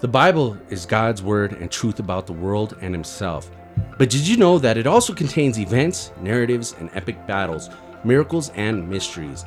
The 0.00 0.06
Bible 0.06 0.56
is 0.70 0.86
God's 0.86 1.24
word 1.24 1.54
and 1.54 1.68
truth 1.68 1.98
about 1.98 2.28
the 2.28 2.32
world 2.32 2.76
and 2.80 2.94
Himself. 2.94 3.50
But 3.98 4.10
did 4.10 4.28
you 4.28 4.36
know 4.36 4.56
that 4.60 4.76
it 4.76 4.86
also 4.86 5.12
contains 5.12 5.58
events, 5.58 6.12
narratives, 6.20 6.76
and 6.78 6.88
epic 6.94 7.26
battles, 7.26 7.68
miracles, 8.04 8.50
and 8.50 8.88
mysteries? 8.88 9.44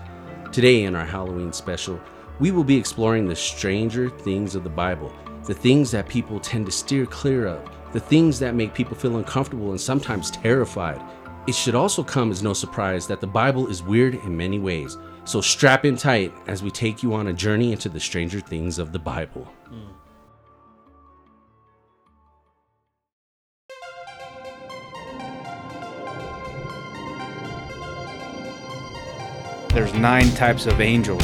Today, 0.52 0.84
in 0.84 0.94
our 0.94 1.06
Halloween 1.06 1.54
special, 1.54 2.02
we 2.42 2.52
will 2.52 2.66
be 2.66 2.76
exploring 2.76 3.30
the 3.30 3.36
stranger 3.36 4.10
things 4.10 4.54
of 4.54 4.66
the 4.66 4.70
Bible, 4.70 5.14
the 5.46 5.54
things 5.54 5.90
that 5.92 6.10
people 6.10 6.38
tend 6.38 6.66
to 6.66 6.72
steer 6.74 7.06
clear 7.06 7.48
of, 7.48 7.72
the 7.94 8.02
things 8.02 8.38
that 8.40 8.54
make 8.54 8.74
people 8.74 8.98
feel 8.98 9.16
uncomfortable 9.16 9.70
and 9.70 9.80
sometimes 9.80 10.32
terrified. 10.32 11.02
It 11.48 11.56
should 11.56 11.76
also 11.76 12.04
come 12.04 12.30
as 12.30 12.44
no 12.44 12.52
surprise 12.52 13.08
that 13.08 13.22
the 13.22 13.26
Bible 13.26 13.68
is 13.68 13.84
weird 13.84 14.16
in 14.16 14.36
many 14.36 14.60
ways. 14.60 14.98
So 15.24 15.40
strap 15.40 15.86
in 15.86 15.96
tight 15.96 16.34
as 16.48 16.62
we 16.62 16.72
take 16.72 17.02
you 17.02 17.14
on 17.14 17.28
a 17.28 17.34
journey 17.34 17.72
into 17.72 17.88
the 17.88 18.02
stranger 18.02 18.42
things 18.42 18.80
of 18.80 18.92
the 18.92 19.00
Bible. 19.00 19.46
Hmm. 19.70 19.91
There's 29.74 29.94
nine 29.94 30.30
types 30.32 30.66
of 30.66 30.82
angels 30.82 31.24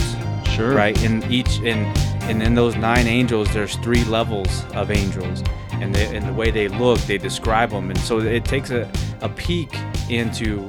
Sure. 0.55 0.73
right? 0.73 0.99
In 1.03 1.23
each 1.31 1.59
in 1.59 1.77
and 2.23 2.41
in 2.41 2.55
those 2.55 2.75
nine 2.75 3.05
angels 3.07 3.53
there's 3.53 3.75
three 3.77 4.03
levels 4.05 4.65
of 4.73 4.89
angels. 4.89 5.43
And, 5.73 5.93
they, 5.93 6.15
and 6.17 6.27
the 6.27 6.33
way 6.33 6.49
they 6.49 6.67
look 6.67 6.99
they 7.01 7.19
describe 7.19 7.69
them. 7.69 7.91
And 7.91 7.99
so 7.99 8.19
it 8.19 8.43
takes 8.45 8.71
a, 8.71 8.91
a 9.21 9.29
peek 9.29 9.69
into 10.09 10.67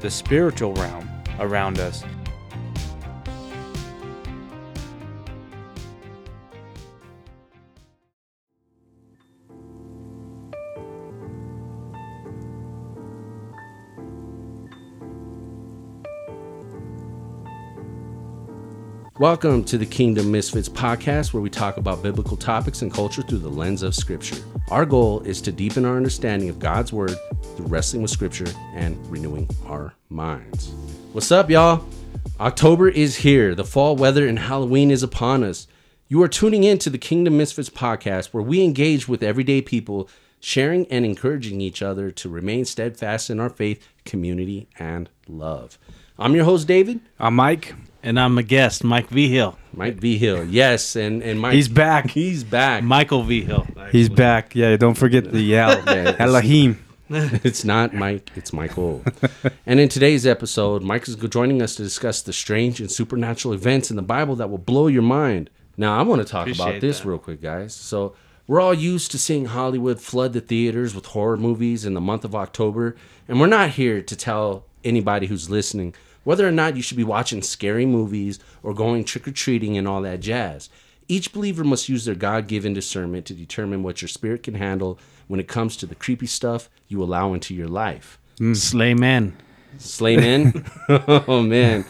the 0.00 0.10
spiritual 0.10 0.74
realm 0.74 1.08
around 1.38 1.78
us 1.78 2.02
Welcome 19.18 19.64
to 19.64 19.78
the 19.78 19.84
Kingdom 19.84 20.30
Misfits 20.30 20.68
podcast, 20.68 21.32
where 21.32 21.42
we 21.42 21.50
talk 21.50 21.76
about 21.76 22.04
biblical 22.04 22.36
topics 22.36 22.82
and 22.82 22.94
culture 22.94 23.20
through 23.20 23.40
the 23.40 23.48
lens 23.48 23.82
of 23.82 23.96
Scripture. 23.96 24.40
Our 24.70 24.86
goal 24.86 25.22
is 25.22 25.42
to 25.42 25.50
deepen 25.50 25.84
our 25.84 25.96
understanding 25.96 26.48
of 26.48 26.60
God's 26.60 26.92
Word 26.92 27.16
through 27.56 27.66
wrestling 27.66 28.02
with 28.02 28.12
Scripture 28.12 28.46
and 28.74 28.96
renewing 29.10 29.50
our 29.66 29.92
minds. 30.08 30.68
What's 31.10 31.32
up, 31.32 31.50
y'all? 31.50 31.84
October 32.38 32.88
is 32.88 33.16
here. 33.16 33.56
The 33.56 33.64
fall 33.64 33.96
weather 33.96 34.24
and 34.24 34.38
Halloween 34.38 34.92
is 34.92 35.02
upon 35.02 35.42
us. 35.42 35.66
You 36.06 36.22
are 36.22 36.28
tuning 36.28 36.62
in 36.62 36.78
to 36.78 36.88
the 36.88 36.96
Kingdom 36.96 37.36
Misfits 37.38 37.70
podcast, 37.70 38.26
where 38.26 38.44
we 38.44 38.62
engage 38.62 39.08
with 39.08 39.24
everyday 39.24 39.62
people, 39.62 40.08
sharing 40.38 40.86
and 40.92 41.04
encouraging 41.04 41.60
each 41.60 41.82
other 41.82 42.12
to 42.12 42.28
remain 42.28 42.64
steadfast 42.64 43.30
in 43.30 43.40
our 43.40 43.50
faith, 43.50 43.84
community, 44.04 44.68
and 44.78 45.10
love. 45.26 45.76
I'm 46.20 46.36
your 46.36 46.44
host, 46.44 46.68
David. 46.68 47.00
i'm 47.18 47.34
mike 47.34 47.74
And 48.02 48.18
I'm 48.18 48.38
a 48.38 48.42
guest, 48.42 48.84
Mike 48.84 49.08
V. 49.08 49.28
Hill. 49.28 49.58
Mike 49.72 49.96
V. 49.96 50.18
Hill, 50.18 50.44
yes, 50.44 50.96
and 50.96 51.22
and 51.22 51.40
Mike. 51.40 51.54
he's 51.54 51.68
back 51.68 52.10
He's 52.10 52.44
back. 52.44 52.82
Michael 52.84 53.22
V. 53.24 53.42
Hill. 53.42 53.66
he's 53.92 54.08
back 54.08 54.54
yeah 54.54 54.76
don't 54.76 54.94
forget 54.94 55.30
the 55.30 55.40
yell 55.40 55.70
Yeah, 55.86 55.92
it's- 56.10 56.16
elohim 56.20 56.84
it's 57.10 57.64
not 57.64 57.94
Mike. 57.94 58.30
It's 58.36 58.52
Michael. 58.52 59.02
and 59.66 59.80
in 59.80 59.88
today's 59.88 60.26
episode, 60.26 60.82
Mike 60.82 61.08
is 61.08 61.16
joining 61.16 61.62
us 61.62 61.74
to 61.76 61.82
discuss 61.82 62.20
the 62.20 62.34
strange 62.34 62.80
and 62.80 62.90
supernatural 62.90 63.54
events 63.54 63.88
in 63.88 63.96
the 63.96 64.02
Bible 64.02 64.36
that 64.36 64.50
will 64.50 64.58
blow 64.58 64.88
your 64.88 65.00
mind. 65.02 65.48
Now, 65.78 65.98
I 65.98 66.02
want 66.02 66.20
to 66.20 66.28
talk 66.30 66.48
about 66.48 66.82
this 66.82 67.00
that. 67.00 67.08
real 67.08 67.16
quick, 67.16 67.40
guys. 67.40 67.72
So 67.74 68.14
we're 68.46 68.60
all 68.60 68.74
used 68.74 69.10
to 69.12 69.18
seeing 69.18 69.46
Hollywood 69.46 70.02
flood 70.02 70.34
the 70.34 70.42
theaters 70.42 70.94
with 70.94 71.06
horror 71.06 71.38
movies 71.38 71.86
in 71.86 71.94
the 71.94 72.00
month 72.02 72.26
of 72.26 72.34
October, 72.34 72.94
and 73.26 73.40
we're 73.40 73.46
not 73.46 73.70
here 73.70 74.02
to 74.02 74.14
tell 74.16 74.66
anybody 74.84 75.28
who's 75.28 75.48
listening 75.48 75.94
whether 76.28 76.46
or 76.46 76.52
not 76.52 76.76
you 76.76 76.82
should 76.82 76.98
be 76.98 77.04
watching 77.04 77.40
scary 77.40 77.86
movies 77.86 78.38
or 78.62 78.74
going 78.74 79.02
trick 79.02 79.26
or 79.26 79.30
treating 79.30 79.78
and 79.78 79.88
all 79.88 80.02
that 80.02 80.20
jazz. 80.20 80.68
Each 81.08 81.32
believer 81.32 81.64
must 81.64 81.88
use 81.88 82.04
their 82.04 82.14
God 82.14 82.48
given 82.48 82.74
discernment 82.74 83.24
to 83.24 83.32
determine 83.32 83.82
what 83.82 84.02
your 84.02 84.10
spirit 84.10 84.42
can 84.42 84.52
handle 84.52 84.98
when 85.26 85.40
it 85.40 85.48
comes 85.48 85.74
to 85.78 85.86
the 85.86 85.94
creepy 85.94 86.26
stuff 86.26 86.68
you 86.86 87.02
allow 87.02 87.32
into 87.32 87.54
your 87.54 87.66
life. 87.66 88.18
Hmm. 88.36 88.52
Slay 88.52 88.92
men. 88.92 89.38
Slay 89.78 90.18
men? 90.18 90.66
oh, 90.90 91.40
man. 91.40 91.86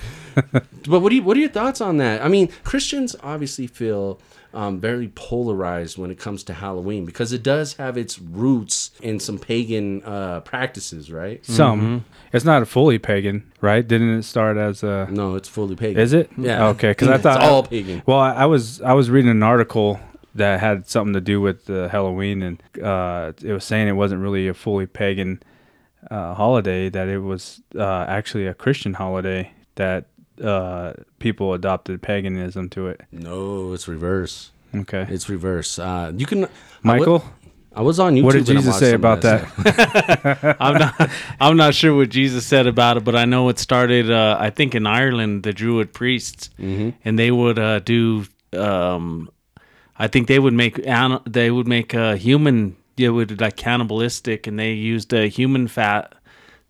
But 0.52 1.00
what, 1.00 1.08
do 1.08 1.16
you, 1.16 1.22
what 1.24 1.36
are 1.36 1.40
your 1.40 1.48
thoughts 1.48 1.80
on 1.80 1.96
that? 1.96 2.22
I 2.22 2.28
mean, 2.28 2.46
Christians 2.62 3.16
obviously 3.24 3.66
feel 3.66 4.20
um, 4.54 4.80
very 4.80 5.08
polarized 5.08 5.98
when 5.98 6.10
it 6.10 6.18
comes 6.18 6.42
to 6.44 6.54
Halloween 6.54 7.04
because 7.04 7.32
it 7.32 7.42
does 7.42 7.74
have 7.74 7.96
its 7.98 8.18
roots 8.18 8.90
in 9.02 9.20
some 9.20 9.38
pagan 9.38 10.02
uh, 10.04 10.40
practices, 10.40 11.12
right? 11.12 11.44
some 11.44 12.04
it's 12.32 12.44
not 12.44 12.66
fully 12.68 12.98
pagan 12.98 13.50
right 13.60 13.86
didn't 13.86 14.10
it 14.18 14.22
start 14.22 14.56
as 14.56 14.82
a 14.82 15.06
No, 15.10 15.34
it's 15.34 15.48
fully 15.48 15.76
pagan. 15.76 16.00
Is 16.00 16.12
it? 16.12 16.30
Yeah. 16.36 16.68
Okay, 16.68 16.90
because 16.90 17.08
I 17.08 17.14
It's 17.18 17.22
thought 17.22 17.42
all 17.42 17.62
pagan. 17.62 18.02
Well, 18.06 18.18
I, 18.18 18.32
I 18.32 18.46
was 18.46 18.80
I 18.80 18.92
was 18.94 19.10
reading 19.10 19.30
an 19.30 19.42
article 19.42 20.00
that 20.34 20.60
had 20.60 20.88
something 20.88 21.14
to 21.14 21.20
do 21.20 21.40
with 21.40 21.68
uh, 21.68 21.88
Halloween, 21.88 22.42
and 22.42 22.62
uh, 22.82 23.32
it 23.42 23.52
was 23.52 23.64
saying 23.64 23.88
it 23.88 23.92
wasn't 23.92 24.22
really 24.22 24.48
a 24.48 24.54
fully 24.54 24.86
pagan 24.86 25.42
uh, 26.10 26.34
holiday; 26.34 26.88
that 26.88 27.08
it 27.08 27.18
was 27.18 27.60
uh, 27.74 28.04
actually 28.08 28.46
a 28.46 28.54
Christian 28.54 28.94
holiday 28.94 29.52
that 29.74 30.06
uh, 30.42 30.92
people 31.18 31.54
adopted 31.54 32.02
paganism 32.02 32.68
to 32.70 32.88
it. 32.88 33.00
No, 33.12 33.72
it's 33.72 33.88
reverse. 33.88 34.50
Okay, 34.74 35.06
It's 35.08 35.28
reverse. 35.30 35.78
Uh, 35.78 36.12
you 36.14 36.26
can, 36.26 36.46
Michael, 36.82 37.24
I 37.74 37.80
was 37.80 37.98
on 37.98 38.14
YouTube. 38.14 38.24
what 38.24 38.32
did 38.34 38.46
Jesus 38.46 38.78
say 38.78 38.92
about 38.92 39.22
that? 39.22 40.56
I'm 40.60 40.74
not. 40.78 41.10
I'm 41.40 41.56
not 41.56 41.74
sure 41.74 41.96
what 41.96 42.10
Jesus 42.10 42.44
said 42.46 42.66
about 42.66 42.96
it, 42.98 43.04
but 43.04 43.16
I 43.16 43.24
know 43.24 43.48
it 43.48 43.58
started. 43.58 44.10
Uh, 44.10 44.36
I 44.38 44.50
think 44.50 44.74
in 44.74 44.86
Ireland, 44.86 45.42
the 45.44 45.52
Druid 45.52 45.92
priests, 45.94 46.50
and 46.58 47.18
they 47.18 47.30
would 47.30 47.58
uh, 47.58 47.78
do. 47.80 48.26
Um, 48.52 49.30
I 49.96 50.06
think 50.08 50.28
they 50.28 50.38
would 50.38 50.54
make. 50.54 50.80
They 51.26 51.50
would 51.50 51.66
make 51.68 51.94
a 51.94 52.16
human. 52.16 52.76
It 52.98 53.10
would 53.10 53.40
like 53.40 53.56
cannibalistic, 53.56 54.46
and 54.46 54.58
they 54.58 54.72
used 54.72 55.12
a 55.14 55.28
human 55.28 55.68
fat 55.68 56.14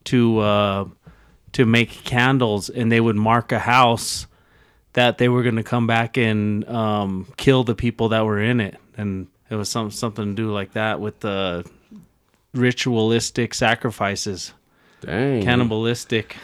to 0.04 0.38
uh, 0.38 0.84
to 1.58 1.66
make 1.66 1.90
candles, 2.04 2.68
and 2.70 2.90
they 2.90 3.00
would 3.00 3.16
mark 3.16 3.50
a 3.50 3.58
house 3.58 4.28
that 4.92 5.18
they 5.18 5.28
were 5.28 5.42
going 5.42 5.56
to 5.56 5.64
come 5.64 5.88
back 5.88 6.16
and 6.16 6.64
um, 6.68 7.26
kill 7.36 7.64
the 7.64 7.74
people 7.74 8.10
that 8.10 8.24
were 8.24 8.40
in 8.40 8.60
it, 8.60 8.76
and 8.96 9.26
it 9.50 9.56
was 9.56 9.68
some 9.68 9.90
something 9.90 10.24
to 10.24 10.34
do 10.34 10.52
like 10.52 10.74
that 10.74 11.00
with 11.00 11.18
the 11.18 11.68
ritualistic 12.54 13.54
sacrifices, 13.54 14.52
Dang. 15.00 15.42
cannibalistic. 15.42 16.36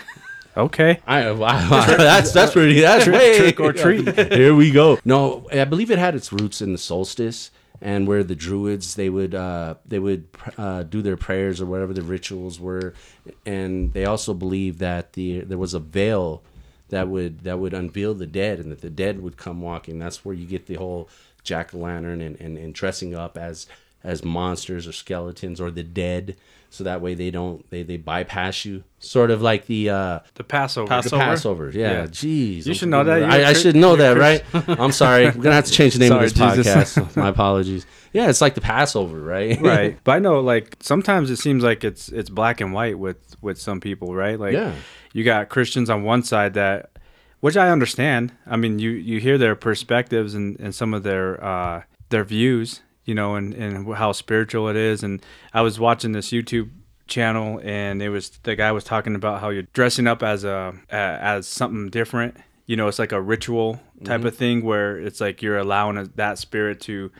Okay, 0.57 1.01
I, 1.07 1.31
wow, 1.31 1.87
that's 1.97 2.33
that's 2.33 2.53
pretty. 2.53 2.81
That's 2.81 3.07
way 3.07 3.39
trick 3.39 3.61
or 3.61 3.73
treat. 3.85 4.33
Here 4.33 4.53
we 4.53 4.73
go. 4.73 4.99
No, 5.05 5.47
I 5.53 5.65
believe 5.65 5.93
it 5.93 5.99
had 6.01 6.17
its 6.17 6.33
roots 6.33 6.61
in 6.61 6.73
the 6.73 6.79
solstice, 6.79 7.53
and 7.81 8.07
where 8.07 8.25
the 8.25 8.35
Druids 8.35 8.95
they 8.95 9.09
would 9.09 9.35
uh, 9.35 9.75
they 9.87 9.99
would 9.99 10.29
uh, 10.57 10.85
do 10.85 11.03
their 11.03 11.17
prayers 11.17 11.61
or 11.61 11.67
whatever 11.67 11.93
the 11.93 12.03
rituals 12.03 12.61
were, 12.61 12.95
and 13.45 13.93
they 13.93 14.05
also 14.05 14.35
believed 14.35 14.79
that 14.79 15.15
the 15.15 15.41
there 15.41 15.59
was 15.59 15.75
a 15.75 15.81
veil 15.81 16.43
that 16.89 17.09
would 17.09 17.41
that 17.41 17.59
would 17.59 17.75
unveil 17.75 18.15
the 18.15 18.27
dead, 18.27 18.59
and 18.59 18.71
that 18.71 18.81
the 18.81 18.91
dead 18.91 19.21
would 19.21 19.37
come 19.37 19.61
walking. 19.61 19.99
That's 19.99 20.25
where 20.25 20.35
you 20.35 20.47
get 20.47 20.67
the 20.67 20.75
whole 20.75 21.09
jack 21.43 21.75
o' 21.75 21.79
lantern 21.79 22.21
and, 22.21 22.41
and, 22.41 22.57
and 22.57 22.75
dressing 22.75 23.15
up 23.15 23.37
as 23.37 23.67
as 24.03 24.25
monsters 24.25 24.87
or 24.87 24.93
skeletons 24.93 25.61
or 25.61 25.71
the 25.71 25.83
dead, 25.83 26.37
so 26.75 26.85
that 26.85 27.01
way 27.01 27.15
they 27.15 27.31
don't 27.31 27.69
they 27.71 27.83
they 27.83 27.97
bypass 27.97 28.65
you. 28.65 28.85
Sort 28.99 29.31
of 29.31 29.41
like 29.43 29.67
the 29.67 29.91
uh, 29.91 30.19
the 30.35 30.45
Passover. 30.45 30.89
Pass- 30.89 31.05
the 31.05 31.11
Passover? 31.17 31.67
Passover, 31.71 31.79
yeah. 31.79 31.93
Yeah. 31.93 32.07
Jeez, 32.07 32.65
You 32.67 32.73
I'm 32.73 32.75
should 32.75 32.89
know 32.89 33.05
that. 33.05 33.23
I, 33.23 33.51
I 33.51 33.53
should 33.53 33.77
know 33.77 33.97
that, 33.97 34.17
right? 34.17 34.43
I'm 34.69 34.93
sorry. 34.93 35.27
We're 35.27 35.33
gonna 35.33 35.55
have 35.55 35.67
to 35.67 35.73
change 35.73 35.93
the 35.95 36.01
name 36.01 36.09
Sorry, 36.09 36.27
of 36.27 36.35
this 36.57 36.67
Jesus. 36.67 36.97
podcast. 36.97 37.17
My 37.17 37.29
apologies. 37.29 37.87
Yeah, 38.13 38.29
it's 38.29 38.41
like 38.41 38.55
the 38.55 38.61
Passover, 38.61 39.19
right? 39.21 39.61
right 39.61 39.99
but 40.05 40.13
i 40.13 40.19
know 40.21 40.41
like 40.41 40.77
sometimes 40.81 41.31
it 41.31 41.37
seems 41.37 41.63
like 41.65 41.83
it's 41.85 42.09
it's 42.11 42.31
black 42.31 42.61
and 42.61 42.73
white 42.73 42.99
with 42.99 43.19
with 43.43 43.59
some 43.61 43.81
people 43.81 44.15
right 44.15 44.39
like 44.39 44.53
Yeah. 44.55 44.73
you 45.13 45.25
got 45.25 45.49
christians 45.49 45.91
on 45.91 46.03
one 46.05 46.23
side 46.23 46.55
that 46.55 46.91
which 47.41 47.57
i 47.57 47.69
understand 47.71 48.33
i 48.47 48.57
mean 48.57 48.79
you 48.79 48.91
you 48.91 49.19
hear 49.21 49.37
their 49.37 49.57
perspectives 49.57 50.35
and 50.35 50.59
and 50.61 50.73
some 50.75 50.95
of 50.95 51.03
their 51.03 51.43
uh 51.45 51.83
their 52.11 52.23
views 52.25 52.83
you 53.05 53.15
know 53.15 53.35
and 53.35 53.55
and 53.55 53.95
how 53.95 54.13
spiritual 54.13 54.69
it 54.69 54.77
is. 54.77 55.03
And 55.03 55.25
i 55.53 55.61
was 55.61 55.79
watching 55.79 56.13
this 56.13 56.31
youtube 56.31 56.71
channel 57.07 57.61
and 57.63 58.03
it 58.03 58.09
was 58.09 58.31
the 58.45 58.57
guy 58.57 58.73
was 58.73 58.85
talking 58.85 59.15
about 59.15 59.41
how 59.41 59.51
you're 59.51 59.63
dressing 59.75 60.07
up 60.07 60.23
as 60.23 60.45
a 60.45 60.75
as 60.91 61.47
something 61.47 61.91
different. 61.91 62.37
You 62.67 62.77
know 62.77 62.89
it's 62.89 62.99
like 62.99 63.13
a 63.13 63.21
ritual 63.21 63.81
type 64.05 64.21
mm-hmm. 64.21 64.27
of 64.27 64.37
thing 64.37 64.65
where 64.65 64.99
it's 64.99 65.21
like 65.21 65.43
you're 65.43 65.59
allowing 65.59 65.99
a, 65.99 66.05
that 66.17 66.39
spirit 66.39 66.81
to 66.83 67.11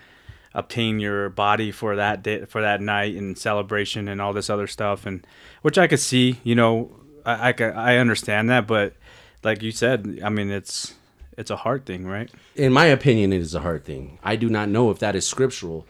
obtain 0.55 1.01
your 1.01 1.29
body 1.29 1.71
for 1.71 1.97
that 1.97 2.23
day 2.23 2.45
for 2.47 2.63
that 2.63 2.81
night 2.81 3.15
and 3.17 3.37
celebration 3.37 4.09
and 4.09 4.21
all 4.21 4.33
this 4.33 4.49
other 4.49 4.67
stuff. 4.67 5.05
And 5.05 5.27
which 5.63 5.79
I 5.79 5.87
could 5.87 6.01
see 6.01 6.41
you 6.45 6.55
know 6.55 6.97
I 7.27 7.49
I, 7.49 7.53
could, 7.53 7.75
I 7.75 7.97
understand 7.99 8.49
that 8.51 8.67
but 8.67 8.95
like 9.43 9.63
you 9.63 9.73
said 9.73 10.21
I 10.25 10.31
mean 10.31 10.51
it's 10.51 10.95
it's 11.37 11.51
a 11.51 11.57
heart 11.57 11.87
thing, 11.87 12.07
right? 12.07 12.31
in 12.55 12.73
my 12.73 12.87
opinion, 12.87 13.33
it 13.33 13.41
is 13.41 13.55
a 13.55 13.61
hard 13.61 13.85
thing. 13.85 14.19
I 14.23 14.37
do 14.37 14.49
not 14.49 14.69
know 14.69 14.91
if 14.91 14.99
that 15.01 15.17
is 15.17 15.27
scriptural, 15.27 15.87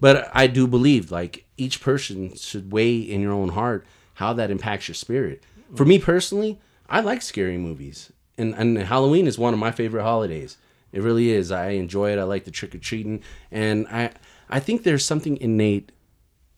but 0.00 0.30
I 0.32 0.46
do 0.46 0.66
believe 0.66 1.10
like 1.10 1.44
each 1.56 1.80
person 1.80 2.34
should 2.36 2.72
weigh 2.72 2.98
in 2.98 3.20
your 3.20 3.32
own 3.32 3.50
heart 3.50 3.86
how 4.14 4.32
that 4.34 4.50
impacts 4.50 4.88
your 4.88 4.94
spirit. 4.94 5.42
For 5.74 5.84
me 5.84 5.98
personally, 5.98 6.60
I 6.88 7.00
like 7.00 7.22
scary 7.22 7.58
movies, 7.58 8.12
and 8.38 8.54
and 8.54 8.78
Halloween 8.78 9.26
is 9.26 9.38
one 9.38 9.54
of 9.54 9.60
my 9.60 9.70
favorite 9.70 10.02
holidays. 10.02 10.56
It 10.92 11.02
really 11.02 11.30
is. 11.30 11.50
I 11.50 11.70
enjoy 11.70 12.12
it. 12.12 12.18
I 12.18 12.22
like 12.22 12.44
the 12.44 12.50
trick 12.52 12.74
or 12.74 12.78
treating, 12.78 13.22
and 13.50 13.86
I 13.88 14.10
I 14.48 14.60
think 14.60 14.82
there's 14.82 15.04
something 15.04 15.36
innate 15.38 15.90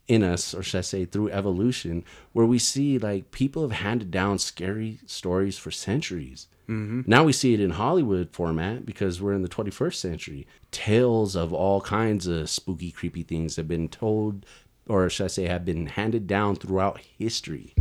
in 0.08 0.22
us, 0.22 0.54
or 0.54 0.62
should 0.62 0.78
I 0.78 0.82
say, 0.82 1.04
through 1.04 1.30
evolution, 1.30 2.04
where 2.32 2.46
we 2.46 2.58
see 2.58 2.98
like 2.98 3.30
people 3.30 3.62
have 3.62 3.78
handed 3.80 4.10
down 4.10 4.38
scary 4.38 5.00
stories 5.06 5.58
for 5.58 5.70
centuries. 5.70 6.46
Mm-hmm. 6.68 7.02
Now 7.06 7.22
we 7.24 7.32
see 7.32 7.54
it 7.54 7.60
in 7.60 7.70
Hollywood 7.70 8.30
format 8.32 8.84
because 8.84 9.20
we're 9.22 9.32
in 9.34 9.42
the 9.42 9.48
21st 9.48 9.94
century. 9.94 10.46
Tales 10.70 11.36
of 11.36 11.52
all 11.52 11.80
kinds 11.80 12.26
of 12.26 12.50
spooky, 12.50 12.90
creepy 12.90 13.22
things 13.22 13.56
have 13.56 13.68
been 13.68 13.88
told, 13.88 14.44
or 14.88 15.08
should 15.08 15.24
I 15.24 15.28
say, 15.28 15.46
have 15.46 15.64
been 15.64 15.86
handed 15.86 16.26
down 16.26 16.56
throughout 16.56 17.00
history. 17.18 17.74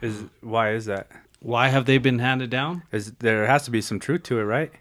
Is 0.00 0.22
why 0.40 0.72
is 0.72 0.84
that? 0.86 1.08
Why 1.40 1.68
have 1.68 1.86
they 1.86 1.98
been 1.98 2.18
handed 2.20 2.50
down? 2.50 2.82
Is 2.92 3.12
there 3.18 3.46
has 3.46 3.64
to 3.64 3.70
be 3.70 3.80
some 3.80 3.98
truth 3.98 4.22
to 4.24 4.38
it, 4.38 4.44
right? 4.44 4.72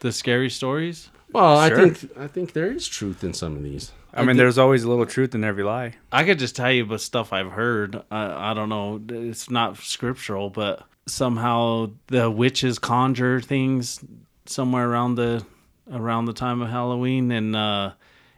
The 0.00 0.12
scary 0.12 0.50
stories? 0.50 1.10
Well, 1.32 1.66
Sure. 1.68 1.80
I 1.80 1.90
think 1.90 2.18
I 2.18 2.26
think 2.28 2.52
there 2.52 2.70
is 2.70 2.86
truth 2.86 3.24
in 3.24 3.34
some 3.34 3.56
of 3.56 3.62
these. 3.62 3.90
I 4.14 4.24
mean, 4.24 4.36
there's 4.38 4.56
always 4.56 4.82
a 4.82 4.88
little 4.88 5.04
truth 5.04 5.34
in 5.34 5.44
every 5.44 5.62
lie. 5.62 5.94
I 6.10 6.24
could 6.24 6.38
just 6.38 6.56
tell 6.56 6.72
you 6.72 6.84
about 6.84 7.02
stuff 7.02 7.32
I've 7.34 7.50
heard. 7.52 8.02
I, 8.10 8.50
I 8.50 8.54
don't 8.54 8.70
know. 8.70 9.00
It's 9.10 9.50
not 9.50 9.76
scriptural, 9.76 10.48
but 10.48 10.84
somehow 11.06 11.90
the 12.08 12.30
witches 12.30 12.78
conjure 12.78 13.40
things 13.40 14.00
somewhere 14.44 14.88
around 14.88 15.14
the 15.14 15.44
around 15.92 16.24
the 16.24 16.32
time 16.32 16.60
of 16.62 16.68
Halloween, 16.68 17.30
and 17.30 17.54
uh, 17.54 17.92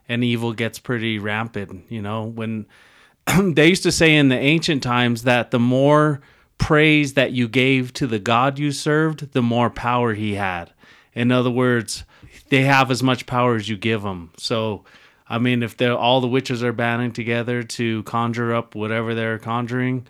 and 0.09 0.23
evil 0.23 0.53
gets 0.53 0.79
pretty 0.79 1.19
rampant. 1.19 1.85
You 1.89 2.03
know, 2.03 2.25
when 2.25 2.67
they 3.43 3.69
used 3.69 3.83
to 3.85 3.93
say 3.93 4.15
in 4.15 4.29
the 4.29 4.39
ancient 4.39 4.83
times 4.83 5.23
that 5.25 5.51
the 5.51 5.59
more 5.59 6.21
praise 6.59 7.15
that 7.15 7.33
you 7.33 7.49
gave 7.49 7.93
to 7.95 8.07
the 8.07 8.19
God 8.19 8.59
you 8.59 8.73
served, 8.73 9.33
the 9.33 9.43
more 9.43 9.71
power 9.71 10.15
he 10.15 10.35
had. 10.35 10.73
In 11.15 11.31
other 11.33 11.51
words, 11.51 12.05
they 12.51 12.63
have 12.63 12.91
as 12.91 13.03
much 13.03 13.27
power 13.27 13.55
as 13.57 13.69
you 13.69 13.77
give 13.77 14.03
them. 14.03 14.33
So, 14.37 14.85
I 15.29 15.39
mean, 15.39 15.63
if 15.63 15.81
all 15.81 16.21
the 16.21 16.29
witches 16.29 16.63
are 16.63 16.73
banding 16.73 17.13
together 17.13 17.63
to 17.63 18.03
conjure 18.05 18.55
up 18.55 18.75
whatever 18.75 19.15
they're 19.15 19.39
conjuring, 19.39 20.07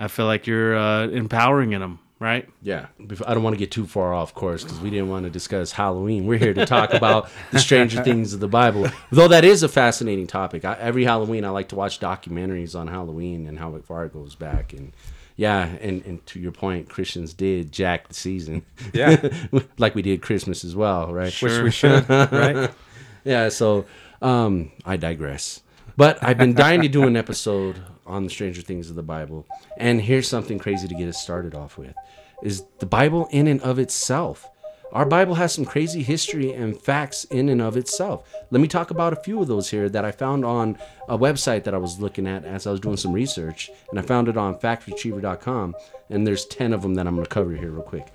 I 0.00 0.08
feel 0.08 0.26
like 0.26 0.46
you're 0.46 0.76
uh, 0.76 1.08
empowering 1.08 1.70
them, 1.70 1.98
right? 2.18 2.48
Yeah, 2.62 2.86
I 3.26 3.34
don't 3.34 3.42
want 3.42 3.54
to 3.54 3.58
get 3.58 3.70
too 3.70 3.86
far 3.86 4.14
off 4.14 4.34
course 4.34 4.64
because 4.64 4.80
we 4.80 4.90
didn't 4.90 5.08
want 5.10 5.24
to 5.24 5.30
discuss 5.30 5.72
Halloween. 5.72 6.26
We're 6.26 6.38
here 6.38 6.54
to 6.54 6.66
talk 6.66 6.92
about 6.94 7.30
the 7.52 7.58
stranger 7.58 8.02
things 8.04 8.32
of 8.32 8.40
the 8.40 8.48
Bible, 8.48 8.88
though 9.10 9.28
that 9.28 9.44
is 9.44 9.62
a 9.62 9.68
fascinating 9.68 10.26
topic. 10.26 10.64
I, 10.64 10.74
every 10.80 11.04
Halloween, 11.04 11.44
I 11.44 11.50
like 11.50 11.68
to 11.68 11.76
watch 11.76 12.00
documentaries 12.00 12.78
on 12.78 12.88
Halloween 12.88 13.46
and 13.46 13.58
how 13.58 13.76
far 13.80 14.06
it 14.06 14.12
goes 14.12 14.34
back. 14.34 14.72
And 14.72 14.92
yeah, 15.36 15.66
and, 15.80 16.04
and 16.04 16.26
to 16.26 16.40
your 16.40 16.52
point, 16.52 16.88
Christians 16.88 17.34
did 17.34 17.70
jack 17.70 18.08
the 18.08 18.14
season, 18.14 18.62
Yeah, 18.92 19.28
like 19.78 19.94
we 19.94 20.02
did 20.02 20.22
Christmas 20.22 20.64
as 20.64 20.74
well, 20.74 21.12
right? 21.12 21.32
which 21.42 21.60
we 21.60 21.70
should, 21.70 22.08
right? 22.08 22.70
yeah 23.24 23.50
so 23.50 23.84
um 24.22 24.72
i 24.86 24.96
digress 24.96 25.60
but 25.96 26.22
i've 26.22 26.38
been 26.38 26.54
dying 26.54 26.82
to 26.82 26.88
do 26.88 27.04
an 27.04 27.16
episode 27.16 27.80
on 28.06 28.24
the 28.24 28.30
stranger 28.30 28.60
things 28.60 28.90
of 28.90 28.96
the 28.96 29.02
bible. 29.02 29.46
And 29.76 30.00
here's 30.00 30.28
something 30.28 30.58
crazy 30.58 30.88
to 30.88 30.94
get 30.94 31.08
us 31.08 31.22
started 31.22 31.54
off 31.54 31.78
with 31.78 31.94
is 32.42 32.64
the 32.78 32.86
bible 32.86 33.28
in 33.30 33.46
and 33.46 33.60
of 33.62 33.78
itself. 33.78 34.48
Our 34.92 35.06
bible 35.06 35.36
has 35.36 35.54
some 35.54 35.64
crazy 35.64 36.02
history 36.02 36.52
and 36.52 36.80
facts 36.80 37.24
in 37.24 37.48
and 37.48 37.62
of 37.62 37.76
itself. 37.76 38.28
Let 38.50 38.60
me 38.60 38.66
talk 38.66 38.90
about 38.90 39.12
a 39.12 39.22
few 39.22 39.40
of 39.40 39.46
those 39.46 39.70
here 39.70 39.88
that 39.88 40.04
i 40.04 40.10
found 40.10 40.44
on 40.44 40.76
a 41.08 41.16
website 41.16 41.64
that 41.64 41.74
i 41.74 41.78
was 41.78 42.00
looking 42.00 42.26
at 42.26 42.44
as 42.44 42.66
i 42.66 42.72
was 42.72 42.80
doing 42.80 42.96
some 42.96 43.12
research 43.12 43.70
and 43.90 43.98
i 43.98 44.02
found 44.02 44.28
it 44.28 44.36
on 44.36 44.58
factretriever.com 44.58 45.76
and 46.10 46.26
there's 46.26 46.44
10 46.46 46.72
of 46.72 46.82
them 46.82 46.94
that 46.94 47.06
i'm 47.06 47.14
going 47.14 47.24
to 47.24 47.30
cover 47.30 47.52
here 47.52 47.70
real 47.70 47.82
quick. 47.82 48.08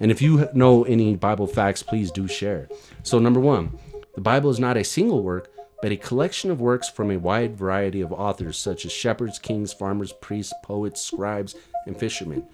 And 0.00 0.10
if 0.10 0.20
you 0.20 0.48
know 0.52 0.82
any 0.82 1.14
Bible 1.14 1.46
facts, 1.46 1.80
please 1.82 2.10
do 2.10 2.26
share. 2.26 2.68
So, 3.04 3.20
number 3.20 3.38
one, 3.38 3.78
the 4.16 4.20
Bible 4.20 4.50
is 4.50 4.58
not 4.58 4.76
a 4.76 4.82
single 4.82 5.22
work, 5.22 5.51
but 5.82 5.90
a 5.90 5.96
collection 5.96 6.50
of 6.50 6.60
works 6.60 6.88
from 6.88 7.10
a 7.10 7.18
wide 7.18 7.56
variety 7.56 8.00
of 8.00 8.12
authors, 8.12 8.56
such 8.56 8.86
as 8.86 8.92
shepherds, 8.92 9.40
kings, 9.40 9.72
farmers, 9.72 10.12
priests, 10.12 10.54
poets, 10.62 11.02
scribes, 11.02 11.56
and 11.86 11.98
fishermen. 11.98 12.46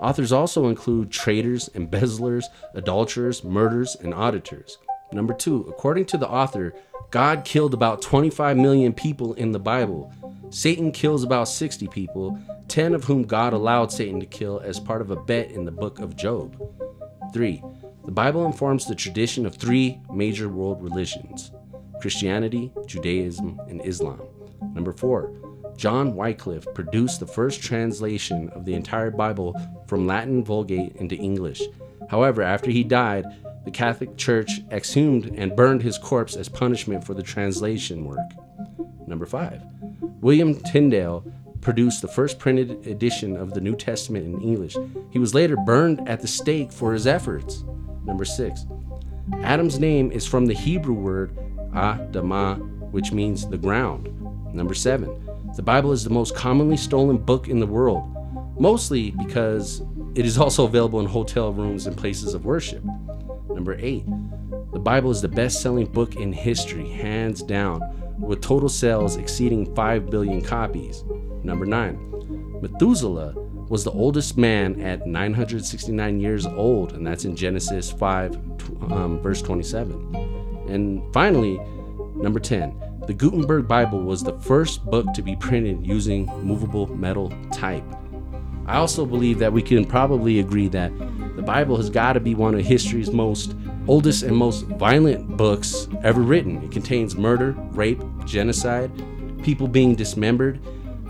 Authors 0.00 0.32
also 0.32 0.66
include 0.66 1.10
traitors, 1.10 1.68
embezzlers, 1.74 2.48
adulterers, 2.72 3.44
murderers, 3.44 3.96
and 3.96 4.14
auditors. 4.14 4.78
Number 5.12 5.34
two, 5.34 5.66
according 5.68 6.06
to 6.06 6.16
the 6.16 6.28
author, 6.28 6.74
God 7.10 7.44
killed 7.44 7.74
about 7.74 8.00
25 8.00 8.56
million 8.56 8.94
people 8.94 9.34
in 9.34 9.52
the 9.52 9.58
Bible. 9.58 10.10
Satan 10.48 10.90
kills 10.90 11.22
about 11.22 11.48
60 11.48 11.86
people, 11.88 12.38
10 12.68 12.94
of 12.94 13.04
whom 13.04 13.24
God 13.24 13.52
allowed 13.52 13.92
Satan 13.92 14.20
to 14.20 14.26
kill 14.26 14.58
as 14.60 14.80
part 14.80 15.02
of 15.02 15.10
a 15.10 15.16
bet 15.16 15.50
in 15.50 15.66
the 15.66 15.70
book 15.70 15.98
of 15.98 16.16
Job. 16.16 16.56
3. 17.34 17.62
The 18.06 18.10
Bible 18.10 18.46
informs 18.46 18.86
the 18.86 18.94
tradition 18.94 19.44
of 19.44 19.56
three 19.56 20.00
major 20.10 20.48
world 20.48 20.82
religions 20.82 21.50
Christianity, 22.00 22.72
Judaism, 22.86 23.60
and 23.68 23.84
Islam. 23.84 24.22
Number 24.74 24.92
4. 24.92 25.32
John 25.76 26.14
Wycliffe 26.14 26.66
produced 26.74 27.20
the 27.20 27.26
first 27.26 27.62
translation 27.62 28.50
of 28.50 28.64
the 28.64 28.74
entire 28.74 29.10
Bible 29.10 29.54
from 29.86 30.06
Latin 30.06 30.44
Vulgate 30.44 30.96
into 30.96 31.14
English. 31.16 31.62
However, 32.08 32.42
after 32.42 32.70
he 32.70 32.84
died, 32.84 33.24
the 33.64 33.70
Catholic 33.70 34.16
Church 34.16 34.50
exhumed 34.70 35.32
and 35.36 35.56
burned 35.56 35.82
his 35.82 35.98
corpse 35.98 36.36
as 36.36 36.48
punishment 36.48 37.04
for 37.04 37.14
the 37.14 37.22
translation 37.22 38.04
work. 38.04 38.18
Number 39.06 39.26
5. 39.26 39.62
William 40.20 40.54
Tyndale 40.54 41.24
produced 41.60 42.02
the 42.02 42.08
first 42.08 42.38
printed 42.38 42.86
edition 42.86 43.36
of 43.36 43.52
the 43.52 43.60
New 43.60 43.76
Testament 43.76 44.24
in 44.24 44.40
English. 44.40 44.76
He 45.10 45.18
was 45.18 45.34
later 45.34 45.56
burned 45.56 46.08
at 46.08 46.20
the 46.20 46.28
stake 46.28 46.72
for 46.72 46.92
his 46.92 47.06
efforts. 47.06 47.64
Number 48.04 48.24
6. 48.24 48.66
Adam's 49.42 49.78
name 49.78 50.10
is 50.10 50.26
from 50.26 50.46
the 50.46 50.54
Hebrew 50.54 50.94
word 50.94 51.36
Adamah, 51.72 52.58
which 52.90 53.12
means 53.12 53.48
the 53.48 53.58
ground. 53.58 54.08
Number 54.54 54.74
7. 54.74 55.28
The 55.56 55.62
Bible 55.62 55.92
is 55.92 56.04
the 56.04 56.10
most 56.10 56.34
commonly 56.34 56.76
stolen 56.76 57.18
book 57.18 57.48
in 57.48 57.60
the 57.60 57.66
world, 57.66 58.04
mostly 58.58 59.10
because 59.12 59.82
it 60.14 60.24
is 60.26 60.38
also 60.38 60.64
available 60.64 61.00
in 61.00 61.06
hotel 61.06 61.52
rooms 61.52 61.86
and 61.86 61.96
places 61.96 62.34
of 62.34 62.44
worship. 62.44 62.84
Number 63.48 63.76
8. 63.78 64.04
The 64.72 64.78
Bible 64.78 65.10
is 65.10 65.20
the 65.20 65.28
best 65.28 65.60
selling 65.60 65.86
book 65.86 66.16
in 66.16 66.32
history, 66.32 66.88
hands 66.88 67.42
down, 67.42 67.82
with 68.18 68.40
total 68.40 68.68
sales 68.68 69.16
exceeding 69.16 69.74
5 69.74 70.10
billion 70.10 70.40
copies. 70.40 71.04
Number 71.42 71.66
9. 71.66 72.58
Methuselah 72.62 73.34
was 73.68 73.84
the 73.84 73.92
oldest 73.92 74.36
man 74.36 74.80
at 74.80 75.06
969 75.06 76.20
years 76.20 76.46
old, 76.46 76.92
and 76.92 77.06
that's 77.06 77.24
in 77.24 77.36
Genesis 77.36 77.90
5, 77.90 78.36
um, 78.92 79.20
verse 79.22 79.42
27. 79.42 80.39
And 80.70 81.02
finally, 81.12 81.58
number 82.14 82.40
10. 82.40 82.74
The 83.06 83.14
Gutenberg 83.14 83.66
Bible 83.66 84.02
was 84.02 84.22
the 84.22 84.38
first 84.40 84.84
book 84.84 85.06
to 85.14 85.22
be 85.22 85.34
printed 85.36 85.86
using 85.86 86.26
movable 86.44 86.86
metal 86.94 87.32
type. 87.52 87.84
I 88.66 88.76
also 88.76 89.04
believe 89.04 89.38
that 89.40 89.52
we 89.52 89.62
can 89.62 89.84
probably 89.84 90.38
agree 90.38 90.68
that 90.68 90.92
the 91.34 91.42
Bible 91.42 91.76
has 91.76 91.90
got 91.90 92.12
to 92.12 92.20
be 92.20 92.34
one 92.34 92.54
of 92.54 92.64
history's 92.64 93.10
most 93.10 93.56
oldest 93.88 94.22
and 94.22 94.36
most 94.36 94.66
violent 94.66 95.36
books 95.36 95.88
ever 96.04 96.20
written. 96.20 96.62
It 96.62 96.70
contains 96.70 97.16
murder, 97.16 97.52
rape, 97.70 98.02
genocide, 98.26 98.92
people 99.42 99.66
being 99.66 99.94
dismembered, 99.94 100.60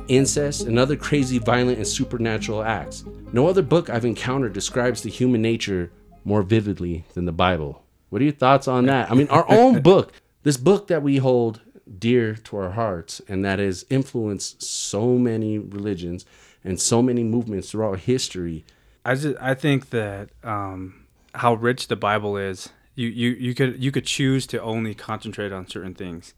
incest, 0.09 0.63
and 0.63 0.79
other 0.79 0.97
crazy 0.97 1.39
violent 1.39 1.79
and 1.79 1.87
supernatural 1.87 2.63
acts. 2.63 3.05
No 3.33 3.47
other 3.47 3.63
book 3.63 3.91
I've 3.91 4.05
encountered 4.05 4.53
describes 4.53 5.03
the 5.03 5.11
human 5.11 5.43
nature 5.43 5.93
more 6.25 6.43
vividly 6.43 7.05
than 7.15 7.27
the 7.27 7.33
Bible. 7.33 7.80
What 8.11 8.21
are 8.21 8.25
your 8.25 8.35
thoughts 8.35 8.69
on 8.69 8.87
that? 8.87 9.11
I 9.11 9.15
mean, 9.15 9.29
our 9.29 9.47
own 9.51 9.81
book, 9.81 10.13
this 10.43 10.57
book 10.57 10.89
that 10.89 11.03
we 11.03 11.17
hold 11.17 11.61
dear 11.99 12.35
to 12.35 12.57
our 12.57 12.71
hearts 12.73 13.21
and 13.29 13.45
that 13.45 13.59
has 13.59 13.85
influenced 13.91 14.63
so 14.63 15.17
many 15.19 15.59
religions 15.59 16.25
and 16.63 16.81
so 16.81 17.03
many 17.03 17.25
movements 17.25 17.71
throughout 17.71 18.01
history. 18.01 18.65
I 19.05 19.15
just 19.15 19.37
I 19.41 19.55
think 19.55 19.91
that 19.91 20.31
um, 20.45 21.07
how 21.35 21.55
rich 21.55 21.89
the 21.89 21.97
Bible 21.97 22.37
is, 22.37 22.69
you, 22.95 23.09
you 23.09 23.31
you 23.31 23.55
could 23.55 23.83
you 23.83 23.91
could 23.91 24.05
choose 24.05 24.47
to 24.49 24.61
only 24.61 24.95
concentrate 24.95 25.53
on 25.53 25.67
certain 25.67 25.95
things, 25.95 26.35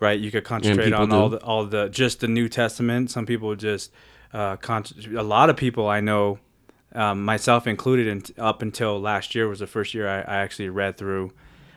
right? 0.00 0.18
You 0.18 0.30
could 0.30 0.44
concentrate 0.44 0.92
on 0.92 1.12
all 1.12 1.28
the 1.30 1.38
all 1.38 1.64
the 1.64 1.88
just 1.88 2.20
the 2.20 2.28
New 2.28 2.48
Testament. 2.48 3.10
Some 3.10 3.24
people 3.24 3.54
just 3.56 3.90
uh, 4.32 4.56
con- 4.56 4.84
a 5.16 5.22
lot 5.22 5.48
of 5.48 5.56
people 5.56 5.88
I 5.88 6.00
know, 6.00 6.38
um, 6.94 7.24
myself 7.24 7.66
included, 7.66 8.06
in, 8.06 8.22
up 8.42 8.62
until 8.62 9.00
last 9.00 9.34
year 9.34 9.48
was 9.48 9.58
the 9.60 9.66
first 9.66 9.94
year 9.94 10.08
I, 10.08 10.20
I 10.20 10.36
actually 10.36 10.68
read 10.68 10.96
through 10.96 11.32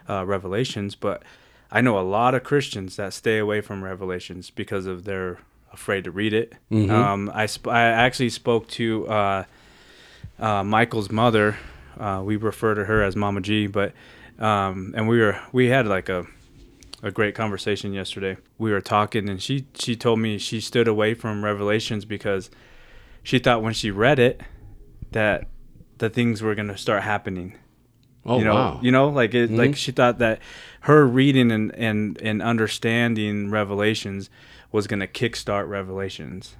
uh, 0.09 0.25
Revelations, 0.25 0.95
but 0.95 1.23
I 1.71 1.81
know 1.81 1.97
a 1.99 2.01
lot 2.01 2.35
of 2.35 2.43
Christians 2.43 2.95
that 2.97 3.13
stay 3.13 3.37
away 3.37 3.61
from 3.61 3.83
Revelations 3.83 4.49
because 4.49 4.85
of 4.85 5.03
they're 5.03 5.39
afraid 5.73 6.03
to 6.05 6.11
read 6.11 6.33
it. 6.33 6.53
Um, 6.91 7.31
I 7.33 7.45
sp- 7.49 7.67
I 7.69 7.81
actually 7.83 8.29
spoke 8.29 8.67
to 8.69 9.07
uh, 9.07 9.43
uh, 10.39 10.63
Michael's 10.63 11.11
mother 11.11 11.57
Uh, 11.99 12.21
we 12.25 12.35
refer 12.35 12.75
to 12.75 12.83
her 12.85 13.01
as 13.03 13.15
Mama 13.15 13.39
G, 13.41 13.67
but 13.67 13.93
um, 14.37 14.93
and 14.97 15.07
we 15.07 15.19
were 15.19 15.39
we 15.53 15.67
had 15.67 15.87
like 15.87 16.09
a 16.09 16.25
a 17.01 17.11
great 17.11 17.35
conversation 17.35 17.93
yesterday. 17.93 18.35
We 18.57 18.71
were 18.71 18.81
talking, 18.81 19.29
and 19.29 19.41
she 19.41 19.65
she 19.79 19.95
told 19.95 20.19
me 20.19 20.37
she 20.37 20.59
stood 20.61 20.87
away 20.87 21.13
from 21.13 21.43
Revelations 21.43 22.03
because 22.05 22.49
she 23.23 23.39
thought 23.39 23.61
when 23.63 23.73
she 23.73 23.91
read 23.91 24.19
it 24.19 24.41
that 25.15 25.47
the 25.97 26.09
things 26.09 26.41
were 26.41 26.53
gonna 26.55 26.77
start 26.77 27.01
happening. 27.03 27.55
Oh 28.25 28.37
you 28.39 28.43
know, 28.45 28.55
wow. 28.55 28.79
you 28.83 28.91
know, 28.91 29.07
like 29.09 29.33
it, 29.33 29.49
Mhm. 29.49 29.57
like 29.57 29.75
she 29.75 29.91
thought 29.91 30.19
that 30.19 30.39
her 30.81 31.05
reading 31.07 31.51
and 31.51 31.73
and 31.75 32.19
and 32.21 32.41
understanding 32.41 33.49
Revelations 33.49 34.29
was 34.71 34.87
gonna 34.87 35.07
kickstart 35.07 35.67
Revelations 35.69 36.55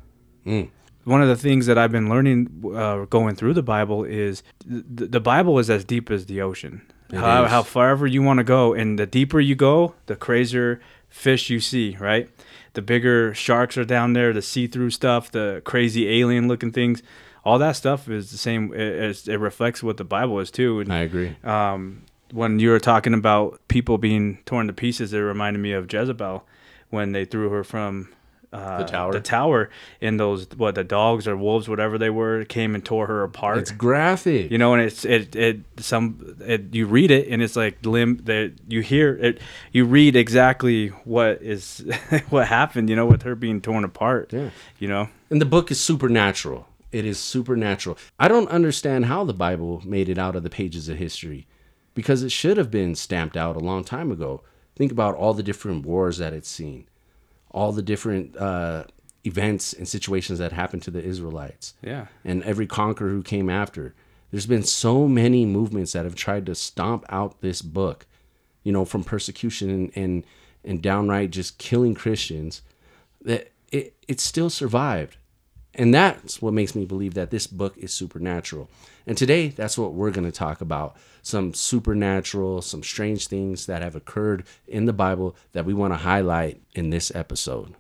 Mm. 0.47 0.69
one 1.05 1.21
of 1.23 1.27
the 1.27 1.35
things 1.35 1.65
that 1.65 1.77
I've 1.77 1.91
been 1.91 2.07
learning 2.07 2.63
uh, 2.75 3.05
going 3.05 3.35
through 3.35 3.55
the 3.55 3.63
Bible 3.63 4.03
is 4.03 4.41
th- 4.67 5.11
the 5.11 5.19
Bible 5.19 5.57
is 5.59 5.69
as 5.69 5.83
deep 5.83 6.09
as 6.11 6.25
the 6.27 6.39
ocean. 6.41 6.81
How, 7.13 7.45
how 7.45 7.61
farver 7.63 8.07
you 8.07 8.21
want 8.23 8.39
to 8.39 8.43
go, 8.43 8.73
and 8.73 8.97
the 8.99 9.05
deeper 9.05 9.39
you 9.39 9.55
go, 9.55 9.93
the 10.07 10.15
crazier 10.15 10.79
fish 11.09 11.49
you 11.49 11.59
see. 11.59 11.97
Right, 11.99 12.29
the 12.73 12.81
bigger 12.81 13.33
sharks 13.33 13.77
are 13.77 13.85
down 13.85 14.13
there, 14.13 14.33
the 14.33 14.41
see-through 14.41 14.89
stuff, 14.91 15.31
the 15.31 15.61
crazy 15.65 16.07
alien-looking 16.21 16.71
things. 16.71 17.01
All 17.45 17.59
that 17.59 17.73
stuff 17.73 18.09
is 18.09 18.31
the 18.31 18.37
same. 18.37 18.73
It, 18.73 19.27
it 19.27 19.37
reflects 19.39 19.83
what 19.83 19.97
the 19.97 20.03
Bible 20.03 20.39
is 20.39 20.49
too. 20.51 20.79
And 20.79 20.91
I 20.91 20.99
agree. 20.99 21.35
um, 21.43 22.01
when 22.31 22.59
you 22.59 22.71
were 22.71 22.79
talking 22.79 23.13
about 23.13 23.61
people 23.67 23.97
being 23.99 24.39
torn 24.45 24.67
to 24.67 24.73
pieces, 24.73 25.13
it 25.13 25.19
reminded 25.19 25.59
me 25.59 25.73
of 25.73 25.91
Jezebel 25.91 26.43
when 26.89 27.11
they 27.11 27.23
threw 27.23 27.49
her 27.51 27.63
from 27.63 28.09
uh, 28.51 28.79
The 28.79 28.85
tower? 28.85 29.11
The 29.11 29.19
tower, 29.19 29.69
and 30.01 30.19
those 30.19 30.47
what 30.55 30.75
the 30.75 30.83
dogs 30.83 31.27
or 31.27 31.35
wolves, 31.37 31.67
whatever 31.67 31.97
they 31.97 32.09
were, 32.09 32.45
came 32.45 32.73
and 32.73 32.83
tore 32.85 33.05
her 33.07 33.21
apart. 33.23 33.57
It's 33.59 33.71
graphic. 33.71 34.49
you 34.49 34.57
know, 34.57 34.73
and 34.73 34.81
it's 34.81 35.03
it 35.05 35.35
it 35.35 35.59
some 35.77 36.37
it, 36.39 36.73
you 36.73 36.85
read 36.87 37.11
it 37.11 37.27
and 37.27 37.43
it's 37.43 37.55
like 37.57 37.85
limb 37.85 38.17
that 38.25 38.53
you 38.67 38.81
hear 38.81 39.13
it. 39.13 39.39
You 39.73 39.85
read 39.85 40.15
exactly 40.15 40.87
what 41.03 41.41
is 41.41 41.83
what 42.29 42.47
happened. 42.47 42.89
You 42.89 42.95
know, 42.95 43.05
with 43.05 43.23
her 43.23 43.35
being 43.35 43.59
torn 43.61 43.83
apart. 43.83 44.31
Yeah. 44.33 44.49
You 44.79 44.87
know. 44.87 45.09
And 45.29 45.41
the 45.41 45.45
book 45.45 45.69
is 45.69 45.79
supernatural. 45.79 46.67
It 46.95 47.05
is 47.05 47.19
supernatural. 47.19 47.97
I 48.17 48.29
don't 48.29 48.47
understand 48.49 49.05
how 49.05 49.25
the 49.25 49.33
Bible 49.33 49.81
made 49.83 50.07
it 50.07 50.17
out 50.17 50.35
of 50.37 50.43
the 50.43 50.49
pages 50.49 50.87
of 50.87 50.97
history 50.97 51.45
because 51.93 52.23
it 52.23 52.31
should 52.31 52.55
have 52.55 52.71
been 52.71 52.95
stamped 52.95 53.35
out 53.35 53.57
a 53.57 53.59
long 53.59 53.83
time 53.83 54.11
ago. 54.11 54.43
Think 54.77 54.93
about 54.93 55.15
all 55.15 55.33
the 55.33 55.43
different 55.43 55.85
wars 55.85 56.19
that 56.19 56.31
it's 56.31 56.47
seen, 56.49 56.87
all 57.51 57.73
the 57.73 57.81
different 57.81 58.37
uh, 58.37 58.85
events 59.25 59.73
and 59.73 59.85
situations 59.87 60.39
that 60.39 60.53
happened 60.53 60.83
to 60.83 60.91
the 60.91 61.03
Israelites, 61.03 61.73
Yeah. 61.81 62.07
and 62.23 62.41
every 62.43 62.67
conqueror 62.67 63.09
who 63.09 63.23
came 63.23 63.49
after. 63.49 63.93
There's 64.31 64.45
been 64.47 64.63
so 64.63 65.05
many 65.07 65.45
movements 65.45 65.91
that 65.93 66.05
have 66.05 66.15
tried 66.15 66.45
to 66.45 66.55
stomp 66.55 67.03
out 67.09 67.41
this 67.41 67.61
book, 67.61 68.05
you 68.63 68.71
know, 68.71 68.85
from 68.85 69.03
persecution 69.03 69.69
and, 69.69 69.91
and, 69.95 70.23
and 70.63 70.81
downright 70.81 71.31
just 71.31 71.57
killing 71.57 71.93
Christians 71.93 72.61
that 73.21 73.51
it, 73.71 73.95
it 74.07 74.21
still 74.21 74.49
survived. 74.49 75.17
And 75.77 75.93
that's 75.93 76.41
what 76.41 76.53
makes 76.53 76.73
me 76.73 76.85
believe 76.85 77.13
that 77.15 77.31
this 77.31 77.47
book 77.47 77.77
is 77.77 77.93
supernatural. 77.93 78.69
And 79.05 79.17
today, 79.17 79.49
that's 79.49 79.77
what 79.77 79.93
we're 79.93 80.11
going 80.11 80.25
to 80.25 80.31
talk 80.31 80.61
about 80.61 80.95
some 81.21 81.53
supernatural, 81.53 82.61
some 82.61 82.81
strange 82.81 83.27
things 83.27 83.65
that 83.65 83.81
have 83.81 83.95
occurred 83.95 84.45
in 84.67 84.85
the 84.85 84.93
Bible 84.93 85.35
that 85.51 85.65
we 85.65 85.73
want 85.73 85.91
to 85.93 85.97
highlight 85.97 86.61
in 86.73 86.91
this 86.91 87.13
episode. 87.13 87.73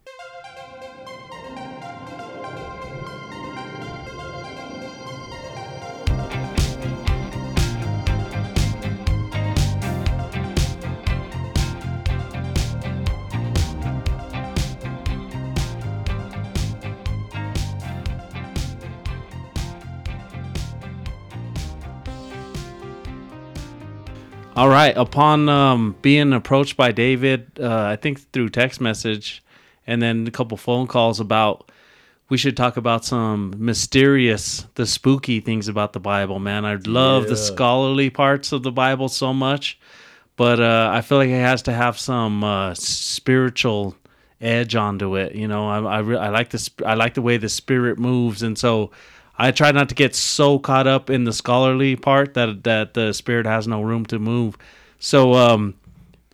Right. 24.75 24.95
Upon 24.97 25.47
um, 25.47 25.95
being 26.01 26.33
approached 26.33 26.75
by 26.75 26.91
David, 26.91 27.51
uh, 27.59 27.83
I 27.83 27.95
think 27.95 28.31
through 28.31 28.49
text 28.49 28.81
message, 28.81 29.43
and 29.87 30.01
then 30.01 30.27
a 30.27 30.31
couple 30.31 30.57
phone 30.57 30.87
calls 30.87 31.19
about 31.19 31.71
we 32.27 32.37
should 32.37 32.57
talk 32.57 32.75
about 32.75 33.05
some 33.05 33.53
mysterious, 33.57 34.65
the 34.75 34.85
spooky 34.85 35.39
things 35.39 35.67
about 35.67 35.93
the 35.93 35.99
Bible. 35.99 36.39
Man, 36.39 36.65
I 36.65 36.75
love 36.85 37.27
the 37.27 37.37
scholarly 37.37 38.09
parts 38.09 38.51
of 38.51 38.63
the 38.63 38.71
Bible 38.71 39.09
so 39.09 39.31
much, 39.31 39.79
but 40.35 40.59
uh, 40.59 40.89
I 40.91 41.01
feel 41.01 41.19
like 41.19 41.29
it 41.29 41.33
has 41.33 41.61
to 41.63 41.71
have 41.71 41.99
some 41.99 42.43
uh, 42.43 42.73
spiritual 42.73 43.95
edge 44.41 44.75
onto 44.75 45.15
it. 45.15 45.35
You 45.35 45.47
know, 45.47 45.69
I 45.69 45.97
I, 45.97 45.99
re- 45.99 46.17
I 46.17 46.29
like 46.29 46.49
the 46.49 46.59
sp- 46.59 46.83
I 46.85 46.95
like 46.95 47.13
the 47.13 47.21
way 47.21 47.37
the 47.37 47.49
spirit 47.49 47.99
moves, 47.99 48.41
and 48.41 48.57
so 48.57 48.91
I 49.37 49.51
try 49.51 49.71
not 49.71 49.89
to 49.89 49.95
get 49.95 50.15
so 50.15 50.59
caught 50.59 50.87
up 50.87 51.09
in 51.09 51.25
the 51.25 51.33
scholarly 51.33 51.95
part 51.95 52.33
that 52.35 52.63
that 52.63 52.93
the 52.93 53.13
spirit 53.13 53.45
has 53.45 53.67
no 53.67 53.81
room 53.81 54.05
to 54.07 54.19
move. 54.19 54.57
So, 54.99 55.33
um, 55.33 55.75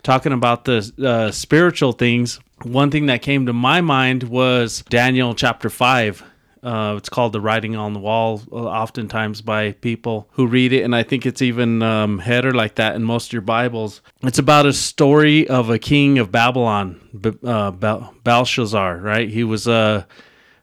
talking 0.03 0.31
about 0.31 0.65
the 0.65 0.91
uh, 1.03 1.31
spiritual 1.31 1.93
things, 1.93 2.39
one 2.63 2.91
thing 2.91 3.08
that 3.08 3.22
came 3.22 3.46
to 3.48 3.53
my 3.53 3.81
mind 3.81 4.24
was 4.24 4.84
Daniel 4.89 5.34
chapter 5.34 5.70
five. 5.70 6.24
Uh, 6.63 6.93
it's 6.96 7.10
called 7.10 7.34
the 7.34 7.41
writing 7.41 7.75
on 7.75 7.93
the 7.93 8.00
wall, 8.00 8.39
uh, 8.51 8.55
oftentimes 8.55 9.41
by 9.41 9.72
people 9.72 10.29
who 10.34 10.46
read 10.46 10.72
it, 10.72 10.84
and 10.84 10.96
I 10.96 11.01
think 11.01 11.25
it's 11.25 11.41
even 11.41 11.81
um, 11.81 12.20
header 12.20 12.53
like 12.53 12.75
that 12.75 12.96
in 12.96 13.03
most 13.03 13.29
of 13.29 13.34
your 13.34 13.41
Bibles. 13.41 14.00
It's 14.22 14.38
about 14.38 14.67
a 14.67 14.74
story 14.74 15.48
of 15.48 15.72
a 15.72 15.79
king 15.79 16.20
of 16.20 16.31
Babylon, 16.31 17.01
B- 17.20 17.34
uh, 17.43 17.72
Bel- 17.72 18.13
Belshazzar. 18.24 18.98
Right? 18.98 19.27
He 19.27 19.43
was 19.43 19.65
a 19.65 20.05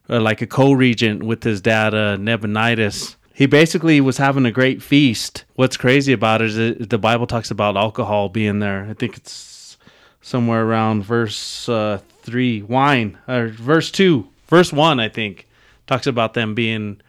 uh, 0.08 0.20
like 0.20 0.42
a 0.42 0.46
co-regent 0.46 1.22
with 1.22 1.42
his 1.44 1.60
dad 1.60 1.94
uh, 1.94 2.16
Nabonidus. 2.16 3.16
He 3.34 3.46
basically 3.46 4.00
was 4.00 4.16
having 4.16 4.46
a 4.46 4.50
great 4.50 4.82
feast. 4.82 5.44
What's 5.54 5.76
crazy 5.76 6.12
about 6.12 6.42
it 6.42 6.56
is 6.56 6.88
the 6.88 6.98
Bible 6.98 7.26
talks 7.26 7.50
about 7.50 7.76
alcohol 7.76 8.28
being 8.28 8.58
there. 8.58 8.86
I 8.90 8.94
think 8.94 9.16
it's 9.16 9.78
somewhere 10.20 10.64
around 10.64 11.04
verse 11.04 11.68
uh, 11.68 12.00
three, 12.22 12.62
wine, 12.62 13.16
or 13.28 13.48
verse 13.48 13.90
two, 13.90 14.28
verse 14.48 14.72
one. 14.72 14.98
I 14.98 15.08
think 15.08 15.46
talks 15.86 16.06
about 16.06 16.34
them 16.34 16.54
being 16.54 17.00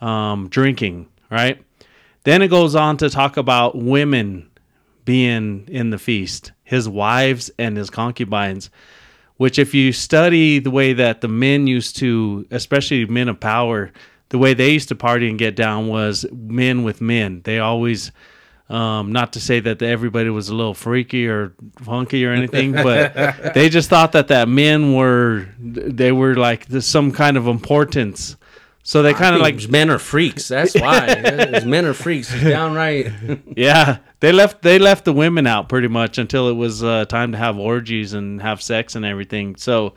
um, 0.00 0.48
drinking. 0.48 1.08
Right. 1.30 1.62
Then 2.24 2.42
it 2.42 2.48
goes 2.48 2.74
on 2.74 2.96
to 2.98 3.10
talk 3.10 3.36
about 3.36 3.76
women 3.76 4.50
being 5.04 5.68
in 5.68 5.90
the 5.90 5.98
feast, 5.98 6.52
his 6.64 6.88
wives 6.88 7.50
and 7.58 7.76
his 7.76 7.90
concubines 7.90 8.70
which 9.36 9.58
if 9.58 9.74
you 9.74 9.92
study 9.92 10.58
the 10.58 10.70
way 10.70 10.92
that 10.92 11.20
the 11.20 11.28
men 11.28 11.66
used 11.66 11.96
to 11.96 12.46
especially 12.50 13.06
men 13.06 13.28
of 13.28 13.38
power 13.38 13.92
the 14.30 14.38
way 14.38 14.54
they 14.54 14.70
used 14.70 14.88
to 14.88 14.94
party 14.94 15.28
and 15.28 15.38
get 15.38 15.54
down 15.54 15.88
was 15.88 16.26
men 16.32 16.82
with 16.82 17.00
men. 17.00 17.42
They 17.44 17.58
always 17.58 18.10
um, 18.68 19.12
not 19.12 19.32
to 19.34 19.40
say 19.40 19.60
that 19.60 19.80
everybody 19.80 20.28
was 20.30 20.48
a 20.48 20.54
little 20.54 20.74
freaky 20.74 21.28
or 21.28 21.52
funky 21.80 22.24
or 22.26 22.32
anything 22.32 22.72
but 22.72 23.54
they 23.54 23.68
just 23.68 23.88
thought 23.88 24.10
that 24.12 24.28
that 24.28 24.48
men 24.48 24.94
were 24.94 25.46
they 25.60 26.10
were 26.10 26.34
like 26.34 26.66
some 26.80 27.12
kind 27.12 27.36
of 27.36 27.46
importance 27.46 28.36
so 28.86 29.02
they 29.02 29.12
kind 29.14 29.34
of 29.34 29.42
like 29.42 29.68
men 29.68 29.90
are 29.90 29.98
freaks. 29.98 30.46
That's 30.46 30.74
why 30.80 31.06
men 31.66 31.84
are 31.84 31.92
freaks. 31.92 32.32
It's 32.32 32.44
downright. 32.44 33.12
yeah 33.56 33.98
they 34.20 34.32
left 34.32 34.62
they 34.62 34.78
left 34.78 35.04
the 35.04 35.12
women 35.12 35.46
out 35.46 35.68
pretty 35.68 35.88
much 35.88 36.18
until 36.18 36.48
it 36.48 36.54
was 36.54 36.82
uh, 36.82 37.04
time 37.06 37.32
to 37.32 37.38
have 37.38 37.58
orgies 37.58 38.12
and 38.12 38.40
have 38.40 38.62
sex 38.62 38.94
and 38.94 39.04
everything 39.04 39.56
so 39.56 39.94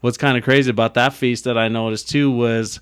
what's 0.00 0.18
kind 0.18 0.36
of 0.36 0.44
crazy 0.44 0.70
about 0.70 0.94
that 0.94 1.12
feast 1.12 1.44
that 1.44 1.56
i 1.56 1.68
noticed 1.68 2.08
too 2.08 2.30
was 2.30 2.80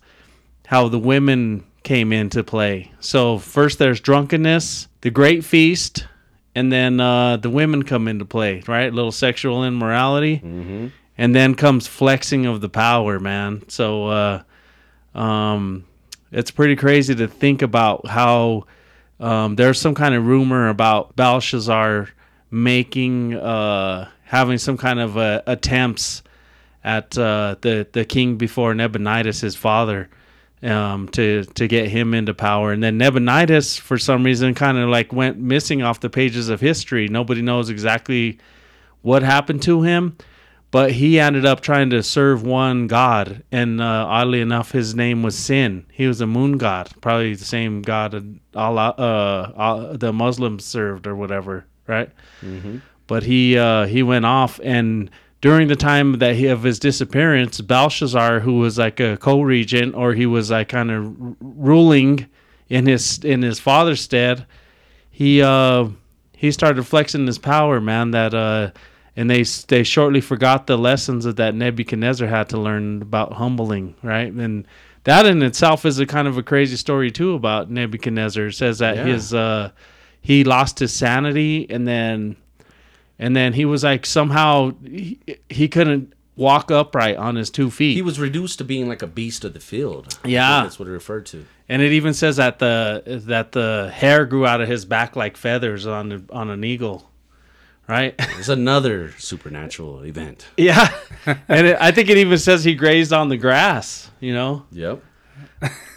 how 0.67 0.89
the 0.89 0.99
women 0.99 1.65
came 1.83 2.13
into 2.13 2.43
play 2.43 2.91
so 3.01 3.39
first 3.39 3.79
there's 3.79 4.01
drunkenness 4.01 4.89
the 5.03 5.11
great 5.11 5.45
feast 5.45 6.07
and 6.55 6.71
then 6.71 7.01
uh, 7.01 7.37
the 7.39 7.51
women 7.51 7.83
come 7.83 8.09
into 8.09 8.25
play 8.25 8.63
right 8.67 8.93
a 8.93 8.95
little 8.95 9.13
sexual 9.13 9.65
immorality 9.65 10.41
and 11.19 11.35
then 11.35 11.55
comes 11.55 11.87
flexing 11.87 12.47
of 12.47 12.61
the 12.61 12.69
power 12.69 13.19
man 13.21 13.63
so 13.69 14.07
uh, 14.07 14.43
um, 15.15 15.85
it's 16.31 16.51
pretty 16.51 16.77
crazy 16.77 17.15
to 17.15 17.29
think 17.29 17.63
about 17.63 18.07
how 18.07 18.65
um, 19.21 19.57
there's 19.57 19.81
some 19.81 19.95
kind 19.95 20.15
of 20.15 20.27
rumor 20.27 20.69
about 20.69 21.15
Belshazzar 21.15 22.09
making 22.51 23.35
uh, 23.35 24.09
having 24.25 24.59
some 24.59 24.77
kind 24.77 24.99
of 24.99 25.17
uh, 25.17 25.43
attempts 25.47 26.23
at 26.85 27.17
uh, 27.17 27.57
the 27.61 27.87
the 27.93 28.05
king 28.05 28.37
before 28.37 28.75
Nabonidus, 28.75 29.41
his 29.41 29.55
father, 29.55 30.09
um, 30.63 31.09
to 31.09 31.45
to 31.45 31.69
get 31.69 31.89
him 31.89 32.15
into 32.15 32.35
power. 32.35 32.73
And 32.73 32.83
then 32.83 32.99
Nabonidus, 32.99 33.79
for 33.79 33.99
some 33.99 34.25
reason, 34.25 34.55
kind 34.55 34.79
of 34.79 34.89
like 34.89 35.13
went 35.13 35.39
missing 35.39 35.83
off 35.83 36.01
the 36.01 36.11
pages 36.11 36.49
of 36.49 36.61
history. 36.61 37.09
Nobody 37.09 37.43
knows 37.43 37.71
exactly 37.71 38.39
what 39.03 39.23
happened 39.23 39.63
to 39.63 39.83
him. 39.83 40.17
But 40.73 40.91
he 40.93 41.21
ended 41.21 41.47
up 41.47 41.61
trying 41.61 41.91
to 41.91 42.03
serve 42.03 42.43
one 42.43 42.89
god, 42.89 43.45
and 43.53 43.81
uh, 43.81 43.85
oddly 44.09 44.41
enough, 44.41 44.73
his 44.73 44.95
name 44.97 45.23
was 45.23 45.39
Sin. 45.39 45.87
He 45.93 46.07
was 46.09 46.21
a 46.21 46.27
moon 46.27 46.59
god, 46.59 46.91
probably 47.01 47.35
the 47.35 47.45
same 47.45 47.83
god 47.83 48.41
Allah, 48.57 48.95
uh, 48.99 49.53
uh, 49.61 49.97
the 49.97 50.13
Muslims 50.13 50.65
served 50.65 51.07
or 51.07 51.15
whatever, 51.15 51.67
right? 51.87 52.11
But 53.07 53.23
he 53.23 53.57
uh, 53.59 53.87
he 53.87 54.03
went 54.03 54.25
off, 54.25 54.59
and 54.65 55.11
during 55.43 55.69
the 55.69 55.77
time 55.77 56.19
that 56.21 56.37
he 56.37 56.47
of 56.47 56.63
his 56.63 56.79
disappearance, 56.79 57.61
Belshazzar, 57.61 58.41
who 58.41 58.59
was 58.59 58.79
like 58.79 58.99
a 59.01 59.17
co-regent, 59.19 59.95
or 59.95 60.15
he 60.15 60.25
was 60.25 60.51
like 60.51 60.69
kind 60.69 60.91
of 60.91 61.05
r- 61.21 61.37
ruling 61.41 62.27
in 62.69 62.87
his 62.87 63.19
in 63.25 63.43
his 63.43 63.61
father's 63.61 64.01
stead, 64.01 64.47
he 65.11 65.43
uh 65.43 65.89
he 66.35 66.51
started 66.51 66.85
flexing 66.85 67.27
his 67.27 67.39
power, 67.39 67.81
man. 67.81 68.13
That 68.13 68.33
uh, 68.35 68.71
and 69.17 69.29
they 69.31 69.43
they 69.69 69.83
shortly 69.83 70.21
forgot 70.21 70.67
the 70.67 70.79
lessons 70.79 71.25
that 71.25 71.37
that 71.37 71.55
Nebuchadnezzar 71.55 72.29
had 72.29 72.49
to 72.51 72.59
learn 72.59 73.03
about 73.03 73.35
humbling, 73.35 73.95
right? 74.03 74.33
And 74.33 74.67
that 75.05 75.27
in 75.27 75.43
itself 75.43 75.85
is 75.85 75.99
a 75.99 76.07
kind 76.07 76.29
of 76.29 76.39
a 76.39 76.43
crazy 76.43 76.77
story 76.77 77.11
too 77.11 77.35
about 77.35 77.71
Nebuchadnezzar. 77.71 78.47
It 78.47 78.53
says 78.55 78.79
that 78.79 78.97
Yeah. 78.97 79.05
his 79.05 79.35
uh, 79.35 79.71
he 80.21 80.45
lost 80.45 80.79
his 80.79 80.93
sanity, 80.93 81.67
and 81.69 81.87
then 81.87 82.37
and 83.19 83.37
then 83.37 83.53
he 83.53 83.65
was 83.65 83.85
like 83.85 84.07
somehow 84.07 84.73
he, 84.85 85.19
he 85.49 85.69
couldn't 85.69 86.13
walk 86.35 86.71
upright 86.71 87.17
on 87.17 87.35
his 87.37 87.51
two 87.51 87.71
feet. 87.71 87.93
He 87.95 88.03
was 88.03 88.19
reduced 88.19 88.59
to 88.59 88.65
being 88.65 88.89
like 88.89 89.03
a 89.03 89.07
beast 89.07 89.45
of 89.45 89.53
the 89.53 89.61
field. 89.61 90.19
Yeah. 90.25 90.63
that's 90.63 90.79
what 90.79 90.89
it 90.89 90.93
referred 90.93 91.27
to. 91.27 91.45
And 91.69 91.83
it 91.83 91.93
even 91.93 92.15
says 92.15 92.37
that 92.37 92.59
the 92.59 93.03
that 93.27 93.53
the 93.53 93.91
hair 93.93 94.25
grew 94.25 94.47
out 94.47 94.61
of 94.61 94.69
his 94.69 94.85
back 94.85 95.17
like 95.17 95.37
feathers 95.37 95.87
on 95.87 96.27
on 96.33 96.49
an 96.51 96.65
eagle, 96.65 97.11
right? 97.89 98.15
It's 98.39 98.49
another 98.49 99.13
supernatural 99.19 100.03
event. 100.05 100.47
yeah, 100.57 100.93
and 101.49 101.67
it, 101.69 101.77
I 101.81 101.91
think 101.93 102.09
it 102.11 102.19
even 102.19 102.39
says 102.39 102.65
he 102.65 102.75
grazed 102.75 103.13
on 103.13 103.29
the 103.29 103.37
grass. 103.37 104.11
You 104.21 104.35
know, 104.35 104.65
Yep. 104.73 105.03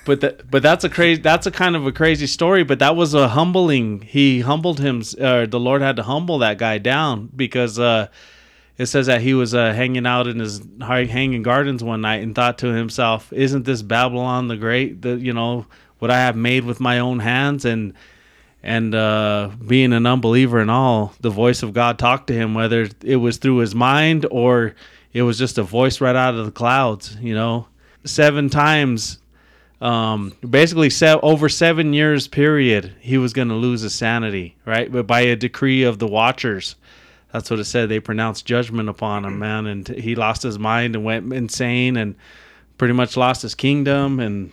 but 0.05 0.21
that 0.21 0.49
but 0.51 0.61
that's 0.61 0.83
a 0.83 0.89
crazy 0.89 1.21
that's 1.21 1.47
a 1.47 1.51
kind 1.51 1.75
of 1.75 1.87
a 1.87 1.91
crazy 1.91 2.27
story. 2.27 2.63
But 2.63 2.79
that 2.79 2.95
was 2.95 3.13
a 3.13 3.29
humbling. 3.29 4.01
He 4.01 4.41
humbled 4.41 4.79
him. 4.79 5.01
Uh, 5.19 5.45
the 5.47 5.59
Lord 5.59 5.81
had 5.81 5.95
to 5.95 6.03
humble 6.03 6.39
that 6.39 6.57
guy 6.59 6.77
down 6.77 7.29
because 7.35 7.79
uh, 7.79 8.07
it 8.77 8.85
says 8.87 9.07
that 9.07 9.21
he 9.21 9.33
was 9.33 9.55
uh, 9.55 9.73
hanging 9.73 10.05
out 10.05 10.27
in 10.27 10.39
his 10.39 10.61
hanging 10.81 11.41
gardens 11.41 11.83
one 11.83 12.01
night 12.01 12.21
and 12.21 12.35
thought 12.35 12.59
to 12.59 12.67
himself, 12.67 13.33
"Isn't 13.33 13.65
this 13.65 13.81
Babylon 13.81 14.47
the 14.47 14.57
Great? 14.57 15.01
The 15.01 15.15
you 15.17 15.33
know 15.33 15.65
what 15.99 16.11
I 16.11 16.17
have 16.19 16.35
made 16.35 16.63
with 16.65 16.79
my 16.79 16.99
own 16.99 17.19
hands?" 17.19 17.65
And 17.65 17.93
and 18.65 18.95
uh, 18.95 19.51
being 19.65 19.93
an 19.93 20.07
unbeliever 20.07 20.59
and 20.59 20.71
all, 20.71 21.13
the 21.21 21.29
voice 21.29 21.61
of 21.61 21.71
God 21.71 21.99
talked 21.99 22.27
to 22.27 22.33
him, 22.33 22.55
whether 22.55 22.89
it 23.03 23.17
was 23.17 23.37
through 23.37 23.57
his 23.57 23.75
mind 23.75 24.25
or 24.31 24.73
it 25.13 25.21
was 25.21 25.37
just 25.37 25.59
a 25.59 25.63
voice 25.63 26.01
right 26.01 26.15
out 26.15 26.33
of 26.33 26.45
the 26.45 26.51
clouds. 26.51 27.15
You 27.21 27.35
know, 27.35 27.67
seven 28.05 28.49
times 28.49 29.19
um, 29.81 30.33
basically 30.47 30.89
se- 30.89 31.19
over 31.21 31.47
seven 31.47 31.93
years 31.93 32.27
period, 32.27 32.95
he 32.99 33.19
was 33.19 33.33
going 33.33 33.49
to 33.49 33.55
lose 33.55 33.81
his 33.81 33.93
sanity, 33.93 34.55
right? 34.65 34.91
But 34.91 35.05
by 35.05 35.21
a 35.21 35.35
decree 35.35 35.83
of 35.83 35.99
the 35.99 36.07
watchers, 36.07 36.75
that's 37.31 37.51
what 37.51 37.59
it 37.59 37.65
said. 37.65 37.89
They 37.89 37.99
pronounced 37.99 38.47
judgment 38.47 38.89
upon 38.89 39.25
him, 39.25 39.37
man, 39.37 39.67
and 39.67 39.87
he 39.87 40.15
lost 40.15 40.41
his 40.41 40.57
mind 40.57 40.95
and 40.95 41.05
went 41.05 41.31
insane, 41.31 41.97
and 41.97 42.15
pretty 42.79 42.95
much 42.95 43.15
lost 43.15 43.43
his 43.43 43.53
kingdom, 43.53 44.19
and 44.19 44.51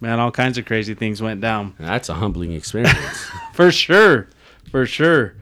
man, 0.00 0.20
all 0.20 0.30
kinds 0.30 0.58
of 0.58 0.64
crazy 0.66 0.94
things 0.94 1.22
went 1.22 1.40
down 1.40 1.74
That's 1.78 2.08
a 2.08 2.14
humbling 2.14 2.52
experience. 2.52 3.26
for 3.52 3.70
sure, 3.70 4.28
for 4.70 4.86
sure. 4.86 5.34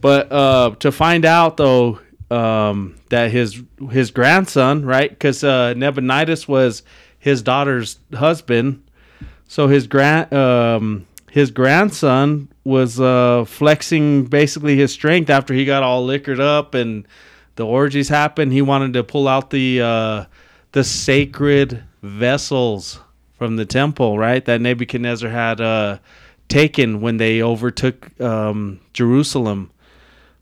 But 0.00 0.30
uh, 0.30 0.74
to 0.80 0.92
find 0.92 1.24
out 1.24 1.56
though 1.56 2.00
um, 2.30 2.96
that 3.10 3.30
his 3.30 3.62
his 3.90 4.10
grandson, 4.10 4.84
right? 4.84 5.10
Because 5.10 5.42
uh, 5.44 5.74
Nabonidus 5.74 6.46
was 6.48 6.82
his 7.18 7.42
daughter's 7.42 7.98
husband, 8.14 8.88
so 9.48 9.68
his 9.68 9.86
grand 9.86 10.32
um, 10.32 11.06
his 11.30 11.50
grandson 11.50 12.48
was 12.64 13.00
uh, 13.00 13.44
flexing 13.46 14.24
basically 14.24 14.76
his 14.76 14.92
strength 14.92 15.30
after 15.30 15.54
he 15.54 15.64
got 15.64 15.82
all 15.82 16.04
liquored 16.04 16.40
up 16.40 16.74
and 16.74 17.06
the 17.56 17.66
orgies 17.66 18.08
happened. 18.08 18.52
He 18.52 18.62
wanted 18.62 18.92
to 18.94 19.04
pull 19.04 19.28
out 19.28 19.50
the 19.50 19.80
uh, 19.80 20.24
the 20.72 20.84
sacred 20.84 21.82
vessels 22.02 23.00
from 23.36 23.56
the 23.56 23.66
temple, 23.66 24.18
right? 24.18 24.44
That 24.44 24.60
Nebuchadnezzar 24.60 25.30
had 25.30 25.60
uh, 25.60 25.98
taken 26.48 27.00
when 27.00 27.16
they 27.18 27.42
overtook 27.42 28.18
um, 28.20 28.80
Jerusalem. 28.92 29.70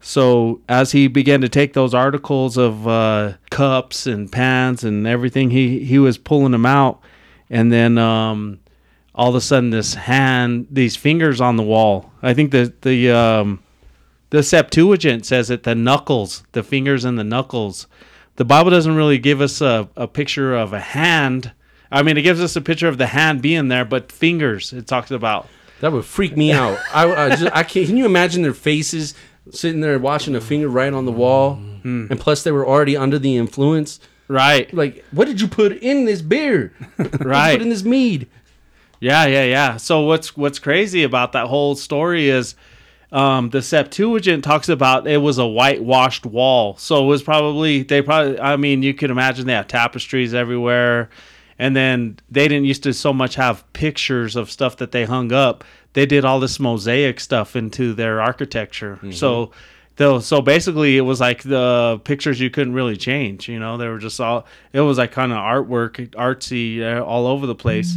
So 0.00 0.60
as 0.68 0.92
he 0.92 1.08
began 1.08 1.40
to 1.40 1.48
take 1.48 1.72
those 1.72 1.94
articles 1.94 2.58
of 2.58 2.86
uh, 2.86 3.34
cups 3.50 4.06
and 4.06 4.30
pans 4.30 4.84
and 4.84 5.06
everything, 5.06 5.50
he 5.50 5.82
he 5.82 5.98
was 5.98 6.18
pulling 6.18 6.52
them 6.52 6.66
out, 6.66 7.00
and 7.48 7.72
then 7.72 7.96
um, 7.96 8.60
all 9.14 9.30
of 9.30 9.34
a 9.34 9.40
sudden 9.40 9.70
this 9.70 9.94
hand, 9.94 10.66
these 10.70 10.94
fingers 10.94 11.40
on 11.40 11.56
the 11.56 11.62
wall. 11.62 12.12
I 12.22 12.34
think 12.34 12.50
the 12.50 12.72
the 12.82 13.10
um, 13.12 13.62
the 14.28 14.42
Septuagint 14.42 15.24
says 15.24 15.48
it. 15.48 15.62
The 15.62 15.74
knuckles, 15.74 16.44
the 16.52 16.62
fingers 16.62 17.04
and 17.06 17.18
the 17.18 17.24
knuckles. 17.24 17.86
The 18.36 18.44
Bible 18.44 18.70
doesn't 18.70 18.96
really 18.96 19.18
give 19.18 19.40
us 19.40 19.60
a, 19.60 19.88
a 19.96 20.06
picture 20.06 20.54
of 20.54 20.72
a 20.72 20.80
hand. 20.80 21.52
I 21.94 22.02
mean, 22.02 22.16
it 22.16 22.22
gives 22.22 22.40
us 22.40 22.56
a 22.56 22.60
picture 22.60 22.88
of 22.88 22.98
the 22.98 23.06
hand 23.06 23.40
being 23.42 23.68
there, 23.68 23.84
but 23.84 24.10
fingers. 24.10 24.72
It 24.72 24.86
talks 24.86 25.10
about. 25.10 25.48
that 25.80 25.92
would 25.92 26.04
freak 26.04 26.36
me 26.36 26.52
out. 26.62 26.78
I, 26.92 27.12
I, 27.26 27.28
just, 27.36 27.54
I 27.56 27.62
can't. 27.62 27.86
Can 27.86 27.96
you 27.96 28.06
imagine 28.06 28.42
their 28.42 28.52
faces 28.54 29.14
sitting 29.50 29.80
there 29.80 29.98
watching 29.98 30.34
a 30.34 30.40
finger 30.40 30.68
right 30.68 30.92
on 30.92 31.04
the 31.04 31.12
wall, 31.12 31.54
Hmm. 31.56 32.06
and 32.10 32.18
plus 32.18 32.42
they 32.44 32.50
were 32.52 32.66
already 32.66 32.96
under 32.96 33.18
the 33.18 33.36
influence. 33.36 34.00
Right. 34.26 34.72
Like, 34.72 35.04
what 35.10 35.26
did 35.26 35.38
you 35.40 35.48
put 35.48 35.72
in 35.72 36.06
this 36.06 36.22
beer? 36.22 36.72
What 36.96 37.10
did 37.12 37.20
you 37.20 37.26
Right. 37.28 37.52
put 37.52 37.62
in 37.62 37.68
this 37.68 37.84
mead? 37.84 38.26
Yeah, 39.00 39.26
yeah, 39.26 39.44
yeah. 39.44 39.76
So 39.76 40.00
what's 40.00 40.34
what's 40.36 40.58
crazy 40.58 41.02
about 41.02 41.32
that 41.32 41.46
whole 41.48 41.74
story 41.76 42.30
is 42.30 42.54
um, 43.12 43.50
the 43.50 43.60
Septuagint 43.60 44.42
talks 44.42 44.70
about 44.70 45.06
it 45.06 45.18
was 45.18 45.36
a 45.36 45.46
whitewashed 45.46 46.24
wall. 46.24 46.76
So 46.78 47.04
it 47.04 47.06
was 47.06 47.22
probably 47.22 47.82
they 47.82 48.00
probably 48.00 48.40
I 48.40 48.56
mean 48.56 48.82
you 48.82 48.94
can 48.94 49.10
imagine 49.10 49.46
they 49.46 49.52
have 49.52 49.68
tapestries 49.68 50.32
everywhere, 50.32 51.10
and 51.58 51.74
then 51.74 52.18
they 52.30 52.48
didn't 52.48 52.64
used 52.64 52.82
to 52.84 52.92
so 52.92 53.12
much 53.12 53.34
have 53.36 53.70
pictures 53.72 54.36
of 54.36 54.50
stuff 54.50 54.76
that 54.78 54.92
they 54.92 55.04
hung 55.04 55.32
up. 55.32 55.64
They 55.92 56.06
did 56.06 56.24
all 56.24 56.40
this 56.40 56.58
mosaic 56.58 57.20
stuff 57.20 57.56
into 57.56 57.94
their 57.94 58.20
architecture. 58.20 58.98
So. 59.12 59.52
Though, 59.96 60.18
so 60.18 60.42
basically, 60.42 60.96
it 60.96 61.02
was 61.02 61.20
like 61.20 61.44
the 61.44 62.00
pictures 62.02 62.40
you 62.40 62.50
couldn't 62.50 62.72
really 62.72 62.96
change. 62.96 63.48
You 63.48 63.60
know, 63.60 63.76
they 63.76 63.86
were 63.86 64.00
just 64.00 64.20
all. 64.20 64.44
It 64.72 64.80
was 64.80 64.98
like 64.98 65.12
kind 65.12 65.30
of 65.30 65.38
artwork, 65.38 66.10
artsy, 66.16 66.82
uh, 66.82 67.04
all 67.04 67.28
over 67.28 67.46
the 67.46 67.54
place 67.54 67.96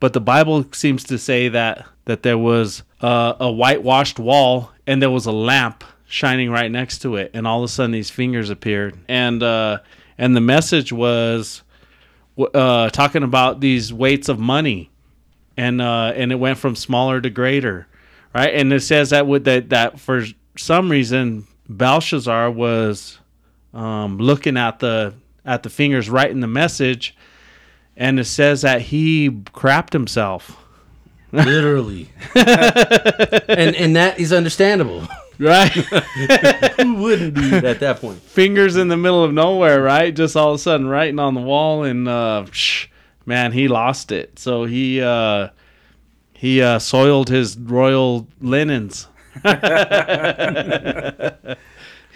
but 0.00 0.12
the 0.12 0.20
Bible 0.20 0.64
seems 0.72 1.04
to 1.04 1.18
say 1.18 1.48
that 1.48 1.86
that 2.04 2.22
there 2.22 2.38
was 2.38 2.82
uh, 3.00 3.34
a 3.40 3.50
whitewashed 3.50 4.18
wall 4.18 4.70
and 4.86 5.02
there 5.02 5.10
was 5.10 5.26
a 5.26 5.32
lamp 5.32 5.82
shining 6.06 6.50
right 6.50 6.70
next 6.70 7.00
to 7.00 7.16
it, 7.16 7.30
and 7.34 7.46
all 7.46 7.58
of 7.58 7.64
a 7.64 7.68
sudden 7.68 7.90
these 7.90 8.10
fingers 8.10 8.50
appeared, 8.50 8.96
and 9.08 9.42
uh, 9.42 9.78
and 10.18 10.36
the 10.36 10.40
message 10.40 10.92
was 10.92 11.62
uh, 12.38 12.90
talking 12.90 13.22
about 13.22 13.60
these 13.60 13.92
weights 13.92 14.28
of 14.28 14.38
money, 14.38 14.90
and 15.56 15.80
uh, 15.80 16.12
and 16.14 16.32
it 16.32 16.36
went 16.36 16.58
from 16.58 16.76
smaller 16.76 17.20
to 17.20 17.30
greater, 17.30 17.86
right? 18.34 18.54
And 18.54 18.72
it 18.72 18.80
says 18.80 19.10
that 19.10 19.26
with 19.26 19.44
that 19.44 19.70
that 19.70 20.00
for 20.00 20.24
some 20.56 20.90
reason 20.90 21.46
Belshazzar 21.68 22.50
was 22.50 23.18
um, 23.74 24.18
looking 24.18 24.56
at 24.56 24.78
the 24.80 25.14
at 25.44 25.62
the 25.62 25.70
fingers 25.70 26.10
writing 26.10 26.40
the 26.40 26.46
message 26.46 27.14
and 27.96 28.20
it 28.20 28.24
says 28.24 28.62
that 28.62 28.82
he 28.82 29.30
crapped 29.30 29.92
himself. 29.92 30.62
Literally, 31.32 32.10
and 32.34 33.74
and 33.74 33.96
that 33.96 34.18
is 34.18 34.32
understandable. 34.32 35.06
Right? 35.38 35.70
Who 36.80 36.94
wouldn't 36.94 37.34
be 37.34 37.52
at 37.54 37.80
that 37.80 37.98
point? 38.00 38.22
Fingers 38.22 38.76
in 38.76 38.88
the 38.88 38.96
middle 38.96 39.22
of 39.22 39.32
nowhere, 39.32 39.82
right? 39.82 40.14
Just 40.14 40.36
all 40.36 40.50
of 40.50 40.54
a 40.56 40.58
sudden 40.58 40.86
writing 40.86 41.18
on 41.18 41.34
the 41.34 41.40
wall 41.40 41.84
and 41.84 42.08
uh 42.08 42.44
psh, 42.46 42.88
man, 43.26 43.52
he 43.52 43.68
lost 43.68 44.12
it. 44.12 44.38
So 44.38 44.64
he 44.64 45.02
uh 45.02 45.48
he 46.32 46.62
uh 46.62 46.78
soiled 46.78 47.28
his 47.28 47.58
royal 47.58 48.26
linens. 48.40 49.08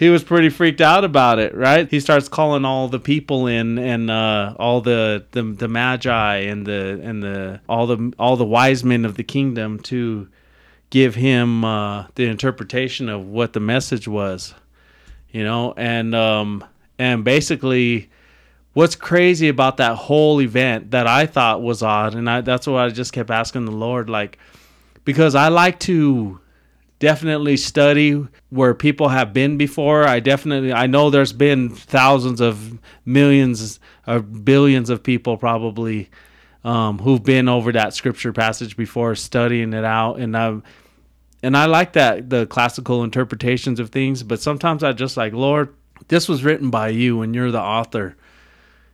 he 0.01 0.09
was 0.09 0.23
pretty 0.23 0.49
freaked 0.49 0.81
out 0.81 1.03
about 1.03 1.37
it, 1.37 1.53
right? 1.53 1.87
He 1.87 1.99
starts 1.99 2.27
calling 2.27 2.65
all 2.65 2.87
the 2.87 2.99
people 2.99 3.45
in 3.45 3.77
and 3.77 4.09
uh, 4.09 4.55
all 4.57 4.81
the, 4.81 5.23
the 5.29 5.43
the 5.43 5.67
magi 5.67 6.37
and 6.37 6.65
the 6.65 6.99
and 7.03 7.21
the 7.21 7.61
all 7.69 7.85
the 7.85 8.11
all 8.17 8.35
the 8.35 8.45
wise 8.45 8.83
men 8.83 9.05
of 9.05 9.13
the 9.15 9.23
kingdom 9.23 9.77
to 9.81 10.27
give 10.91 11.15
him 11.15 11.65
uh, 11.65 12.05
the 12.13 12.25
interpretation 12.27 13.09
of 13.09 13.25
what 13.25 13.53
the 13.53 13.59
message 13.59 14.07
was, 14.07 14.53
you 15.31 15.43
know, 15.43 15.73
and 15.75 16.13
um 16.13 16.63
and 16.99 17.23
basically. 17.23 18.09
What's 18.73 18.95
crazy 18.95 19.49
about 19.49 19.75
that 19.77 19.97
whole 19.97 20.39
event 20.39 20.91
that 20.91 21.05
I 21.05 21.25
thought 21.25 21.61
was 21.61 21.83
odd, 21.83 22.15
and 22.15 22.29
I, 22.29 22.39
that's 22.39 22.65
what 22.65 22.79
I 22.79 22.87
just 22.87 23.11
kept 23.11 23.29
asking 23.29 23.65
the 23.65 23.71
Lord, 23.73 24.09
like, 24.09 24.39
because 25.03 25.35
I 25.35 25.49
like 25.49 25.77
to 25.81 26.39
definitely 26.99 27.57
study 27.57 28.11
where 28.49 28.73
people 28.73 29.09
have 29.09 29.33
been 29.33 29.57
before. 29.57 30.07
I 30.07 30.21
definitely 30.21 30.71
I 30.71 30.87
know 30.87 31.09
there's 31.09 31.33
been 31.33 31.69
thousands 31.69 32.39
of 32.39 32.79
millions 33.03 33.81
or 34.07 34.21
billions 34.21 34.89
of 34.89 35.03
people 35.03 35.35
probably 35.35 36.09
um, 36.63 36.99
who've 36.99 37.21
been 37.21 37.49
over 37.49 37.73
that 37.73 37.93
scripture 37.93 38.31
passage 38.31 38.77
before, 38.77 39.15
studying 39.15 39.73
it 39.73 39.83
out, 39.83 40.15
and 40.15 40.37
I 40.37 40.61
and 41.43 41.57
I 41.57 41.65
like 41.65 41.93
that 41.93 42.29
the 42.29 42.45
classical 42.45 43.03
interpretations 43.03 43.79
of 43.79 43.89
things. 43.89 44.23
But 44.23 44.41
sometimes 44.41 44.83
I 44.83 44.93
just 44.93 45.17
like 45.17 45.33
Lord, 45.33 45.73
this 46.07 46.27
was 46.27 46.43
written 46.43 46.69
by 46.69 46.89
you, 46.89 47.21
and 47.21 47.33
you're 47.33 47.51
the 47.51 47.61
author. 47.61 48.15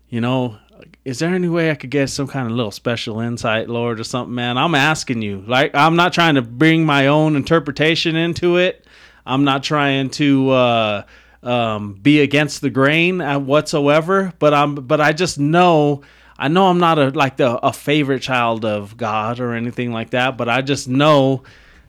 You 0.10 0.22
know, 0.22 0.58
is 1.04 1.20
there 1.20 1.34
any 1.34 1.50
way 1.50 1.72
I 1.72 1.76
could 1.76 1.90
get 1.90 2.10
some 2.10 2.28
kind 2.28 2.48
of 2.48 2.54
little 2.54 2.72
special 2.72 3.20
insight, 3.20 3.70
Lord, 3.70 4.00
or 4.00 4.04
something, 4.04 4.36
man? 4.36 4.58
I'm 4.58 4.76
asking 4.76 5.22
you. 5.22 5.44
Like, 5.46 5.72
I'm 5.74 5.96
not 5.96 6.14
trying 6.14 6.36
to 6.36 6.42
bring 6.42 6.86
my 6.86 7.08
own 7.08 7.36
interpretation 7.36 8.16
into 8.16 8.58
it. 8.58 8.86
I'm 9.26 9.44
not 9.44 9.64
trying 9.64 10.10
to 10.12 10.50
uh, 10.52 11.04
um, 11.44 11.94
be 11.94 12.22
against 12.22 12.62
the 12.62 12.70
grain 12.70 13.22
uh, 13.22 13.40
whatsoever. 13.40 14.34
But 14.40 14.54
I'm, 14.54 14.76
but 14.76 15.02
I 15.02 15.14
just 15.14 15.40
know, 15.40 16.02
I 16.38 16.48
know 16.48 16.68
I'm 16.68 16.80
not 16.80 17.00
a 17.00 17.10
like 17.10 17.38
the 17.38 17.58
a 17.66 17.74
favorite 17.74 18.22
child 18.22 18.64
of 18.64 18.96
God 18.96 19.40
or 19.40 19.54
anything 19.54 19.92
like 19.92 20.12
that. 20.12 20.38
But 20.38 20.48
I 20.50 20.62
just 20.62 20.88
know 20.88 21.44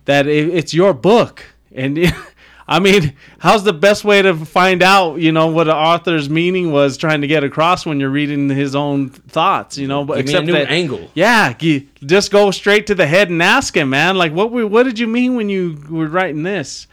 that 0.08 0.26
it, 0.26 0.48
it's 0.48 0.72
your 0.72 0.94
book, 0.94 1.44
and 1.70 1.98
I 2.66 2.80
mean, 2.80 3.12
how's 3.38 3.62
the 3.62 3.74
best 3.74 4.04
way 4.04 4.22
to 4.22 4.34
find 4.34 4.82
out, 4.82 5.16
you 5.16 5.32
know, 5.32 5.48
what 5.48 5.64
the 5.64 5.74
author's 5.74 6.30
meaning 6.30 6.72
was 6.72 6.96
trying 6.96 7.20
to 7.20 7.26
get 7.26 7.44
across 7.44 7.84
when 7.84 8.00
you're 8.00 8.08
reading 8.08 8.48
his 8.48 8.74
own 8.74 9.10
thoughts, 9.10 9.76
you 9.76 9.86
know? 9.86 10.04
But 10.04 10.18
except 10.18 10.44
a 10.44 10.46
new 10.46 10.52
that, 10.52 10.70
angle. 10.70 11.10
Yeah, 11.12 11.52
just 11.52 12.30
go 12.30 12.50
straight 12.50 12.86
to 12.86 12.94
the 12.94 13.06
head 13.06 13.28
and 13.28 13.42
ask 13.42 13.76
him, 13.76 13.90
man. 13.90 14.16
Like, 14.16 14.32
what 14.32 14.50
what 14.50 14.82
did 14.84 14.98
you 14.98 15.06
mean 15.06 15.36
when 15.36 15.50
you 15.50 15.78
were 15.90 16.08
writing 16.08 16.42
this? 16.42 16.86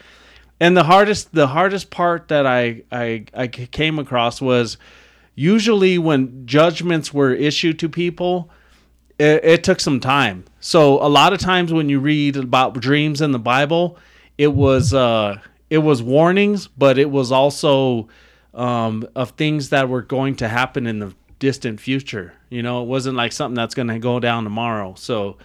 And 0.60 0.76
the 0.76 0.84
hardest 0.84 1.34
the 1.34 1.48
hardest 1.48 1.90
part 1.90 2.28
that 2.28 2.46
I 2.46 2.84
I 2.92 3.26
I 3.34 3.48
came 3.48 3.98
across 3.98 4.42
was 4.42 4.78
usually 5.36 5.98
when 5.98 6.46
judgments 6.46 7.14
were 7.14 7.34
issued 7.34 7.80
to 7.80 7.90
people. 7.90 8.50
It, 9.18 9.44
it 9.46 9.64
took 9.64 9.80
some 9.80 10.00
time. 10.00 10.46
So 10.60 11.02
a 11.02 11.08
lot 11.08 11.34
of 11.34 11.40
times 11.40 11.72
when 11.72 11.90
you 11.90 12.00
read 12.00 12.36
about 12.36 12.80
dreams 12.80 13.22
in 13.22 13.32
the 13.32 13.40
Bible, 13.40 13.98
it 14.38 14.54
was 14.54 14.94
uh 14.94 15.40
it 15.70 15.80
was 15.80 16.02
warnings, 16.04 16.68
but 16.68 16.98
it 16.98 17.10
was 17.10 17.32
also 17.32 18.08
um, 18.54 19.08
of 19.16 19.32
things 19.32 19.70
that 19.70 19.90
were 19.90 20.02
going 20.02 20.36
to 20.38 20.48
happen 20.48 20.88
in 20.88 21.00
the 21.00 21.14
distant 21.40 21.80
future. 21.80 22.34
You 22.50 22.64
know, 22.64 22.82
it 22.82 22.86
wasn't 22.86 23.18
like 23.18 23.32
something 23.32 23.56
that's 23.56 23.76
going 23.76 23.90
to 23.90 24.00
go 24.00 24.20
down 24.20 24.44
tomorrow. 24.44 24.94
So 24.96 25.38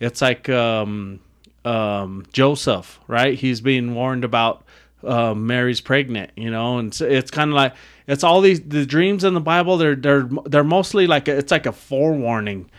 it's 0.00 0.20
like 0.20 0.48
um, 0.48 1.20
um, 1.64 2.26
Joseph, 2.32 3.00
right? 3.06 3.38
He's 3.38 3.60
being 3.60 3.94
warned 3.94 4.24
about 4.24 4.64
uh, 5.04 5.34
Mary's 5.34 5.80
pregnant, 5.80 6.32
you 6.36 6.50
know, 6.50 6.78
and 6.78 6.92
so 6.92 7.06
it's 7.06 7.30
kind 7.30 7.50
of 7.50 7.54
like 7.54 7.74
it's 8.06 8.24
all 8.24 8.40
these 8.40 8.60
the 8.60 8.84
dreams 8.84 9.24
in 9.24 9.34
the 9.34 9.40
Bible. 9.40 9.76
They're 9.76 9.94
they're 9.96 10.28
they're 10.46 10.64
mostly 10.64 11.06
like 11.06 11.28
a, 11.28 11.36
it's 11.36 11.52
like 11.52 11.66
a 11.66 11.72
forewarning. 11.72 12.70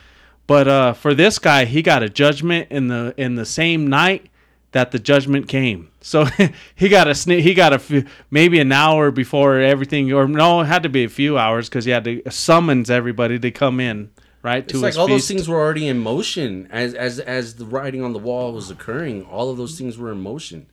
But 0.49 0.67
uh, 0.67 0.93
for 0.93 1.13
this 1.13 1.37
guy, 1.37 1.65
he 1.65 1.83
got 1.83 2.01
a 2.01 2.09
judgment 2.09 2.71
in 2.71 2.87
the 2.87 3.13
in 3.17 3.35
the 3.35 3.45
same 3.45 3.85
night 3.85 4.31
that 4.71 4.89
the 4.89 4.97
judgment 4.97 5.47
came. 5.47 5.91
So 6.01 6.25
he 6.75 6.89
got 6.89 7.07
a 7.07 7.13
sn- 7.13 7.43
he 7.43 7.53
got 7.53 7.71
a 7.71 7.77
few, 7.77 8.05
maybe 8.31 8.59
an 8.59 8.71
hour 8.71 9.11
before 9.11 9.59
everything, 9.59 10.11
or 10.11 10.27
no, 10.27 10.61
it 10.61 10.65
had 10.65 10.81
to 10.81 10.89
be 10.89 11.03
a 11.03 11.09
few 11.09 11.37
hours 11.37 11.69
because 11.69 11.85
he 11.85 11.91
had 11.91 12.03
to 12.05 12.23
summons 12.31 12.89
everybody 12.89 13.37
to 13.37 13.51
come 13.51 13.79
in. 13.79 14.09
Right 14.41 14.63
it's 14.63 14.73
like 14.73 14.97
all 14.97 15.05
feast. 15.05 15.27
those 15.27 15.27
things 15.27 15.47
were 15.47 15.59
already 15.59 15.87
in 15.87 15.99
motion 15.99 16.67
as 16.71 16.95
as 16.95 17.19
as 17.19 17.57
the 17.57 17.65
writing 17.65 18.01
on 18.01 18.13
the 18.13 18.19
wall 18.19 18.51
was 18.51 18.71
occurring. 18.71 19.25
All 19.25 19.51
of 19.51 19.57
those 19.57 19.77
things 19.77 19.99
were 19.99 20.11
in 20.11 20.19
motion 20.19 20.65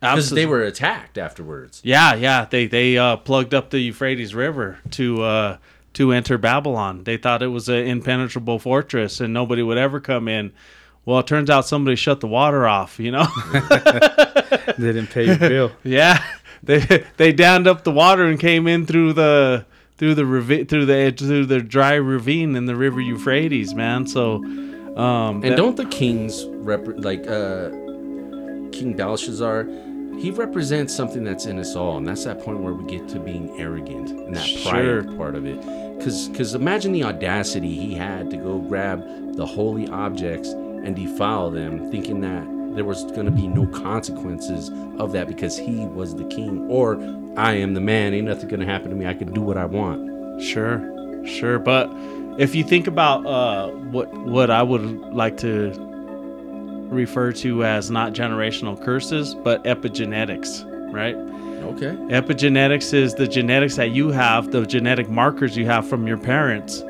because 0.00 0.30
they 0.30 0.46
were 0.46 0.64
attacked 0.64 1.18
afterwards. 1.18 1.80
Yeah, 1.84 2.16
yeah, 2.16 2.46
they 2.50 2.66
they 2.66 2.98
uh, 2.98 3.18
plugged 3.18 3.54
up 3.54 3.70
the 3.70 3.78
Euphrates 3.78 4.34
River 4.34 4.80
to 4.92 5.22
uh, 5.22 5.56
to 5.94 6.12
enter 6.12 6.38
Babylon. 6.38 7.04
They 7.04 7.16
thought 7.16 7.42
it 7.42 7.48
was 7.48 7.68
an 7.68 7.86
impenetrable 7.86 8.58
fortress 8.58 9.20
and 9.20 9.32
nobody 9.32 9.62
would 9.62 9.78
ever 9.78 10.00
come 10.00 10.28
in. 10.28 10.52
Well, 11.04 11.20
it 11.20 11.26
turns 11.26 11.50
out 11.50 11.66
somebody 11.66 11.96
shut 11.96 12.20
the 12.20 12.26
water 12.26 12.68
off. 12.68 13.00
You 13.00 13.12
know, 13.12 13.26
they 14.78 14.92
didn't 14.92 15.08
pay 15.08 15.26
your 15.26 15.38
bill. 15.38 15.72
yeah, 15.82 16.22
they 16.62 17.04
they 17.16 17.32
dammed 17.32 17.66
up 17.66 17.84
the 17.84 17.90
water 17.90 18.26
and 18.26 18.38
came 18.38 18.66
in 18.68 18.86
through 18.86 19.14
the 19.14 19.64
through 19.96 20.14
the 20.14 20.26
ravi- 20.26 20.64
through 20.64 20.86
the 20.86 21.12
through 21.16 21.46
the 21.46 21.60
dry 21.60 21.94
ravine 21.94 22.54
in 22.54 22.66
the 22.66 22.76
river 22.76 23.00
Euphrates, 23.00 23.74
man. 23.74 24.06
So, 24.06 24.36
um, 24.36 25.42
and 25.42 25.44
that, 25.44 25.56
don't 25.56 25.76
the 25.76 25.86
kings 25.86 26.44
rep 26.46 26.86
like 26.86 27.26
uh, 27.26 27.70
King 28.70 28.94
Belshazzar? 28.96 29.64
He 30.18 30.30
represents 30.30 30.94
something 30.94 31.24
that's 31.24 31.46
in 31.46 31.58
us 31.58 31.74
all, 31.76 31.96
and 31.96 32.06
that's 32.06 32.24
that 32.24 32.40
point 32.40 32.60
where 32.60 32.74
we 32.74 32.84
get 32.90 33.08
to 33.08 33.18
being 33.18 33.58
arrogant 33.58 34.10
and 34.10 34.36
that 34.36 34.44
sure. 34.44 35.02
pride 35.02 35.16
part 35.16 35.34
of 35.34 35.46
it. 35.46 35.58
Because 36.00 36.30
because 36.30 36.54
imagine 36.54 36.92
the 36.92 37.04
audacity 37.04 37.74
he 37.74 37.92
had 37.92 38.30
to 38.30 38.38
go 38.38 38.58
grab 38.58 39.36
the 39.36 39.44
holy 39.44 39.86
objects 39.88 40.48
and 40.48 40.96
defile 40.96 41.50
them, 41.50 41.90
thinking 41.90 42.22
that 42.22 42.46
there 42.74 42.86
was 42.86 43.04
going 43.04 43.26
to 43.26 43.30
be 43.30 43.46
no 43.46 43.66
consequences 43.66 44.70
of 44.98 45.12
that 45.12 45.28
because 45.28 45.58
he 45.58 45.84
was 45.88 46.14
the 46.14 46.24
king 46.24 46.66
or 46.70 46.94
I 47.36 47.52
am 47.52 47.74
the 47.74 47.82
man. 47.82 48.14
Ain't 48.14 48.28
nothing 48.28 48.48
going 48.48 48.60
to 48.60 48.66
happen 48.66 48.88
to 48.88 48.96
me. 48.96 49.06
I 49.06 49.12
can 49.12 49.30
do 49.30 49.42
what 49.42 49.58
I 49.58 49.66
want. 49.66 50.42
Sure, 50.42 50.80
sure. 51.26 51.58
But 51.58 51.90
if 52.38 52.54
you 52.54 52.64
think 52.64 52.86
about 52.86 53.26
uh, 53.26 53.68
what 53.68 54.10
what 54.14 54.50
I 54.50 54.62
would 54.62 54.82
like 55.12 55.36
to 55.38 55.74
refer 56.90 57.30
to 57.32 57.62
as 57.62 57.90
not 57.90 58.14
generational 58.14 58.82
curses, 58.82 59.34
but 59.34 59.62
epigenetics, 59.64 60.64
right? 60.94 61.16
Okay. 61.62 61.96
Epigenetics 62.14 62.92
is 62.92 63.14
the 63.14 63.28
genetics 63.28 63.76
that 63.76 63.90
you 63.90 64.10
have, 64.10 64.50
the 64.50 64.66
genetic 64.66 65.08
markers 65.08 65.56
you 65.56 65.66
have 65.66 65.88
from 65.88 66.06
your 66.06 66.18
parents 66.18 66.82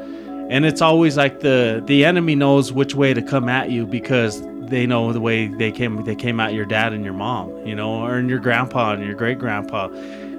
and 0.51 0.67
it's 0.67 0.83
always 0.83 1.17
like 1.17 1.41
the 1.41 1.81
the 1.87 2.05
enemy 2.05 2.35
knows 2.35 2.73
which 2.73 2.95
way 2.95 3.15
to 3.15 3.23
come 3.23 3.49
at 3.49 3.71
you 3.71 3.87
because 3.87 4.43
they 4.69 4.85
know 4.85 5.13
the 5.13 5.21
way 5.21 5.47
they 5.47 5.71
came 5.71 6.05
they 6.05 6.17
came 6.17 6.41
at 6.41 6.53
your 6.53 6.67
dad 6.67 6.93
and 6.93 7.05
your 7.05 7.15
mom 7.15 7.51
you 7.65 7.75
know 7.75 8.05
or 8.05 8.21
your 8.21 8.41
grandpa 8.41 8.93
and 8.93 9.05
your 9.05 9.15
great 9.15 9.39
grandpa 9.39 9.89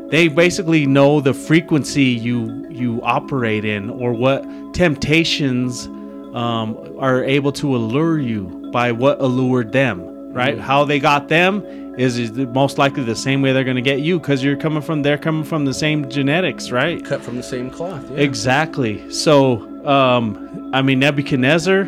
they 0.09 0.27
basically 0.27 0.85
know 0.85 1.21
the 1.21 1.33
frequency 1.33 2.03
you 2.03 2.67
you 2.69 3.01
operate 3.03 3.63
in 3.63 3.89
or 3.89 4.11
what 4.11 4.43
temptations 4.73 5.87
um, 6.35 6.77
are 6.99 7.23
able 7.23 7.51
to 7.51 7.75
allure 7.75 8.19
you 8.19 8.43
by 8.73 8.91
what 8.91 9.19
allured 9.21 9.71
them 9.71 10.33
right 10.33 10.55
mm-hmm. 10.55 10.63
how 10.63 10.83
they 10.83 10.99
got 10.99 11.29
them 11.29 11.63
is, 11.97 12.17
is 12.17 12.31
most 12.31 12.77
likely 12.77 13.03
the 13.03 13.15
same 13.15 13.41
way 13.41 13.51
they're 13.51 13.63
going 13.63 13.75
to 13.75 13.81
get 13.81 13.99
you 13.99 14.19
because 14.19 14.43
you're 14.43 14.57
coming 14.57 14.81
from 14.81 15.01
they're 15.01 15.17
coming 15.17 15.43
from 15.43 15.65
the 15.65 15.73
same 15.73 16.09
genetics 16.09 16.71
right 16.71 17.03
cut 17.03 17.21
from 17.21 17.35
the 17.35 17.43
same 17.43 17.69
cloth 17.69 18.09
yeah. 18.11 18.17
exactly 18.17 19.11
so 19.11 19.67
um, 19.85 20.71
I 20.73 20.81
mean 20.81 20.99
Nebuchadnezzar, 20.99 21.87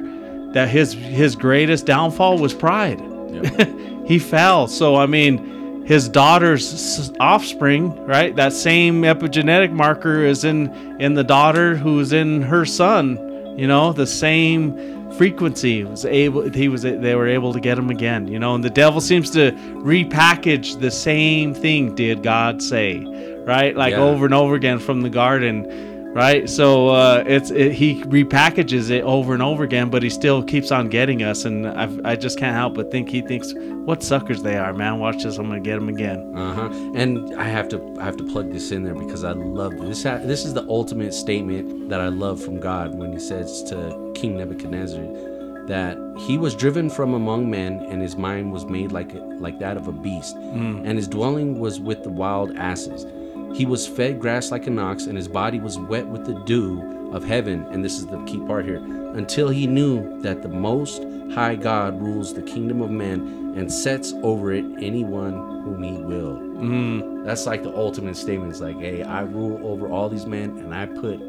that 0.54 0.70
his 0.70 0.94
his 0.94 1.36
greatest 1.36 1.86
downfall 1.86 2.38
was 2.38 2.54
pride. 2.54 3.02
Yep. 3.30 3.70
he 4.08 4.20
fell. 4.20 4.68
So 4.68 4.96
I 4.96 5.06
mean, 5.06 5.86
his 5.86 6.10
daughter's 6.10 7.12
offspring, 7.20 8.06
right? 8.06 8.36
That 8.36 8.54
same 8.54 9.02
epigenetic 9.02 9.72
marker 9.72 10.24
is 10.24 10.44
in 10.44 10.70
in 11.00 11.13
the 11.13 11.24
daughter 11.24 11.76
who's 11.76 12.13
in 12.13 12.42
her 12.44 12.66
son. 12.66 13.18
You 13.58 13.68
know, 13.68 13.94
the 13.94 14.08
same 14.08 15.03
frequency 15.17 15.84
was 15.84 16.06
able. 16.06 16.49
He 16.49 16.69
was. 16.69 16.84
They 16.84 17.15
were 17.15 17.28
able 17.28 17.54
to 17.54 17.60
get 17.60 17.78
him 17.78 17.89
again. 17.89 18.28
You 18.28 18.39
know, 18.39 18.56
and 18.56 18.63
the 18.63 18.69
devil 18.69 19.02
seems 19.02 19.30
to 19.32 19.52
repackage 19.52 20.80
the 20.80 20.91
same 20.91 21.54
thing. 21.54 21.95
Did 21.95 22.23
God 22.23 22.62
say? 22.62 23.06
Right, 23.45 23.76
like 23.76 23.91
yeah. 23.91 23.99
over 23.99 24.23
and 24.23 24.34
over 24.34 24.56
again 24.56 24.80
from 24.80 25.02
the 25.02 25.10
garden 25.10 25.93
right? 26.13 26.49
So 26.49 26.89
uh, 26.89 27.23
it's 27.26 27.52
it, 27.52 27.73
he 27.73 28.04
repackages 28.04 28.89
it 28.89 29.04
over 29.04 29.34
and 29.34 29.41
over 29.41 29.63
again, 29.63 29.89
but 29.89 30.04
he 30.04 30.10
still 30.10 30.43
keeps 30.43 30.71
on 30.71 30.89
getting 30.89 31.23
us, 31.23 31.45
and 31.45 31.67
I've, 31.67 31.99
i 32.06 32.15
just 32.15 32.38
can't 32.38 32.56
help 32.56 32.76
but 32.76 32.91
think 32.91 33.10
he 33.10 33.21
thinks 33.21 33.54
what 33.56 34.04
suckers 34.04 34.43
they 34.43 34.58
are, 34.58 34.73
man. 34.73 34.99
Watch 34.99 35.23
this, 35.23 35.38
I'm 35.38 35.47
gonna 35.47 35.60
get 35.60 35.76
them 35.76 35.89
again. 35.89 36.36
Uh 36.36 36.54
huh. 36.54 36.69
And 36.95 37.36
I 37.36 37.45
have 37.45 37.67
to 37.69 37.95
I 37.99 38.06
have 38.06 38.17
to 38.17 38.23
plug 38.23 38.52
this 38.52 38.71
in 38.71 38.84
there 38.84 38.95
because 38.95 39.23
I 39.23 39.32
love 39.32 39.78
this. 39.78 40.04
This 40.04 40.45
is 40.45 40.54
the 40.54 40.65
ultimate 40.69 41.13
statement 41.13 41.89
that 41.89 41.99
I 41.99 42.08
love 42.08 42.41
from 42.41 42.60
God 42.60 42.95
when 42.95 43.12
He 43.12 43.19
says 43.19 43.63
to 43.63 44.12
King 44.15 44.38
Nebuchadnezzar 44.38 45.32
that 45.67 45.97
he 46.28 46.38
was 46.38 46.56
driven 46.56 46.89
from 46.89 47.13
among 47.13 47.49
men 47.49 47.80
and 47.89 48.02
his 48.02 48.17
mind 48.17 48.52
was 48.52 48.65
made 48.65 48.91
like 48.91 49.13
like 49.39 49.60
that 49.60 49.78
of 49.78 49.88
a 49.88 49.93
beast 49.93 50.36
mm. 50.36 50.82
and 50.84 50.97
his 50.97 51.08
dwelling 51.08 51.58
was 51.58 51.80
with 51.80 52.04
the 52.04 52.10
wild 52.10 52.54
asses 52.58 53.06
he 53.54 53.66
was 53.66 53.88
fed 53.88 54.20
grass 54.20 54.52
like 54.52 54.68
an 54.68 54.80
ox, 54.80 55.06
and 55.06 55.16
his 55.16 55.28
body 55.28 55.60
was 55.60 55.78
wet 55.78 56.08
with 56.08 56.26
the 56.26 56.34
dew 56.46 57.12
of 57.13 57.24
heaven. 57.24 57.66
And 57.72 57.86
this 57.86 57.98
is 57.98 58.08
the 58.08 58.22
key 58.24 58.39
part 58.39 58.66
here 58.66 58.78
until 59.13 59.50
he 59.50 59.68
knew 59.68 60.22
that 60.22 60.42
the 60.42 60.50
Most 60.50 61.04
High 61.34 61.56
God 61.56 62.02
rules 62.02 62.34
the 62.34 62.42
kingdom 62.42 62.82
of 62.82 62.89
man 62.89 63.54
and 63.56 63.72
sets 63.72 64.13
over 64.24 64.52
it 64.52 64.66
anyone 64.82 65.34
whom 65.63 65.84
he 65.84 65.94
will. 65.94 66.38
Mm. 66.38 67.26
That's 67.26 67.46
like 67.46 67.63
the 67.63 67.76
ultimate 67.76 68.18
statement. 68.18 68.52
It's 68.52 68.62
like, 68.62 68.78
hey, 68.80 69.04
I 69.04 69.22
rule 69.22 69.60
over 69.66 69.88
all 69.88 70.10
these 70.10 70.26
men, 70.26 70.58
and 70.58 70.74
I 70.74 70.88
put 70.88 71.20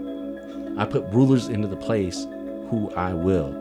I 0.77 0.85
put 0.87 1.05
rulers 1.13 1.49
into 1.49 1.69
the 1.69 1.77
place 1.77 2.27
who 2.71 2.91
I 2.97 3.13
will. 3.13 3.53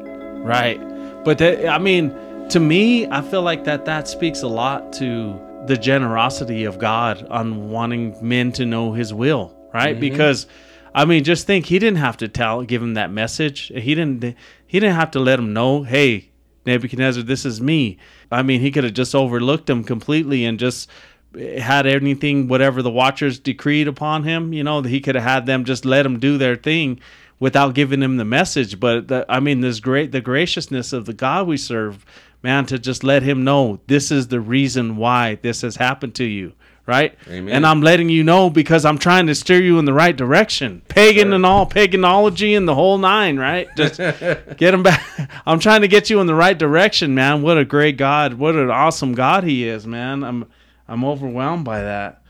Right, 0.43 0.79
but 1.23 1.37
that, 1.37 1.67
I 1.67 1.77
mean, 1.77 2.09
to 2.49 2.59
me, 2.59 3.07
I 3.07 3.21
feel 3.21 3.41
like 3.41 3.63
that 3.65 3.85
that 3.85 4.07
speaks 4.07 4.41
a 4.41 4.47
lot 4.47 4.91
to 4.93 5.39
the 5.67 5.77
generosity 5.77 6.65
of 6.65 6.79
God 6.79 7.25
on 7.29 7.69
wanting 7.69 8.15
men 8.21 8.51
to 8.53 8.65
know 8.65 8.93
His 8.93 9.13
will, 9.13 9.55
right? 9.73 9.95
Mm-hmm. 9.95 10.01
Because, 10.01 10.47
I 10.93 11.05
mean, 11.05 11.23
just 11.23 11.47
think 11.47 11.65
He 11.65 11.79
didn't 11.79 11.99
have 11.99 12.17
to 12.17 12.27
tell, 12.27 12.63
give 12.63 12.81
him 12.81 12.95
that 12.95 13.11
message. 13.11 13.71
He 13.73 13.95
didn't. 13.95 14.35
He 14.65 14.79
didn't 14.79 14.95
have 14.95 15.11
to 15.11 15.19
let 15.19 15.37
him 15.37 15.53
know, 15.53 15.83
hey, 15.83 16.31
Nebuchadnezzar, 16.65 17.23
this 17.23 17.45
is 17.45 17.61
me. 17.61 17.99
I 18.31 18.41
mean, 18.41 18.61
he 18.61 18.71
could 18.71 18.83
have 18.83 18.93
just 18.93 19.13
overlooked 19.13 19.69
him 19.69 19.83
completely 19.83 20.45
and 20.45 20.57
just 20.57 20.89
had 21.35 21.85
anything, 21.85 22.47
whatever 22.47 22.81
the 22.81 22.89
Watchers 22.89 23.39
decreed 23.39 23.87
upon 23.87 24.23
him. 24.23 24.53
You 24.53 24.63
know, 24.63 24.81
he 24.81 25.01
could 25.01 25.15
have 25.15 25.23
had 25.23 25.45
them 25.45 25.65
just 25.65 25.85
let 25.85 26.05
him 26.05 26.19
do 26.19 26.37
their 26.37 26.55
thing 26.55 26.99
without 27.39 27.75
giving 27.75 28.01
him 28.01 28.17
the 28.17 28.25
message. 28.25 28.79
But 28.79 29.07
the, 29.07 29.25
I 29.29 29.39
mean, 29.39 29.61
this 29.61 29.79
great 29.79 30.11
the 30.11 30.21
graciousness 30.21 30.93
of 30.93 31.05
the 31.05 31.13
God 31.13 31.47
we 31.47 31.57
serve, 31.57 32.05
man, 32.43 32.65
to 32.67 32.77
just 32.77 33.03
let 33.03 33.23
him 33.23 33.43
know 33.43 33.79
this 33.87 34.11
is 34.11 34.27
the 34.27 34.39
reason 34.41 34.97
why 34.97 35.35
this 35.35 35.61
has 35.61 35.77
happened 35.77 36.15
to 36.15 36.25
you. 36.25 36.53
Right, 36.85 37.17
Amen. 37.29 37.55
and 37.55 37.65
I'm 37.65 37.81
letting 37.81 38.09
you 38.09 38.25
know 38.25 38.49
because 38.49 38.83
I'm 38.83 38.97
trying 38.97 39.27
to 39.27 39.35
steer 39.35 39.61
you 39.61 39.79
in 39.79 39.85
the 39.85 39.93
right 39.93 40.13
direction. 40.13 40.81
Pagan 40.89 41.31
and 41.31 41.45
all, 41.45 41.65
paganology 41.65 42.57
and 42.57 42.67
the 42.67 42.75
whole 42.75 42.97
nine. 42.97 43.37
Right, 43.37 43.69
just 43.77 43.97
get 44.57 44.73
him 44.73 44.83
back. 44.83 45.01
I'm 45.45 45.59
trying 45.59 45.79
to 45.79 45.87
get 45.87 46.09
you 46.09 46.19
in 46.19 46.27
the 46.27 46.35
right 46.35 46.59
direction, 46.59 47.15
man. 47.15 47.41
What 47.41 47.57
a 47.57 47.63
great 47.63 47.95
God! 47.95 48.33
What 48.33 48.55
an 48.55 48.69
awesome 48.69 49.13
God 49.13 49.45
He 49.45 49.65
is, 49.65 49.87
man. 49.87 50.25
I'm 50.25 50.45
I'm 50.85 51.05
overwhelmed 51.05 51.63
by 51.63 51.83
that. 51.83 52.21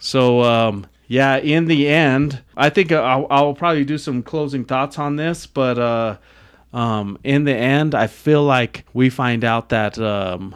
So 0.00 0.42
um, 0.42 0.86
yeah, 1.06 1.36
in 1.36 1.66
the 1.66 1.88
end, 1.88 2.42
I 2.56 2.70
think 2.70 2.90
I'll, 2.90 3.26
I'll 3.30 3.54
probably 3.54 3.84
do 3.84 3.98
some 3.98 4.22
closing 4.22 4.64
thoughts 4.64 4.98
on 4.98 5.16
this, 5.16 5.46
but 5.46 5.78
uh, 5.78 6.16
um, 6.76 7.18
in 7.24 7.44
the 7.44 7.54
end, 7.54 7.94
I 7.94 8.06
feel 8.06 8.42
like 8.44 8.84
we 8.92 9.08
find 9.10 9.44
out 9.44 9.70
that 9.70 9.98
um, 9.98 10.54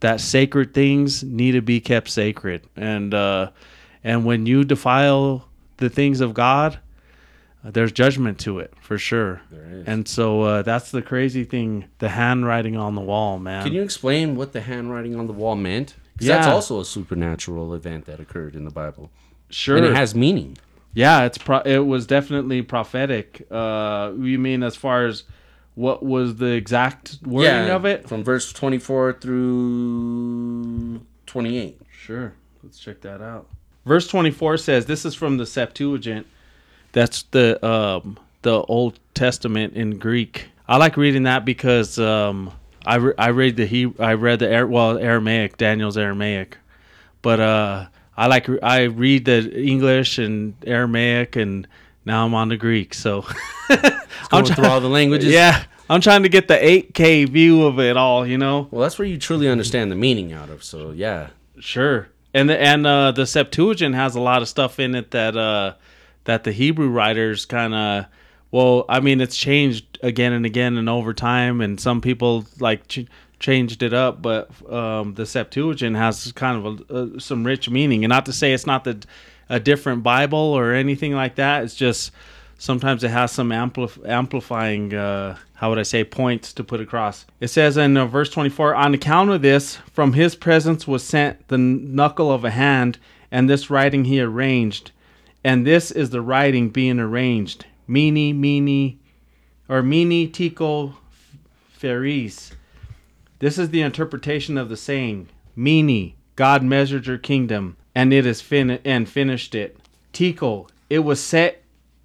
that 0.00 0.20
sacred 0.20 0.72
things 0.74 1.22
need 1.22 1.52
to 1.52 1.62
be 1.62 1.80
kept 1.80 2.08
sacred, 2.08 2.66
and 2.76 3.12
uh, 3.14 3.50
and 4.02 4.24
when 4.24 4.46
you 4.46 4.64
defile 4.64 5.46
the 5.76 5.88
things 5.90 6.20
of 6.20 6.32
God, 6.34 6.78
there's 7.64 7.92
judgment 7.92 8.38
to 8.40 8.58
it 8.60 8.72
for 8.80 8.98
sure. 8.98 9.40
There 9.50 9.64
is. 9.80 9.86
And 9.86 10.08
so 10.08 10.42
uh, 10.42 10.62
that's 10.62 10.90
the 10.90 11.02
crazy 11.02 11.44
thing, 11.44 11.84
the 11.98 12.08
handwriting 12.08 12.76
on 12.76 12.94
the 12.94 13.00
wall, 13.00 13.38
man. 13.38 13.62
Can 13.64 13.72
you 13.72 13.82
explain 13.82 14.36
what 14.36 14.52
the 14.52 14.60
handwriting 14.60 15.14
on 15.16 15.26
the 15.26 15.32
wall 15.32 15.54
meant? 15.56 15.94
'Cause 16.18 16.28
that's 16.28 16.46
Yeah. 16.46 16.52
also 16.54 16.80
a 16.80 16.84
supernatural 16.84 17.74
event 17.74 18.04
that 18.06 18.20
occurred 18.20 18.54
in 18.54 18.64
the 18.64 18.70
Bible, 18.70 19.10
sure. 19.50 19.76
and 19.76 19.86
it 19.86 19.94
has 19.94 20.14
meaning. 20.14 20.56
Yeah, 20.94 21.24
it's 21.24 21.38
pro- 21.38 21.60
it 21.62 21.86
was 21.86 22.06
definitely 22.06 22.60
prophetic. 22.62 23.46
Uh, 23.50 24.12
you 24.18 24.38
mean 24.38 24.62
as 24.62 24.76
far 24.76 25.06
as 25.06 25.24
what 25.74 26.02
was 26.02 26.36
the 26.36 26.52
exact 26.52 27.18
wording 27.22 27.70
of 27.70 27.84
it? 27.84 28.08
from 28.08 28.22
verse 28.24 28.52
twenty-four 28.52 29.14
through 29.14 31.00
twenty-eight. 31.26 31.80
Sure. 31.90 32.34
Let's 32.62 32.78
check 32.78 33.00
that 33.02 33.20
out. 33.20 33.46
Verse 33.84 34.06
24 34.06 34.56
says 34.58 34.86
this 34.86 35.04
is 35.04 35.14
from 35.14 35.36
the 35.38 35.46
Septuagint. 35.46 36.26
That's 36.92 37.24
the 37.24 37.64
um 37.66 38.18
the 38.42 38.62
Old 38.62 38.98
Testament 39.14 39.74
in 39.74 39.98
Greek. 39.98 40.48
I 40.68 40.76
like 40.76 40.96
reading 40.96 41.24
that 41.24 41.44
because 41.44 41.98
um 41.98 42.52
I 42.86 42.96
re- 42.96 43.14
I 43.18 43.28
read 43.28 43.56
the 43.56 43.66
he 43.66 43.92
I 43.98 44.14
read 44.14 44.40
the 44.40 44.66
well 44.68 44.98
Aramaic, 44.98 45.56
Daniel's 45.56 45.96
Aramaic. 45.96 46.58
But 47.22 47.40
uh 47.40 47.86
I 48.16 48.26
like 48.26 48.48
I 48.62 48.82
read 48.84 49.24
the 49.24 49.50
English 49.60 50.18
and 50.18 50.54
Aramaic 50.66 51.34
and 51.34 51.66
now 52.04 52.24
I'm 52.26 52.34
on 52.34 52.48
the 52.48 52.56
Greek. 52.56 52.94
So 52.94 53.22
Going 53.68 54.44
try- 54.44 54.54
through 54.54 54.66
all 54.66 54.80
the 54.80 54.88
languages. 54.88 55.30
yeah, 55.32 55.64
I'm 55.90 56.00
trying 56.00 56.22
to 56.22 56.28
get 56.28 56.48
the 56.48 56.54
8K 56.54 57.28
view 57.28 57.64
of 57.64 57.78
it 57.80 57.96
all, 57.96 58.26
you 58.26 58.38
know. 58.38 58.68
Well, 58.70 58.82
that's 58.82 58.98
where 58.98 59.06
you 59.08 59.18
truly 59.18 59.48
understand 59.48 59.90
the 59.90 59.96
meaning 59.96 60.32
out 60.32 60.48
of. 60.50 60.62
So 60.64 60.90
yeah, 60.90 61.28
Sure. 61.60 62.08
And 62.34 62.48
the 62.48 62.58
and 62.60 62.86
uh, 62.86 63.12
the 63.12 63.26
Septuagint 63.26 63.94
has 63.94 64.14
a 64.14 64.20
lot 64.20 64.40
of 64.40 64.48
stuff 64.48 64.80
in 64.80 64.94
it 64.94 65.10
that 65.10 65.36
uh, 65.36 65.74
that 66.24 66.44
the 66.44 66.52
Hebrew 66.52 66.88
writers 66.88 67.44
kind 67.44 67.74
of 67.74 68.06
well, 68.50 68.84
I 68.88 69.00
mean, 69.00 69.20
it's 69.20 69.36
changed 69.36 69.98
again 70.02 70.32
and 70.32 70.44
again 70.46 70.76
and 70.78 70.88
over 70.88 71.12
time, 71.14 71.60
and 71.60 71.78
some 71.80 72.00
people 72.00 72.46
like 72.58 72.88
ch- 72.88 73.06
changed 73.38 73.82
it 73.82 73.92
up, 73.92 74.22
but 74.22 74.50
um, 74.72 75.14
the 75.14 75.24
Septuagint 75.26 75.96
has 75.96 76.32
kind 76.32 76.64
of 76.66 76.90
a, 76.90 76.94
uh, 76.94 77.18
some 77.18 77.44
rich 77.44 77.68
meaning. 77.68 78.04
And 78.04 78.10
not 78.10 78.24
to 78.26 78.32
say 78.32 78.52
it's 78.54 78.66
not 78.66 78.84
the 78.84 79.02
a 79.52 79.60
different 79.60 80.02
Bible 80.02 80.38
or 80.38 80.72
anything 80.72 81.12
like 81.12 81.34
that. 81.34 81.62
It's 81.62 81.74
just 81.74 82.10
sometimes 82.56 83.04
it 83.04 83.10
has 83.10 83.30
some 83.30 83.50
ampli- 83.50 84.08
amplifying 84.08 84.94
uh, 84.94 85.36
how 85.54 85.68
would 85.68 85.78
i 85.78 85.82
say 85.82 86.02
points 86.02 86.54
to 86.54 86.64
put 86.64 86.80
across. 86.80 87.26
It 87.38 87.48
says 87.48 87.76
in 87.76 87.96
uh, 87.96 88.06
verse 88.06 88.30
24 88.30 88.74
on 88.74 88.94
account 88.94 89.30
of 89.30 89.42
this 89.42 89.76
from 89.92 90.14
his 90.14 90.34
presence 90.34 90.88
was 90.88 91.04
sent 91.04 91.48
the 91.48 91.58
knuckle 91.58 92.32
of 92.32 92.44
a 92.46 92.50
hand 92.50 92.98
and 93.30 93.48
this 93.48 93.68
writing 93.68 94.06
he 94.06 94.20
arranged. 94.20 94.90
And 95.44 95.66
this 95.66 95.90
is 95.90 96.10
the 96.10 96.22
writing 96.22 96.70
being 96.70 96.98
arranged. 96.98 97.66
Mini 97.86 98.32
mini 98.32 99.00
or 99.68 99.82
mini 99.82 100.26
tico 100.28 100.96
feris 101.78 102.52
this 103.38 103.58
is 103.58 103.70
the 103.70 103.82
interpretation 103.82 104.56
of 104.56 104.68
the 104.68 104.76
saying 104.76 105.28
mini 105.54 106.16
god 106.36 106.62
measured 106.62 107.06
your 107.06 107.18
kingdom 107.18 107.76
and 107.94 108.12
it 108.12 108.26
is 108.26 108.40
fin- 108.40 108.80
and 108.84 109.08
finished 109.08 109.54
it. 109.54 109.76
Tico 110.12 110.66
it 110.90 111.00
was 111.00 111.22
set 111.22 111.62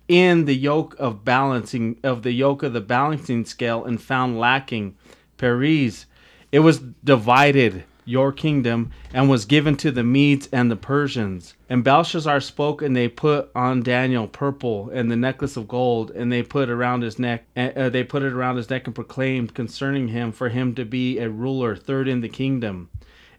in 0.07 0.45
the 0.45 0.55
yoke 0.55 0.95
of 0.97 1.25
balancing 1.25 1.97
of 2.03 2.23
the 2.23 2.31
yoke 2.31 2.63
of 2.63 2.73
the 2.73 2.81
balancing 2.81 3.43
scale 3.45 3.83
and 3.83 4.01
found 4.01 4.39
lacking. 4.39 4.95
Paris 5.37 6.05
it 6.51 6.59
was 6.59 6.79
divided 7.03 7.83
your 8.07 8.31
kingdom 8.31 8.89
and 9.13 9.29
was 9.29 9.43
given 9.43 9.75
to 9.75 9.91
the 9.91 10.03
Medes 10.03 10.47
and 10.53 10.71
the 10.71 10.77
Persians. 10.77 11.55
And 11.69 11.83
Belshazzar 11.83 12.39
spoke 12.39 12.81
and 12.81 12.95
they 12.95 13.09
put 13.09 13.51
on 13.53 13.83
Daniel 13.83 14.29
purple 14.29 14.89
and 14.93 15.11
the 15.11 15.17
necklace 15.17 15.57
of 15.57 15.67
gold 15.67 16.11
and 16.11 16.31
they 16.31 16.41
put 16.41 16.69
around 16.69 17.01
his 17.01 17.19
neck 17.19 17.43
uh, 17.57 17.89
they 17.89 18.05
put 18.05 18.23
it 18.23 18.31
around 18.31 18.55
his 18.55 18.69
neck 18.69 18.87
and 18.87 18.95
proclaimed 18.95 19.53
concerning 19.53 20.07
him 20.07 20.31
for 20.31 20.47
him 20.47 20.73
to 20.75 20.85
be 20.85 21.19
a 21.19 21.29
ruler 21.29 21.75
third 21.75 22.07
in 22.07 22.21
the 22.21 22.29
kingdom 22.29 22.89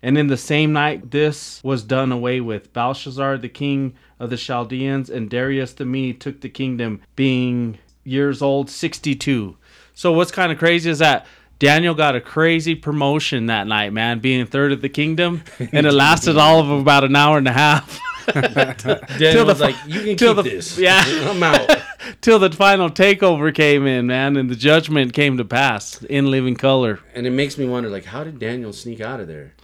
and 0.03 0.17
in 0.19 0.27
the 0.29 0.37
same 0.37 0.73
night 0.73 1.11
this 1.11 1.63
was 1.65 1.83
done 1.83 2.13
away 2.13 2.41
with. 2.41 2.73
Belshazzar, 2.73 3.39
the 3.39 3.49
king 3.49 3.95
of 4.21 4.31
the 4.31 4.37
Chaldeans, 4.37 5.11
and 5.11 5.31
Darius 5.31 5.73
the 5.75 5.85
Mede 5.85 6.21
took 6.21 6.41
the 6.41 6.49
kingdom, 6.49 7.01
being 7.17 7.79
years 8.05 8.43
old, 8.43 8.71
62. 8.71 9.57
So 9.95 10.13
what's 10.13 10.31
kind 10.33 10.51
of 10.53 10.59
crazy 10.59 10.91
is 10.91 10.99
that 11.01 11.27
Daniel 11.59 11.95
got 11.95 12.15
a 12.15 12.21
crazy 12.21 12.75
promotion 12.77 13.47
that 13.47 13.67
night, 13.67 13.93
man, 13.93 14.21
being 14.21 14.47
third 14.47 14.71
of 14.73 14.81
the 14.81 14.89
kingdom, 14.89 15.43
and 15.73 15.87
it 15.87 15.93
lasted 15.93 16.37
all 16.37 16.61
of 16.61 16.71
about 16.71 17.05
an 17.05 17.17
hour 17.17 17.37
and 17.39 17.49
a 17.49 17.53
half. 17.53 18.01
Daniel 18.35 19.05
the 19.19 19.45
was 19.47 19.61
like, 19.61 19.75
"You 19.87 20.01
can 20.03 20.17
till 20.17 20.35
keep 20.35 20.45
the- 20.45 20.51
this. 20.51 20.79
yeah. 20.87 21.03
I'm 21.07 21.43
out." 21.43 21.83
Till 22.21 22.39
the 22.39 22.51
final 22.51 22.91
takeover 22.91 23.55
came 23.55 23.87
in, 23.87 24.07
man, 24.07 24.37
and 24.37 24.51
the 24.51 24.55
judgment 24.55 25.13
came 25.15 25.37
to 25.39 25.45
pass 25.45 26.03
in 26.05 26.31
living 26.31 26.55
color. 26.55 27.01
and 27.15 27.27
it 27.27 27.31
makes 27.31 27.57
me 27.59 27.67
wonder, 27.67 27.89
like, 27.91 28.05
how 28.05 28.25
did 28.25 28.39
Daniel 28.39 28.73
sneak 28.73 29.01
out 29.01 29.19
of 29.21 29.29
there, 29.29 29.55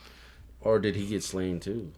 or 0.65 0.79
did 0.79 0.97
he 0.97 1.07
get 1.07 1.23
slain 1.23 1.61
too? 1.61 1.93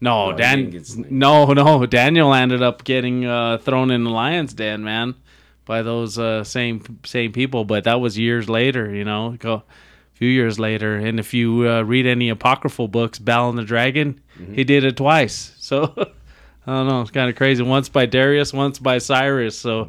No, 0.00 0.30
No, 0.30 0.36
Dan. 0.36 0.82
No, 1.10 1.46
no. 1.52 1.84
Daniel 1.86 2.32
ended 2.32 2.62
up 2.62 2.84
getting 2.84 3.26
uh, 3.26 3.58
thrown 3.58 3.90
in 3.90 4.04
the 4.04 4.10
lion's 4.10 4.54
den, 4.54 4.82
man, 4.82 5.14
by 5.66 5.82
those 5.82 6.18
uh, 6.18 6.42
same 6.42 6.82
same 7.04 7.32
people. 7.32 7.64
But 7.64 7.84
that 7.84 8.00
was 8.00 8.16
years 8.18 8.48
later, 8.48 8.94
you 8.94 9.04
know, 9.04 9.36
a 9.44 9.62
few 10.14 10.28
years 10.28 10.58
later. 10.58 10.96
And 10.96 11.20
if 11.20 11.34
you 11.34 11.68
uh, 11.68 11.82
read 11.82 12.06
any 12.06 12.30
apocryphal 12.30 12.88
books, 12.88 13.18
Bel 13.18 13.48
and 13.50 13.58
the 13.58 13.64
Dragon, 13.64 14.20
Mm-hmm. 14.40 14.54
he 14.54 14.64
did 14.64 14.84
it 14.84 14.96
twice. 14.96 15.54
So 15.60 15.84
I 16.66 16.72
don't 16.74 16.88
know. 16.88 17.02
It's 17.02 17.10
kind 17.10 17.28
of 17.28 17.36
crazy. 17.36 17.62
Once 17.62 17.90
by 17.90 18.06
Darius, 18.06 18.52
once 18.54 18.78
by 18.78 18.98
Cyrus. 18.98 19.58
So 19.58 19.86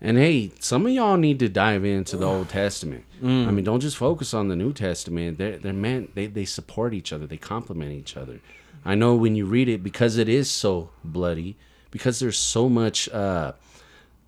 And 0.00 0.18
hey, 0.18 0.52
some 0.60 0.84
of 0.86 0.92
y'all 0.92 1.16
need 1.16 1.38
to 1.38 1.48
dive 1.48 1.84
into 1.84 2.16
the 2.16 2.26
Old 2.26 2.50
Testament. 2.50 3.04
I 3.48 3.50
mean, 3.50 3.64
don't 3.64 3.80
just 3.80 3.96
focus 3.96 4.34
on 4.34 4.48
the 4.48 4.56
New 4.56 4.72
Testament. 4.72 5.38
They're 5.38 5.56
they're 5.56 5.72
meant 5.72 6.14
they 6.14 6.26
they 6.26 6.44
support 6.44 6.92
each 6.92 7.12
other. 7.12 7.26
They 7.26 7.38
complement 7.38 7.92
each 7.92 8.16
other. 8.16 8.40
I 8.84 8.94
know 8.94 9.14
when 9.16 9.34
you 9.34 9.46
read 9.46 9.68
it 9.68 9.82
because 9.82 10.16
it 10.16 10.28
is 10.28 10.50
so 10.50 10.90
bloody, 11.02 11.56
because 11.90 12.18
there's 12.18 12.38
so 12.38 12.68
much. 12.68 13.08
Uh, 13.08 13.52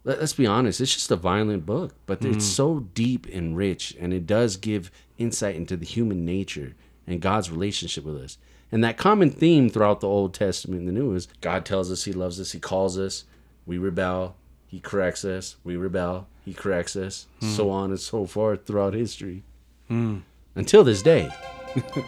let, 0.05 0.19
us 0.21 0.33
be 0.33 0.47
honest, 0.47 0.81
it's 0.81 0.95
just 0.95 1.11
a 1.11 1.17
violent 1.17 1.67
book, 1.67 1.95
but 2.07 2.25
it's 2.25 2.47
so 2.47 2.81
deep 2.95 3.27
and 3.27 3.57
rich, 3.57 3.95
and 4.01 4.15
it 4.15 4.27
does 4.27 4.57
give 4.57 4.91
insight 5.19 5.55
into 5.55 5.77
the 5.77 5.85
human 5.85 6.25
nature 6.25 6.75
and 7.07 7.21
God's 7.21 7.51
relationship 7.51 8.05
with 8.05 8.17
us. 8.17 8.39
And 8.73 8.83
that 8.85 8.97
common 8.97 9.31
theme 9.31 9.69
throughout 9.69 10.01
the 10.01 10.09
Old 10.09 10.33
Testament 10.33 10.81
and 10.81 10.89
the 10.89 10.93
New 10.93 11.15
is 11.15 11.29
God 11.41 11.65
tells 11.65 11.91
us 11.91 12.05
He 12.05 12.13
loves 12.13 12.41
us, 12.41 12.53
He 12.53 12.59
calls 12.59 12.99
us, 12.99 13.25
we 13.67 13.77
rebel, 13.77 14.37
He 14.69 14.81
corrects 14.81 15.25
us, 15.25 15.57
we 15.65 15.77
rebel, 15.77 16.29
He 16.45 16.53
corrects 16.53 16.95
us, 16.95 17.27
hmm. 17.41 17.49
so 17.49 17.71
on 17.71 17.91
and 17.91 17.99
so 17.99 18.27
forth 18.27 18.67
throughout 18.67 18.95
history. 18.95 19.43
Hmm. 19.89 20.19
Until 20.55 20.85
this 20.85 21.03
day. 21.03 21.31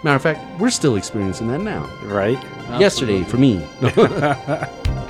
Matter 0.05 0.16
of 0.16 0.23
fact, 0.23 0.61
we're 0.61 0.70
still 0.70 0.96
experiencing 0.96 1.49
that 1.49 1.61
now. 1.61 1.88
Right? 2.05 2.42
Yesterday, 2.79 3.25
for 3.25 3.38
me. 3.38 3.66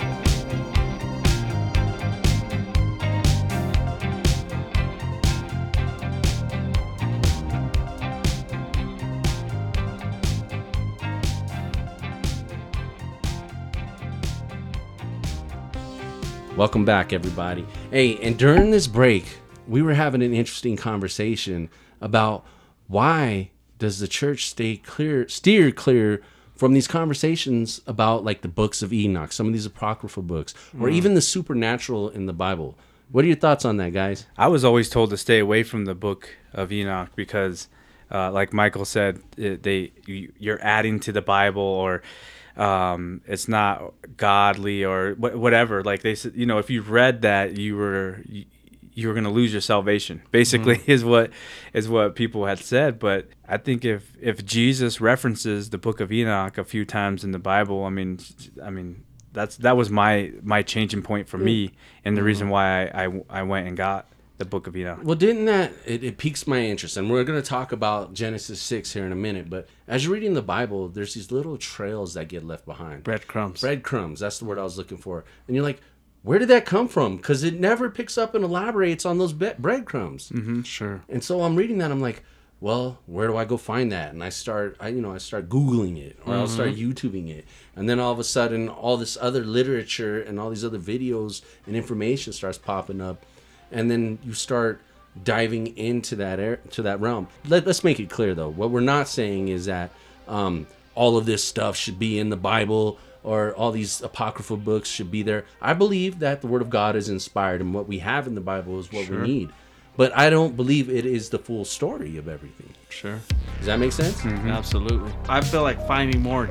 Welcome 16.61 16.85
back, 16.85 17.15
everybody. 17.15 17.65
Hey, 17.91 18.19
and 18.19 18.39
during 18.39 18.71
this 18.71 18.87
break, 18.87 19.39
we 19.67 19.81
were 19.81 19.95
having 19.95 20.23
an 20.23 20.35
interesting 20.35 20.77
conversation 20.77 21.71
about 22.03 22.45
why 22.87 23.51
does 23.79 23.99
the 23.99 24.07
church 24.07 24.45
stay 24.45 24.77
clear, 24.77 25.27
steer 25.27 25.73
clear 25.73 26.21
from 26.55 26.75
these 26.75 26.87
conversations 26.87 27.81
about 27.87 28.25
like 28.25 28.43
the 28.43 28.49
books 28.49 28.83
of 28.83 28.93
Enoch, 28.93 29.33
some 29.33 29.47
of 29.47 29.55
these 29.55 29.65
apocryphal 29.65 30.23
books, 30.23 30.53
or 30.79 30.91
even 30.91 31.15
the 31.15 31.23
supernatural 31.23 32.11
in 32.11 32.27
the 32.27 32.35
Bible. 32.35 32.77
What 33.11 33.25
are 33.25 33.29
your 33.29 33.39
thoughts 33.39 33.65
on 33.65 33.79
that, 33.79 33.95
guys? 33.95 34.27
I 34.37 34.49
was 34.49 34.63
always 34.63 34.91
told 34.91 35.09
to 35.11 35.17
stay 35.17 35.39
away 35.39 35.63
from 35.63 35.87
the 35.87 35.95
book 35.95 36.29
of 36.53 36.71
Enoch 36.71 37.09
because, 37.17 37.69
uh, 38.11 38.31
like 38.33 38.53
Michael 38.53 38.85
said, 38.85 39.23
they 39.37 39.93
you, 40.05 40.31
you're 40.39 40.63
adding 40.63 41.01
to 41.01 41.13
the 41.13 41.23
Bible 41.23 41.63
or 41.63 42.03
um, 42.61 43.23
it's 43.27 43.49
not 43.49 43.95
godly 44.19 44.85
or 44.85 45.15
wh- 45.15 45.37
whatever. 45.37 45.83
Like 45.83 46.03
they 46.03 46.15
said, 46.15 46.35
you 46.35 46.45
know, 46.45 46.59
if 46.59 46.69
you 46.69 46.83
read 46.83 47.23
that, 47.23 47.57
you 47.57 47.77
were 47.77 48.21
you, 48.27 48.45
you 48.93 49.09
were 49.09 49.15
going 49.15 49.25
to 49.25 49.31
lose 49.31 49.51
your 49.53 49.63
salvation. 49.63 50.23
Basically, 50.31 50.81
is 50.87 51.03
what 51.03 51.31
is 51.73 51.89
what 51.89 52.15
people 52.15 52.45
had 52.45 52.59
said. 52.59 52.99
But 52.99 53.29
I 53.49 53.57
think 53.57 53.85
if 53.85 54.15
if 54.21 54.45
Jesus 54.45 55.01
references 55.01 55.71
the 55.71 55.79
book 55.79 56.01
of 56.01 56.13
Enoch 56.13 56.59
a 56.59 56.65
few 56.65 56.85
times 56.85 57.25
in 57.25 57.33
the 57.33 57.39
Bible, 57.39 57.85
I 57.85 57.91
mean, 57.91 58.19
I 58.63 58.69
mean 58.69 59.05
that's 59.33 59.57
that 59.59 59.77
was 59.77 59.91
my 59.91 60.33
my 60.43 60.63
changing 60.63 61.03
point 61.03 61.29
for 61.29 61.39
me 61.39 61.73
and 62.05 62.17
the 62.17 62.23
reason 62.23 62.49
why 62.49 62.87
I, 62.87 63.05
I 63.07 63.23
I 63.31 63.43
went 63.45 63.69
and 63.69 63.77
got 63.77 64.07
the 64.41 64.45
book 64.45 64.67
of 64.67 64.77
Enoch. 64.77 64.99
Well, 65.05 65.15
didn't 65.15 65.45
that 65.45 65.73
it, 65.87 66.03
it 66.03 66.19
piques 66.19 66.47
my 66.47 66.61
interest, 66.61 66.97
and 66.97 67.09
we're 67.09 67.23
going 67.23 67.41
to 67.41 67.49
talk 67.49 67.71
about 67.71 68.15
Genesis 68.15 68.61
six 68.61 68.93
here 68.93 69.07
in 69.07 69.13
a 69.13 69.17
minute. 69.17 69.49
But 69.49 69.69
as 69.87 70.05
you're 70.05 70.15
reading 70.15 70.35
the 70.35 70.43
Bible, 70.43 70.89
there's 70.89 71.15
these 71.15 71.31
little 71.31 71.57
trails 71.59 72.15
that 72.15 72.27
get 72.27 72.45
left 72.45 72.67
behind. 72.67 73.05
Breadcrumbs. 73.05 73.61
breadcrumbs. 73.61 74.19
That's 74.21 74.39
the 74.39 74.47
word 74.47 74.59
I 74.59 74.65
was 74.65 74.77
looking 74.77 74.99
for. 74.99 75.25
And 75.47 75.55
you're 75.55 75.65
like, 75.65 75.81
where 76.23 76.39
did 76.39 76.49
that 76.49 76.67
come 76.67 76.89
from? 76.89 77.19
Because 77.19 77.45
it 77.45 77.61
never 77.61 77.91
picks 77.91 78.19
up 78.19 78.35
and 78.35 78.45
elaborates 78.45 79.07
on 79.07 79.19
those 79.19 79.33
be- 79.33 79.53
breadcrumbs. 79.59 80.31
Mm-hmm, 80.31 80.63
sure. 80.63 81.03
And 81.09 81.23
so 81.23 81.43
I'm 81.43 81.55
reading 81.55 81.79
that. 81.79 81.91
I'm 81.91 82.01
like, 82.01 82.25
well, 82.61 82.99
where 83.07 83.27
do 83.27 83.37
I 83.37 83.47
go 83.47 83.57
find 83.57 83.91
that? 83.93 84.13
And 84.13 84.23
I 84.23 84.29
start, 84.29 84.77
I 84.81 84.89
you 84.89 85.01
know, 85.01 85.13
I 85.13 85.19
start 85.19 85.49
googling 85.49 85.99
it, 85.99 86.19
or 86.27 86.35
I'll 86.35 86.47
start 86.47 86.75
mm-hmm. 86.75 86.91
YouTubing 86.91 87.31
it, 87.31 87.47
and 87.75 87.89
then 87.89 87.99
all 87.99 88.13
of 88.13 88.19
a 88.19 88.25
sudden, 88.25 88.69
all 88.69 88.99
this 88.99 89.17
other 89.19 89.45
literature 89.45 90.21
and 90.21 90.39
all 90.39 90.51
these 90.51 90.65
other 90.65 90.79
videos 90.79 91.41
and 91.67 91.75
information 91.75 92.35
starts 92.35 92.59
popping 92.59 93.01
up, 93.01 93.25
and 93.73 93.91
then 93.91 94.19
you 94.25 94.35
start 94.35 94.81
diving 95.25 95.77
into 95.77 96.17
that 96.17 96.39
air 96.39 96.57
to 96.71 96.83
that 96.83 97.01
realm. 97.01 97.29
Let, 97.49 97.67
let's 97.67 97.85
make 97.85 98.01
it 98.01 98.11
clear 98.11 98.35
though. 98.35 98.49
What 98.49 98.71
we're 98.71 98.81
not 98.81 99.09
saying 99.09 99.49
is 99.49 99.67
that 99.67 99.91
um, 100.29 100.67
all 100.95 101.17
of 101.17 101.27
this 101.27 101.43
stuff 101.43 101.77
should 101.77 101.99
be 101.99 102.19
in 102.19 102.31
the 102.31 102.37
Bible 102.37 102.99
or 103.23 103.53
all 103.55 103.73
these 103.73 104.01
apocryphal 104.01 104.57
books 104.57 104.89
should 104.89 105.11
be 105.11 105.23
there. 105.23 105.45
I 105.61 105.75
believe 105.75 106.21
that 106.21 106.41
the 106.41 106.47
Word 106.47 106.63
of 106.63 106.71
God 106.71 106.97
is 106.97 107.09
inspired, 107.09 107.61
and 107.61 107.75
what 107.75 107.87
we 107.87 107.99
have 107.99 108.27
in 108.27 108.35
the 108.35 108.41
Bible 108.41 108.79
is 108.81 108.91
what 108.91 109.09
we 109.09 109.19
need. 109.19 109.51
But 109.97 110.17
I 110.17 110.31
don't 110.31 110.57
believe 110.57 110.89
it 110.89 111.05
is 111.05 111.29
the 111.29 111.39
full 111.39 111.67
story 111.67 112.17
of 112.17 112.29
everything. 112.29 112.73
Sure. 112.89 113.21
Does 113.59 113.67
that 113.67 113.79
make 113.79 113.93
sense? 113.93 114.25
Absolutely. 114.25 115.13
I 115.29 115.43
feel 115.43 115.63
like 115.63 115.87
finding 115.87 116.23
more. 116.23 116.49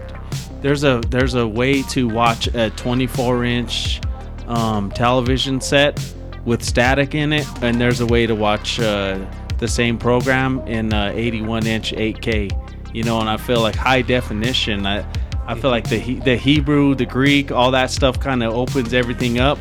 There's 0.62 0.84
a 0.84 1.02
there's 1.08 1.34
a 1.34 1.48
way 1.48 1.82
to 1.84 2.08
watch 2.08 2.48
a 2.48 2.70
24 2.72 3.46
inch 3.46 4.02
um, 4.48 4.92
television 4.92 5.62
set 5.62 6.00
with 6.46 6.64
static 6.64 7.16
in 7.16 7.34
it, 7.34 7.48
and 7.62 7.80
there's 7.80 8.02
a 8.02 8.06
way 8.06 8.26
to 8.26 8.36
watch 8.36 8.80
uh, 8.80 9.20
the 9.58 9.68
same 9.68 9.98
program 9.98 10.60
in 10.68 10.94
uh, 10.94 11.12
81 11.14 11.68
inch 11.68 11.92
8K. 11.94 12.96
You 12.96 13.04
know, 13.04 13.20
and 13.20 13.30
I 13.30 13.38
feel 13.38 13.62
like 13.62 13.76
high 13.76 14.02
definition. 14.02 14.86
I 14.88 15.06
I 15.46 15.56
feel 15.56 15.70
like 15.72 15.90
the 15.90 15.98
He- 16.00 16.20
the 16.20 16.36
Hebrew, 16.36 16.96
the 16.96 17.06
Greek, 17.06 17.52
all 17.52 17.72
that 17.72 17.92
stuff 17.92 18.20
kind 18.20 18.42
of 18.44 18.54
opens 18.54 18.94
everything 18.94 19.40
up. 19.40 19.58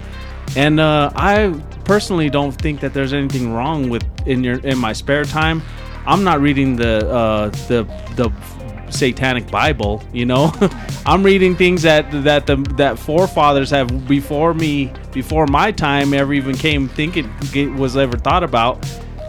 And 0.57 0.81
uh, 0.81 1.11
I 1.15 1.55
personally 1.85 2.31
don't 2.31 2.53
think 2.53 2.81
that 2.81 2.95
there's 2.95 3.13
anything 3.13 3.53
wrong 3.53 3.91
with 3.91 4.05
in 4.27 4.43
your 4.45 4.59
in 4.61 4.79
my 4.79 4.93
spare 4.93 5.25
time. 5.25 5.63
I'm 6.07 6.25
not 6.25 6.41
reading 6.41 6.77
the 6.77 7.07
uh, 7.11 7.49
the 7.69 7.85
the 8.17 8.31
satanic 8.91 9.51
Bible. 9.51 10.03
You 10.13 10.27
know, 10.27 10.53
I'm 11.07 11.23
reading 11.23 11.57
things 11.57 11.83
that 11.83 12.11
that 12.25 12.47
the 12.47 12.57
that 12.77 12.99
forefathers 12.99 13.71
have 13.71 14.09
before 14.09 14.55
me, 14.55 14.93
before 15.13 15.47
my 15.47 15.73
time 15.73 16.15
ever 16.15 16.33
even 16.33 16.57
came 16.57 16.89
thinking 16.89 17.29
was 17.77 17.97
ever 17.97 18.17
thought 18.17 18.45
about. 18.45 18.87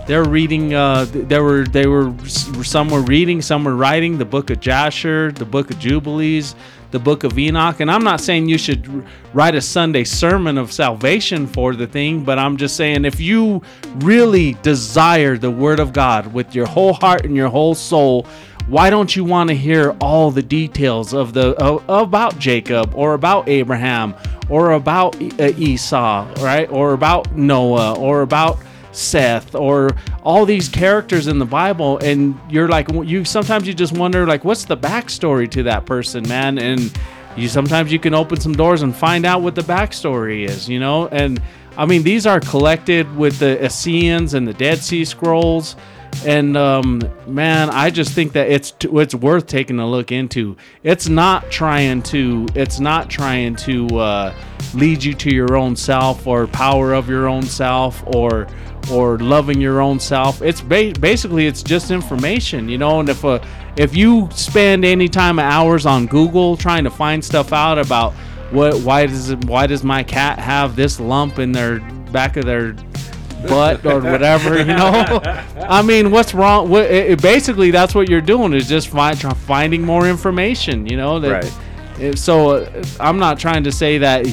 They're 0.07 0.27
reading. 0.27 0.73
Uh, 0.73 1.05
they 1.05 1.39
were 1.39 1.65
they 1.65 1.85
were 1.85 2.13
some 2.25 2.89
were 2.89 3.01
reading, 3.01 3.41
some 3.41 3.63
were 3.63 3.75
writing 3.75 4.17
the 4.17 4.25
book 4.25 4.49
of 4.49 4.59
Jasher, 4.59 5.31
the 5.31 5.45
book 5.45 5.69
of 5.69 5.77
Jubilees, 5.77 6.55
the 6.91 6.99
book 6.99 7.23
of 7.23 7.37
Enoch. 7.37 7.79
And 7.79 7.91
I'm 7.91 8.03
not 8.03 8.21
saying 8.21 8.49
you 8.49 8.57
should 8.57 9.05
write 9.33 9.55
a 9.55 9.61
Sunday 9.61 10.03
sermon 10.03 10.57
of 10.57 10.71
salvation 10.71 11.45
for 11.45 11.75
the 11.75 11.85
thing, 11.85 12.23
but 12.23 12.39
I'm 12.39 12.57
just 12.57 12.75
saying 12.75 13.05
if 13.05 13.19
you 13.19 13.61
really 13.97 14.53
desire 14.63 15.37
the 15.37 15.51
Word 15.51 15.79
of 15.79 15.93
God 15.93 16.33
with 16.33 16.55
your 16.55 16.65
whole 16.65 16.93
heart 16.93 17.25
and 17.25 17.35
your 17.35 17.49
whole 17.49 17.75
soul, 17.75 18.25
why 18.69 18.91
don't 18.91 19.15
you 19.15 19.23
want 19.23 19.49
to 19.49 19.55
hear 19.55 19.95
all 19.99 20.29
the 20.29 20.43
details 20.43 21.13
of 21.13 21.33
the 21.33 21.55
uh, 21.61 21.81
about 21.87 22.37
Jacob 22.37 22.93
or 22.93 23.15
about 23.15 23.49
Abraham 23.49 24.15
or 24.47 24.73
about 24.73 25.15
uh, 25.39 25.51
Esau, 25.57 26.31
right? 26.39 26.69
Or 26.71 26.93
about 26.93 27.35
Noah 27.35 27.97
or 27.97 28.21
about 28.21 28.59
Seth 28.91 29.55
or 29.55 29.89
all 30.23 30.45
these 30.45 30.69
characters 30.69 31.27
in 31.27 31.39
the 31.39 31.45
Bible, 31.45 31.97
and 31.99 32.39
you're 32.49 32.67
like, 32.67 32.87
you 32.91 33.25
sometimes 33.25 33.67
you 33.67 33.73
just 33.73 33.93
wonder, 33.93 34.27
like, 34.27 34.43
what's 34.43 34.65
the 34.65 34.77
backstory 34.77 35.49
to 35.51 35.63
that 35.63 35.85
person, 35.85 36.27
man? 36.27 36.59
And 36.59 36.91
you 37.35 37.47
sometimes 37.47 37.91
you 37.91 37.99
can 37.99 38.13
open 38.13 38.39
some 38.39 38.53
doors 38.53 38.83
and 38.83 38.95
find 38.95 39.25
out 39.25 39.41
what 39.41 39.55
the 39.55 39.61
backstory 39.61 40.47
is, 40.47 40.69
you 40.69 40.79
know? 40.79 41.07
And 41.07 41.41
I 41.75 41.85
mean, 41.85 42.03
these 42.03 42.27
are 42.27 42.39
collected 42.39 43.15
with 43.15 43.39
the 43.39 43.63
Essenes 43.63 44.35
and 44.35 44.47
the 44.47 44.53
Dead 44.53 44.79
Sea 44.79 45.05
Scrolls. 45.05 45.75
And 46.25 46.57
um, 46.57 47.01
man, 47.27 47.69
I 47.69 47.89
just 47.89 48.11
think 48.11 48.33
that 48.33 48.49
it's 48.49 48.71
t- 48.71 48.89
it's 48.91 49.15
worth 49.15 49.47
taking 49.47 49.79
a 49.79 49.87
look 49.87 50.11
into. 50.11 50.57
It's 50.83 51.07
not 51.07 51.49
trying 51.49 52.01
to 52.03 52.45
it's 52.55 52.79
not 52.79 53.09
trying 53.09 53.55
to 53.57 53.87
uh, 53.97 54.35
lead 54.73 55.03
you 55.03 55.13
to 55.13 55.33
your 55.33 55.55
own 55.55 55.75
self 55.75 56.27
or 56.27 56.45
power 56.47 56.93
of 56.93 57.07
your 57.07 57.27
own 57.27 57.43
self 57.43 58.03
or 58.07 58.47
or 58.91 59.17
loving 59.19 59.61
your 59.61 59.79
own 59.81 59.99
self. 59.99 60.41
It's 60.41 60.61
ba- 60.61 60.93
basically 60.99 61.47
it's 61.47 61.63
just 61.63 61.89
information, 61.89 62.67
you 62.67 62.77
know. 62.77 62.99
And 62.99 63.07
if 63.07 63.23
uh, 63.23 63.39
if 63.77 63.95
you 63.95 64.27
spend 64.33 64.83
any 64.83 65.07
time 65.07 65.39
hours 65.39 65.85
on 65.85 66.05
Google 66.05 66.57
trying 66.57 66.83
to 66.83 66.91
find 66.91 67.23
stuff 67.23 67.53
out 67.53 67.79
about 67.79 68.13
what 68.51 68.75
why 68.81 69.05
does 69.05 69.35
why 69.45 69.67
does 69.67 69.83
my 69.83 70.03
cat 70.03 70.37
have 70.39 70.75
this 70.75 70.99
lump 70.99 71.39
in 71.39 71.51
their 71.53 71.79
back 72.11 72.35
of 72.35 72.45
their 72.45 72.75
butt 73.47 73.85
or 73.85 73.99
whatever, 74.11 74.57
you 74.57 74.65
know. 74.65 75.19
I 75.67 75.81
mean, 75.81 76.11
what's 76.11 76.33
wrong? 76.33 76.69
What, 76.69 76.85
it, 76.85 77.11
it- 77.11 77.21
basically, 77.21 77.71
that's 77.71 77.95
what 77.95 78.09
you're 78.09 78.21
doing 78.21 78.53
is 78.53 78.67
just 78.67 78.87
find, 78.89 79.19
try, 79.19 79.33
finding 79.33 79.81
more 79.83 80.07
information, 80.07 80.85
you 80.87 80.97
know. 80.97 81.19
That, 81.19 81.43
Right. 81.43 81.53
it- 81.99 82.17
So 82.19 82.51
uh, 82.57 82.83
I'm 82.99 83.19
not 83.19 83.39
trying 83.39 83.63
to 83.65 83.71
say 83.71 83.97
that 83.99 84.25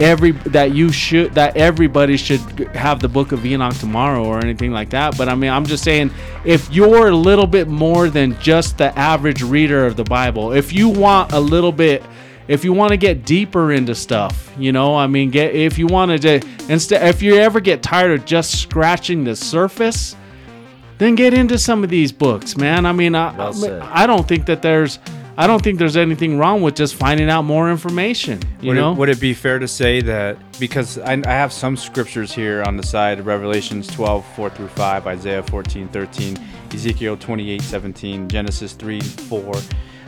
every 0.00 0.32
that 0.32 0.72
you 0.74 0.90
should 0.90 1.32
that 1.34 1.56
everybody 1.56 2.16
should 2.16 2.40
have 2.74 2.98
the 2.98 3.08
book 3.08 3.30
of 3.30 3.44
Enoch 3.46 3.74
tomorrow 3.78 4.24
or 4.24 4.38
anything 4.40 4.72
like 4.72 4.90
that. 4.90 5.16
But 5.16 5.28
I 5.28 5.34
mean, 5.36 5.50
I'm 5.50 5.64
just 5.66 5.84
saying 5.84 6.10
if 6.44 6.68
you're 6.72 7.08
a 7.08 7.14
little 7.16 7.46
bit 7.46 7.68
more 7.68 8.08
than 8.10 8.36
just 8.40 8.78
the 8.78 8.96
average 8.98 9.42
reader 9.42 9.86
of 9.86 9.96
the 9.96 10.04
Bible, 10.04 10.52
if 10.52 10.72
you 10.72 10.88
want 10.88 11.32
a 11.32 11.38
little 11.40 11.70
bit 11.72 12.02
if 12.48 12.64
you 12.64 12.72
want 12.72 12.90
to 12.90 12.96
get 12.96 13.24
deeper 13.24 13.72
into 13.72 13.94
stuff, 13.94 14.52
you 14.58 14.72
know, 14.72 14.94
I 14.94 15.06
mean, 15.06 15.30
get 15.30 15.54
if 15.54 15.78
you 15.78 15.86
want 15.86 16.20
to 16.22 16.42
instead 16.68 17.06
if 17.08 17.22
you 17.22 17.36
ever 17.36 17.60
get 17.60 17.82
tired 17.82 18.18
of 18.18 18.24
just 18.24 18.60
scratching 18.60 19.24
the 19.24 19.36
surface, 19.36 20.16
then 20.98 21.14
get 21.14 21.34
into 21.34 21.58
some 21.58 21.84
of 21.84 21.90
these 21.90 22.12
books, 22.12 22.56
man. 22.56 22.86
I 22.86 22.92
mean, 22.92 23.14
I, 23.14 23.50
Well. 23.50 23.82
I 23.82 24.06
don't 24.06 24.26
think 24.26 24.46
that 24.46 24.62
there's 24.62 24.98
I 25.36 25.46
don't 25.46 25.62
think 25.62 25.78
there's 25.78 25.96
anything 25.96 26.38
wrong 26.38 26.60
with 26.60 26.74
just 26.74 26.94
finding 26.94 27.30
out 27.30 27.42
more 27.42 27.70
information, 27.70 28.38
you 28.60 28.68
would, 28.68 28.74
know? 28.74 28.92
it, 28.92 28.98
would 28.98 29.08
it 29.08 29.20
be 29.20 29.32
fair 29.32 29.58
to 29.58 29.66
say 29.66 30.02
that 30.02 30.36
because 30.60 30.98
I, 30.98 31.14
I 31.14 31.30
have 31.30 31.52
some 31.52 31.76
scriptures 31.76 32.32
here 32.32 32.62
on 32.64 32.76
the 32.76 32.82
side 32.82 33.24
Revelations 33.24 33.86
12, 33.86 34.26
4 34.36 34.50
through 34.50 34.68
5, 34.68 35.06
Isaiah 35.06 35.42
14, 35.42 35.88
13, 35.88 36.38
Ezekiel 36.74 37.16
28, 37.16 37.62
17, 37.62 38.28
Genesis 38.28 38.74
3, 38.74 39.00
4, 39.00 39.54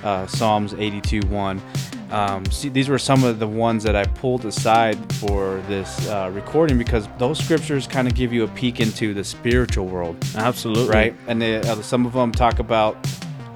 uh, 0.02 0.26
Psalms 0.26 0.74
82, 0.74 1.20
1. 1.28 1.62
Um, 2.10 2.44
see, 2.46 2.68
these 2.68 2.88
were 2.88 2.98
some 2.98 3.24
of 3.24 3.38
the 3.38 3.48
ones 3.48 3.82
that 3.84 3.96
I 3.96 4.04
pulled 4.04 4.44
aside 4.44 4.96
for 5.14 5.60
this 5.68 6.08
uh, 6.08 6.30
recording 6.32 6.78
because 6.78 7.08
those 7.18 7.38
scriptures 7.38 7.86
kind 7.86 8.06
of 8.06 8.14
give 8.14 8.32
you 8.32 8.44
a 8.44 8.48
peek 8.48 8.80
into 8.80 9.14
the 9.14 9.24
spiritual 9.24 9.86
world 9.86 10.16
Absolutely. 10.36 10.88
right? 10.88 11.16
And 11.26 11.40
they, 11.42 11.56
uh, 11.56 11.82
some 11.82 12.06
of 12.06 12.12
them 12.12 12.30
talk 12.30 12.58
about 12.58 12.96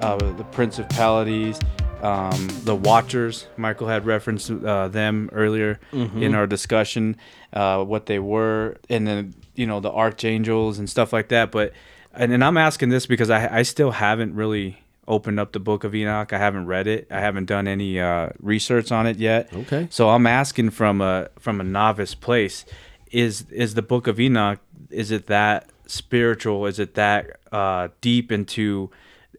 uh, 0.01 0.17
the 0.33 0.43
principalities, 0.45 1.59
um, 2.01 2.47
the 2.63 2.75
Watchers. 2.75 3.47
Michael 3.57 3.87
had 3.87 4.05
referenced 4.05 4.51
uh, 4.51 4.87
them 4.87 5.29
earlier 5.33 5.79
in 5.91 6.35
our 6.35 6.47
discussion, 6.47 7.17
uh, 7.53 7.83
what 7.83 8.05
they 8.05 8.19
were, 8.19 8.77
and 8.89 9.05
then 9.07 9.33
you 9.55 9.65
know 9.65 9.79
the 9.79 9.91
archangels 9.91 10.79
and 10.79 10.89
stuff 10.89 11.11
like 11.11 11.29
that. 11.29 11.51
But 11.51 11.73
and, 12.13 12.31
and 12.31 12.43
I'm 12.43 12.57
asking 12.57 12.89
this 12.89 13.05
because 13.05 13.29
I, 13.29 13.59
I 13.59 13.61
still 13.63 13.91
haven't 13.91 14.35
really 14.35 14.81
opened 15.09 15.39
up 15.39 15.51
the 15.51 15.59
book 15.59 15.83
of 15.83 15.93
Enoch. 15.93 16.31
I 16.31 16.37
haven't 16.37 16.67
read 16.67 16.87
it. 16.87 17.07
I 17.11 17.19
haven't 17.19 17.45
done 17.45 17.67
any 17.67 17.99
uh, 17.99 18.29
research 18.39 18.91
on 18.93 19.07
it 19.07 19.17
yet. 19.17 19.53
Okay. 19.53 19.87
So 19.89 20.09
I'm 20.09 20.25
asking 20.25 20.69
from 20.69 21.01
a 21.01 21.29
from 21.37 21.59
a 21.59 21.63
novice 21.65 22.15
place, 22.15 22.63
is 23.11 23.45
is 23.51 23.73
the 23.73 23.81
book 23.81 24.07
of 24.07 24.19
Enoch 24.19 24.59
is 24.89 25.11
it 25.11 25.27
that 25.27 25.69
spiritual? 25.85 26.65
Is 26.65 26.79
it 26.79 26.95
that 26.95 27.39
uh, 27.51 27.89
deep 28.01 28.31
into 28.31 28.89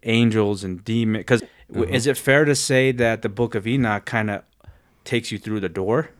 angels 0.02 0.64
and 0.64 0.84
demons? 0.84 1.22
Because 1.22 1.42
is 1.68 2.06
it 2.06 2.16
fair 2.16 2.44
to 2.44 2.54
say 2.54 2.92
that 2.92 3.22
the 3.22 3.28
book 3.28 3.54
of 3.54 3.66
Enoch 3.66 4.04
kind 4.04 4.30
of 4.30 4.42
takes 5.04 5.32
you 5.32 5.38
through 5.38 5.60
the 5.60 5.68
door 5.68 6.10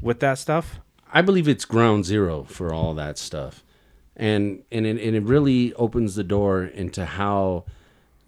with 0.00 0.20
that 0.20 0.38
stuff? 0.38 0.80
I 1.12 1.22
believe 1.22 1.48
it's 1.48 1.64
ground 1.64 2.04
zero 2.06 2.44
for 2.44 2.72
all 2.72 2.94
that 2.94 3.18
stuff, 3.18 3.62
and 4.16 4.62
and 4.72 4.86
it, 4.86 4.98
and 5.00 5.16
it 5.16 5.22
really 5.22 5.74
opens 5.74 6.14
the 6.14 6.24
door 6.24 6.64
into 6.64 7.04
how 7.04 7.64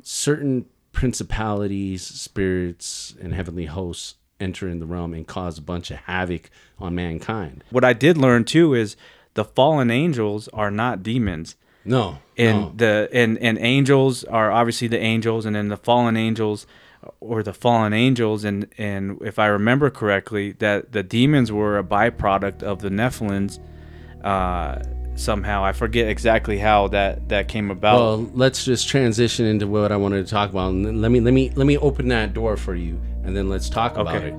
certain 0.05 0.67
principalities, 0.93 2.03
spirits, 2.03 3.17
and 3.21 3.35
heavenly 3.35 3.67
hosts 3.67 4.15
enter 4.39 4.69
in 4.69 4.79
the 4.79 4.87
realm 4.87 5.13
and 5.15 5.27
cause 5.27 5.59
a 5.59 5.63
bunch 5.63 5.91
of 5.91 5.97
havoc 5.99 6.51
on 6.79 6.95
mankind. 6.95 7.65
What 7.71 7.85
I 7.85 7.93
did 7.93 8.17
learn 8.17 8.45
too 8.45 8.75
is 8.75 8.97
the 9.35 9.45
fallen 9.45 9.91
angels 9.91 10.49
are 10.49 10.71
not 10.71 11.03
demons. 11.03 11.57
No, 11.85 12.19
and 12.37 12.61
no. 12.61 12.73
the 12.77 13.09
and 13.13 13.37
and 13.39 13.59
angels 13.59 14.25
are 14.25 14.51
obviously 14.51 14.89
the 14.89 14.99
angels 14.99 15.45
and 15.45 15.55
then 15.55 15.69
the 15.69 15.77
fallen 15.77 16.17
angels 16.17 16.67
or 17.21 17.43
the 17.43 17.53
fallen 17.53 17.93
angels 17.93 18.43
and 18.45 18.67
and 18.79 19.21
if 19.21 19.39
i 19.39 19.45
remember 19.45 19.91
correctly 19.91 20.53
that 20.53 20.93
the 20.93 21.03
demons 21.03 21.53
were 21.53 21.77
a 21.77 21.85
byproduct 21.85 22.63
of 22.63 22.81
the 22.81 22.89
nephilims 22.89 23.59
uh 24.25 24.83
somehow 25.17 25.65
i 25.65 25.73
forget 25.73 26.09
exactly 26.09 26.59
how 26.59 26.89
that 26.89 27.29
that 27.29 27.49
came 27.49 27.71
about 27.71 27.97
Well, 27.99 28.31
let's 28.35 28.65
just 28.65 28.89
transition 28.89 29.47
into 29.47 29.67
what 29.67 29.93
I 29.93 29.97
wanted 29.97 30.27
to 30.27 30.31
talk 30.31 30.51
about. 30.51 30.71
And 30.71 31.01
let 31.01 31.11
me 31.11 31.21
let 31.21 31.33
me 31.33 31.51
let 31.55 31.67
me 31.67 31.79
open 31.79 32.09
that 32.09 32.35
door 32.35 32.57
for 32.57 32.75
you, 32.75 33.01
and 33.23 33.37
then 33.37 33.49
let's 33.49 33.69
talk 33.69 33.97
about 33.97 34.23
it. 34.23 34.35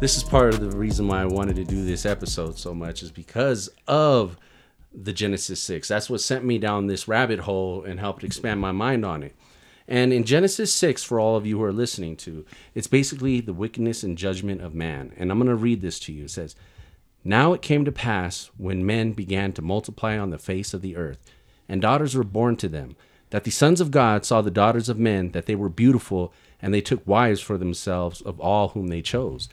This 0.00 0.16
is 0.16 0.22
part 0.22 0.54
of 0.54 0.60
the 0.60 0.76
reason 0.78 1.08
why 1.08 1.22
I 1.22 1.26
wanted 1.26 1.56
to 1.56 1.64
do 1.64 1.84
this 1.84 2.06
episode 2.06 2.56
so 2.56 2.72
much 2.72 3.02
is 3.02 3.10
because 3.10 3.68
of 3.88 4.36
the 4.94 5.12
Genesis 5.12 5.60
6. 5.60 5.88
That's 5.88 6.08
what 6.08 6.20
sent 6.20 6.44
me 6.44 6.56
down 6.58 6.86
this 6.86 7.08
rabbit 7.08 7.40
hole 7.40 7.82
and 7.82 7.98
helped 7.98 8.22
expand 8.22 8.60
my 8.60 8.70
mind 8.70 9.04
on 9.04 9.24
it. 9.24 9.34
And 9.88 10.12
in 10.12 10.22
Genesis 10.22 10.72
6, 10.72 11.02
for 11.02 11.18
all 11.18 11.34
of 11.34 11.46
you 11.46 11.58
who 11.58 11.64
are 11.64 11.72
listening 11.72 12.14
to, 12.18 12.46
it's 12.76 12.86
basically 12.86 13.40
the 13.40 13.52
wickedness 13.52 14.04
and 14.04 14.16
judgment 14.16 14.60
of 14.60 14.72
man. 14.72 15.12
And 15.16 15.32
I'm 15.32 15.38
going 15.38 15.48
to 15.48 15.56
read 15.56 15.80
this 15.80 15.98
to 16.00 16.12
you. 16.12 16.26
It 16.26 16.30
says, 16.30 16.54
Now 17.24 17.52
it 17.52 17.60
came 17.60 17.84
to 17.84 17.90
pass 17.90 18.52
when 18.56 18.86
men 18.86 19.14
began 19.14 19.52
to 19.54 19.62
multiply 19.62 20.16
on 20.16 20.30
the 20.30 20.38
face 20.38 20.72
of 20.72 20.80
the 20.80 20.94
earth, 20.94 21.18
and 21.68 21.82
daughters 21.82 22.14
were 22.14 22.22
born 22.22 22.54
to 22.58 22.68
them, 22.68 22.94
that 23.30 23.42
the 23.42 23.50
sons 23.50 23.80
of 23.80 23.90
God 23.90 24.24
saw 24.24 24.42
the 24.42 24.50
daughters 24.52 24.88
of 24.88 24.96
men, 24.96 25.32
that 25.32 25.46
they 25.46 25.56
were 25.56 25.68
beautiful, 25.68 26.32
and 26.62 26.72
they 26.72 26.80
took 26.80 27.04
wives 27.04 27.40
for 27.40 27.58
themselves 27.58 28.20
of 28.20 28.38
all 28.38 28.68
whom 28.68 28.86
they 28.86 29.02
chose. 29.02 29.48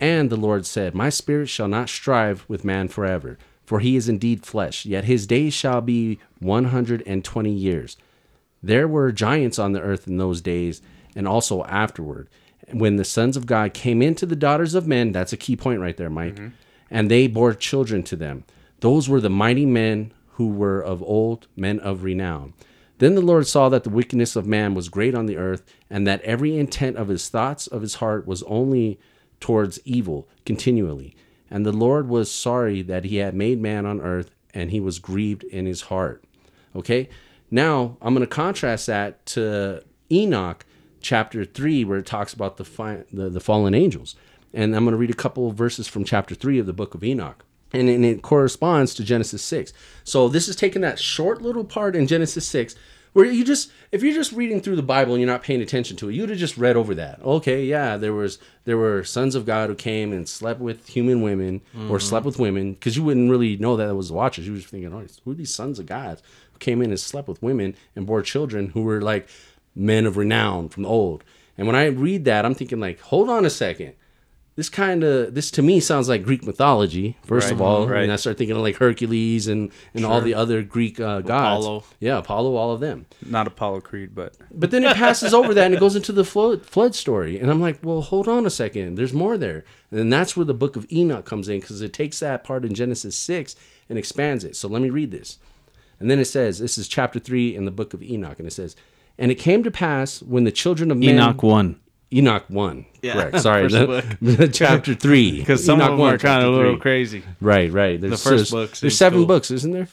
And 0.00 0.30
the 0.30 0.36
Lord 0.36 0.66
said, 0.66 0.94
My 0.94 1.08
spirit 1.08 1.48
shall 1.48 1.68
not 1.68 1.88
strive 1.88 2.44
with 2.48 2.64
man 2.64 2.88
forever, 2.88 3.38
for 3.64 3.80
he 3.80 3.96
is 3.96 4.08
indeed 4.08 4.44
flesh, 4.44 4.84
yet 4.84 5.04
his 5.04 5.26
days 5.26 5.54
shall 5.54 5.80
be 5.80 6.18
one 6.38 6.66
hundred 6.66 7.02
and 7.06 7.24
twenty 7.24 7.52
years. 7.52 7.96
There 8.62 8.88
were 8.88 9.12
giants 9.12 9.58
on 9.58 9.72
the 9.72 9.80
earth 9.80 10.06
in 10.06 10.16
those 10.16 10.40
days, 10.40 10.82
and 11.14 11.28
also 11.28 11.64
afterward. 11.64 12.28
When 12.72 12.96
the 12.96 13.04
sons 13.04 13.36
of 13.36 13.46
God 13.46 13.74
came 13.74 14.00
into 14.00 14.26
the 14.26 14.36
daughters 14.36 14.74
of 14.74 14.86
men, 14.86 15.12
that's 15.12 15.32
a 15.32 15.38
key 15.38 15.54
point 15.54 15.80
right 15.80 15.96
there, 15.96 16.10
Mike, 16.10 16.36
mm-hmm. 16.36 16.48
and 16.90 17.10
they 17.10 17.26
bore 17.26 17.54
children 17.54 18.02
to 18.04 18.16
them. 18.16 18.44
Those 18.80 19.08
were 19.08 19.20
the 19.20 19.30
mighty 19.30 19.66
men 19.66 20.12
who 20.32 20.48
were 20.48 20.80
of 20.80 21.02
old, 21.02 21.46
men 21.56 21.78
of 21.80 22.02
renown. 22.02 22.54
Then 22.98 23.14
the 23.14 23.20
Lord 23.20 23.46
saw 23.46 23.68
that 23.68 23.84
the 23.84 23.90
wickedness 23.90 24.34
of 24.34 24.46
man 24.46 24.74
was 24.74 24.88
great 24.88 25.14
on 25.14 25.26
the 25.26 25.36
earth, 25.36 25.62
and 25.90 26.06
that 26.06 26.22
every 26.22 26.56
intent 26.56 26.96
of 26.96 27.08
his 27.08 27.28
thoughts 27.28 27.66
of 27.66 27.82
his 27.82 27.96
heart 27.96 28.26
was 28.26 28.42
only 28.44 28.98
towards 29.44 29.78
evil 29.84 30.26
continually. 30.46 31.14
And 31.50 31.66
the 31.66 31.72
Lord 31.72 32.08
was 32.08 32.32
sorry 32.32 32.80
that 32.80 33.04
he 33.04 33.16
had 33.16 33.34
made 33.34 33.60
man 33.60 33.84
on 33.84 34.00
earth, 34.00 34.30
and 34.54 34.70
he 34.70 34.80
was 34.80 34.98
grieved 34.98 35.44
in 35.44 35.66
his 35.66 35.82
heart. 35.82 36.24
Okay, 36.74 37.10
now 37.50 37.98
I'm 38.00 38.14
going 38.14 38.26
to 38.26 38.34
contrast 38.34 38.86
that 38.86 39.26
to 39.26 39.84
Enoch 40.10 40.64
chapter 41.02 41.44
3, 41.44 41.84
where 41.84 41.98
it 41.98 42.06
talks 42.06 42.32
about 42.32 42.56
the, 42.56 42.64
fi- 42.64 43.04
the, 43.12 43.28
the 43.28 43.38
fallen 43.38 43.74
angels. 43.74 44.16
And 44.54 44.74
I'm 44.74 44.84
going 44.84 44.92
to 44.92 44.98
read 44.98 45.10
a 45.10 45.14
couple 45.14 45.50
of 45.50 45.56
verses 45.56 45.86
from 45.88 46.04
chapter 46.04 46.34
3 46.34 46.58
of 46.58 46.64
the 46.64 46.72
book 46.72 46.94
of 46.94 47.04
Enoch. 47.04 47.44
And, 47.74 47.90
and 47.90 48.02
it 48.02 48.22
corresponds 48.22 48.94
to 48.94 49.04
Genesis 49.04 49.42
6. 49.42 49.74
So 50.04 50.26
this 50.26 50.48
is 50.48 50.56
taking 50.56 50.80
that 50.80 50.98
short 50.98 51.42
little 51.42 51.64
part 51.64 51.94
in 51.94 52.06
Genesis 52.06 52.48
6 52.48 52.74
where 53.14 53.24
you 53.24 53.44
just 53.44 53.70
if 53.90 54.02
you're 54.02 54.12
just 54.12 54.32
reading 54.32 54.60
through 54.60 54.76
the 54.76 54.82
Bible 54.82 55.14
and 55.14 55.20
you're 55.22 55.30
not 55.30 55.42
paying 55.42 55.62
attention 55.62 55.96
to 55.96 56.10
it, 56.10 56.14
you'd 56.14 56.28
have 56.28 56.38
just 56.38 56.58
read 56.58 56.76
over 56.76 56.94
that. 56.96 57.22
Okay, 57.22 57.64
yeah, 57.64 57.96
there 57.96 58.12
was 58.12 58.38
there 58.64 58.76
were 58.76 59.02
sons 59.02 59.34
of 59.34 59.46
God 59.46 59.70
who 59.70 59.74
came 59.74 60.12
and 60.12 60.28
slept 60.28 60.60
with 60.60 60.86
human 60.88 61.22
women 61.22 61.62
or 61.74 61.78
mm-hmm. 61.78 61.98
slept 61.98 62.26
with 62.26 62.38
women 62.38 62.74
because 62.74 62.96
you 62.96 63.04
wouldn't 63.04 63.30
really 63.30 63.56
know 63.56 63.76
that 63.76 63.88
it 63.88 63.94
was 63.94 64.08
the 64.08 64.14
Watchers. 64.14 64.46
You 64.46 64.52
were 64.52 64.58
just 64.58 64.70
thinking, 64.70 64.92
oh, 64.92 65.06
who 65.24 65.30
are 65.30 65.34
these 65.34 65.54
sons 65.54 65.78
of 65.78 65.86
God 65.86 66.20
who 66.52 66.58
came 66.58 66.82
in 66.82 66.90
and 66.90 67.00
slept 67.00 67.28
with 67.28 67.42
women 67.42 67.74
and 67.96 68.06
bore 68.06 68.22
children 68.22 68.70
who 68.70 68.82
were 68.82 69.00
like 69.00 69.28
men 69.74 70.06
of 70.06 70.16
renown 70.16 70.68
from 70.68 70.82
the 70.82 70.88
old. 70.88 71.24
And 71.56 71.66
when 71.66 71.76
I 71.76 71.86
read 71.86 72.24
that, 72.24 72.44
I'm 72.44 72.54
thinking 72.54 72.80
like, 72.80 73.00
hold 73.00 73.30
on 73.30 73.46
a 73.46 73.50
second. 73.50 73.94
This 74.56 74.68
kind 74.68 75.02
of 75.02 75.34
this 75.34 75.50
to 75.52 75.62
me 75.62 75.80
sounds 75.80 76.08
like 76.08 76.22
Greek 76.22 76.44
mythology. 76.46 77.16
First 77.24 77.50
of 77.50 77.58
Right, 77.58 77.66
all, 77.66 77.88
right. 77.88 78.04
and 78.04 78.12
I 78.12 78.16
start 78.16 78.38
thinking 78.38 78.54
of 78.56 78.62
like 78.62 78.76
Hercules 78.76 79.48
and 79.48 79.72
and 79.94 80.04
all 80.06 80.20
the 80.20 80.34
other 80.34 80.62
Greek 80.62 81.00
uh, 81.00 81.22
gods. 81.22 81.64
Apollo. 81.64 81.84
Yeah, 81.98 82.18
Apollo, 82.18 82.54
all 82.54 82.70
of 82.70 82.78
them. 82.78 83.06
not 83.26 83.48
apollo 83.48 83.80
creed 83.80 84.14
but 84.14 84.36
But 84.52 84.70
then 84.70 84.84
it 84.84 84.96
passes 85.04 85.34
over 85.34 85.54
that 85.54 85.64
and 85.66 85.74
it 85.74 85.80
goes 85.80 85.96
into 85.96 86.12
the 86.12 86.24
flood, 86.24 86.64
flood 86.64 86.94
story. 86.94 87.40
And 87.40 87.50
I'm 87.50 87.60
like, 87.60 87.80
well, 87.82 88.00
hold 88.00 88.28
on 88.28 88.46
a 88.46 88.50
second. 88.50 88.94
There's 88.94 89.12
more 89.12 89.36
there. 89.36 89.64
And 89.90 89.98
then 89.98 90.08
that's 90.10 90.36
where 90.36 90.46
the 90.46 90.54
book 90.54 90.76
of 90.76 90.86
Enoch 90.92 91.24
comes 91.24 91.48
in 91.48 91.58
because 91.58 91.80
it 91.82 91.92
takes 91.92 92.20
that 92.20 92.44
part 92.44 92.64
in 92.64 92.74
Genesis 92.74 93.16
6 93.16 93.56
and 93.88 93.98
expands 93.98 94.44
it. 94.44 94.54
So 94.54 94.68
let 94.68 94.82
me 94.82 94.90
read 94.90 95.10
this. 95.10 95.38
And 95.98 96.08
then 96.08 96.20
it 96.20 96.26
says, 96.26 96.60
this 96.60 96.78
is 96.78 96.86
chapter 96.86 97.18
3 97.18 97.56
in 97.56 97.64
the 97.64 97.70
book 97.72 97.92
of 97.92 98.02
Enoch. 98.04 98.38
And 98.38 98.46
it 98.46 98.52
says, 98.52 98.76
And 99.18 99.32
it 99.32 99.36
came 99.36 99.64
to 99.64 99.70
pass 99.70 100.22
when 100.22 100.44
the 100.44 100.52
children 100.52 100.92
of 100.92 100.98
men. 100.98 101.16
Enoch 101.16 101.42
one. 101.42 101.80
Enoch 102.14 102.44
1. 102.48 102.86
Correct. 103.02 103.40
Sorry. 103.40 103.68
First 103.68 104.18
the- 104.22 104.48
chapter 104.52 104.94
3. 104.94 105.38
Because 105.40 105.64
some 105.64 105.80
Enoch 105.80 105.90
of 105.90 105.92
them 105.92 106.00
1, 106.00 106.14
are 106.14 106.18
kind 106.18 106.44
of 106.44 106.54
a 106.54 106.56
little 106.56 106.78
crazy. 106.78 107.22
Right, 107.40 107.70
right. 107.72 108.00
There's, 108.00 108.10
The 108.22 108.30
first 108.30 108.50
there's, 108.50 108.50
book 108.50 108.76
There's 108.78 108.96
seven 108.96 109.20
cool. 109.20 109.26
books, 109.26 109.50
isn't 109.50 109.72
there? 109.72 109.88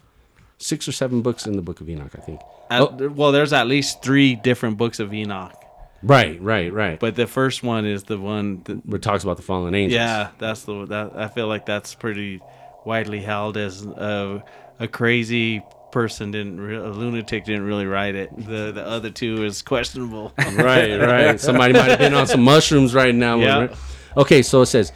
Six 0.58 0.88
or 0.88 0.92
seven 0.92 1.22
books 1.22 1.48
in 1.48 1.54
the 1.56 1.62
book 1.62 1.82
of 1.82 1.90
Enoch, 1.90 2.12
I 2.16 2.22
think. 2.22 2.40
At- 2.70 2.82
oh. 2.82 3.10
well, 3.16 3.32
there's 3.32 3.52
at 3.54 3.68
least 3.68 4.04
three 4.04 4.36
different 4.36 4.78
books 4.78 5.00
of 5.00 5.14
Enoch, 5.14 5.56
Right, 6.04 6.42
right, 6.42 6.72
right. 6.72 7.00
but 7.00 7.16
the 7.16 7.28
first 7.28 7.64
one 7.64 7.86
is 7.86 8.04
the 8.04 8.18
one 8.20 8.62
that 8.66 8.86
Where 8.86 8.98
it 8.98 9.02
talks 9.04 9.24
about 9.24 9.38
the 9.38 9.44
fallen 9.44 9.74
angels. 9.76 9.96
Yeah, 9.96 10.30
that's 10.38 10.64
the 10.64 10.86
that 10.88 11.12
I 11.16 11.28
feel 11.28 11.48
like 11.48 11.66
that's 11.66 11.94
pretty 11.96 12.40
widely 12.86 13.20
held 13.22 13.58
as 13.58 13.86
a, 13.86 14.44
a 14.80 14.88
crazy 14.88 15.62
person 15.92 16.32
didn't 16.32 16.60
re- 16.60 16.76
a 16.76 16.90
lunatic 16.90 17.46
didn't 17.46 17.64
really 17.64 17.86
write 17.86 18.16
it. 18.16 18.30
The 18.36 18.72
the 18.72 18.86
other 18.86 19.10
two 19.10 19.44
is 19.44 19.62
questionable. 19.62 20.34
right, 20.38 20.98
right. 20.98 21.40
Somebody 21.40 21.74
might 21.74 21.90
have 21.90 22.00
been 22.00 22.14
on 22.14 22.28
some 22.28 22.44
mushrooms 22.44 22.94
right 22.94 23.14
now. 23.14 23.38
Yeah. 23.38 23.76
Okay, 24.18 24.42
so 24.42 24.62
it 24.62 24.66
says, 24.66 24.92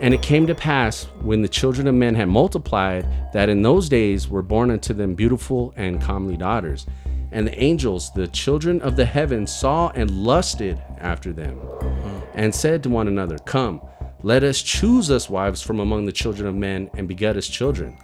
and 0.00 0.12
it 0.14 0.22
came 0.22 0.46
to 0.46 0.54
pass 0.54 1.04
when 1.22 1.42
the 1.42 1.48
children 1.48 1.86
of 1.86 1.94
men 1.94 2.14
had 2.14 2.28
multiplied 2.28 3.06
that 3.32 3.48
in 3.48 3.62
those 3.62 3.88
days 3.88 4.28
were 4.28 4.42
born 4.42 4.70
unto 4.70 4.94
them 4.94 5.14
beautiful 5.14 5.72
and 5.76 6.00
comely 6.00 6.36
daughters. 6.36 6.86
And 7.30 7.46
the 7.46 7.62
angels, 7.62 8.12
the 8.12 8.28
children 8.28 8.80
of 8.80 8.96
the 8.96 9.04
heaven, 9.04 9.46
saw 9.46 9.90
and 9.94 10.10
lusted 10.10 10.80
after 10.98 11.32
them, 11.32 11.56
hmm. 11.56 12.20
and 12.34 12.54
said 12.54 12.82
to 12.84 12.90
one 12.90 13.08
another, 13.08 13.38
Come, 13.38 13.80
let 14.22 14.44
us 14.44 14.62
choose 14.62 15.10
us 15.10 15.28
wives 15.28 15.60
from 15.60 15.80
among 15.80 16.06
the 16.06 16.12
children 16.12 16.48
of 16.48 16.54
men, 16.54 16.90
and 16.94 17.08
beget 17.08 17.36
us 17.36 17.48
children. 17.48 17.98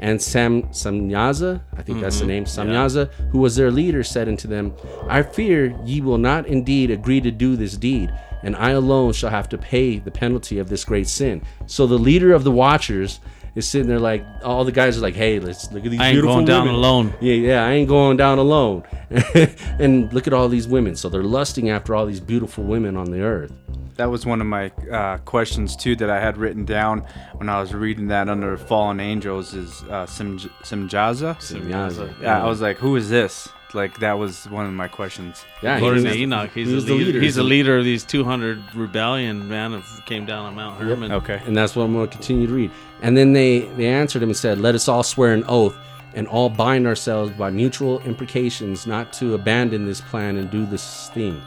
And 0.00 0.20
Sam 0.20 0.64
Samyaza, 0.64 1.60
I 1.76 1.82
think 1.82 2.00
that's 2.00 2.18
the 2.18 2.22
mm-hmm. 2.22 2.28
name, 2.28 2.44
Samyaza, 2.44 3.12
who 3.30 3.38
was 3.38 3.56
their 3.56 3.70
leader, 3.70 4.02
said 4.02 4.28
unto 4.28 4.48
them, 4.48 4.74
I 5.08 5.22
fear 5.22 5.76
ye 5.84 6.00
will 6.00 6.18
not 6.18 6.46
indeed 6.46 6.90
agree 6.90 7.20
to 7.20 7.30
do 7.30 7.56
this 7.56 7.76
deed, 7.76 8.12
and 8.42 8.56
I 8.56 8.70
alone 8.70 9.12
shall 9.12 9.30
have 9.30 9.48
to 9.50 9.58
pay 9.58 9.98
the 9.98 10.10
penalty 10.10 10.58
of 10.58 10.68
this 10.68 10.84
great 10.84 11.08
sin. 11.08 11.42
So 11.66 11.86
the 11.86 11.98
leader 11.98 12.32
of 12.32 12.44
the 12.44 12.50
watchers 12.50 13.20
is 13.54 13.68
sitting 13.68 13.88
there 13.88 14.00
like 14.00 14.24
all 14.42 14.64
the 14.64 14.72
guys 14.72 14.98
are 14.98 15.00
like, 15.00 15.14
"Hey, 15.14 15.38
let's 15.38 15.70
look 15.70 15.84
at 15.84 15.90
these 15.90 16.00
I 16.00 16.08
ain't 16.08 16.14
beautiful 16.14 16.36
going 16.36 16.46
down 16.46 16.64
women." 16.64 16.74
alone. 16.74 17.14
Yeah, 17.20 17.34
yeah, 17.34 17.66
I 17.66 17.72
ain't 17.72 17.88
going 17.88 18.16
down 18.16 18.38
alone. 18.38 18.84
and 19.78 20.12
look 20.12 20.26
at 20.26 20.32
all 20.32 20.48
these 20.48 20.66
women. 20.66 20.96
So 20.96 21.08
they're 21.08 21.22
lusting 21.22 21.70
after 21.70 21.94
all 21.94 22.06
these 22.06 22.20
beautiful 22.20 22.64
women 22.64 22.96
on 22.96 23.10
the 23.10 23.22
earth. 23.22 23.52
That 23.96 24.10
was 24.10 24.26
one 24.26 24.40
of 24.40 24.48
my 24.48 24.72
uh, 24.90 25.18
questions 25.18 25.76
too 25.76 25.94
that 25.96 26.10
I 26.10 26.18
had 26.18 26.36
written 26.36 26.64
down 26.64 27.06
when 27.34 27.48
I 27.48 27.60
was 27.60 27.72
reading 27.72 28.08
that 28.08 28.28
under 28.28 28.56
fallen 28.56 28.98
angels 28.98 29.54
is 29.54 29.82
uh, 29.84 30.04
Sim 30.06 30.38
Simjaza. 30.38 31.36
Simyaza. 31.36 32.20
Yeah, 32.20 32.42
I 32.44 32.48
was 32.48 32.60
like, 32.60 32.78
who 32.78 32.96
is 32.96 33.08
this? 33.08 33.48
Like 33.74 33.98
that 34.00 34.18
was 34.18 34.48
one 34.48 34.66
of 34.66 34.72
my 34.72 34.88
questions. 34.88 35.44
Yeah, 35.62 35.76
According 35.76 36.04
he 36.06 36.12
to 36.12 36.18
Enoch, 36.18 36.50
he's, 36.54 36.68
he 36.68 36.74
was 36.74 36.84
the 36.84 36.92
the 36.92 36.96
leader. 36.98 37.06
leader. 37.06 37.20
He's 37.20 37.34
the 37.34 37.42
leader 37.42 37.78
of 37.78 37.84
these 37.84 38.04
200 38.04 38.74
rebellion 38.74 39.48
man 39.48 39.72
that 39.72 39.82
came 40.06 40.24
down 40.26 40.46
on 40.46 40.54
Mount 40.54 40.80
Hermon. 40.80 41.12
Okay. 41.12 41.40
and 41.46 41.56
that's 41.56 41.74
what 41.74 41.82
I'm 41.84 41.92
going 41.92 42.08
to 42.08 42.12
continue 42.16 42.46
to 42.46 42.52
read. 42.52 42.70
And 43.02 43.16
then 43.16 43.32
they 43.32 43.60
they 43.76 43.86
answered 43.86 44.22
him 44.22 44.30
and 44.30 44.36
said, 44.36 44.58
"Let 44.58 44.74
us 44.74 44.88
all 44.88 45.02
swear 45.02 45.32
an 45.34 45.44
oath 45.48 45.76
and 46.14 46.26
all 46.28 46.48
bind 46.48 46.86
ourselves 46.86 47.32
by 47.32 47.50
mutual 47.50 48.00
imprecations 48.02 48.86
not 48.86 49.12
to 49.14 49.34
abandon 49.34 49.84
this 49.84 50.00
plan 50.00 50.36
and 50.36 50.50
do 50.50 50.64
this 50.66 51.10
thing." 51.12 51.42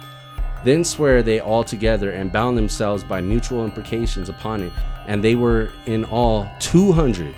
Then 0.64 0.84
swear 0.84 1.24
they 1.24 1.40
all 1.40 1.64
together 1.64 2.12
and 2.12 2.32
bound 2.32 2.58
themselves 2.58 3.04
by 3.04 3.22
mutual 3.22 3.64
imprecations 3.64 4.28
upon 4.28 4.64
it. 4.64 4.74
And 5.08 5.24
they 5.24 5.36
were 5.36 5.70
in 5.86 6.04
all 6.06 6.50
200 6.60 7.34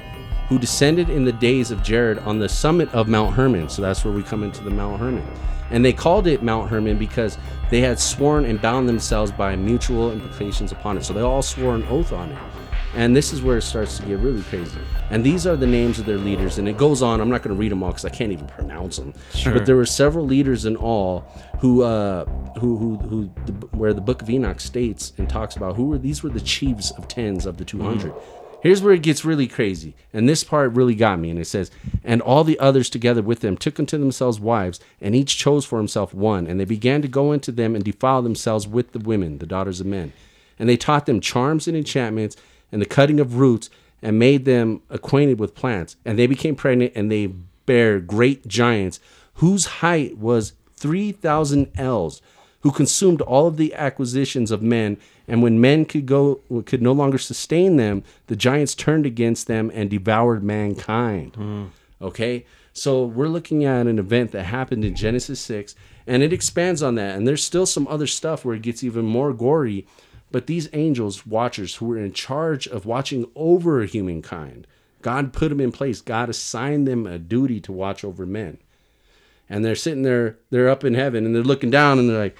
who 0.50 0.58
descended 0.60 1.10
in 1.10 1.24
the 1.24 1.32
days 1.32 1.70
of 1.70 1.84
Jared 1.84 2.18
on 2.20 2.39
the 2.39 2.50
summit 2.50 2.91
of 2.93 3.08
Mount 3.08 3.36
Hermon. 3.36 3.70
So 3.70 3.82
that's 3.82 4.04
where 4.04 4.14
we 4.14 4.24
come 4.24 4.43
into 4.43 4.64
the 4.64 4.72
Mount 4.72 5.00
Hermon. 5.00 5.26
And 5.70 5.86
they 5.86 5.93
called 5.93 6.26
it 6.26 6.41
Mount 6.41 6.70
Hermon 6.70 6.97
because 6.97 7.38
they 7.70 7.82
had 7.82 8.00
sworn 8.00 8.45
and 8.45 8.60
bound 8.60 8.89
themselves 8.89 9.32
by 9.32 9.56
mutual 9.56 10.12
implications 10.12 10.72
upon 10.72 10.97
it. 10.97 11.06
So 11.06 11.14
they 11.14 11.22
all 11.22 11.43
swore 11.43 11.76
an 11.76 11.84
oath 11.84 12.12
on 12.12 12.32
it. 12.32 12.38
And 12.95 13.16
this 13.16 13.32
is 13.32 13.43
where 13.43 13.58
it 13.58 13.62
starts 13.62 13.97
to 14.00 14.06
get 14.08 14.18
really 14.18 14.41
crazy. 14.41 14.80
And 15.12 15.24
these 15.24 15.45
are 15.45 15.56
the 15.56 15.68
names 15.68 16.00
of 16.00 16.08
their 16.08 16.18
leaders. 16.18 16.58
And 16.58 16.68
it 16.68 16.76
goes 16.78 17.04
on. 17.04 17.22
I'm 17.22 17.30
not 17.30 17.43
going 17.43 17.56
to 17.56 17.60
read 17.60 17.72
them 17.72 17.84
all 17.84 17.91
because 17.91 18.06
I 18.06 18.10
can't 18.10 18.32
even 18.32 18.47
pronounce 18.47 18.97
them. 18.97 19.14
Sure. 19.36 19.54
But 19.54 19.68
there 19.68 19.76
were 19.76 19.86
several 19.86 20.26
leaders 20.26 20.66
in 20.66 20.76
all 20.76 21.22
who, 21.60 21.84
uh, 21.84 22.26
who, 22.60 22.78
who, 22.78 22.97
who, 22.97 23.32
the, 23.45 23.54
where 23.78 23.93
the 23.93 24.02
Book 24.02 24.24
of 24.24 24.30
Enoch 24.30 24.60
states 24.60 25.14
and 25.20 25.30
talks 25.30 25.56
about 25.56 25.76
who 25.76 25.86
were 25.86 26.00
these 26.00 26.24
were 26.24 26.30
the 26.30 26.41
chiefs 26.41 26.89
of 26.91 27.08
tens 27.08 27.45
of 27.45 27.58
the 27.58 27.66
200. 27.66 28.12
Here's 28.62 28.82
where 28.82 28.93
it 28.93 29.03
gets 29.03 29.24
really 29.24 29.47
crazy. 29.47 29.95
And 30.14 30.28
this 30.28 30.43
part 30.43 30.74
really 30.74 30.95
got 30.95 31.20
me. 31.20 31.30
And 31.30 31.39
it 31.39 31.45
says, 31.45 31.72
And 32.03 32.22
all 32.22 32.43
the 32.43 32.60
others 32.60 32.89
together 32.89 33.22
with 33.22 33.39
them 33.39 33.55
took 33.55 33.80
unto 33.80 33.97
themselves 33.97 34.39
wives, 34.39 34.80
and 34.99 35.16
each 35.16 35.38
chose 35.38 35.66
for 35.66 35.78
himself 35.78 36.14
one. 36.14 36.45
And 36.45 36.60
they 36.60 36.66
began 36.66 37.01
to 37.01 37.07
go 37.07 37.32
into 37.32 37.51
them 37.51 37.76
and 37.76 37.84
defile 37.84 38.22
themselves 38.22 38.68
with 38.68 38.91
the 38.91 38.99
women, 38.99 39.38
the 39.38 39.45
daughters 39.45 39.80
of 39.80 39.88
men. 39.88 40.12
And 40.57 40.68
they 40.68 40.78
taught 40.78 41.05
them 41.05 41.22
charms 41.22 41.68
and 41.68 41.78
enchantments 41.78 42.36
and 42.72 42.82
the 42.82 42.86
cutting 42.86 43.20
of 43.20 43.38
roots, 43.38 43.70
and 44.01 44.20
made 44.20 44.45
them 44.45 44.82
acquainted 44.89 45.39
with 45.39 45.55
plants. 45.55 45.95
And 46.05 46.20
they 46.20 46.28
became 46.28 46.55
pregnant, 46.55 46.93
and 46.95 47.12
they 47.12 47.28
bare 47.66 47.99
great 47.99 48.47
giants, 48.47 48.99
whose 49.36 49.66
height 49.66 50.18
was 50.18 50.53
3,000 50.76 51.72
ells 51.78 52.22
who 52.62 52.72
consumed 52.72 53.22
all 53.22 53.47
of 53.47 53.57
the 53.57 53.74
acquisitions 53.74 54.51
of 54.51 54.62
men 54.62 54.97
and 55.28 55.41
when 55.41 55.62
men 55.62 55.86
could 55.86 56.05
go 56.05 56.41
could 56.66 56.82
no 56.82 56.91
longer 56.91 57.18
sustain 57.18 57.78
them 57.78 58.03
the 58.28 58.36
giants 58.36 58.76
turned 58.76 59.05
against 59.05 59.47
them 59.47 59.72
and 59.74 59.89
devoured 59.89 60.43
mankind. 60.43 61.36
Hmm. 61.36 61.66
Okay? 62.01 62.45
So 62.74 63.05
we're 63.05 63.28
looking 63.28 63.66
at 63.66 63.88
an 63.88 63.99
event 63.99 64.32
that 64.32 64.43
happened 64.43 64.84
in 64.86 64.95
genesis 64.95 65.39
6 65.41 65.76
and 66.07 66.24
it 66.24 66.34
expands 66.34 66.82
on 66.82 66.95
that. 66.95 67.16
And 67.16 67.28
there's 67.28 67.43
still 67.43 67.66
some 67.66 67.88
other 67.88 68.07
stuff 68.07 68.43
where 68.43 68.55
it 68.55 68.62
gets 68.62 68.84
even 68.84 69.05
more 69.05 69.34
gory 69.34 69.88
but 70.32 70.47
these 70.47 70.70
angels 70.74 71.26
watchers 71.26 71.76
who 71.76 71.88
were 71.88 71.97
in 71.97 72.14
charge 72.14 72.68
of 72.68 72.86
watching 72.86 73.30
over 73.36 73.84
humankind 73.84 74.68
god 75.01 75.34
put 75.34 75.49
them 75.49 75.62
in 75.62 75.72
place. 75.72 76.01
God 76.01 76.30
assigned 76.30 76.88
them 76.88 77.07
a 77.07 77.18
duty 77.18 77.60
to 77.62 77.72
watch 77.72 78.03
over 78.03 78.26
men. 78.26 78.57
And 79.49 79.66
they're 79.66 79.76
sitting 79.76 80.03
there 80.03 80.38
they're 80.49 80.70
up 80.70 80.84
in 80.84 80.93
heaven 80.93 81.26
and 81.26 81.34
they're 81.34 81.41
looking 81.41 81.72
down 81.72 81.99
and 81.99 82.10
they're 82.10 82.20
like 82.20 82.38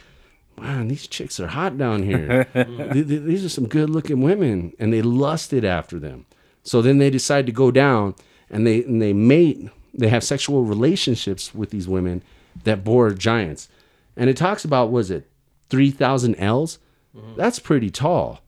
man 0.62 0.88
these 0.88 1.08
chicks 1.08 1.40
are 1.40 1.48
hot 1.48 1.78
down 1.78 2.04
here. 2.04 2.46
Th- 2.54 3.08
th- 3.08 3.24
these 3.24 3.46
are 3.46 3.50
some 3.50 3.68
good 3.68 3.90
looking 3.90 4.22
women 4.22 4.74
and 4.80 4.94
they 4.94 5.02
lusted 5.02 5.66
after 5.66 6.00
them. 6.00 6.26
So 6.64 6.82
then 6.82 6.98
they 6.98 7.10
decide 7.10 7.46
to 7.46 7.52
go 7.52 7.72
down 7.72 8.16
and 8.50 8.66
they 8.66 8.84
and 8.84 9.02
they 9.02 9.14
mate 9.14 9.70
they 9.94 10.10
have 10.10 10.24
sexual 10.24 10.64
relationships 10.64 11.54
with 11.54 11.72
these 11.72 11.88
women 11.88 12.22
that 12.64 12.84
bore 12.84 13.12
giants. 13.12 13.70
And 14.16 14.30
it 14.30 14.38
talks 14.38 14.66
about 14.66 14.92
was 14.92 15.10
it 15.10 15.28
3000 15.70 16.36
ells 16.36 16.80
mm-hmm. 17.16 17.36
that's 17.36 17.60
pretty 17.60 17.90
tall 17.90 18.42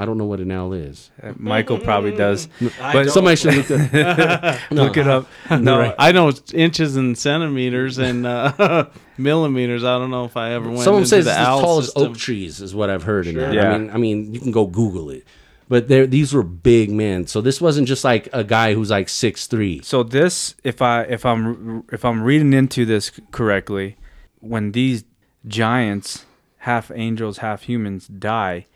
i 0.00 0.04
don't 0.06 0.18
know 0.18 0.24
what 0.32 0.40
an 0.40 0.50
ell 0.50 0.72
is 0.72 1.10
Uh, 1.22 1.32
Michael 1.36 1.78
probably 1.78 2.14
does. 2.16 2.48
But 2.94 3.10
somebody 3.10 3.36
should 3.36 3.54
look 3.54 3.66
that 3.68 4.60
look 4.70 4.96
it 4.96 5.06
up. 5.06 5.26
No, 5.68 5.94
I 5.98 6.12
know 6.12 6.28
it's 6.28 6.52
inches 6.54 6.96
and 6.96 7.16
centimeters 7.18 7.98
and 7.98 8.26
uh, 8.26 8.86
millimeters. 9.18 9.84
I 9.84 9.98
don't 9.98 10.10
know 10.10 10.24
if 10.24 10.36
I 10.36 10.52
ever 10.52 10.68
went 10.68 10.82
Someone 10.82 11.06
says 11.06 11.24
the 11.26 11.32
it's 11.32 11.38
as 11.40 11.46
tall 11.46 11.78
as 11.78 11.90
oak 11.96 12.16
trees 12.16 12.60
is 12.60 12.74
what 12.74 12.88
I've 12.90 13.02
heard. 13.02 13.26
In 13.26 13.34
that. 13.36 13.52
Yeah. 13.54 13.72
I 13.72 13.78
mean, 13.78 13.90
I 13.90 13.96
mean, 13.98 14.34
you 14.34 14.40
can 14.40 14.52
go 14.52 14.66
Google 14.66 15.10
it, 15.10 15.24
but 15.68 15.88
these 15.88 16.32
were 16.32 16.42
big 16.42 16.90
men. 16.90 17.26
So 17.26 17.40
this 17.40 17.60
wasn't 17.60 17.86
just 17.88 18.04
like 18.04 18.28
a 18.32 18.44
guy 18.44 18.74
who's 18.74 18.90
like 18.90 19.08
six 19.08 19.46
three. 19.46 19.80
So 19.82 20.02
this, 20.02 20.54
if 20.64 20.80
I 20.82 21.02
if 21.16 21.24
I'm 21.26 21.84
if 21.92 22.04
I'm 22.04 22.22
reading 22.22 22.52
into 22.52 22.84
this 22.86 23.10
correctly, 23.30 23.96
when 24.40 24.72
these 24.72 25.04
giants, 25.46 26.24
half 26.58 26.90
angels, 26.94 27.38
half 27.38 27.62
humans, 27.64 28.06
die, 28.06 28.66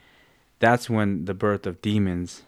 that's 0.64 0.88
when 0.88 1.26
the 1.26 1.34
birth 1.34 1.66
of 1.66 1.80
demons 1.82 2.42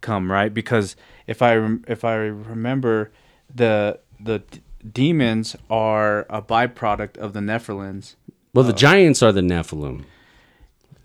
come, 0.00 0.30
right? 0.30 0.52
Because 0.52 0.96
if 1.26 1.40
I 1.42 1.54
rem- 1.56 1.84
if 1.88 2.04
I 2.04 2.14
remember, 2.16 3.10
the 3.52 3.98
the 4.20 4.38
d- 4.40 4.60
demons 5.00 5.56
are 5.70 6.26
a 6.28 6.40
byproduct 6.42 7.16
of 7.18 7.32
the 7.32 7.40
Nephilims. 7.40 8.14
Well, 8.54 8.64
the 8.64 8.72
giants 8.72 9.22
are 9.22 9.32
the 9.32 9.40
Nephilim. 9.42 10.04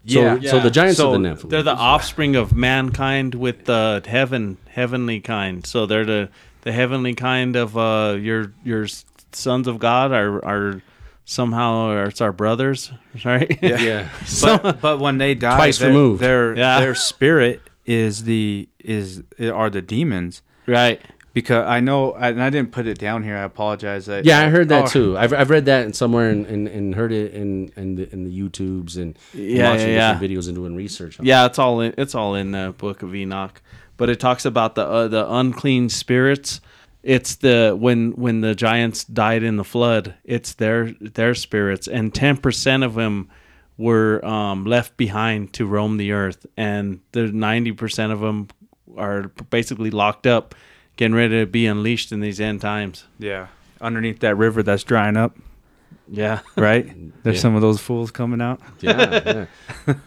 So, 0.05 0.21
Yeah. 0.21 0.39
so 0.51 0.59
the 0.59 0.71
giants 0.71 0.97
So 0.97 1.09
are 1.09 1.17
the 1.17 1.23
Nephilim. 1.29 1.49
They're 1.49 1.63
the 1.63 1.75
offspring 1.75 2.35
of 2.35 2.55
mankind 2.55 3.35
with 3.35 3.65
the 3.65 4.01
heaven, 4.05 4.57
heavenly 4.69 5.19
kind. 5.19 5.65
So 5.65 5.85
they're 5.85 6.05
the 6.05 6.29
the 6.61 6.71
heavenly 6.71 7.13
kind 7.13 7.55
of 7.55 7.77
uh, 7.77 8.17
your 8.19 8.51
your 8.63 8.87
sons 9.31 9.67
of 9.67 9.79
God 9.79 10.11
are 10.11 10.43
are 10.43 10.81
somehow 11.25 11.89
or 11.89 12.05
it's 12.05 12.21
our 12.21 12.31
brothers, 12.33 12.91
right? 13.25 13.57
yeah. 13.61 14.09
but 14.41 14.81
but 14.81 14.99
when 14.99 15.17
they 15.17 15.35
die, 15.35 15.55
Twice 15.57 15.79
their, 15.79 15.89
removed. 15.89 16.21
Their 16.21 16.55
Yeah. 16.57 16.79
their 16.79 16.95
spirit 16.95 17.61
is 17.85 18.23
the 18.23 18.67
is 18.79 19.23
are 19.39 19.69
the 19.69 19.81
demons. 19.81 20.41
right. 20.65 21.01
Because 21.33 21.65
I 21.65 21.79
know, 21.79 22.13
and 22.13 22.43
I 22.43 22.49
didn't 22.49 22.73
put 22.73 22.87
it 22.87 22.97
down 22.97 23.23
here. 23.23 23.37
I 23.37 23.43
apologize. 23.43 24.09
I, 24.09 24.19
Yeah, 24.19 24.41
I 24.41 24.49
heard 24.49 24.67
that 24.67 24.83
oh, 24.83 24.87
too. 24.87 25.17
I've, 25.17 25.31
I've 25.31 25.49
read 25.49 25.63
that 25.67 25.85
in 25.85 25.93
somewhere 25.93 26.29
and, 26.29 26.45
and, 26.45 26.67
and 26.67 26.93
heard 26.93 27.13
it 27.13 27.33
in 27.33 27.71
in 27.77 27.95
the, 27.95 28.11
in 28.11 28.25
the 28.25 28.37
YouTubes 28.37 28.97
and 28.97 29.17
Yeah, 29.33 29.71
watching 29.71 29.93
yeah, 29.93 30.11
different 30.11 30.29
videos 30.33 30.47
and 30.47 30.55
doing 30.55 30.75
research. 30.75 31.17
On 31.17 31.25
it. 31.25 31.29
Yeah, 31.29 31.45
it's 31.45 31.57
all 31.57 31.79
in 31.79 31.93
it's 31.97 32.15
all 32.15 32.35
in 32.35 32.51
the 32.51 32.75
book 32.77 33.01
of 33.01 33.15
Enoch. 33.15 33.61
But 33.95 34.09
it 34.09 34.19
talks 34.19 34.43
about 34.43 34.75
the 34.75 34.85
uh, 34.85 35.07
the 35.07 35.25
unclean 35.33 35.87
spirits. 35.87 36.59
It's 37.03 37.35
the 37.37 37.75
when 37.77 38.11
when 38.11 38.41
the 38.41 38.53
giants 38.53 39.03
died 39.03 39.41
in 39.43 39.57
the 39.57 39.63
flood. 39.63 40.13
It's 40.23 40.53
their 40.53 40.91
their 41.01 41.33
spirits, 41.33 41.87
and 41.87 42.13
ten 42.13 42.37
percent 42.37 42.83
of 42.83 42.93
them 42.93 43.29
were 43.77 44.23
um, 44.23 44.65
left 44.65 44.97
behind 44.97 45.53
to 45.53 45.65
roam 45.65 45.97
the 45.97 46.11
earth, 46.11 46.45
and 46.55 46.99
the 47.13 47.31
ninety 47.31 47.71
percent 47.71 48.11
of 48.13 48.19
them 48.19 48.47
are 48.97 49.29
basically 49.49 49.89
locked 49.89 50.27
up, 50.27 50.53
getting 50.97 51.15
ready 51.15 51.39
to 51.39 51.45
be 51.47 51.65
unleashed 51.65 52.11
in 52.11 52.19
these 52.19 52.39
end 52.39 52.61
times. 52.61 53.05
Yeah, 53.17 53.47
underneath 53.79 54.19
that 54.19 54.35
river 54.35 54.61
that's 54.61 54.83
drying 54.83 55.17
up, 55.17 55.35
Yeah, 56.07 56.41
right? 56.55 56.85
There's 57.23 57.37
Yeah. 57.37 57.41
some 57.41 57.55
of 57.55 57.61
those 57.63 57.79
fools 57.81 58.11
coming 58.11 58.41
out. 58.41 58.59
Yeah, 58.79 59.47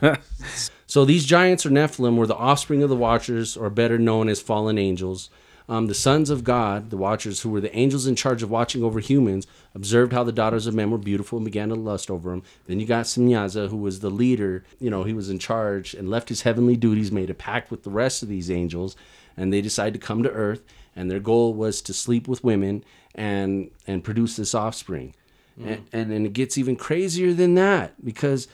yeah. 0.00 0.16
so 0.86 1.04
these 1.04 1.24
giants 1.24 1.66
or 1.66 1.70
Nephilim 1.70 2.16
were 2.16 2.26
the 2.28 2.36
offspring 2.36 2.84
of 2.84 2.88
the 2.88 2.96
Watchers, 2.96 3.56
or 3.56 3.68
better 3.70 3.98
known 3.98 4.28
as 4.28 4.40
fallen 4.40 4.78
angels. 4.78 5.28
Um, 5.68 5.86
the 5.86 5.94
sons 5.94 6.28
of 6.28 6.44
God, 6.44 6.90
the 6.90 6.96
Watchers, 6.96 7.40
who 7.40 7.48
were 7.48 7.60
the 7.60 7.74
angels 7.74 8.06
in 8.06 8.16
charge 8.16 8.42
of 8.42 8.50
watching 8.50 8.82
over 8.82 9.00
humans, 9.00 9.46
observed 9.74 10.12
how 10.12 10.22
the 10.22 10.32
daughters 10.32 10.66
of 10.66 10.74
men 10.74 10.90
were 10.90 10.98
beautiful 10.98 11.38
and 11.38 11.44
began 11.44 11.70
to 11.70 11.74
lust 11.74 12.10
over 12.10 12.30
them. 12.30 12.42
Then 12.66 12.80
you 12.80 12.86
got 12.86 13.06
Simyaza, 13.06 13.68
who 13.70 13.78
was 13.78 14.00
the 14.00 14.10
leader. 14.10 14.64
You 14.78 14.90
know, 14.90 15.04
he 15.04 15.14
was 15.14 15.30
in 15.30 15.38
charge 15.38 15.94
and 15.94 16.10
left 16.10 16.28
his 16.28 16.42
heavenly 16.42 16.76
duties, 16.76 17.10
made 17.10 17.30
a 17.30 17.34
pact 17.34 17.70
with 17.70 17.82
the 17.82 17.90
rest 17.90 18.22
of 18.22 18.28
these 18.28 18.50
angels, 18.50 18.94
and 19.36 19.52
they 19.52 19.62
decided 19.62 19.94
to 19.94 20.06
come 20.06 20.22
to 20.22 20.30
Earth. 20.30 20.62
And 20.94 21.10
their 21.10 21.20
goal 21.20 21.54
was 21.54 21.80
to 21.82 21.94
sleep 21.94 22.28
with 22.28 22.44
women 22.44 22.84
and 23.14 23.70
and 23.86 24.04
produce 24.04 24.36
this 24.36 24.54
offspring. 24.54 25.14
And, 25.56 25.86
and 25.92 26.10
then 26.10 26.26
it 26.26 26.32
gets 26.32 26.58
even 26.58 26.76
crazier 26.76 27.32
than 27.32 27.54
that 27.54 28.04
because 28.04 28.48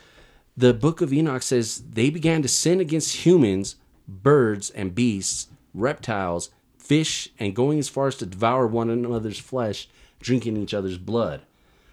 the 0.55 0.73
book 0.73 1.01
of 1.01 1.11
Enoch 1.11 1.41
says 1.41 1.81
they 1.91 2.09
began 2.09 2.41
to 2.43 2.47
sin 2.47 2.79
against 2.79 3.25
humans, 3.25 3.75
birds 4.07 4.69
and 4.69 4.93
beasts, 4.93 5.47
reptiles, 5.73 6.49
fish, 6.91 7.29
and 7.39 7.55
going 7.55 7.79
as 7.79 7.87
far 7.89 8.07
as 8.07 8.15
to 8.17 8.25
devour 8.25 8.67
one 8.67 8.89
another's 8.89 9.39
flesh, 9.39 9.87
drinking 10.19 10.57
each 10.57 10.73
other's 10.73 10.97
blood. 10.97 11.39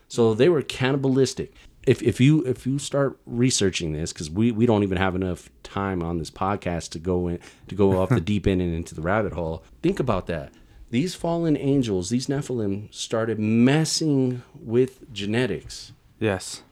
So 0.09 0.35
they 0.35 0.49
were 0.49 0.63
cannibalistic. 0.63 1.53
if, 1.87 2.03
if 2.03 2.21
you 2.21 2.43
if 2.45 2.67
you 2.67 2.79
start 2.79 3.17
researching 3.25 3.93
this 3.93 4.13
because 4.13 4.29
we, 4.39 4.51
we 4.51 4.67
don't 4.67 4.83
even 4.83 4.99
have 4.99 5.15
enough 5.15 5.49
time 5.63 6.03
on 6.03 6.19
this 6.19 6.31
podcast 6.31 6.91
to 6.91 6.99
go 6.99 7.29
in 7.29 7.39
to 7.69 7.75
go 7.75 7.87
off 8.01 8.09
the 8.09 8.21
deep 8.33 8.47
end 8.47 8.61
and 8.61 8.75
into 8.75 8.95
the 8.95 9.01
rabbit 9.11 9.33
hole 9.35 9.63
think 9.83 10.01
about 10.01 10.27
that 10.27 10.51
these 10.91 11.15
fallen 11.15 11.57
angels 11.57 12.11
these 12.11 12.27
nephilim 12.27 12.93
started 12.93 13.39
messing 13.39 14.43
with 14.75 14.93
genetics 15.13 15.93
Yes. 16.19 16.63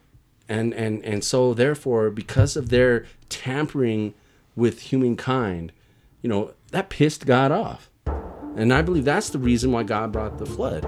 and 0.49 0.73
and 0.73 1.03
and 1.05 1.23
so 1.23 1.53
therefore 1.53 2.09
because 2.11 2.55
of 2.57 2.69
their 2.69 3.05
tampering 3.29 4.13
with 4.55 4.75
humankind 4.91 5.71
you 6.21 6.29
know 6.29 6.53
that 6.71 6.89
pissed 6.89 7.25
god 7.25 7.51
off 7.51 7.89
and 8.57 8.73
i 8.73 8.81
believe 8.81 9.05
that's 9.05 9.29
the 9.29 9.39
reason 9.39 9.71
why 9.71 9.83
god 9.83 10.11
brought 10.11 10.37
the 10.37 10.45
flood. 10.45 10.85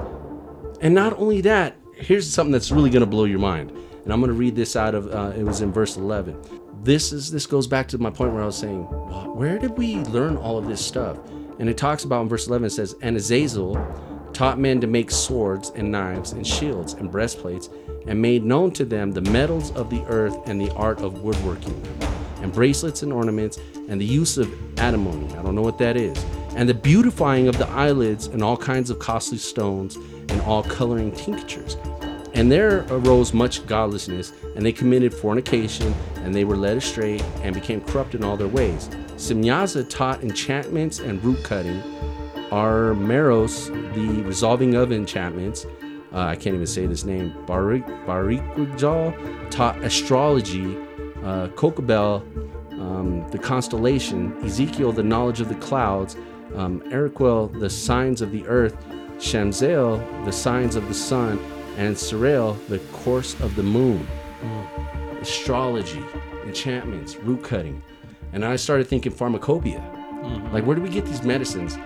And 0.82 0.96
not 0.96 1.18
only 1.20 1.42
that 1.42 1.76
here's 1.96 2.32
something 2.32 2.52
that's 2.52 2.72
really 2.72 2.90
going 2.90 3.02
to 3.02 3.06
blow 3.06 3.26
your 3.26 3.40
mind. 3.40 3.72
And 4.04 4.14
i'm 4.14 4.20
going 4.20 4.32
to 4.32 4.38
read 4.38 4.56
this 4.56 4.76
out 4.76 4.96
of 4.96 5.08
uh, 5.14 5.34
it 5.38 5.44
was 5.44 5.62
in 5.62 5.72
verse 5.72 5.98
11 5.98 6.42
this 6.84 7.12
is 7.12 7.32
this 7.32 7.46
goes 7.46 7.68
back 7.68 7.88
to 7.90 7.98
my 7.98 8.10
point 8.10 8.34
where 8.34 8.42
i 8.42 8.46
was 8.46 8.58
saying 8.58 8.84
where 9.36 9.58
did 9.60 9.78
we 9.78 9.98
learn 10.06 10.38
all 10.38 10.58
of 10.58 10.68
this 10.68 10.84
stuff? 10.86 11.18
And 11.60 11.70
it 11.70 11.78
talks 11.78 12.06
about 12.06 12.22
in 12.22 12.30
verse 12.30 12.48
11 12.48 12.68
it 12.68 12.70
says 12.72 12.96
and 13.02 13.18
azazel 13.18 13.76
taught 14.34 14.60
men 14.60 14.80
to 14.80 14.88
make 14.88 15.12
swords 15.12 15.72
and 15.76 15.92
knives 15.92 16.32
and 16.32 16.46
shields 16.46 16.94
and 16.94 17.12
breastplates 17.12 17.70
and 18.08 18.22
made 18.22 18.44
known 18.44 18.72
to 18.72 18.86
them 18.86 19.12
the 19.12 19.22
metals 19.22 19.72
of 19.72 19.90
the 19.90 20.04
earth 20.06 20.38
and 20.48 20.62
the 20.62 20.74
art 20.76 21.02
of 21.02 21.22
woodworking 21.22 21.82
and 22.42 22.54
bracelets 22.54 23.04
and 23.04 23.12
ornaments 23.12 23.60
and 23.90 24.00
the 24.00 24.06
use 24.06 24.38
of 24.38 24.50
antimony. 24.80 25.28
I 25.36 25.42
don't 25.42 25.56
know 25.56 25.62
what 25.62 25.78
that 25.80 25.98
is 25.98 26.24
and 26.56 26.68
the 26.68 26.74
beautifying 26.74 27.48
of 27.48 27.58
the 27.58 27.68
eyelids 27.70 28.28
and 28.28 28.44
all 28.44 28.58
kinds 28.58 28.90
of 28.90 29.00
costly 29.00 29.38
stones 29.38 29.96
and 29.96 30.42
all 30.42 30.64
coloring 30.64 31.12
tinctures 31.12 31.78
and 32.34 32.52
there 32.52 32.86
arose 32.90 33.34
much 33.34 33.66
godlessness, 33.66 34.32
and 34.56 34.66
they 34.66 34.72
committed 34.72 35.14
fornication, 35.14 35.94
and 36.18 36.34
they 36.34 36.46
were 36.46 36.56
led 36.56 36.78
astray, 36.78 37.20
and 37.42 37.54
became 37.54 37.82
corrupt 37.82 38.16
in 38.16 38.24
all 38.24 38.38
their 38.38 38.48
ways. 38.48 38.88
Simyaza 39.16 39.90
taught 39.90 40.24
enchantments 40.24 41.00
and 41.00 41.24
root 41.24 41.44
cutting. 41.44 41.82
Armeros, 42.52 43.68
the 43.94 44.24
resolving 44.24 44.76
of 44.76 44.92
enchantments, 44.92 45.66
uh, 46.14 46.20
I 46.20 46.36
can't 46.36 46.56
even 46.56 46.66
say 46.66 46.86
this 46.86 47.04
name, 47.04 47.34
Barik, 47.46 47.86
Barikwajal, 48.06 49.52
taught 49.52 49.84
astrology. 49.84 50.78
Uh, 51.24 51.50
um, 52.72 53.28
the 53.30 53.38
constellation. 53.38 54.34
Ezekiel, 54.46 54.94
the 54.94 55.04
knowledge 55.04 55.42
of 55.42 55.50
the 55.50 55.56
clouds. 55.56 56.16
Um, 56.56 56.82
Eriquel, 56.92 57.60
the 57.60 57.70
signs 57.70 58.22
of 58.22 58.32
the 58.32 58.46
earth. 58.48 58.76
Shamzael, 59.18 60.26
the 60.26 60.32
signs 60.32 60.76
of 60.76 60.88
the 60.88 60.94
sun 60.94 61.40
and 61.78 61.96
Serail, 61.96 62.58
the 62.68 62.80
course 62.92 63.40
of 63.42 63.56
the 63.56 63.64
moon. 63.64 64.08
Astrology, 65.22 66.02
enchantments, 66.46 67.18
root 67.18 67.44
cutting. 67.44 67.82
And 68.32 68.46
I 68.46 68.56
started 68.56 68.88
thinking 68.88 69.12
pharmacopoeia. 69.12 69.84
Like, 70.52 70.66
where 70.66 70.76
do 70.76 70.82
we 70.82 70.90
get 70.90 71.06
these 71.06 71.24
medicines? 71.24 71.78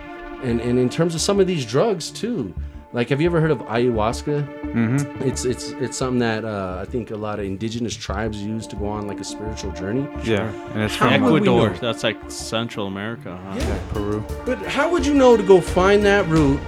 And, 0.44 0.62
and 0.62 0.78
in 0.78 0.90
terms 0.90 1.16
of 1.16 1.22
some 1.22 1.40
of 1.40 1.48
these 1.48 1.66
drugs, 1.66 2.12
too. 2.12 2.54
Like, 2.94 3.10
have 3.10 3.20
you 3.20 3.26
ever 3.26 3.42
heard 3.42 3.50
of 3.50 3.58
ayahuasca? 3.60 4.72
Mm-hmm. 4.72 5.24
It's 5.24 5.46
it's 5.46 5.72
it's 5.72 5.98
something 5.98 6.20
that 6.20 6.46
uh, 6.46 6.78
I 6.80 6.86
think 6.86 7.10
a 7.10 7.16
lot 7.16 7.40
of 7.40 7.46
indigenous 7.46 7.96
tribes 7.96 8.40
use 8.40 8.68
to 8.68 8.76
go 8.76 8.88
on 8.88 9.08
like 9.08 9.20
a 9.20 9.24
spiritual 9.24 9.72
journey. 9.72 10.08
Yeah. 10.24 10.54
And 10.74 10.84
it's 10.84 10.96
How 10.96 11.10
from 11.10 11.24
would 11.24 11.42
Ecuador. 11.42 11.70
That's 11.82 12.04
like 12.04 12.20
Central 12.30 12.86
America. 12.86 13.36
Huh? 13.36 13.56
Yeah, 13.58 13.80
Peru. 13.92 14.24
But 14.46 14.60
how 14.68 14.92
would 14.92 15.08
you 15.08 15.16
know 15.16 15.36
to 15.36 15.42
go 15.42 15.60
find 15.60 16.06
that 16.06 16.28
root, 16.28 16.60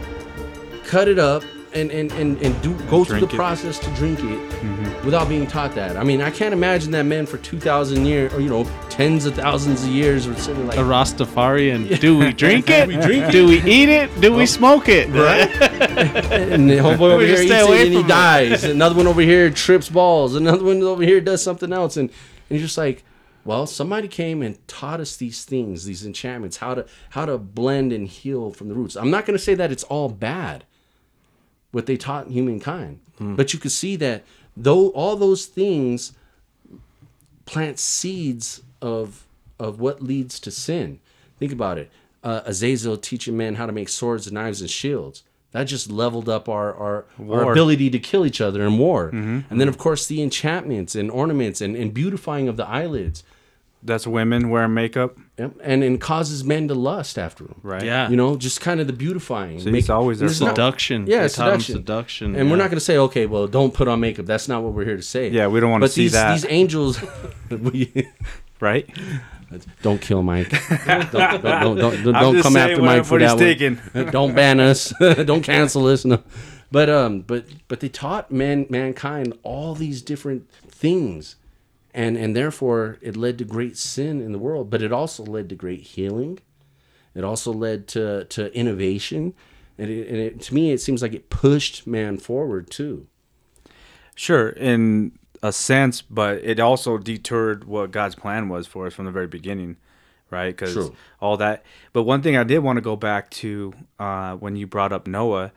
cut 0.83 1.07
it 1.07 1.19
up, 1.19 1.43
and 1.75 1.91
and 1.91 2.11
and, 2.13 2.41
and 2.41 2.61
do 2.61 2.73
go 2.89 3.03
through 3.03 3.19
the 3.19 3.25
it. 3.25 3.33
process 3.33 3.77
to 3.79 3.89
drink 3.91 4.19
it 4.19 4.23
mm-hmm. 4.23 5.05
without 5.05 5.29
being 5.29 5.45
taught 5.45 5.75
that? 5.75 5.97
I 5.97 6.03
mean, 6.03 6.21
I 6.21 6.31
can't 6.31 6.53
imagine 6.53 6.91
that 6.91 7.03
men 7.03 7.25
for 7.25 7.37
two 7.37 7.59
thousand 7.59 8.05
years, 8.05 8.33
or 8.33 8.41
you 8.41 8.49
know, 8.49 8.63
tens 8.89 9.25
of 9.25 9.35
thousands 9.35 9.83
of 9.83 9.89
years, 9.89 10.27
were 10.27 10.35
sitting 10.35 10.67
like, 10.67 10.77
A 10.77 10.81
Rastafarian. 10.81 11.99
Do 11.99 12.17
we 12.17 12.33
drink 12.33 12.69
it? 12.69 12.89
do 12.89 12.97
we 12.97 13.03
drink 13.03 13.25
it? 13.25 13.31
Do 13.31 13.47
we 13.47 13.61
eat 13.63 13.89
it? 13.89 14.21
Do 14.21 14.33
we 14.33 14.45
smoke 14.45 14.87
it? 14.87 15.09
Right. 15.09 15.49
and 16.31 16.69
the 16.69 16.77
homeboy 16.77 17.11
over 17.11 17.25
here 17.25 17.41
eats 17.41 17.51
it 17.51 17.87
and 17.87 17.93
he 17.93 18.03
dies. 18.03 18.63
Another 18.63 18.95
one 18.95 19.07
over 19.07 19.21
here 19.21 19.49
trips 19.49 19.89
balls. 19.89 20.35
Another 20.35 20.63
one 20.63 20.81
over 20.81 21.03
here 21.03 21.21
does 21.21 21.43
something 21.43 21.73
else, 21.73 21.97
and, 21.97 22.09
and 22.09 22.59
you're 22.59 22.65
just 22.65 22.77
like, 22.77 23.03
well, 23.45 23.67
somebody 23.67 24.07
came 24.07 24.41
and 24.41 24.67
taught 24.67 24.99
us 24.99 25.15
these 25.15 25.45
things, 25.45 25.85
these 25.85 26.03
enchantments, 26.05 26.57
how 26.57 26.73
to 26.73 26.85
how 27.11 27.25
to 27.25 27.37
blend 27.37 27.93
and 27.93 28.07
heal 28.07 28.51
from 28.51 28.69
the 28.69 28.73
roots. 28.73 28.95
I'm 28.95 29.11
not 29.11 29.25
going 29.25 29.37
to 29.37 29.43
say 29.43 29.53
that 29.53 29.71
it's 29.71 29.83
all 29.83 30.09
bad, 30.09 30.65
what 31.75 31.85
they 31.85 31.97
taught 31.97 32.29
humankind, 32.29 32.99
Hmm. 33.17 33.35
but 33.35 33.53
you 33.53 33.59
could 33.59 33.71
see 33.71 33.95
that 33.97 34.23
though 34.57 34.89
all 34.89 35.15
those 35.17 35.45
things 35.45 36.13
plant 37.45 37.79
seeds 37.79 38.61
of 38.81 39.25
of 39.59 39.79
what 39.79 40.01
leads 40.01 40.39
to 40.41 40.51
sin. 40.51 40.99
Think 41.39 41.51
about 41.51 41.77
it. 41.77 41.89
Uh, 42.23 42.41
Azazel 42.45 42.97
teaching 42.97 43.37
men 43.37 43.55
how 43.55 43.65
to 43.65 43.71
make 43.71 43.87
swords 43.89 44.25
and 44.27 44.33
knives 44.33 44.61
and 44.61 44.69
shields. 44.69 45.23
That 45.51 45.65
just 45.65 45.89
leveled 45.89 46.27
up 46.27 46.49
our 46.49 46.73
our, 46.75 47.05
our 47.29 47.51
ability 47.51 47.89
to 47.91 47.99
kill 47.99 48.25
each 48.25 48.41
other 48.41 48.63
in 48.65 48.77
war. 48.77 49.09
And 49.09 49.59
then 49.61 49.67
of 49.67 49.77
course 49.77 50.07
the 50.07 50.21
enchantments 50.21 50.95
and 50.95 51.09
ornaments 51.11 51.61
and, 51.61 51.75
and 51.75 51.93
beautifying 51.93 52.47
of 52.47 52.57
the 52.57 52.67
eyelids. 52.67 53.23
That's 53.83 54.07
women 54.07 54.49
wearing 54.49 54.73
makeup, 54.73 55.15
Yep. 55.37 55.51
And 55.63 55.83
and 55.83 55.99
causes 55.99 56.43
men 56.45 56.69
to 56.69 56.73
lust 56.73 57.17
after 57.19 57.43
them. 57.43 57.59
right? 57.61 57.83
Yeah. 57.83 58.09
You 58.09 58.15
know, 58.15 58.37
just 58.37 58.61
kind 58.61 58.79
of 58.79 58.87
the 58.87 58.93
beautifying. 58.93 59.59
See, 59.59 59.69
it's 59.77 59.89
always 59.89 60.19
their 60.19 60.29
this 60.29 60.39
not- 60.39 60.51
Seduction. 60.51 61.07
Yeah, 61.07 61.23
They 61.23 61.27
seduction. 61.27 61.75
seduction. 61.75 62.35
And 62.37 62.49
we're 62.49 62.55
not 62.57 62.69
going 62.69 62.77
to 62.77 62.79
say, 62.85 62.97
okay, 62.97 63.25
well, 63.25 63.45
don't 63.47 63.73
put 63.73 63.87
on 63.89 63.99
makeup. 63.99 64.25
That's 64.25 64.47
not 64.47 64.63
what 64.63 64.71
we're 64.73 64.85
here 64.85 64.95
to 64.95 65.01
say. 65.01 65.29
Yeah, 65.29 65.47
we 65.47 65.59
don't 65.59 65.71
wanna 65.71 65.83
But 65.83 65.91
see 65.91 66.03
these, 66.03 66.13
that. 66.13 66.33
These 66.35 66.45
angels, 66.49 67.01
we- 67.49 68.07
Right? 68.61 68.87
don't 69.81 70.01
kill 70.01 70.21
Mike. 70.23 70.49
Don't, 70.85 71.11
don't, 71.11 71.41
don't, 71.43 71.77
don't, 71.77 72.03
don't, 72.03 72.15
I'm 72.15 72.41
come 72.41 72.57
after 72.57 72.81
what- 72.81 72.85
Mike 72.85 73.05
for 73.05 73.15
what 73.19 73.21
he's 73.21 73.35
that 73.35 73.81
one. 73.93 74.05
don't 74.11 74.33
ban 74.35 74.59
us. 74.59 74.93
don't 74.99 75.43
cancel 75.43 75.87
us. 75.87 76.03
No. 76.05 76.23
But 76.71 76.89
um, 76.89 77.21
but 77.21 77.45
but 77.67 77.79
they 77.79 77.87
taught 77.89 78.31
man 78.31 78.65
mankind 78.69 79.33
all 79.43 79.75
these 79.75 80.01
different 80.01 80.49
things, 80.67 81.35
and 81.95 82.17
and 82.17 82.35
therefore 82.35 82.97
it 83.01 83.15
led 83.15 83.37
to 83.39 83.45
great 83.45 83.77
sin 83.77 84.21
in 84.21 84.33
the 84.33 84.37
world. 84.37 84.69
But 84.69 84.83
it 84.83 84.91
also 84.91 85.23
led 85.23 85.49
to 85.49 85.55
great 85.55 85.81
healing. 85.81 86.39
It 87.15 87.23
also 87.23 87.51
led 87.51 87.87
to 87.89 88.25
to 88.25 88.53
innovation, 88.53 89.33
and, 89.77 89.89
it, 89.89 90.07
and 90.07 90.17
it, 90.17 90.41
to 90.41 90.53
me 90.53 90.71
it 90.71 90.81
seems 90.81 91.01
like 91.01 91.13
it 91.13 91.29
pushed 91.29 91.87
man 91.87 92.17
forward 92.17 92.69
too. 92.69 93.07
Sure, 94.13 94.49
in 94.49 95.13
a 95.41 95.53
sense, 95.53 96.01
but 96.01 96.37
it 96.43 96.59
also 96.59 96.97
deterred 96.97 97.63
what 97.63 97.91
God's 97.91 98.15
plan 98.15 98.49
was 98.49 98.67
for 98.67 98.87
us 98.87 98.93
from 98.93 99.05
the 99.05 99.11
very 99.11 99.27
beginning, 99.27 99.77
right? 100.29 100.55
Because 100.55 100.91
all 101.21 101.37
that. 101.37 101.63
But 101.93 102.03
one 102.03 102.21
thing 102.21 102.35
I 102.35 102.43
did 102.43 102.59
want 102.59 102.77
to 102.77 102.81
go 102.81 102.97
back 102.97 103.29
to 103.31 103.73
uh, 103.99 104.35
when 104.35 104.57
you 104.57 104.67
brought 104.67 104.91
up 104.91 105.07
Noah, 105.07 105.53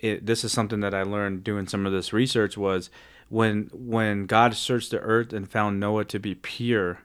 it, 0.00 0.26
this 0.26 0.42
is 0.42 0.52
something 0.52 0.80
that 0.80 0.94
I 0.94 1.02
learned 1.04 1.44
doing 1.44 1.68
some 1.68 1.86
of 1.86 1.92
this 1.92 2.12
research 2.12 2.56
was 2.56 2.90
when 3.28 3.70
when 3.72 4.26
God 4.26 4.54
searched 4.54 4.90
the 4.90 4.98
earth 5.00 5.32
and 5.32 5.50
found 5.50 5.80
Noah 5.80 6.04
to 6.06 6.18
be 6.18 6.34
pure. 6.34 7.00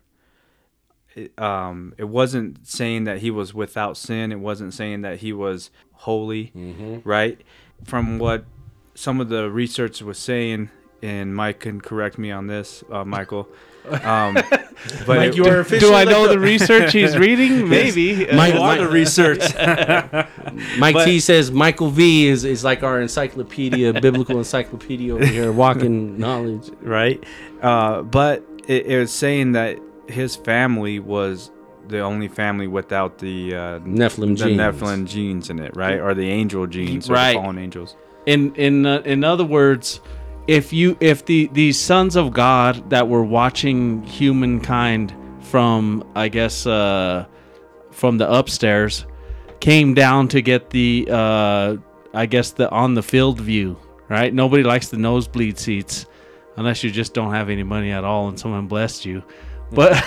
It, 1.14 1.38
um, 1.38 1.94
it 1.98 2.06
wasn't 2.06 2.66
saying 2.66 3.04
that 3.04 3.20
he 3.20 3.32
was 3.32 3.54
without 3.54 3.98
sin. 3.98 4.32
It 4.32 4.40
wasn't 4.40 4.74
saying 4.74 5.02
that 5.02 5.20
he 5.20 5.34
was 5.34 5.70
holy, 5.94 6.52
right? 7.04 7.42
From 7.84 8.18
what 8.18 8.46
some 8.96 9.20
of 9.20 9.28
the 9.30 9.50
research 9.50 10.02
was 10.02 10.18
saying, 10.18 10.70
and 11.02 11.36
Mike 11.36 11.60
can 11.62 11.82
correct 11.82 12.18
me 12.18 12.32
on 12.32 12.48
this, 12.48 12.84
uh, 12.92 13.04
Michael. 13.04 13.50
Um, 13.90 14.38
but 15.06 15.36
you 15.36 15.46
are 15.46 15.64
Do 15.64 15.94
I 15.94 16.04
know 16.04 16.28
the- 16.28 16.40
research 16.40 16.94
he's 16.94 17.18
reading? 17.26 17.68
Maybe. 17.70 18.30
Uh, 18.30 18.36
Mike- 18.36 18.54
you 18.54 18.60
are 18.62 18.78
the 18.78 18.88
research. 18.88 19.40
Mike 20.78 20.94
But- 20.96 21.06
T 21.06 21.20
says 21.20 21.52
Michael 21.52 21.90
V 21.90 22.28
is, 22.28 22.44
is 22.44 22.64
like 22.64 22.84
our 22.84 23.02
encyclopedia, 23.02 23.94
biblical 23.94 24.38
encyclopedia 24.38 25.14
over 25.14 25.26
here, 25.26 25.52
walking 25.52 26.18
knowledge. 26.18 26.70
right? 26.82 27.24
Uh, 27.62 28.02
but 28.02 28.44
it, 28.68 28.86
it 28.88 29.00
was 29.00 29.12
saying 29.14 29.54
that 29.54 29.80
his 30.08 30.36
family 30.36 31.00
was 31.00 31.52
the 31.88 32.00
only 32.00 32.28
family 32.28 32.68
without 32.68 33.18
the 33.20 33.54
uh, 33.56 33.80
Nephilim 33.80 34.38
the 34.38 34.46
genes. 34.46 34.60
Nephilim 34.60 35.08
genes 35.08 35.50
in 35.50 35.60
it, 35.60 35.76
right? 35.76 36.00
Or 36.00 36.14
the 36.14 36.30
angel 36.30 36.68
genes, 36.68 37.10
or 37.10 37.14
Right. 37.14 37.34
the 37.34 37.40
fallen 37.42 37.58
angels. 37.58 37.96
in 38.26 38.54
in 38.56 38.86
uh, 38.86 39.02
in 39.06 39.24
other 39.24 39.44
words 39.44 40.00
if 40.52 40.74
you 40.74 40.98
if 41.00 41.24
the 41.24 41.50
these 41.54 41.80
sons 41.80 42.18
of 42.18 42.34
god 42.34 42.90
that 42.90 43.08
were 43.08 43.24
watching 43.24 44.04
humankind 44.04 45.16
from 45.40 46.04
i 46.14 46.28
guess 46.28 46.68
uh 46.68 47.26
from 47.92 48.18
the 48.18 48.30
upstairs 48.30 49.06
came 49.62 49.94
down 49.94 50.28
to 50.28 50.42
get 50.42 50.70
the 50.70 51.08
uh 51.10 51.78
i 52.14 52.26
guess 52.26 52.52
the 52.52 52.70
on 52.70 52.96
the 52.96 53.02
field 53.02 53.40
view 53.40 53.78
right 54.10 54.34
nobody 54.34 54.62
likes 54.62 54.90
the 54.90 54.98
nosebleed 54.98 55.58
seats 55.58 56.06
unless 56.58 56.84
you 56.84 56.92
just 56.92 57.14
don't 57.14 57.34
have 57.34 57.50
any 57.50 57.64
money 57.64 57.92
at 57.92 58.04
all 58.04 58.28
and 58.28 58.38
someone 58.38 58.68
blessed 58.68 59.06
you 59.06 59.24
but 59.72 60.04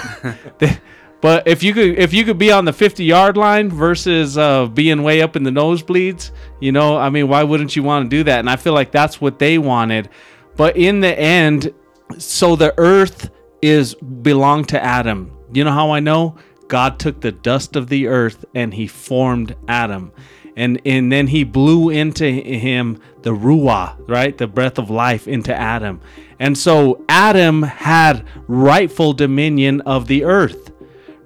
But 1.25 1.49
if 1.49 1.63
you 1.63 1.73
could 1.73 1.99
if 1.99 2.13
you 2.13 2.23
could 2.27 2.37
be 2.37 2.53
on 2.53 2.67
the 2.67 2.73
50 2.75 3.03
yard 3.03 3.39
line 3.39 3.71
versus 3.71 4.37
uh, 4.37 4.67
being 4.67 5.03
way 5.03 5.23
up 5.23 5.37
in 5.37 5.43
the 5.43 5.51
nosebleeds, 5.51 6.33
you 6.61 6.71
know, 6.71 6.99
I 6.99 7.09
mean, 7.09 7.29
why 7.29 7.43
wouldn't 7.45 7.75
you 7.75 7.83
want 7.83 8.05
to 8.05 8.15
do 8.15 8.25
that? 8.25 8.41
And 8.41 8.51
I 8.51 8.57
feel 8.57 8.75
like 8.75 8.91
that's 8.91 9.23
what 9.23 9.39
they 9.39 9.57
wanted. 9.57 10.11
But 10.57 10.77
in 10.77 11.01
the 11.01 11.19
end, 11.19 11.73
so 12.19 12.57
the 12.57 12.75
earth 12.79 13.31
is 13.63 13.95
belonged 13.95 14.69
to 14.69 14.83
Adam. 14.83 15.37
You 15.53 15.65
know 15.65 15.73
how 15.73 15.91
I 15.91 16.01
know? 16.01 16.37
God 16.69 16.99
took 16.99 17.21
the 17.21 17.33
dust 17.33 17.77
of 17.77 17.89
the 17.89 18.07
earth 18.07 18.45
and 18.55 18.75
he 18.75 18.87
formed 18.87 19.57
Adam. 19.69 20.13
And 20.57 20.81
and 20.85 21.11
then 21.11 21.27
he 21.27 21.43
blew 21.43 21.91
into 21.91 22.25
him 22.31 23.01
the 23.23 23.31
ruah, 23.31 23.97
right? 24.09 24.37
The 24.37 24.47
breath 24.47 24.79
of 24.79 24.89
life 24.89 25.27
into 25.27 25.55
Adam. 25.55 26.01
And 26.39 26.57
so 26.57 27.05
Adam 27.09 27.63
had 27.63 28.25
rightful 28.47 29.15
dominion 29.15 29.81
of 29.83 30.07
the 30.07 30.25
earth 30.25 30.71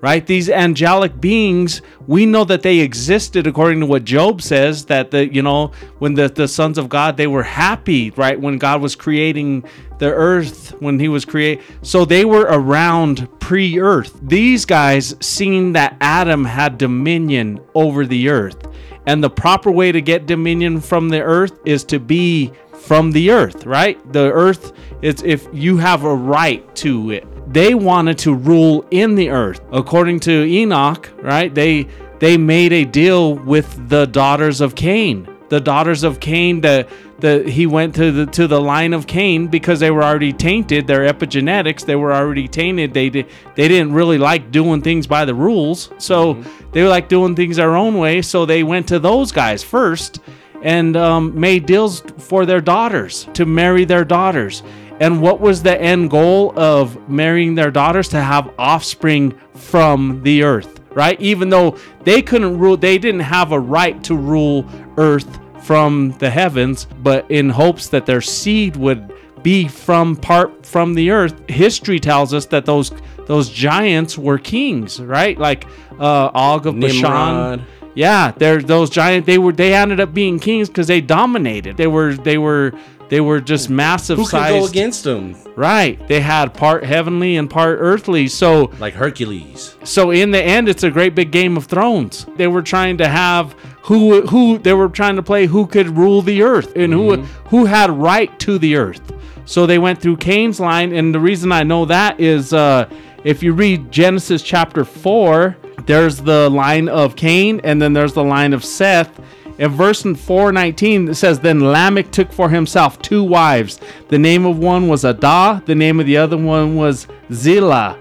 right? 0.01 0.27
These 0.27 0.49
angelic 0.49 1.21
beings 1.21 1.83
we 2.07 2.25
know 2.25 2.45
that 2.45 2.63
they 2.63 2.79
existed 2.79 3.47
according 3.47 3.81
to 3.81 3.87
what 3.87 4.05
job 4.05 4.41
says 4.41 4.85
that 4.87 5.11
the 5.11 5.33
you 5.33 5.43
know 5.43 5.73
when 5.99 6.15
the, 6.15 6.29
the 6.29 6.49
sons 6.49 6.79
of 6.79 6.89
god 6.89 7.17
they 7.17 7.27
were 7.27 7.43
happy 7.43 8.11
right? 8.13 8.39
When 8.41 8.59
god 8.59 8.81
was 8.81 8.95
creating 8.95 9.65
the 9.99 10.13
earth 10.13 10.71
when 10.81 10.99
he 10.99 11.09
was 11.09 11.25
create 11.25 11.61
so 11.83 12.05
they 12.05 12.25
were 12.25 12.47
around 12.49 13.29
pre-earth. 13.41 14.19
These 14.23 14.65
guys 14.65 15.15
seen 15.21 15.73
that 15.73 15.97
adam 16.01 16.45
had 16.45 16.79
dominion 16.79 17.61
over 17.75 18.07
the 18.07 18.29
earth 18.29 18.67
and 19.07 19.23
the 19.23 19.31
proper 19.31 19.71
way 19.71 19.91
to 19.91 20.01
get 20.01 20.27
dominion 20.27 20.81
from 20.81 21.09
the 21.09 21.23
earth 21.23 21.59
is 21.65 21.83
to 21.85 21.99
be 21.99 22.53
from 22.73 23.11
the 23.11 23.31
earth 23.31 23.67
right? 23.67 24.13
The 24.13 24.33
earth 24.33 24.73
is 25.03 25.23
if 25.25 25.49
you 25.53 25.77
have 25.77 26.05
a 26.05 26.15
right 26.15 26.75
to 26.77 27.11
it 27.11 27.27
they 27.53 27.75
wanted 27.75 28.19
to 28.19 28.35
rule 28.35 28.85
in 28.91 29.15
the 29.15 29.31
earth. 29.31 29.61
According 29.73 30.21
to 30.21 30.45
Enoch, 30.45 31.11
right? 31.23 31.55
They 31.55 31.89
they 32.19 32.37
made 32.37 32.73
a 32.73 32.85
deal 32.85 33.35
with 33.35 33.89
the 33.89 34.07
daughters 34.07 34.61
of 34.61 34.75
Cain. 34.75 35.29
The 35.49 35.61
daughters 35.61 36.03
of 36.03 36.21
Cain, 36.21 36.61
the 36.61 36.87
the 37.21 37.43
he 37.51 37.67
went 37.67 37.95
to 37.95 38.13
the 38.13 38.27
to 38.27 38.47
the 38.47 38.61
line 38.61 38.93
of 38.93 39.07
Cain 39.07 39.47
because 39.47 39.81
they 39.81 39.91
were 39.91 40.05
already 40.05 40.33
tainted. 40.33 40.87
Their 40.87 41.13
epigenetics, 41.13 41.85
they 41.85 41.97
were 41.97 42.13
already 42.13 42.49
tainted. 42.49 42.93
They 42.93 43.09
did 43.09 43.27
they 43.55 43.69
didn't 43.69 43.93
really 43.93 44.19
like 44.19 44.51
doing 44.51 44.83
things 44.83 45.07
by 45.07 45.25
the 45.25 45.35
rules, 45.35 45.91
so 45.99 46.35
mm-hmm. 46.35 46.71
they 46.73 46.83
were 46.83 46.89
like 46.89 47.09
doing 47.09 47.35
things 47.35 47.57
their 47.57 47.77
own 47.77 47.97
way. 47.97 48.21
So 48.23 48.45
they 48.45 48.63
went 48.63 48.89
to 48.89 48.99
those 48.99 49.33
guys 49.33 49.63
first 49.65 50.21
and 50.63 50.97
um, 50.97 51.39
made 51.39 51.67
deals 51.67 52.01
for 52.19 52.45
their 52.45 52.61
daughters 52.61 53.29
to 53.35 53.47
marry 53.47 53.85
their 53.85 54.05
daughters. 54.05 54.63
And 55.01 55.23
what 55.23 55.41
was 55.41 55.63
the 55.63 55.81
end 55.81 56.11
goal 56.11 56.59
of 56.59 57.09
marrying 57.09 57.55
their 57.55 57.71
daughters? 57.71 58.09
To 58.09 58.21
have 58.21 58.53
offspring 58.59 59.39
from 59.55 60.23
the 60.23 60.43
earth, 60.43 60.81
right? 60.93 61.21
Even 61.21 61.49
though 61.49 61.77
they 62.05 62.23
couldn't 62.23 62.59
rule, 62.59 62.77
they 62.77 62.99
didn't 62.99 63.21
have 63.21 63.53
a 63.53 63.61
right 63.61 64.03
to 64.05 64.17
rule 64.17 64.69
earth 64.97 65.39
from 65.63 66.17
the 66.19 66.31
heavens, 66.31 66.87
but 67.03 67.31
in 67.31 67.51
hopes 67.51 67.89
that 67.91 68.07
their 68.07 68.21
seed 68.21 68.77
would 68.77 69.13
be 69.43 69.69
from 69.69 70.17
part 70.17 70.67
from 70.67 70.95
the 70.95 71.11
earth. 71.11 71.35
History 71.49 72.01
tells 72.01 72.35
us 72.35 72.47
that 72.47 72.67
those 72.67 72.91
those 73.27 73.51
giants 73.51 74.17
were 74.17 74.39
kings, 74.39 75.01
right? 75.01 75.39
Like 75.39 75.67
uh, 75.99 76.31
Og 76.35 76.67
of 76.67 76.81
Bashan. 76.81 77.65
Yeah, 77.95 78.31
they're 78.31 78.63
those 78.63 78.91
giant. 78.91 79.27
They 79.27 79.39
were 79.39 79.53
they 79.53 79.75
ended 79.75 80.01
up 80.01 80.15
being 80.15 80.39
kings 80.39 80.69
because 80.69 80.87
they 80.87 81.01
dominated. 81.01 81.77
They 81.77 81.87
were 81.87 82.15
they 82.15 82.39
were 82.39 82.73
they 83.09 83.21
were 83.21 83.41
just 83.41 83.71
massive 83.71 84.19
Who 84.19 84.27
size. 84.27 84.53
could 84.53 84.59
go 84.61 84.67
against 84.67 85.05
them? 85.05 85.37
Right. 85.57 86.07
They 86.09 86.21
had 86.21 86.53
part 86.53 86.85
heavenly 86.85 87.37
and 87.37 87.49
part 87.49 87.79
earthly. 87.81 88.29
So 88.29 88.71
like 88.79 88.95
Hercules. 88.95 89.77
So 89.85 90.11
in 90.11 90.31
the 90.31 90.43
end 90.43 90.69
it's 90.69 90.83
a 90.83 90.91
great 90.91 91.15
big 91.15 91.31
game 91.31 91.57
of 91.57 91.67
thrones. 91.67 92.27
They 92.37 92.47
were 92.47 92.63
trying 92.63 92.99
to 92.99 93.09
have 93.09 93.53
who 93.83 94.27
who 94.27 94.59
they 94.59 94.75
were 94.75 94.89
trying 94.89 95.17
to 95.17 95.23
play 95.23 95.47
who 95.47 95.67
could 95.67 95.89
rule 95.97 96.23
the 96.23 96.43
earth 96.43 96.77
and 96.77 96.93
mm-hmm. 96.93 97.23
who 97.23 97.57
who 97.57 97.65
had 97.65 97.91
right 97.91 98.39
to 98.41 98.59
the 98.59 98.77
earth. 98.77 99.13
So 99.47 99.67
they 99.67 99.79
went 99.79 100.01
through 100.01 100.19
Cain's 100.19 100.61
line 100.61 100.93
and 100.93 101.15
the 101.15 101.21
reason 101.21 101.51
I 101.53 101.63
know 101.63 101.87
that 101.87 102.21
is 102.21 102.53
uh 102.53 102.89
if 103.25 103.43
you 103.43 103.53
read 103.53 103.91
Genesis 103.91 104.43
chapter 104.43 104.85
4, 104.85 105.57
there's 105.87 106.19
the 106.19 106.49
line 106.51 106.89
of 106.89 107.17
Cain 107.17 107.61
and 107.65 107.83
then 107.83 107.93
there's 107.93 108.13
the 108.13 108.23
line 108.23 108.53
of 108.53 108.65
Seth 108.65 109.21
in 109.59 109.71
verse 109.71 110.03
419, 110.03 111.09
it 111.09 111.15
says, 111.15 111.41
Then 111.41 111.61
Lamech 111.61 112.11
took 112.13 112.33
for 112.33 112.49
himself 112.49 113.01
two 113.03 113.25
wives. 113.25 113.81
The 114.09 114.19
name 114.19 114.47
of 114.47 114.59
one 114.59 114.89
was 114.89 115.05
Adah, 115.05 115.63
the 115.67 115.75
name 115.75 115.99
of 115.99 116.07
the 116.07 116.17
other 116.17 116.37
one 116.37 116.77
was 116.77 117.09
Zillah. 117.33 117.99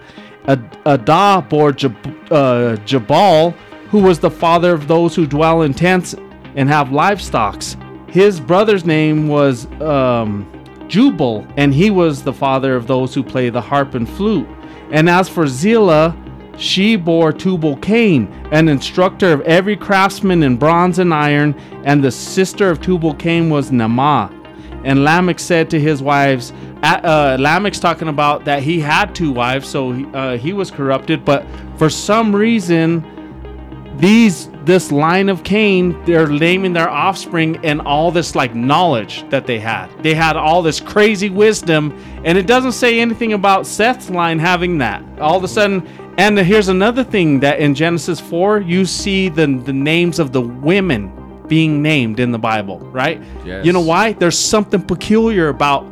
Adah 0.47 1.41
bore 1.49 1.73
Jab- 1.73 2.31
uh, 2.31 2.77
Jabal, 2.85 3.51
who 3.89 3.99
was 3.99 4.19
the 4.19 4.29
father 4.29 4.73
of 4.73 4.87
those 4.87 5.15
who 5.15 5.25
dwell 5.25 5.63
in 5.63 5.73
tents 5.73 6.15
and 6.55 6.69
have 6.69 6.91
livestock. 6.91 7.61
His 8.07 8.39
brother's 8.39 8.85
name 8.85 9.27
was 9.27 9.65
um, 9.81 10.49
Jubal, 10.87 11.45
and 11.57 11.73
he 11.73 11.89
was 11.89 12.23
the 12.23 12.33
father 12.33 12.75
of 12.75 12.87
those 12.87 13.13
who 13.13 13.23
play 13.23 13.49
the 13.49 13.61
harp 13.61 13.95
and 13.95 14.07
flute. 14.07 14.47
And 14.91 15.09
as 15.09 15.27
for 15.27 15.47
Zillah, 15.47 16.15
she 16.57 16.95
bore 16.95 17.31
Tubal 17.31 17.77
Cain, 17.77 18.27
an 18.51 18.67
instructor 18.67 19.31
of 19.31 19.41
every 19.41 19.77
craftsman 19.77 20.43
in 20.43 20.57
bronze 20.57 20.99
and 20.99 21.13
iron, 21.13 21.55
and 21.83 22.03
the 22.03 22.11
sister 22.11 22.69
of 22.69 22.81
Tubal 22.81 23.13
Cain 23.13 23.49
was 23.49 23.71
Naamah. 23.71 24.33
And 24.83 25.03
Lamech 25.03 25.39
said 25.39 25.69
to 25.71 25.79
his 25.79 26.01
wives, 26.01 26.53
uh, 26.83 27.37
Lamech's 27.39 27.79
talking 27.79 28.07
about 28.07 28.45
that 28.45 28.63
he 28.63 28.79
had 28.79 29.13
two 29.13 29.31
wives, 29.31 29.67
so 29.67 29.91
he, 29.91 30.05
uh, 30.13 30.37
he 30.37 30.53
was 30.53 30.71
corrupted, 30.71 31.25
but 31.25 31.45
for 31.77 31.89
some 31.89 32.35
reason, 32.35 33.05
these 33.97 34.49
this 34.63 34.91
line 34.91 35.29
of 35.29 35.43
Cain, 35.43 35.99
they're 36.05 36.27
naming 36.27 36.73
their 36.73 36.89
offspring 36.89 37.57
and 37.65 37.81
all 37.81 38.11
this 38.11 38.35
like 38.35 38.53
knowledge 38.53 39.27
that 39.29 39.47
they 39.47 39.59
had. 39.59 39.89
They 40.03 40.13
had 40.13 40.35
all 40.35 40.61
this 40.61 40.79
crazy 40.79 41.29
wisdom, 41.29 41.97
and 42.25 42.37
it 42.37 42.47
doesn't 42.47 42.73
say 42.73 42.99
anything 42.99 43.33
about 43.33 43.65
Seth's 43.65 44.09
line 44.09 44.39
having 44.39 44.77
that. 44.79 45.03
All 45.19 45.37
of 45.37 45.43
a 45.43 45.47
sudden, 45.47 45.87
and 46.17 46.37
here's 46.37 46.67
another 46.67 47.03
thing 47.03 47.39
that 47.41 47.59
in 47.59 47.75
Genesis 47.75 48.19
4, 48.19 48.61
you 48.61 48.85
see 48.85 49.29
the, 49.29 49.45
the 49.45 49.73
names 49.73 50.19
of 50.19 50.31
the 50.31 50.41
women 50.41 51.13
being 51.47 51.81
named 51.81 52.19
in 52.19 52.31
the 52.31 52.39
Bible, 52.39 52.79
right? 52.79 53.21
Yes. 53.45 53.65
You 53.65 53.71
know 53.71 53.81
why? 53.81 54.13
There's 54.13 54.37
something 54.37 54.81
peculiar 54.81 55.49
about 55.49 55.83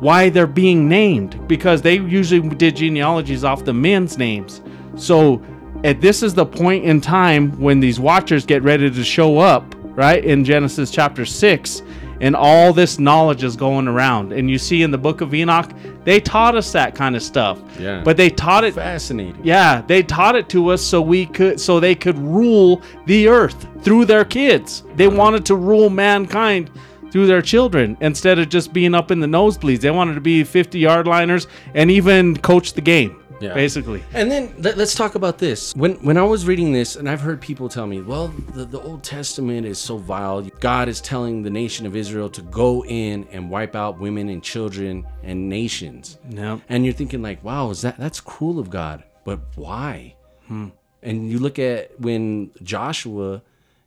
why 0.00 0.28
they're 0.28 0.46
being 0.46 0.88
named 0.88 1.46
because 1.46 1.82
they 1.82 1.94
usually 1.94 2.48
did 2.48 2.76
genealogies 2.76 3.44
off 3.44 3.64
the 3.64 3.72
men's 3.72 4.18
names. 4.18 4.60
So, 4.96 5.42
at 5.84 6.00
this 6.00 6.22
is 6.22 6.34
the 6.34 6.46
point 6.46 6.84
in 6.84 7.00
time 7.00 7.52
when 7.60 7.78
these 7.78 8.00
watchers 8.00 8.46
get 8.46 8.62
ready 8.62 8.90
to 8.90 9.04
show 9.04 9.38
up, 9.38 9.74
right? 9.82 10.24
In 10.24 10.44
Genesis 10.44 10.90
chapter 10.90 11.26
6, 11.26 11.82
and 12.20 12.34
all 12.36 12.72
this 12.72 12.98
knowledge 12.98 13.44
is 13.44 13.56
going 13.56 13.88
around. 13.88 14.32
And 14.32 14.50
you 14.50 14.58
see 14.58 14.82
in 14.82 14.90
the 14.90 14.98
book 14.98 15.20
of 15.20 15.34
Enoch, 15.34 15.70
they 16.04 16.20
taught 16.20 16.54
us 16.54 16.72
that 16.72 16.94
kind 16.94 17.16
of 17.16 17.22
stuff. 17.22 17.60
Yeah. 17.78 18.02
But 18.04 18.16
they 18.16 18.30
taught 18.30 18.64
it 18.64 18.74
fascinating. 18.74 19.40
Yeah, 19.44 19.82
they 19.82 20.02
taught 20.02 20.36
it 20.36 20.48
to 20.50 20.68
us 20.68 20.82
so 20.82 21.00
we 21.00 21.26
could 21.26 21.60
so 21.60 21.80
they 21.80 21.94
could 21.94 22.18
rule 22.18 22.82
the 23.06 23.28
earth 23.28 23.66
through 23.82 24.04
their 24.06 24.24
kids. 24.24 24.82
They 24.96 25.06
uh-huh. 25.06 25.16
wanted 25.16 25.46
to 25.46 25.56
rule 25.56 25.90
mankind 25.90 26.70
through 27.10 27.26
their 27.26 27.42
children 27.42 27.96
instead 28.00 28.40
of 28.40 28.48
just 28.48 28.72
being 28.72 28.94
up 28.94 29.10
in 29.12 29.20
the 29.20 29.26
nosebleeds. 29.26 29.80
They 29.80 29.90
wanted 29.90 30.14
to 30.14 30.20
be 30.20 30.42
50 30.42 30.78
yard 30.80 31.06
liners 31.06 31.46
and 31.74 31.90
even 31.90 32.36
coach 32.36 32.72
the 32.72 32.80
game. 32.80 33.23
Yeah. 33.40 33.54
Basically. 33.54 34.02
And 34.12 34.30
then 34.30 34.54
let, 34.58 34.78
us 34.78 34.94
talk 34.94 35.14
about 35.14 35.38
this. 35.38 35.74
When 35.74 35.94
when 36.04 36.16
I 36.16 36.22
was 36.22 36.46
reading 36.46 36.72
this, 36.72 36.96
and 36.96 37.08
I've 37.08 37.20
heard 37.20 37.40
people 37.40 37.68
tell 37.68 37.86
me, 37.86 38.00
well, 38.00 38.28
the, 38.28 38.64
the 38.64 38.80
Old 38.80 39.02
Testament 39.02 39.66
is 39.66 39.78
so 39.78 39.96
vile. 39.96 40.42
God 40.60 40.88
is 40.88 41.00
telling 41.00 41.42
the 41.42 41.50
nation 41.50 41.86
of 41.86 41.96
Israel 41.96 42.28
to 42.30 42.42
go 42.42 42.84
in 42.84 43.26
and 43.32 43.50
wipe 43.50 43.74
out 43.74 43.98
women 43.98 44.28
and 44.28 44.42
children 44.42 45.06
and 45.22 45.48
nations. 45.48 46.18
Yep. 46.30 46.60
And 46.68 46.84
you're 46.84 46.94
thinking 46.94 47.22
like, 47.22 47.42
wow, 47.44 47.70
is 47.70 47.82
that 47.82 47.98
that's 47.98 48.20
cruel 48.20 48.58
of 48.58 48.70
God. 48.70 49.04
But 49.24 49.40
why? 49.56 50.14
Hmm. 50.46 50.68
And 51.02 51.30
you 51.30 51.38
look 51.38 51.58
at 51.58 52.00
when 52.00 52.50
Joshua 52.62 53.42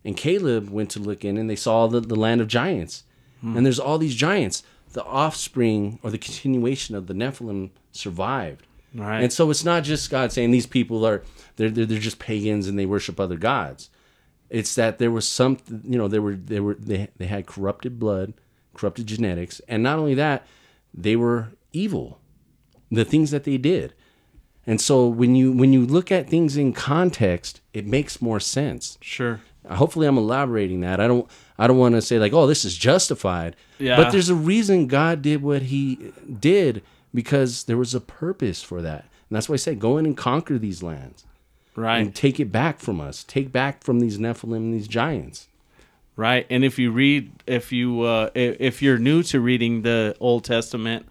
and 0.05 0.15
Caleb 0.15 0.69
went 0.69 0.91
to 0.91 0.99
look 0.99 1.25
in 1.25 1.37
and 1.37 1.49
they 1.49 1.55
saw 1.55 1.87
the, 1.87 1.99
the 1.99 2.15
land 2.15 2.41
of 2.41 2.47
giants. 2.47 3.03
Hmm. 3.41 3.57
And 3.57 3.65
there's 3.65 3.79
all 3.79 3.97
these 3.97 4.15
giants. 4.15 4.63
The 4.93 5.03
offspring 5.03 5.99
or 6.01 6.11
the 6.11 6.17
continuation 6.17 6.95
of 6.95 7.07
the 7.07 7.13
Nephilim 7.13 7.71
survived. 7.91 8.66
Right. 8.97 9.21
And 9.21 9.31
so 9.31 9.49
it's 9.51 9.63
not 9.63 9.83
just 9.83 10.09
God 10.09 10.31
saying 10.31 10.51
these 10.51 10.65
people 10.65 11.05
are 11.05 11.23
they're, 11.55 11.69
they're 11.69 11.85
they're 11.85 11.99
just 11.99 12.19
pagans 12.19 12.67
and 12.67 12.77
they 12.77 12.85
worship 12.85 13.19
other 13.19 13.37
gods. 13.37 13.89
It's 14.49 14.75
that 14.75 14.97
there 14.97 15.11
was 15.11 15.27
some 15.27 15.57
you 15.83 15.97
know 15.97 16.07
they 16.07 16.19
were 16.19 16.35
they 16.35 16.59
were 16.59 16.73
they 16.75 17.09
they 17.17 17.27
had 17.27 17.45
corrupted 17.45 17.99
blood, 17.99 18.33
corrupted 18.73 19.05
genetics, 19.05 19.61
and 19.67 19.83
not 19.83 19.99
only 19.99 20.15
that, 20.15 20.47
they 20.93 21.15
were 21.15 21.49
evil. 21.73 22.19
The 22.89 23.05
things 23.05 23.31
that 23.31 23.43
they 23.43 23.57
did. 23.57 23.93
And 24.65 24.81
so 24.81 25.07
when 25.07 25.35
you 25.35 25.51
when 25.51 25.73
you 25.73 25.85
look 25.85 26.11
at 26.11 26.29
things 26.29 26.57
in 26.57 26.73
context, 26.73 27.61
it 27.73 27.85
makes 27.85 28.21
more 28.21 28.39
sense. 28.39 28.97
Sure. 29.01 29.41
Hopefully 29.69 30.07
I'm 30.07 30.17
elaborating 30.17 30.79
that. 30.81 30.99
I 30.99 31.07
don't 31.07 31.29
I 31.59 31.67
don't 31.67 31.77
want 31.77 31.95
to 31.95 32.01
say 32.01 32.17
like, 32.17 32.33
"Oh, 32.33 32.47
this 32.47 32.65
is 32.65 32.77
justified." 32.77 33.55
Yeah. 33.79 33.97
But 33.97 34.11
there's 34.11 34.29
a 34.29 34.35
reason 34.35 34.87
God 34.87 35.21
did 35.21 35.43
what 35.43 35.63
he 35.63 36.13
did 36.39 36.81
because 37.17 37.63
there 37.63 37.77
was 37.77 37.95
a 37.95 37.99
purpose 37.99 38.61
for 38.61 38.79
that. 38.83 39.01
And 39.01 39.35
that's 39.35 39.49
why 39.49 39.53
I 39.53 39.57
said, 39.57 39.79
go 39.79 39.97
in 39.97 40.05
and 40.05 40.15
conquer 40.15 40.59
these 40.59 40.83
lands. 40.83 41.25
Right. 41.75 41.97
And 41.97 42.13
take 42.13 42.39
it 42.39 42.51
back 42.51 42.77
from 42.77 43.01
us. 43.01 43.23
Take 43.23 43.51
back 43.51 43.83
from 43.83 44.01
these 44.01 44.19
Nephilim, 44.19 44.71
these 44.71 44.87
giants. 44.87 45.47
Right. 46.15 46.45
And 46.51 46.63
if 46.63 46.77
you 46.77 46.91
read 46.91 47.31
if 47.47 47.71
you 47.71 48.01
uh 48.01 48.29
if 48.35 48.83
you're 48.83 48.99
new 48.99 49.23
to 49.23 49.39
reading 49.39 49.81
the 49.81 50.15
Old 50.19 50.43
Testament, 50.43 51.07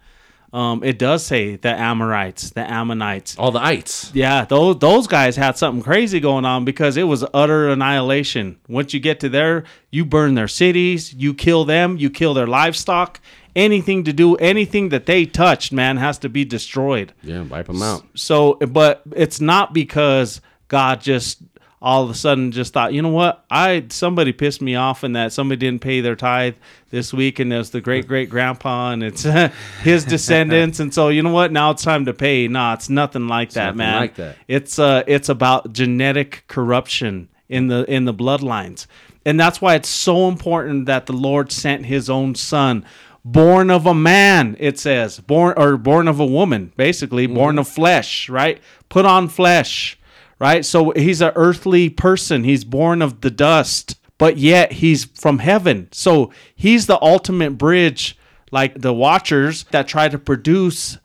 um, 0.52 0.84
it 0.84 0.96
does 0.96 1.26
say 1.26 1.56
the 1.56 1.70
Amorites, 1.70 2.50
the 2.50 2.60
Ammonites. 2.60 3.36
All 3.36 3.50
the 3.50 3.58
ites. 3.58 4.12
Yeah, 4.14 4.44
those 4.44 4.78
those 4.78 5.08
guys 5.08 5.34
had 5.34 5.58
something 5.58 5.82
crazy 5.82 6.20
going 6.20 6.44
on 6.44 6.64
because 6.64 6.96
it 6.96 7.04
was 7.04 7.24
utter 7.34 7.68
annihilation. 7.68 8.60
Once 8.68 8.94
you 8.94 9.00
get 9.00 9.18
to 9.20 9.28
there, 9.28 9.64
you 9.90 10.04
burn 10.04 10.36
their 10.36 10.46
cities, 10.46 11.12
you 11.12 11.34
kill 11.34 11.64
them, 11.64 11.96
you 11.96 12.10
kill 12.10 12.32
their 12.32 12.46
livestock. 12.46 13.20
Anything 13.56 14.04
to 14.04 14.12
do, 14.12 14.36
anything 14.36 14.90
that 14.90 15.06
they 15.06 15.24
touched, 15.24 15.72
man, 15.72 15.96
has 15.96 16.18
to 16.18 16.28
be 16.28 16.44
destroyed. 16.44 17.12
Yeah, 17.22 17.42
wipe 17.42 17.66
them 17.66 17.82
out. 17.82 18.04
So, 18.14 18.54
but 18.54 19.02
it's 19.16 19.40
not 19.40 19.72
because 19.72 20.40
God 20.68 21.00
just 21.00 21.42
all 21.80 22.02
of 22.02 22.10
a 22.10 22.14
sudden 22.14 22.52
just 22.52 22.72
thought, 22.72 22.92
you 22.92 23.02
know 23.02 23.10
what, 23.10 23.44
I 23.50 23.86
somebody 23.90 24.32
pissed 24.32 24.62
me 24.62 24.74
off 24.74 25.02
and 25.02 25.14
that 25.14 25.32
somebody 25.32 25.58
didn't 25.58 25.82
pay 25.82 26.00
their 26.00 26.16
tithe 26.16 26.56
this 26.90 27.12
week, 27.12 27.38
and 27.38 27.52
was 27.52 27.70
the 27.70 27.80
great 27.80 28.08
great 28.12 28.30
grandpa 28.30 28.90
and 28.90 29.02
it's 29.02 29.22
his 29.82 30.04
descendants, 30.04 30.80
and 30.80 30.92
so 30.92 31.08
you 31.08 31.22
know 31.22 31.32
what, 31.32 31.52
now 31.52 31.70
it's 31.70 31.84
time 31.84 32.04
to 32.06 32.14
pay. 32.14 32.48
Nah, 32.48 32.74
it's 32.74 32.88
nothing 32.88 33.28
like 33.28 33.50
that, 33.52 33.76
nothing 33.76 33.78
man. 33.78 34.00
like 34.00 34.14
that. 34.16 34.36
It's 34.48 34.78
uh, 34.78 35.04
it's 35.06 35.28
about 35.28 35.72
genetic 35.72 36.44
corruption 36.48 37.28
in 37.48 37.68
the 37.68 37.84
in 37.90 38.04
the 38.04 38.14
bloodlines, 38.14 38.86
and 39.24 39.38
that's 39.38 39.60
why 39.60 39.74
it's 39.74 39.88
so 39.88 40.28
important 40.28 40.86
that 40.86 41.06
the 41.06 41.12
Lord 41.12 41.52
sent 41.52 41.86
His 41.86 42.08
own 42.08 42.34
Son 42.34 42.84
born 43.26 43.70
of 43.70 43.86
a 43.86 43.94
man 43.94 44.56
it 44.60 44.78
says. 44.78 45.18
Born 45.18 45.54
or 45.56 45.76
born 45.76 46.06
of 46.06 46.20
a 46.20 46.26
woman 46.26 46.72
basically 46.76 47.26
mm-hmm. 47.26 47.34
born 47.34 47.58
of 47.58 47.66
flesh 47.66 48.28
right? 48.28 48.60
Put 48.88 49.04
on 49.04 49.28
flesh 49.28 49.98
right? 50.38 50.64
So 50.64 50.92
he's 50.92 51.20
an 51.20 51.32
earthly 51.34 51.90
person. 51.90 52.44
He's 52.44 52.64
born 52.64 53.02
of 53.02 53.20
the 53.20 53.30
dust 53.30 53.98
but 54.18 54.38
yet 54.38 54.72
he's 54.72 55.04
from 55.04 55.40
heaven. 55.40 55.88
So 55.90 56.32
he's 56.54 56.86
the 56.86 57.02
ultimate 57.02 57.58
bridge 57.58 58.16
like 58.52 58.80
the 58.80 58.94
watchers 58.94 59.64
that 59.72 59.88
try 59.88 60.08
to 60.08 60.18
produce 60.18 60.98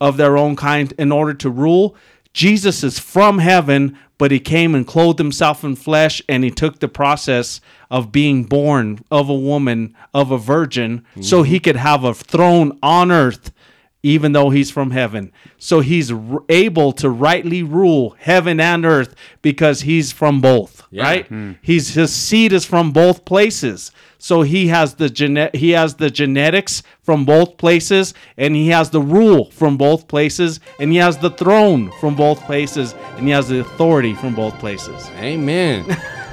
of 0.00 0.16
their 0.16 0.36
own 0.38 0.56
kind 0.56 0.92
in 0.98 1.12
order 1.12 1.34
to 1.34 1.50
rule. 1.50 1.94
Jesus 2.32 2.82
is 2.82 2.98
from 2.98 3.38
heaven 3.38 3.98
but 4.18 4.30
he 4.30 4.40
came 4.40 4.74
and 4.74 4.86
clothed 4.86 5.18
himself 5.18 5.62
in 5.64 5.76
flesh 5.76 6.22
and 6.28 6.44
he 6.44 6.50
took 6.50 6.78
the 6.78 6.88
process 6.88 7.60
of 7.90 8.12
being 8.12 8.44
born 8.44 9.00
of 9.10 9.28
a 9.28 9.34
woman 9.34 9.94
of 10.14 10.30
a 10.30 10.38
virgin 10.38 11.04
so 11.20 11.42
he 11.42 11.56
mm-hmm. 11.56 11.64
could 11.64 11.76
have 11.76 12.04
a 12.04 12.14
throne 12.14 12.78
on 12.82 13.10
earth 13.10 13.52
even 14.06 14.32
though 14.32 14.50
he's 14.50 14.70
from 14.70 14.90
heaven. 14.92 15.32
So 15.58 15.80
he's 15.80 16.12
r- 16.12 16.42
able 16.48 16.92
to 16.92 17.10
rightly 17.10 17.62
rule 17.62 18.14
heaven 18.18 18.60
and 18.60 18.84
earth 18.84 19.14
because 19.42 19.80
he's 19.82 20.12
from 20.12 20.40
both 20.40 20.82
right? 21.04 21.26
Hmm. 21.26 21.52
He's 21.62 21.94
his 21.94 22.12
seed 22.12 22.52
is 22.52 22.64
from 22.64 22.92
both 22.92 23.24
places. 23.24 23.90
So 24.18 24.42
he 24.42 24.68
has 24.68 24.94
the 24.94 25.10
gene- 25.10 25.50
he 25.54 25.70
has 25.70 25.96
the 25.96 26.10
genetics 26.10 26.82
from 27.02 27.24
both 27.24 27.56
places 27.58 28.14
and 28.38 28.54
he 28.54 28.68
has 28.68 28.90
the 28.90 29.00
rule 29.00 29.50
from 29.50 29.76
both 29.76 30.06
places 30.08 30.60
and 30.78 30.92
he 30.92 30.98
has 30.98 31.18
the 31.18 31.30
throne 31.30 31.90
from 32.00 32.14
both 32.14 32.40
places 32.46 32.94
and 33.16 33.26
he 33.26 33.30
has 33.30 33.48
the 33.48 33.60
authority 33.60 34.14
from 34.14 34.34
both 34.34 34.58
places. 34.58 35.10
Amen. 35.18 35.84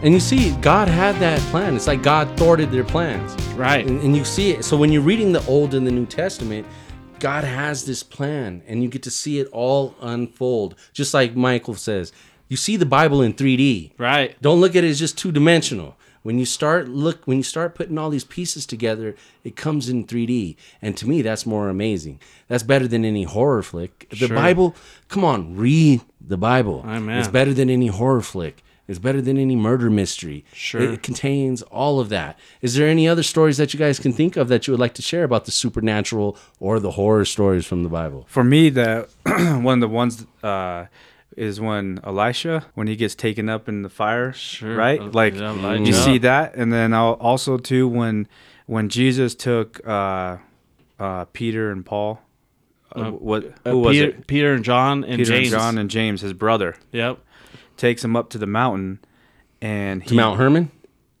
And 0.00 0.14
you 0.14 0.20
see, 0.20 0.52
God 0.60 0.86
had 0.86 1.16
that 1.16 1.40
plan. 1.50 1.74
It's 1.74 1.88
like 1.88 2.04
God 2.04 2.36
thwarted 2.38 2.70
their 2.70 2.84
plans. 2.84 3.34
Right. 3.54 3.84
And, 3.84 4.00
and 4.00 4.16
you 4.16 4.24
see 4.24 4.52
it. 4.52 4.64
So 4.64 4.76
when 4.76 4.92
you're 4.92 5.02
reading 5.02 5.32
the 5.32 5.44
Old 5.46 5.74
and 5.74 5.84
the 5.84 5.90
New 5.90 6.06
Testament, 6.06 6.68
God 7.18 7.42
has 7.42 7.84
this 7.84 8.04
plan 8.04 8.62
and 8.68 8.80
you 8.80 8.88
get 8.88 9.02
to 9.02 9.10
see 9.10 9.40
it 9.40 9.48
all 9.50 9.96
unfold. 10.00 10.76
Just 10.92 11.14
like 11.14 11.34
Michael 11.34 11.74
says, 11.74 12.12
you 12.46 12.56
see 12.56 12.76
the 12.76 12.86
Bible 12.86 13.22
in 13.22 13.34
3D. 13.34 13.90
right 13.98 14.40
Don't 14.40 14.60
look 14.60 14.76
at 14.76 14.84
it 14.84 14.88
as 14.88 15.00
just 15.00 15.18
two 15.18 15.32
dimensional. 15.32 15.96
When 16.22 16.38
you 16.38 16.44
start 16.44 16.88
look 16.88 17.24
when 17.24 17.38
you 17.38 17.42
start 17.42 17.74
putting 17.74 17.98
all 17.98 18.10
these 18.10 18.24
pieces 18.24 18.66
together, 18.66 19.16
it 19.42 19.56
comes 19.56 19.88
in 19.88 20.04
3D. 20.06 20.56
And 20.80 20.96
to 20.96 21.08
me, 21.08 21.22
that's 21.22 21.44
more 21.44 21.68
amazing. 21.68 22.20
That's 22.46 22.62
better 22.62 22.86
than 22.86 23.04
any 23.04 23.24
horror 23.24 23.62
flick. 23.64 24.06
The 24.10 24.16
Sure. 24.16 24.28
Bible, 24.36 24.76
come 25.08 25.24
on, 25.24 25.56
read 25.56 26.02
the 26.20 26.36
Bible. 26.36 26.84
Amen. 26.86 27.18
It's 27.18 27.28
better 27.28 27.52
than 27.52 27.68
any 27.68 27.88
horror 27.88 28.20
flick. 28.20 28.62
It's 28.88 28.98
better 28.98 29.20
than 29.20 29.36
any 29.36 29.54
murder 29.54 29.90
mystery. 29.90 30.44
Sure. 30.54 30.80
It, 30.80 30.90
it 30.94 31.02
contains 31.02 31.60
all 31.62 32.00
of 32.00 32.08
that. 32.08 32.38
Is 32.62 32.74
there 32.74 32.88
any 32.88 33.06
other 33.06 33.22
stories 33.22 33.58
that 33.58 33.74
you 33.74 33.78
guys 33.78 33.98
can 34.00 34.12
think 34.14 34.36
of 34.38 34.48
that 34.48 34.66
you 34.66 34.72
would 34.72 34.80
like 34.80 34.94
to 34.94 35.02
share 35.02 35.24
about 35.24 35.44
the 35.44 35.50
supernatural 35.52 36.36
or 36.58 36.80
the 36.80 36.92
horror 36.92 37.26
stories 37.26 37.66
from 37.66 37.82
the 37.82 37.90
Bible? 37.90 38.24
For 38.28 38.42
me, 38.42 38.70
the 38.70 39.06
one 39.62 39.74
of 39.74 39.80
the 39.80 39.88
ones 39.94 40.26
uh, 40.42 40.86
is 41.36 41.60
when 41.60 42.00
Elisha, 42.02 42.64
when 42.74 42.86
he 42.86 42.96
gets 42.96 43.14
taken 43.14 43.48
up 43.50 43.68
in 43.68 43.82
the 43.82 43.90
fire, 43.90 44.32
Sure. 44.32 44.74
right? 44.74 45.00
Uh, 45.00 45.10
Like 45.12 45.34
yeah, 45.34 45.74
you 45.74 45.92
see 45.92 46.18
that, 46.18 46.54
and 46.54 46.72
then 46.72 46.94
I'll 46.94 47.12
also 47.20 47.58
too 47.58 47.86
when 47.86 48.26
when 48.66 48.88
Jesus 48.88 49.34
took 49.34 49.86
uh, 49.86 50.38
uh, 50.98 51.26
Peter 51.26 51.70
and 51.70 51.84
Paul. 51.84 52.20
Uh, 52.90 53.10
what 53.10 53.44
Uh, 53.66 53.70
who 53.72 53.78
was 53.80 53.96
peter, 53.96 54.08
it? 54.08 54.26
peter 54.26 54.52
and 54.54 54.64
john 54.64 55.04
and 55.04 55.18
Peter 55.18 55.30
james 55.32 55.52
and 55.52 55.60
John 55.60 55.78
and 55.78 55.90
James, 55.90 56.20
his 56.22 56.32
brother, 56.32 56.74
yep 56.90 57.18
takes 57.78 58.04
him 58.04 58.14
up 58.16 58.28
to 58.30 58.38
the 58.38 58.46
mountain, 58.46 58.98
and 59.62 60.02
he 60.02 60.10
To 60.10 60.14
Mount 60.14 60.38
Hermon? 60.38 60.70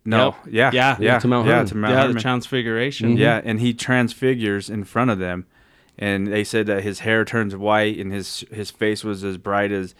No, 0.04 0.36
Yep. 0.46 0.46
yeah, 0.50 0.70
Yeah. 0.72 0.96
yeah, 1.00 1.18
to 1.18 1.28
Mount 1.28 1.46
yeah, 1.46 1.52
Hermon. 1.54 1.66
to 1.68 1.76
Mount 1.76 1.92
yeah 1.94 2.00
Hermon. 2.02 2.16
the 2.16 2.20
transfiguration 2.22 3.16
Yeah, 3.16 3.40
and 3.44 3.60
he 3.60 3.72
transfigures 3.74 4.68
in 4.70 4.84
front 4.84 5.10
of 5.10 5.18
them, 5.18 5.46
and 5.98 6.26
they 6.28 6.44
said 6.44 6.66
that 6.66 6.82
his 6.82 7.00
hair 7.00 7.24
turns 7.24 7.54
white 7.56 7.98
and 7.98 8.12
his 8.12 8.44
his 8.52 8.70
face 8.70 9.02
was 9.04 9.22
as 9.24 9.36
bright 9.38 9.72
as 9.72 9.94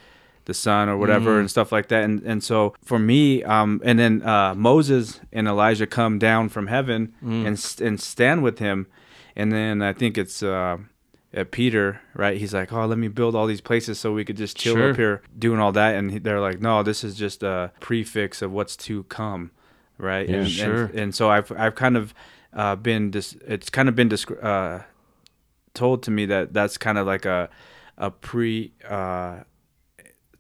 the 0.47 0.55
sun 0.55 0.89
or 0.89 0.97
whatever 0.97 1.39
and 1.39 1.51
stuff 1.51 1.71
like 1.73 1.89
that. 1.89 2.05
And 2.05 2.23
and 2.23 2.43
so 2.43 2.75
for 2.83 2.99
me, 2.99 3.43
um, 3.45 3.83
and 3.85 3.99
then 3.99 4.23
uh, 4.23 4.55
Moses 4.55 5.21
and 5.31 5.47
Elijah 5.47 5.87
come 5.87 6.19
down 6.19 6.49
from 6.49 6.69
heaven 6.69 7.13
and 7.21 7.77
and 7.83 8.01
stand 8.01 8.43
with 8.43 8.59
him, 8.61 8.87
and 9.37 9.53
then 9.53 9.83
I 9.83 9.93
think 9.93 10.17
it's. 10.17 10.43
Uh, 10.43 10.79
uh, 11.37 11.45
Peter, 11.51 12.01
right? 12.15 12.37
He's 12.39 12.55
like, 12.55 12.73
"Oh, 12.73 12.87
let 12.87 12.99
me 12.99 13.09
build 13.09 13.35
all 13.35 13.47
these 13.47 13.61
places 13.61 13.99
so 14.01 14.13
we 14.13 14.25
could 14.25 14.37
just 14.37 14.57
chill 14.57 14.75
Sure. 14.75 14.91
up 14.91 14.97
here, 14.97 15.23
doing 15.39 15.61
all 15.61 15.73
that." 15.73 15.95
And 15.95 16.23
they're 16.25 16.41
like, 16.41 16.61
"No, 16.61 16.83
this 16.83 17.05
is 17.05 17.15
just 17.17 17.43
a 17.43 17.73
prefix 17.81 18.43
of 18.43 18.51
what's 18.53 18.77
to 18.79 19.03
come." 19.05 19.51
right? 19.99 20.29
Yeah, 20.29 20.37
and, 20.37 20.49
sure. 20.49 20.85
And, 20.85 20.95
and 21.01 21.15
so 21.15 21.29
I've 21.31 21.51
I've 21.53 21.75
kind 21.75 21.97
of 21.97 22.15
uh, 22.55 22.77
been 22.77 23.11
dis- 23.11 23.37
it's 23.47 23.69
kind 23.69 23.89
of 23.89 23.95
been 23.97 24.09
descri- 24.09 24.43
uh, 24.43 24.85
told 25.75 26.03
to 26.05 26.11
me 26.11 26.25
that 26.27 26.53
that's 26.55 26.79
kind 26.79 26.99
of 26.99 27.07
like 27.07 27.25
a 27.25 27.49
a 27.99 28.11
pre 28.11 28.73
uh, 28.89 29.41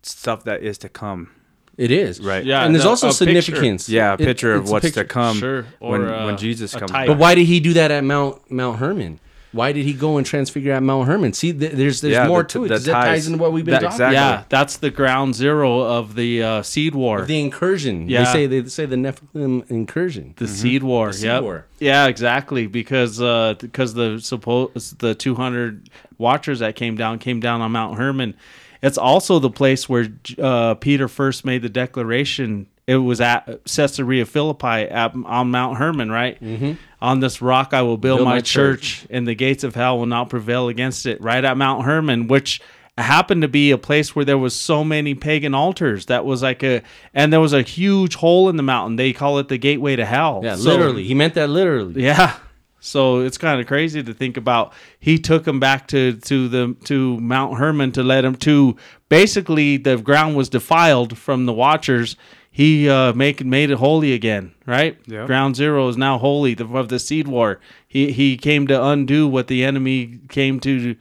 stuff 0.02 0.44
that 0.44 0.62
is 0.62 0.78
to 0.78 0.88
come. 0.88 1.30
It 1.76 1.90
is. 1.92 2.20
Right. 2.20 2.44
Yeah, 2.44 2.64
and 2.64 2.74
there's 2.74 2.84
the- 2.84 2.88
also 2.90 3.08
a 3.08 3.10
picture. 3.10 3.42
significance. 3.42 3.88
Yeah, 3.88 4.10
a 4.10 4.14
It- 4.14 4.18
picture 4.18 4.54
of 4.54 4.68
what's 4.70 4.84
picture. 4.86 5.02
to 5.04 5.08
come 5.08 5.36
Sure. 5.38 5.64
Or, 5.80 5.90
when 5.92 6.08
uh, 6.08 6.24
when 6.26 6.36
Jesus 6.36 6.74
comes. 6.74 6.90
But 6.90 7.18
why 7.18 7.34
did 7.34 7.46
he 7.46 7.60
do 7.60 7.72
that 7.74 7.90
at 7.90 8.02
Mount 8.04 8.50
Mount 8.50 8.78
Hermon? 8.78 9.20
Why 9.52 9.72
did 9.72 9.84
he 9.86 9.94
go 9.94 10.18
and 10.18 10.26
transfigure 10.26 10.72
at 10.72 10.82
Mount 10.82 11.08
Hermon? 11.08 11.32
See, 11.32 11.52
th- 11.54 11.72
there's 11.72 12.02
there's 12.02 12.12
Yeah, 12.12 12.28
more 12.28 12.42
the- 12.42 12.48
to 12.50 12.64
it 12.64 12.68
the 12.68 12.74
'cause 12.74 12.84
that 12.84 12.92
ties 12.92 13.04
ties. 13.06 13.26
into 13.28 13.38
what 13.38 13.52
we've 13.52 13.64
been 13.64 13.72
That- 13.72 13.80
talking 13.80 13.94
exactly. 13.94 14.14
Yeah, 14.16 14.42
that's 14.50 14.76
the 14.76 14.90
ground 14.90 15.34
zero 15.34 15.80
of 15.80 16.14
the 16.16 16.42
uh, 16.42 16.62
seed 16.62 16.94
war. 16.94 17.22
The 17.24 17.40
incursion. 17.40 18.08
Yeah. 18.10 18.24
They 18.24 18.32
say 18.32 18.46
they 18.46 18.64
say 18.68 18.84
the 18.84 18.96
Nephilim 18.96 19.70
incursion. 19.70 20.34
the 20.36 20.46
seed 20.46 20.82
war. 20.82 21.12
seed 21.12 21.24
yep. 21.24 21.42
war. 21.42 21.64
Yeah, 21.80 22.06
exactly. 22.08 22.66
Because 22.66 23.22
uh, 23.22 23.54
because 23.58 23.94
the 23.94 24.18
suppose 24.20 24.94
the 24.98 25.14
200 25.14 25.88
watchers 26.18 26.58
that 26.58 26.76
came 26.76 26.96
down 26.96 27.18
came 27.18 27.40
down 27.40 27.62
on 27.62 27.72
Mount 27.72 27.96
Hermon. 27.96 28.34
It's 28.82 28.98
also 28.98 29.38
the 29.38 29.50
place 29.50 29.88
where 29.88 30.08
uh, 30.40 30.74
Peter 30.74 31.08
first 31.08 31.44
made 31.44 31.62
the 31.62 31.68
declaration. 31.68 32.66
It 32.88 32.96
was 32.96 33.20
at 33.20 33.60
Caesarea 33.66 34.24
Philippi 34.24 34.66
at, 34.88 35.14
on 35.26 35.50
Mount 35.50 35.76
Hermon, 35.76 36.10
right? 36.10 36.42
Mm-hmm. 36.42 36.72
On 37.02 37.20
this 37.20 37.42
rock 37.42 37.74
I 37.74 37.82
will 37.82 37.98
build, 37.98 38.18
Build 38.20 38.28
my, 38.28 38.36
my 38.36 38.40
church, 38.40 39.06
and 39.10 39.28
the 39.28 39.34
gates 39.34 39.62
of 39.62 39.74
hell 39.74 39.98
will 39.98 40.06
not 40.06 40.30
prevail 40.30 40.68
against 40.68 41.04
it. 41.04 41.20
Right 41.20 41.44
at 41.44 41.56
Mount 41.58 41.84
Hermon, 41.84 42.28
which 42.28 42.62
happened 42.96 43.42
to 43.42 43.48
be 43.48 43.70
a 43.72 43.78
place 43.78 44.16
where 44.16 44.24
there 44.24 44.38
was 44.38 44.54
so 44.56 44.82
many 44.84 45.14
pagan 45.14 45.54
altars. 45.54 46.06
That 46.06 46.24
was 46.24 46.42
like 46.42 46.62
a, 46.64 46.82
and 47.12 47.30
there 47.30 47.40
was 47.40 47.52
a 47.52 47.60
huge 47.62 48.14
hole 48.16 48.48
in 48.48 48.56
the 48.56 48.62
mountain. 48.62 48.96
They 48.96 49.12
call 49.12 49.38
it 49.38 49.48
the 49.48 49.58
gateway 49.58 49.94
to 49.96 50.06
hell. 50.06 50.40
Yeah, 50.42 50.56
So- 50.56 50.70
literally. 50.70 51.04
He 51.04 51.14
meant 51.14 51.34
that 51.34 51.50
literally. 51.50 52.02
yeah. 52.02 52.36
So 52.80 53.20
it's 53.20 53.36
kind 53.36 53.60
of 53.60 53.66
crazy 53.66 54.02
to 54.04 54.14
think 54.14 54.36
about. 54.36 54.72
He 55.00 55.18
took 55.18 55.46
him 55.46 55.58
back 55.60 55.88
to 55.88 56.12
to 56.14 56.48
the 56.48 56.74
to 56.84 57.18
Mount 57.20 57.58
Hermon 57.58 57.90
to 57.92 58.02
let 58.04 58.24
him 58.24 58.36
to 58.36 58.76
basically 59.08 59.76
the 59.78 59.96
ground 59.98 60.36
was 60.36 60.48
defiled 60.48 61.18
from 61.18 61.44
the 61.46 61.52
watchers. 61.52 62.16
He 62.50 62.88
uh, 62.88 63.12
make 63.12 63.44
made 63.44 63.70
it 63.70 63.78
holy 63.78 64.12
again, 64.12 64.52
right? 64.66 64.98
Yeah. 65.06 65.26
Ground 65.26 65.56
zero 65.56 65.88
is 65.88 65.96
now 65.96 66.18
holy 66.18 66.54
the, 66.54 66.66
of 66.66 66.88
the 66.88 66.98
seed 66.98 67.28
war. 67.28 67.60
He 67.86 68.12
he 68.12 68.36
came 68.36 68.66
to 68.66 68.84
undo 68.84 69.28
what 69.28 69.46
the 69.46 69.64
enemy 69.64 70.20
came 70.28 70.58
to 70.60 70.96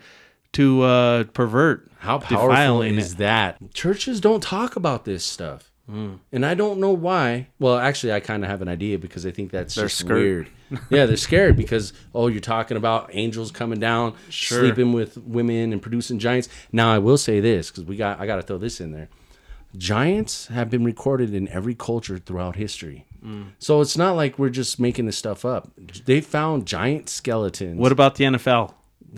to 0.54 0.82
uh, 0.84 1.24
pervert. 1.26 1.90
How 2.00 2.20
powerful 2.20 2.50
defiling 2.50 2.96
is 2.98 3.14
it. 3.14 3.18
that? 3.18 3.74
Churches 3.74 4.22
don't 4.22 4.44
talk 4.44 4.76
about 4.76 5.06
this 5.06 5.26
stuff. 5.26 5.72
And 5.90 6.46
I 6.46 6.54
don't 6.54 6.80
know 6.80 6.92
why. 6.92 7.48
Well, 7.60 7.78
actually, 7.78 8.12
I 8.12 8.20
kind 8.20 8.44
of 8.44 8.50
have 8.50 8.62
an 8.62 8.68
idea 8.68 9.00
because 9.00 9.26
I 9.26 9.32
think 9.32 9.52
that's 9.52 9.74
They're 9.76 9.86
just 9.86 10.00
scared. 10.00 10.12
weird. 10.12 10.50
yeah, 10.90 11.06
they're 11.06 11.16
scared 11.16 11.56
because 11.56 11.94
oh, 12.14 12.28
you're 12.28 12.42
talking 12.42 12.76
about 12.76 13.10
angels 13.14 13.52
coming 13.52 13.80
down, 13.80 14.14
sleeping 14.30 14.92
with 14.92 15.18
women 15.18 15.72
and 15.72 15.82
producing 15.82 16.20
giants. 16.20 16.50
Now, 16.74 16.92
I 16.92 16.98
will 16.98 17.18
say 17.18 17.40
this 17.40 17.72
because 17.72 17.86
we 17.86 17.96
got 17.96 18.20
I 18.20 18.26
got 18.26 18.36
to 18.36 18.42
throw 18.42 18.58
this 18.58 18.82
in 18.82 18.92
there. 18.92 19.08
Giants 19.76 20.48
have 20.48 20.70
been 20.70 20.84
recorded 20.84 21.34
in 21.34 21.48
every 21.50 21.76
culture 21.76 22.18
throughout 22.18 22.56
history. 22.56 23.06
So 23.60 23.82
it's 23.82 23.98
not 23.98 24.16
like 24.16 24.40
we're 24.40 24.50
just 24.50 24.80
making 24.80 25.06
this 25.06 25.18
stuff 25.18 25.44
up. 25.44 25.70
They 26.06 26.22
found 26.22 26.66
giant 26.66 27.10
skeletons. 27.10 27.78
What 27.78 27.92
about 27.92 28.16
the 28.16 28.24
NFL? 28.24 28.74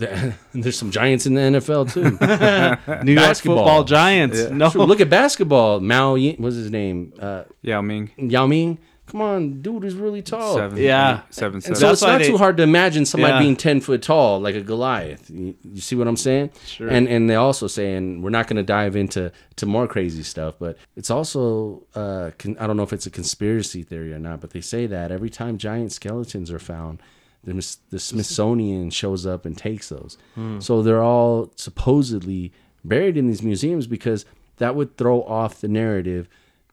There's 0.52 0.76
some 0.76 0.90
giants 0.90 1.26
in 1.26 1.34
the 1.34 1.40
NFL 1.42 1.92
too. 1.92 2.02
New 3.04 3.12
York 3.12 3.26
Basketball. 3.28 3.58
Football 3.58 3.84
Giants. 3.84 4.50
No, 4.50 4.70
True, 4.70 4.84
look 4.84 5.00
at 5.00 5.10
basketball. 5.10 5.78
Mao, 5.80 6.14
Yin, 6.14 6.36
what's 6.38 6.56
his 6.56 6.70
name? 6.70 7.12
Uh, 7.20 7.44
Yao 7.62 7.82
Ming. 7.82 8.10
Yao 8.16 8.46
Ming. 8.46 8.78
Come 9.10 9.20
on, 9.22 9.60
dude 9.62 9.84
is 9.84 9.94
really 9.94 10.22
tall. 10.22 10.54
Seven. 10.54 10.78
Yeah. 10.78 11.18
eight, 11.28 11.34
seven. 11.34 11.54
And 11.56 11.62
seven. 11.64 11.76
so 11.76 11.86
That's 11.86 12.02
it's 12.02 12.06
not 12.06 12.18
they- 12.20 12.28
too 12.28 12.36
hard 12.38 12.56
to 12.58 12.62
imagine 12.62 13.04
somebody 13.04 13.32
Yeah. 13.34 13.40
being 13.40 13.56
ten 13.56 13.80
foot 13.80 14.02
tall, 14.02 14.40
like 14.40 14.54
a 14.54 14.60
Goliath. 14.60 15.28
You, 15.30 15.54
you 15.64 15.80
see 15.80 15.96
what 15.96 16.06
I'm 16.06 16.16
saying? 16.16 16.50
Sure. 16.66 16.88
And 16.88 17.08
and 17.08 17.28
they 17.28 17.34
also 17.36 17.66
say, 17.66 17.94
and 17.94 18.22
we're 18.22 18.30
not 18.30 18.46
going 18.46 18.56
to 18.56 18.62
dive 18.62 18.94
into 18.96 19.32
to 19.56 19.66
more 19.66 19.86
crazy 19.88 20.22
stuff, 20.22 20.54
but 20.58 20.76
it's 20.96 21.10
also 21.10 21.82
uh, 21.94 22.30
con- 22.38 22.56
I 22.60 22.66
don't 22.66 22.76
know 22.76 22.82
if 22.84 22.92
it's 22.92 23.06
a 23.06 23.10
conspiracy 23.10 23.82
theory 23.82 24.12
or 24.12 24.18
not, 24.18 24.40
but 24.40 24.50
they 24.50 24.60
say 24.60 24.86
that 24.86 25.10
every 25.10 25.30
time 25.30 25.58
giant 25.58 25.92
skeletons 25.92 26.50
are 26.50 26.58
found, 26.58 27.00
the, 27.42 27.54
the 27.90 27.98
Smithsonian 27.98 28.90
shows 28.90 29.26
up 29.26 29.44
and 29.46 29.56
takes 29.58 29.88
those. 29.88 30.18
So 30.60 30.82
they're 30.82 31.02
all 31.02 31.50
supposedly 31.56 32.52
buried 32.84 33.16
in 33.16 33.26
these 33.26 33.42
museums 33.42 33.86
because 33.86 34.24
that 34.58 34.74
would 34.76 34.96
throw 34.96 35.22
off 35.24 35.60
the 35.60 35.68
narrative 35.68 36.28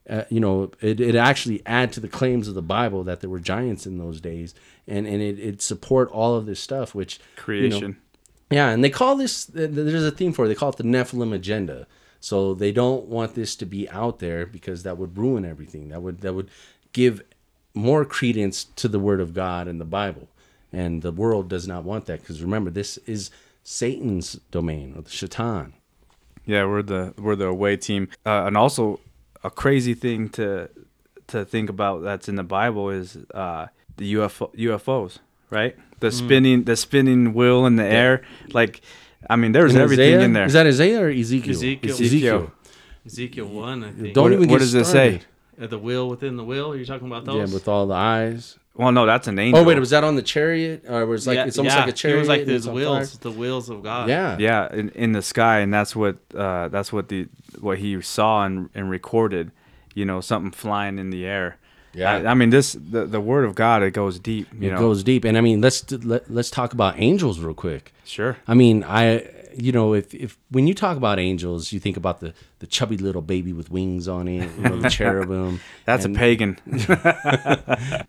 uh, 0.10 0.24
you 0.30 0.40
know, 0.40 0.72
it 0.82 1.00
it 1.00 1.16
actually 1.16 1.62
add 1.66 1.92
to 1.94 2.00
the 2.00 2.08
claims 2.08 2.48
of 2.48 2.56
the 2.56 2.62
Bible 2.62 3.04
that 3.04 3.22
there 3.22 3.30
were 3.30 3.40
giants 3.40 3.86
in 3.86 3.98
those 3.98 4.22
days, 4.22 4.56
and 4.88 5.06
and 5.06 5.22
it 5.22 5.40
it 5.40 5.62
support 5.62 6.10
all 6.12 6.36
of 6.36 6.46
this 6.46 6.60
stuff, 6.60 6.96
which 6.96 7.20
you 7.20 7.24
know, 7.24 7.44
Creation. 7.44 7.98
yeah, 8.50 8.70
and 8.70 8.84
they 8.84 8.90
call 8.90 9.18
this 9.18 9.46
th- 9.46 9.72
there's 9.72 10.04
a 10.04 10.12
theme 10.12 10.34
for 10.34 10.46
it. 10.46 10.48
They 10.48 10.56
call 10.56 10.70
it 10.70 10.78
the 10.78 10.84
Nephilim 10.84 11.34
agenda. 11.34 11.88
So 12.20 12.54
they 12.54 12.72
don't 12.72 13.06
want 13.06 13.36
this 13.36 13.56
to 13.58 13.66
be 13.66 13.88
out 13.90 14.20
there 14.20 14.46
because 14.46 14.84
that 14.84 14.98
would 14.98 15.18
ruin 15.18 15.46
everything. 15.46 15.90
That 15.90 16.02
would 16.02 16.22
that 16.22 16.34
would 16.34 16.50
give 16.94 17.22
more 17.74 18.06
credence 18.06 18.64
to 18.64 18.88
the 18.88 19.00
word 19.00 19.22
of 19.22 19.34
God 19.34 19.68
and 19.68 19.80
the 19.80 19.86
Bible. 19.86 20.28
And 20.74 21.02
the 21.02 21.12
world 21.12 21.48
does 21.48 21.68
not 21.68 21.84
want 21.84 22.06
that 22.08 22.22
because 22.22 22.42
remember 22.42 22.70
this 22.70 22.98
is 23.00 23.30
Satan's 23.64 24.34
domain 24.52 24.94
or 24.96 25.04
the 25.04 25.10
Shaitan. 25.10 25.74
Yeah, 26.46 26.66
we're 26.66 26.82
the 26.82 27.14
we're 27.18 27.36
the 27.36 27.48
away 27.48 27.76
team, 27.78 28.08
uh, 28.26 28.46
and 28.48 28.56
also 28.58 29.00
a 29.44 29.50
crazy 29.50 29.94
thing 29.94 30.30
to 30.30 30.70
to 31.28 31.44
think 31.46 31.70
about 31.70 32.04
that's 32.04 32.30
in 32.30 32.36
the 32.36 32.44
Bible 32.44 32.90
is 32.90 33.18
uh, 33.34 33.68
the 33.98 34.14
UFO, 34.16 34.54
UFOs, 34.56 35.20
right? 35.50 35.76
The 36.00 36.12
spinning 36.12 36.64
the 36.64 36.76
spinning 36.76 37.34
wheel 37.34 37.66
in 37.66 37.76
the 37.76 37.84
air, 37.86 38.22
like 38.54 38.82
I 39.30 39.36
mean, 39.36 39.52
there's 39.52 39.76
In 39.76 39.82
everything 39.82 40.14
Isaiah? 40.16 40.26
in 40.26 40.34
there. 40.34 40.46
Is 40.46 40.54
that 40.54 40.68
Isaiah 40.68 41.02
or 41.02 41.10
Ezekiel? 41.10 41.52
Ezekiel. 41.52 41.92
Ezekiel. 41.92 42.52
Ezekiel 43.06 43.48
one. 43.48 43.84
I 43.84 43.92
think. 43.92 44.14
Don't 44.14 44.26
What- 44.26 44.34
even 44.34 44.48
what 44.50 44.56
get 44.56 44.60
does 44.60 44.74
it 44.76 44.86
say? 44.86 45.22
Uh, 45.60 45.66
the 45.68 45.80
wheel 45.80 46.08
within 46.08 46.38
the 46.38 46.44
wheel. 46.44 46.72
Are 46.72 46.78
you 46.78 46.86
talking 46.86 47.08
about 47.08 47.26
those? 47.26 47.36
Yeah, 47.50 47.54
with 47.54 47.68
all 47.68 47.88
the 47.88 47.96
eyes. 47.96 48.58
Well, 48.78 48.92
no, 48.92 49.06
that's 49.06 49.28
an 49.28 49.40
angel. 49.40 49.62
Oh 49.62 49.64
wait, 49.64 49.80
was 49.80 49.90
that 49.90 50.04
on 50.04 50.16
the 50.16 50.22
chariot? 50.22 50.86
Or 50.88 51.06
was 51.06 51.28
like 51.28 51.36
Yeah, 51.36 51.46
it's 51.46 51.58
almost 51.58 51.76
yeah. 51.76 51.82
like 51.82 51.90
a 51.90 51.98
chariot? 51.98 52.18
It 52.18 52.20
was 52.20 52.28
like 52.30 52.42
and 52.42 52.50
these 52.50 52.56
it's 52.62 52.68
on 52.68 52.76
wheels, 52.76 53.18
the 53.18 53.32
wheels 53.32 53.70
of 53.70 53.84
God. 53.84 54.08
Yeah. 54.10 54.38
yeah, 54.40 54.74
in, 54.74 54.90
in 54.90 55.12
the 55.14 55.22
sky, 55.22 55.60
and 55.60 55.74
that's 55.74 55.96
what 55.96 56.18
uh, 56.36 56.68
that's 56.70 56.94
what 56.94 57.10
the 57.10 57.28
what 57.60 57.80
he 57.80 58.00
saw 58.02 58.46
and, 58.46 58.70
and 58.76 58.90
recorded. 58.90 59.52
You 59.96 60.06
know, 60.06 60.22
something 60.22 60.52
flying 60.52 61.00
in 61.00 61.10
the 61.10 61.26
air. 61.26 61.58
Yeah. 61.94 62.12
I, 62.12 62.32
I 62.32 62.34
mean, 62.36 62.52
this 62.52 62.74
the, 62.74 63.06
the 63.06 63.20
word 63.20 63.46
of 63.46 63.56
God. 63.56 63.82
It 63.82 63.92
goes 63.92 64.20
deep. 64.20 64.48
You 64.54 64.70
it 64.70 64.74
know, 64.74 64.80
goes 64.80 65.04
deep. 65.04 65.26
And 65.26 65.36
I 65.38 65.42
mean, 65.42 65.60
let's 65.62 65.92
let, 65.92 66.30
let's 66.32 66.52
talk 66.52 66.74
about 66.74 67.00
angels 67.00 67.40
real 67.40 67.56
quick. 67.56 67.94
sure. 68.06 68.38
I 68.48 68.54
mean, 68.54 68.84
I 68.84 69.28
you 69.58 69.72
know, 69.72 69.94
if 69.94 70.14
if 70.14 70.38
when 70.52 70.68
you 70.68 70.74
talk 70.74 70.98
about 70.98 71.20
angels, 71.20 71.72
you 71.74 71.80
think 71.80 71.98
about 71.98 72.20
the 72.20 72.34
the 72.60 72.68
chubby 72.68 72.98
little 72.98 73.22
baby 73.22 73.54
with 73.54 73.70
wings 73.72 74.08
on 74.08 74.28
it, 74.28 74.50
you 74.58 74.64
know, 74.64 74.78
the 74.78 74.90
cherubim. 74.98 75.60
That's 75.86 76.06
And 76.06 76.16
a 76.16 76.20
pagan. 76.20 76.58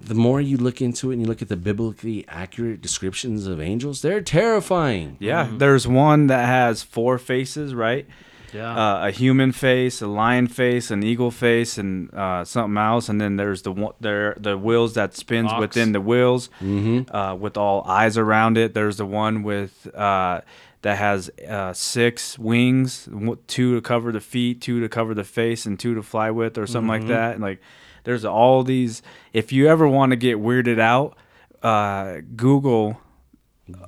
The 0.01 0.14
more 0.14 0.40
you 0.40 0.57
look 0.57 0.80
into 0.80 1.11
it 1.11 1.14
and 1.14 1.22
you 1.22 1.28
look 1.28 1.42
at 1.42 1.49
the 1.49 1.57
biblically 1.57 2.24
accurate 2.28 2.80
descriptions 2.80 3.46
of 3.46 3.61
angels, 3.61 4.01
they're 4.03 4.20
terrifying. 4.22 5.16
Yeah, 5.20 5.49
there's 5.53 5.86
one 5.86 6.28
that 6.28 6.46
has 6.46 6.82
four 6.82 7.18
faces, 7.18 7.74
right? 7.74 8.07
Yeah. 8.55 8.72
Uh, 8.74 9.09
a 9.09 9.11
human 9.11 9.53
face, 9.53 10.01
a 10.01 10.07
lion 10.07 10.46
face, 10.46 10.90
an 10.90 11.03
eagle 11.03 11.30
face, 11.30 11.76
and 11.76 12.12
uh, 12.14 12.44
something 12.46 12.78
else. 12.78 13.11
And 13.11 13.20
then 13.20 13.36
there's 13.36 13.61
the 13.61 13.72
one, 13.72 13.92
there 14.01 14.34
the 14.40 14.57
wheels 14.57 14.94
that 14.94 15.14
spins 15.14 15.53
Ox. 15.53 15.61
within 15.61 15.92
the 15.92 16.01
wheels, 16.01 16.49
Mm-hmm. 16.62 17.14
uh, 17.14 17.34
with 17.34 17.59
all 17.59 17.82
eyes 17.86 18.16
around 18.16 18.57
it. 18.57 18.72
There's 18.72 18.96
the 18.96 19.05
one 19.05 19.42
with 19.42 19.94
uh, 19.94 20.40
that 20.82 20.96
has 20.98 21.30
uh, 21.48 21.72
six 21.72 22.38
wings, 22.38 23.08
two 23.46 23.74
to 23.74 23.80
cover 23.80 24.12
the 24.12 24.20
feet, 24.20 24.60
two 24.60 24.80
to 24.80 24.88
cover 24.88 25.14
the 25.14 25.24
face, 25.24 25.66
and 25.66 25.78
two 25.78 25.94
to 25.94 26.02
fly 26.02 26.30
with, 26.30 26.56
or 26.58 26.66
something 26.66 26.90
Mm-hmm. 27.00 27.08
like 27.08 27.16
that. 27.16 27.32
And 27.34 27.42
like, 27.42 27.60
there's 28.04 28.24
all 28.24 28.62
these. 28.62 29.02
If 29.32 29.52
you 29.52 29.68
ever 29.68 29.88
want 29.88 30.10
to 30.10 30.16
get 30.16 30.36
weirded 30.38 30.78
out, 30.78 31.16
uh, 31.62 32.18
Google 32.36 33.00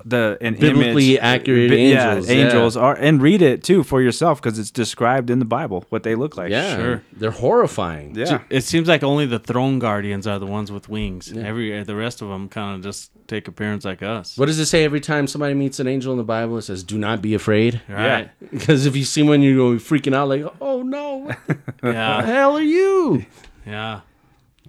the 0.05 0.37
an 0.41 0.55
Biblically 0.55 1.11
image, 1.13 1.21
accurate 1.23 1.71
Bi- 1.71 1.77
angels, 1.77 2.29
yeah, 2.31 2.53
yeah. 2.53 2.81
are, 2.81 2.95
and 2.97 3.21
read 3.23 3.43
it 3.43 3.63
too 3.65 3.83
for 3.83 4.01
yourself 4.03 4.41
because 4.43 4.59
it's 4.59 4.71
described 4.71 5.31
in 5.31 5.39
the 5.39 5.45
Bible 5.45 5.85
what 5.89 6.03
they 6.03 6.15
look 6.15 6.37
like. 6.37 6.51
Yeah, 6.51 6.77
Sure. 6.77 7.03
They're 7.13 7.31
horrifying. 7.31 8.15
yeah. 8.15 8.43
It 8.51 8.63
seems 8.65 8.89
like 8.89 9.03
only 9.03 9.27
the 9.27 9.39
throne 9.39 9.79
guardians 9.79 10.27
are 10.27 10.39
the 10.39 10.47
ones 10.47 10.71
with 10.73 10.89
wings. 10.89 11.33
Every 11.33 11.79
uh, 11.79 11.85
the 11.85 11.97
rest 11.97 12.23
of 12.23 12.29
them 12.29 12.49
kind 12.49 12.77
of 12.77 12.83
just 12.83 13.11
take 13.27 13.49
appearance 13.49 13.85
like 13.85 14.03
us. 14.03 14.37
What 14.37 14.47
does 14.47 14.59
it 14.59 14.67
say 14.67 14.85
every 14.85 15.01
time 15.01 15.27
somebody 15.27 15.55
meets 15.55 15.79
an 15.81 15.87
angel 15.87 16.13
in 16.13 16.19
the 16.19 16.25
Bible? 16.25 16.59
It 16.59 16.63
says, 16.63 16.83
"Do 16.85 16.99
not 16.99 17.23
be 17.23 17.35
afraid." 17.35 17.81
Right? 17.89 18.31
Because 18.51 18.87
if 18.87 18.97
you 18.97 19.05
see 19.05 19.23
one, 19.23 19.43
you're 19.43 19.57
going 19.57 19.79
to 19.79 19.85
be 19.85 20.01
freaking 20.01 20.15
out, 20.15 20.29
like, 20.29 20.45
"Oh 20.61 20.83
no, 20.83 21.19
what 21.47 21.57
the 21.81 21.93
Yeah. 21.93 22.23
hell 22.23 22.57
are 22.57 22.63
you?" 22.63 23.25
Yeah. 23.67 24.01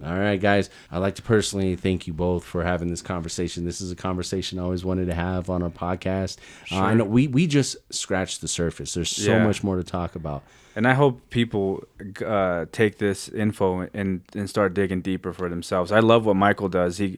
All 0.04 0.18
right, 0.18 0.40
guys. 0.40 0.70
I'd 0.92 0.98
like 1.00 1.16
to 1.16 1.22
personally 1.22 1.76
thank 1.76 2.08
you 2.08 2.14
both 2.14 2.44
for 2.44 2.64
having 2.64 2.88
this 2.90 3.02
conversation. 3.02 3.66
This 3.66 3.82
is 3.82 3.92
a 3.92 3.96
conversation 3.96 4.58
I 4.60 4.64
always 4.64 4.84
wanted 4.84 5.06
to 5.08 5.14
have 5.14 5.50
on 5.50 5.62
a 5.62 5.70
podcast. 5.70 6.38
Uh, 6.72 6.80
I 6.80 6.94
know 6.96 7.04
we 7.06 7.28
we 7.28 7.48
just 7.48 7.76
scratched 7.94 8.42
the 8.42 8.48
surface. 8.48 8.94
There's 8.94 9.10
so 9.10 9.32
Yeah. 9.34 9.44
much 9.46 9.64
more 9.64 9.76
to 9.78 9.84
talk 9.84 10.16
about. 10.16 10.44
And 10.76 10.88
I 10.88 10.94
hope 10.94 11.30
people 11.30 11.84
uh, 12.26 12.66
take 12.72 12.98
this 12.98 13.30
info 13.30 13.88
and 13.94 14.22
and 14.36 14.50
start 14.50 14.74
digging 14.74 15.02
deeper 15.02 15.34
for 15.34 15.50
themselves. 15.50 15.92
I 15.92 16.00
love 16.00 16.26
what 16.26 16.36
Michael 16.36 16.70
does. 16.70 16.98
He 16.98 17.18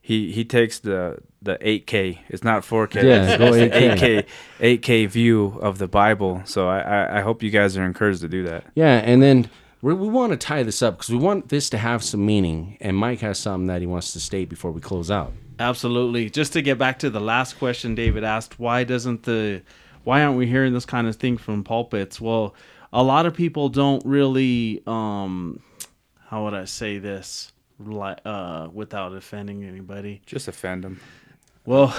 he 0.00 0.32
he 0.32 0.44
takes 0.44 0.78
the 0.80 1.18
the 1.42 1.56
8K. 1.58 2.18
It's 2.30 2.42
not 2.42 2.62
4K. 2.62 2.94
Yeah, 3.02 3.24
it's, 3.26 3.38
go 3.38 3.52
the 3.52 3.68
8K. 3.68 4.26
8K 4.60 4.78
8K 4.80 5.08
view 5.08 5.58
of 5.60 5.76
the 5.78 5.86
Bible. 5.88 6.42
So 6.46 6.68
I, 6.68 6.78
I 6.80 7.18
I 7.18 7.20
hope 7.20 7.42
you 7.42 7.50
guys 7.50 7.76
are 7.76 7.84
encouraged 7.84 8.22
to 8.22 8.28
do 8.28 8.42
that. 8.44 8.64
Yeah, 8.74 8.96
and 9.04 9.22
then 9.22 9.50
we 9.84 9.92
we 9.92 10.08
want 10.08 10.32
to 10.32 10.38
tie 10.38 10.62
this 10.62 10.80
up 10.80 10.96
because 10.96 11.10
we 11.10 11.18
want 11.18 11.50
this 11.50 11.68
to 11.70 11.78
have 11.78 12.02
some 12.02 12.24
meaning. 12.24 12.78
And 12.80 12.96
Mike 12.96 13.20
has 13.20 13.38
something 13.38 13.66
that 13.66 13.82
he 13.82 13.86
wants 13.86 14.14
to 14.14 14.20
state 14.20 14.48
before 14.48 14.72
we 14.72 14.80
close 14.80 15.10
out. 15.10 15.32
Absolutely. 15.58 16.30
Just 16.30 16.54
to 16.54 16.62
get 16.62 16.78
back 16.78 16.98
to 17.00 17.10
the 17.10 17.20
last 17.20 17.58
question 17.58 17.94
David 17.94 18.24
asked, 18.24 18.58
why 18.58 18.84
doesn't 18.84 19.24
the 19.24 19.60
why 20.04 20.22
aren't 20.22 20.38
we 20.38 20.46
hearing 20.46 20.72
this 20.72 20.86
kind 20.86 21.06
of 21.06 21.16
thing 21.16 21.36
from 21.36 21.62
pulpits? 21.64 22.18
Well, 22.18 22.54
a 22.94 23.02
lot 23.02 23.26
of 23.26 23.34
people 23.34 23.68
don't 23.68 24.04
really 24.06 24.82
um 24.86 25.60
how 26.28 26.44
would 26.44 26.54
I 26.54 26.64
say 26.64 26.98
this 26.98 27.52
uh 28.24 28.68
without 28.72 29.12
offending 29.12 29.64
anybody. 29.64 30.22
Just 30.24 30.48
offend 30.48 30.84
them. 30.84 30.98
Well, 31.66 31.96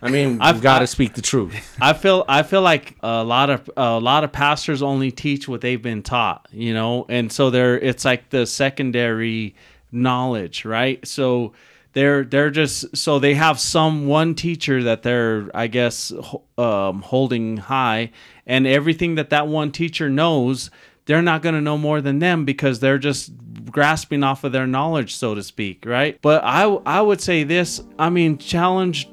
I 0.00 0.10
mean, 0.10 0.38
I've- 0.40 0.60
got 0.60 0.80
to 0.80 0.86
speak 0.86 1.14
the 1.14 1.22
truth. 1.22 1.76
I 1.80 1.92
feel 1.92 2.24
I 2.28 2.42
feel 2.42 2.62
like 2.62 2.96
a 3.02 3.22
lot 3.24 3.50
of 3.50 3.70
a 3.76 3.98
lot 4.00 4.24
of 4.24 4.32
pastors 4.32 4.82
only 4.82 5.10
teach 5.10 5.48
what 5.48 5.60
they've 5.60 5.80
been 5.82 6.02
taught, 6.02 6.48
you 6.52 6.72
know, 6.74 7.06
and 7.08 7.30
so 7.30 7.50
they're 7.50 7.78
it's 7.78 8.04
like 8.04 8.30
the 8.30 8.46
secondary 8.46 9.54
knowledge, 9.90 10.64
right? 10.64 11.06
So 11.06 11.52
they're 11.92 12.24
they're 12.24 12.50
just 12.50 12.96
so 12.96 13.18
they 13.18 13.34
have 13.34 13.60
some 13.60 14.06
one 14.06 14.34
teacher 14.34 14.82
that 14.84 15.02
they're 15.02 15.50
I 15.54 15.66
guess 15.66 16.12
um, 16.56 17.02
holding 17.02 17.58
high, 17.58 18.12
and 18.46 18.66
everything 18.66 19.16
that 19.16 19.30
that 19.30 19.46
one 19.46 19.72
teacher 19.72 20.08
knows, 20.08 20.70
they're 21.04 21.20
not 21.22 21.42
going 21.42 21.54
to 21.54 21.60
know 21.60 21.76
more 21.76 22.00
than 22.00 22.18
them 22.18 22.44
because 22.46 22.80
they're 22.80 22.98
just 22.98 23.30
grasping 23.70 24.22
off 24.22 24.44
of 24.44 24.52
their 24.52 24.66
knowledge, 24.66 25.14
so 25.14 25.34
to 25.34 25.42
speak, 25.42 25.84
right? 25.86 26.18
But 26.22 26.42
I 26.44 26.64
I 26.64 27.00
would 27.00 27.20
say 27.20 27.44
this, 27.44 27.82
I 27.98 28.10
mean, 28.10 28.38
challenge 28.38 29.08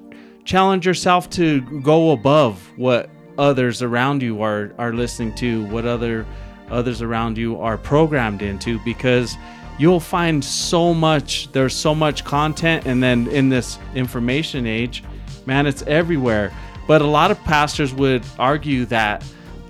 challenge 0.45 0.85
yourself 0.85 1.29
to 1.29 1.61
go 1.81 2.11
above 2.11 2.59
what 2.75 3.09
others 3.37 3.81
around 3.81 4.21
you 4.21 4.41
are 4.41 4.73
are 4.77 4.93
listening 4.93 5.33
to 5.35 5.65
what 5.67 5.85
other 5.85 6.25
others 6.69 7.01
around 7.01 7.37
you 7.37 7.59
are 7.59 7.77
programmed 7.77 8.41
into 8.41 8.79
because 8.83 9.35
you'll 9.77 9.99
find 9.99 10.43
so 10.43 10.93
much 10.93 11.51
there's 11.51 11.73
so 11.73 11.95
much 11.95 12.25
content 12.25 12.85
and 12.85 13.01
then 13.01 13.27
in 13.27 13.47
this 13.47 13.79
information 13.95 14.67
age 14.67 15.03
man 15.45 15.65
it's 15.65 15.83
everywhere 15.83 16.51
but 16.87 17.01
a 17.01 17.05
lot 17.05 17.31
of 17.31 17.39
pastors 17.43 17.93
would 17.93 18.23
argue 18.39 18.83
that 18.85 19.23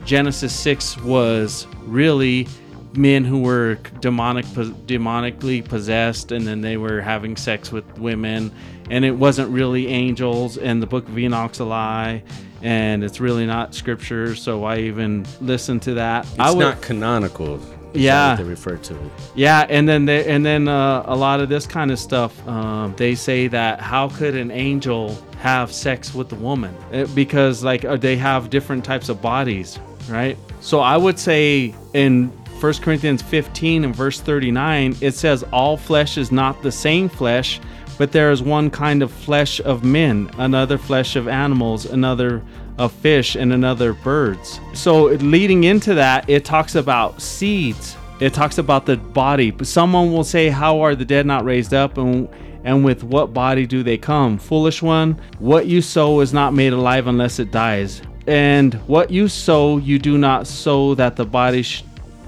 Genesis 0.06 0.54
6 0.54 0.98
was 1.02 1.68
really 1.84 2.48
men 2.96 3.24
who 3.24 3.40
were 3.42 3.76
demonic 4.02 4.46
demonically 4.88 5.64
possessed 5.64 6.32
and 6.32 6.48
then 6.48 6.62
they 6.62 6.78
were 6.78 7.02
having 7.02 7.36
sex 7.38 7.72
with 7.72 7.86
women 8.00 8.52
and 8.90 9.06
it 9.06 9.12
wasn't 9.12 9.48
really 9.50 9.88
angels 9.88 10.58
and 10.58 10.82
the 10.82 10.88
book 10.88 11.08
of 11.08 11.18
enoch's 11.18 11.60
a 11.60 11.66
lie 11.66 12.24
and 12.64 13.04
it's 13.04 13.20
really 13.20 13.46
not 13.46 13.76
scripture 13.76 14.36
so 14.36 14.64
i 14.64 14.78
even 14.78 15.26
listen 15.42 15.80
to 15.80 15.94
that 15.94 16.26
It's 16.26 16.40
i 16.40 16.50
would 16.52 16.60
not 16.60 16.82
canonical. 16.82 17.60
Yeah. 17.94 18.36
they 18.36 18.44
refer 18.44 18.78
to 18.78 18.96
it. 18.96 19.12
yeah 19.36 19.66
and 19.70 19.88
then 19.88 20.06
they, 20.06 20.26
and 20.26 20.46
then 20.46 20.68
uh, 20.68 21.04
a 21.06 21.16
lot 21.16 21.40
of 21.42 21.50
this 21.50 21.66
kind 21.68 21.92
of 21.92 22.00
stuff 22.00 22.48
um, 22.48 22.94
they 22.98 23.14
say 23.16 23.48
that 23.48 23.82
how 23.82 24.10
could 24.10 24.36
an 24.36 24.52
angel 24.52 25.16
have 25.38 25.72
sex 25.72 26.14
with 26.14 26.32
a 26.32 26.36
woman 26.36 26.76
Uh, 26.94 27.06
because 27.16 27.64
like 27.64 27.86
uh, 27.86 27.98
they 27.98 28.16
have 28.18 28.50
different 28.50 28.84
types 28.84 29.10
of 29.10 29.22
bodies 29.22 29.80
right 30.10 30.38
so 30.60 30.80
i 30.82 30.98
would 30.98 31.18
say 31.18 31.74
in 31.94 32.32
1 32.62 32.74
corinthians 32.76 33.22
15 33.22 33.86
and 33.86 33.96
verse 33.96 34.20
39 34.20 34.96
it 35.02 35.14
says 35.14 35.44
all 35.52 35.78
flesh 35.78 36.18
is 36.18 36.32
not 36.32 36.62
the 36.62 36.72
same 36.72 37.08
flesh 37.10 37.60
but 37.98 38.12
there 38.12 38.32
is 38.32 38.42
one 38.42 38.70
kind 38.70 39.04
of 39.04 39.12
flesh 39.12 39.60
of 39.62 39.84
men 39.84 40.30
another 40.38 40.78
flesh 40.78 41.16
of 41.16 41.28
animals 41.28 41.86
another 41.86 42.44
of 42.78 42.92
fish 42.92 43.36
and 43.36 43.52
another 43.52 43.94
birds 43.94 44.60
so 44.74 45.06
leading 45.06 45.64
into 45.66 45.94
that 45.94 46.30
it 46.30 46.46
talks 46.46 46.76
about 46.76 47.22
seeds 47.22 47.96
it 48.20 48.34
talks 48.34 48.58
about 48.58 48.86
the 48.86 48.98
body. 48.98 49.54
Someone 49.64 50.12
will 50.12 50.26
say, 50.26 50.50
How 50.50 50.82
are 50.82 50.94
the 50.94 51.06
dead 51.06 51.26
not 51.26 51.46
raised 51.46 51.74
up? 51.74 51.98
And, 51.98 52.28
and 52.66 52.84
with 52.84 53.04
what 53.04 53.34
body 53.34 53.66
do 53.66 53.82
they 53.82 53.98
come? 53.98 54.38
Foolish 54.38 54.82
one, 54.82 55.20
what 55.40 55.68
you 55.68 55.82
sow 55.82 56.20
is 56.20 56.34
not 56.34 56.54
made 56.54 56.74
alive 56.74 57.08
unless 57.08 57.40
it 57.40 57.52
dies. 57.52 58.02
And 58.28 58.74
what 58.88 59.10
you 59.10 59.30
sow, 59.30 59.78
you 59.78 59.98
do 59.98 60.18
not 60.18 60.48
sow 60.48 60.96
that 60.96 61.16
the 61.16 61.26
body 61.26 61.64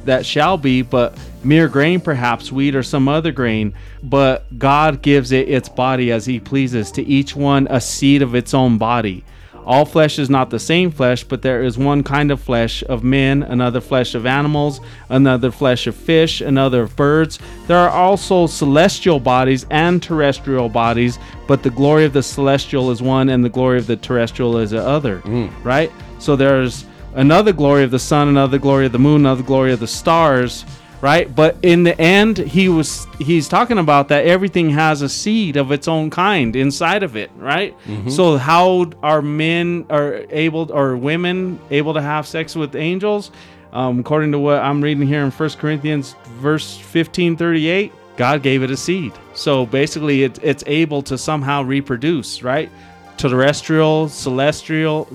that 0.06 0.26
shall 0.26 0.58
be, 0.58 0.82
but 0.82 1.18
mere 1.44 1.68
grain, 1.68 2.00
perhaps 2.00 2.52
wheat 2.52 2.76
or 2.76 2.84
some 2.84 3.08
other 3.08 3.32
grain. 3.32 3.74
But 4.04 4.46
God 4.58 5.02
gives 5.02 5.32
it 5.32 5.50
its 5.50 5.70
body 5.70 6.12
as 6.12 6.26
He 6.26 6.40
pleases, 6.40 6.92
to 6.94 7.04
each 7.04 7.36
one 7.36 7.68
a 7.70 7.82
seed 7.82 8.22
of 8.22 8.36
its 8.36 8.54
own 8.54 8.78
body. 8.78 9.24
All 9.66 9.86
flesh 9.86 10.18
is 10.18 10.30
not 10.30 10.50
the 10.50 10.60
same 10.60 10.90
flesh, 10.92 11.24
but 11.24 11.42
there 11.42 11.64
is 11.64 11.78
one 11.78 12.04
kind 12.04 12.32
of 12.32 12.42
flesh 12.42 12.84
of 12.84 13.04
men, 13.04 13.44
another 13.44 13.80
flesh 13.80 14.16
of 14.16 14.26
animals, 14.26 14.82
another 15.10 15.52
flesh 15.52 15.86
of 15.86 15.96
fish, 15.96 16.42
another 16.42 16.82
of 16.84 16.96
birds. 16.96 17.38
There 17.68 17.78
are 17.78 17.90
also 17.90 18.48
celestial 18.48 19.20
bodies 19.20 19.68
and 19.70 20.02
terrestrial 20.02 20.68
bodies, 20.68 21.20
but 21.48 21.62
the 21.62 21.70
glory 21.70 22.06
of 22.06 22.14
the 22.14 22.24
celestial 22.24 22.90
is 22.90 23.02
one, 23.02 23.30
and 23.30 23.46
the 23.46 23.50
glory 23.50 23.78
of 23.78 23.88
the 23.88 23.98
terrestrial 23.98 24.58
is 24.58 24.72
the 24.72 24.86
other. 24.86 25.20
Mm. 25.22 25.52
Right? 25.64 25.92
So 26.18 26.36
there's 26.36 26.86
another 27.16 27.54
glory 27.54 27.84
of 27.84 27.92
the 27.92 28.00
sun, 28.00 28.28
another 28.28 28.58
glory 28.60 28.86
of 28.86 28.92
the 28.92 29.00
moon, 29.00 29.22
another 29.22 29.44
glory 29.44 29.72
of 29.74 29.80
the 29.80 29.88
stars 29.88 30.66
right? 31.02 31.34
But 31.36 31.58
in 31.64 31.84
the 31.84 32.00
end 32.00 32.38
he 32.38 32.70
was 32.70 33.08
he's 33.20 33.50
talking 33.50 33.80
about 33.80 34.08
that 34.10 34.26
everything 34.26 34.70
has 34.70 35.02
a 35.02 35.10
seed 35.10 35.58
of 35.58 35.72
its 35.72 35.88
own 35.88 36.10
kind 36.12 36.56
inside 36.56 37.04
of 37.04 37.16
it 37.16 37.32
right? 37.38 37.76
So 38.10 38.38
how 38.38 38.92
are 39.02 39.22
men 39.22 39.86
are 39.90 40.24
able 40.30 40.72
or 40.72 40.96
women 40.96 41.60
able 41.72 41.96
to 41.96 42.02
have 42.02 42.28
sex 42.28 42.56
with 42.56 42.76
angels? 42.76 43.32
Um, 43.74 44.00
according 44.00 44.34
to 44.34 44.40
what 44.40 44.60
i'm 44.60 44.82
reading 44.82 45.08
here 45.08 45.24
in 45.24 45.32
1 45.32 45.50
corinthians 45.52 46.14
verse 46.40 46.76
15 46.78 47.38
38 47.38 47.94
god 48.18 48.44
gave 48.44 48.64
it 48.64 48.70
a 48.70 48.78
seed. 48.78 49.14
So 49.34 49.66
basically 49.66 50.24
it, 50.24 50.40
it's 50.44 50.64
able 50.68 51.02
to 51.04 51.18
somehow 51.18 51.64
reproduce 51.64 52.44
right? 52.44 52.70
Terrestrial 53.18 54.08
celestial 54.10 55.08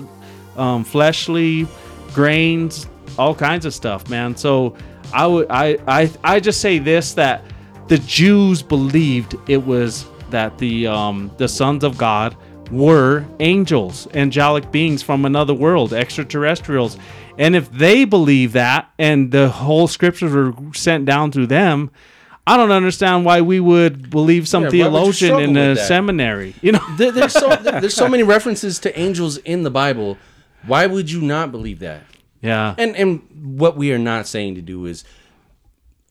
um, 0.57 0.83
fleshly 0.83 1.67
grains, 2.17 2.87
all 3.17 3.35
kinds 3.35 3.65
of 3.65 3.73
stuff, 3.73 4.09
man. 4.09 4.35
So 4.35 4.75
I 5.13 5.25
would 5.27 5.47
I 5.49 5.77
I 5.87 6.11
I 6.23 6.39
just 6.39 6.59
say 6.61 6.79
this 6.79 7.13
that 7.13 7.43
the 7.87 7.99
Jews 7.99 8.61
believed 8.63 9.35
it 9.47 9.63
was 9.65 10.05
that 10.31 10.57
the 10.57 10.87
um 10.87 11.31
the 11.37 11.47
sons 11.47 11.83
of 11.83 11.97
God 11.97 12.35
were 12.71 13.23
angels, 13.39 14.07
angelic 14.13 14.71
beings 14.71 15.01
from 15.03 15.23
another 15.25 15.53
world, 15.53 15.93
extraterrestrials. 15.93 16.97
And 17.37 17.55
if 17.55 17.71
they 17.71 18.03
believe 18.03 18.53
that 18.53 18.89
and 18.97 19.31
the 19.31 19.47
whole 19.47 19.87
scriptures 19.87 20.33
were 20.33 20.53
sent 20.73 21.05
down 21.05 21.31
through 21.31 21.47
them, 21.47 21.91
I 22.47 22.57
don't 22.57 22.71
understand 22.71 23.25
why 23.25 23.41
we 23.41 23.59
would 23.59 24.09
believe 24.09 24.47
some 24.47 24.63
Yeah, 24.63 24.69
why 24.69 24.71
would 24.71 25.21
you 25.21 25.27
theologian 25.27 25.39
in 25.39 25.53
struggle 25.55 25.71
a 25.71 25.75
seminary. 25.85 26.55
You 26.61 26.71
know, 26.73 26.85
There- 26.97 27.11
there's 27.11 27.33
so 27.33 27.55
there's 27.81 27.93
so 27.93 28.09
many 28.09 28.23
references 28.23 28.79
to 28.79 28.99
angels 28.99 29.37
in 29.37 29.61
the 29.63 29.69
Bible. 29.71 30.17
Why 30.67 30.85
would 30.85 31.09
you 31.09 31.21
not 31.21 31.51
believe 31.51 31.79
that? 31.79 32.03
yeah. 32.41 32.75
And 32.77 32.95
and 32.95 33.57
what 33.59 33.75
we 33.77 33.91
are 33.93 33.97
not 33.97 34.27
saying 34.27 34.55
to 34.55 34.61
do 34.61 34.85
is 34.85 35.03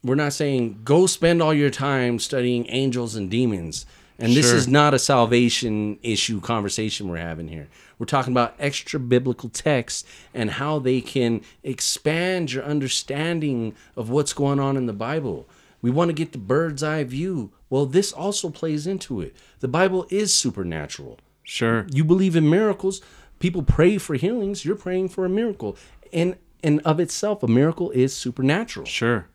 we're 0.02 0.14
not 0.14 0.32
saying 0.32 0.80
go 0.84 1.06
spend 1.06 1.40
all 1.42 1.54
your 1.54 1.70
time 1.70 2.18
studying 2.18 2.66
angels 2.68 3.14
and 3.16 3.30
demons. 3.30 3.86
And 4.18 4.32
this 4.32 4.46
Sure. 4.48 4.56
is 4.56 4.66
not 4.66 4.94
a 4.94 4.98
salvation 4.98 5.98
issue 6.02 6.40
conversation 6.40 7.08
we're 7.08 7.18
having 7.18 7.48
here. 7.48 7.68
We're 7.98 8.06
talking 8.06 8.32
about 8.32 8.54
extra 8.58 8.98
biblical 8.98 9.50
texts 9.50 10.04
and 10.32 10.52
how 10.52 10.78
they 10.78 11.02
can 11.02 11.42
expand 11.62 12.50
your 12.52 12.64
understanding 12.64 13.74
of 13.94 14.08
what's 14.08 14.32
going 14.32 14.58
on 14.58 14.76
in 14.78 14.86
the 14.86 14.94
Bible. 14.94 15.46
We 15.82 15.90
want 15.90 16.08
to 16.08 16.14
get 16.14 16.32
the 16.32 16.38
bird's 16.38 16.82
eye 16.82 17.04
view. 17.04 17.52
Well, 17.68 17.84
this 17.84 18.10
also 18.10 18.48
plays 18.48 18.86
into 18.86 19.20
it. 19.20 19.36
The 19.60 19.68
Bible 19.68 20.06
is 20.08 20.32
supernatural 20.32 21.18
Sure. 21.42 21.86
you 21.92 22.02
believe 22.02 22.36
in 22.36 22.48
miracles 22.48 23.02
people 23.38 23.62
pray 23.62 23.98
for 23.98 24.14
healings 24.14 24.64
you're 24.64 24.76
praying 24.76 25.08
for 25.08 25.24
a 25.24 25.28
miracle. 25.28 25.76
And 26.12 26.36
and 26.62 26.80
of 26.84 27.00
itself 27.00 27.42
a 27.42 27.48
miracle 27.48 27.90
is 27.90 28.14
supernatural. 28.14 28.86
Sure. 28.86 29.26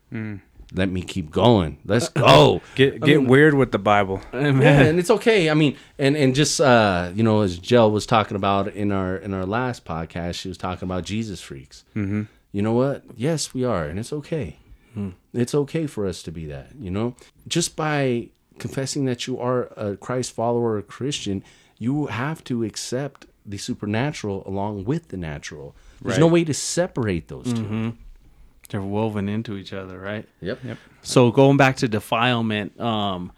let 0.74 0.90
me 0.90 1.02
keep 1.02 1.32
going. 1.32 1.78
Let's 1.86 2.10
go. 2.10 2.62
Get 2.76 3.02
get 3.02 3.24
weird 3.24 3.54
with 3.54 3.72
the 3.72 3.80
Bible. 3.80 4.22
yeah, 4.34 4.40
and 4.90 5.00
it's 5.00 5.10
okay. 5.12 5.50
I 5.50 5.54
mean 5.54 5.78
and 6.00 6.16
and 6.16 6.34
just 6.36 6.60
uh 6.62 7.12
you 7.14 7.24
know 7.24 7.42
as 7.42 7.58
Jill 7.58 7.92
was 7.92 8.06
talking 8.06 8.36
about 8.36 8.68
in 8.70 8.92
our 8.92 9.16
in 9.18 9.34
our 9.34 9.46
last 9.46 9.86
podcast 9.86 10.36
she 10.36 10.48
was 10.48 10.58
talking 10.58 10.88
about 10.88 11.04
jesus 11.04 11.42
freaks. 11.42 11.84
Mm-hmm. 11.96 12.24
you 12.52 12.62
know 12.62 12.74
what? 12.74 13.04
Yes 13.16 13.54
we 13.54 13.64
are 13.64 13.86
and 13.86 14.00
it's 14.00 14.14
okay. 14.14 14.58
It's 15.34 15.56
okay 15.56 15.88
for 15.88 16.06
us 16.06 16.22
to 16.24 16.32
be 16.32 16.46
that 16.48 16.72
you 16.78 16.92
know? 16.92 17.16
Just 17.48 17.78
by 17.78 18.30
confessing 18.60 19.06
that 19.06 19.26
you 19.26 19.40
are 19.40 19.72
a 19.78 19.96
christ 19.98 20.32
follower 20.34 20.78
a 20.78 20.84
christian 20.84 21.44
you 21.80 22.06
have 22.08 22.44
to 22.44 22.64
accept 22.64 23.26
the 23.46 23.58
supernatural 23.58 24.44
along 24.46 24.86
with 24.86 25.10
the 25.10 25.18
natural. 25.18 25.76
There's 26.02 26.18
no 26.18 26.28
way 26.28 26.44
to 26.44 26.54
separate 26.54 27.28
those 27.28 27.52
2 27.54 27.94
They're 28.70 28.82
woven 28.82 29.28
into 29.30 29.58
each 29.58 29.74
other, 29.74 30.00
right? 30.00 30.28
yep. 30.40 30.60
Yep. 30.64 30.78
So 31.02 31.32
going 31.32 31.58
back 31.58 31.78
to 31.78 31.88
defilement, 31.88 32.80
um, 32.80 33.32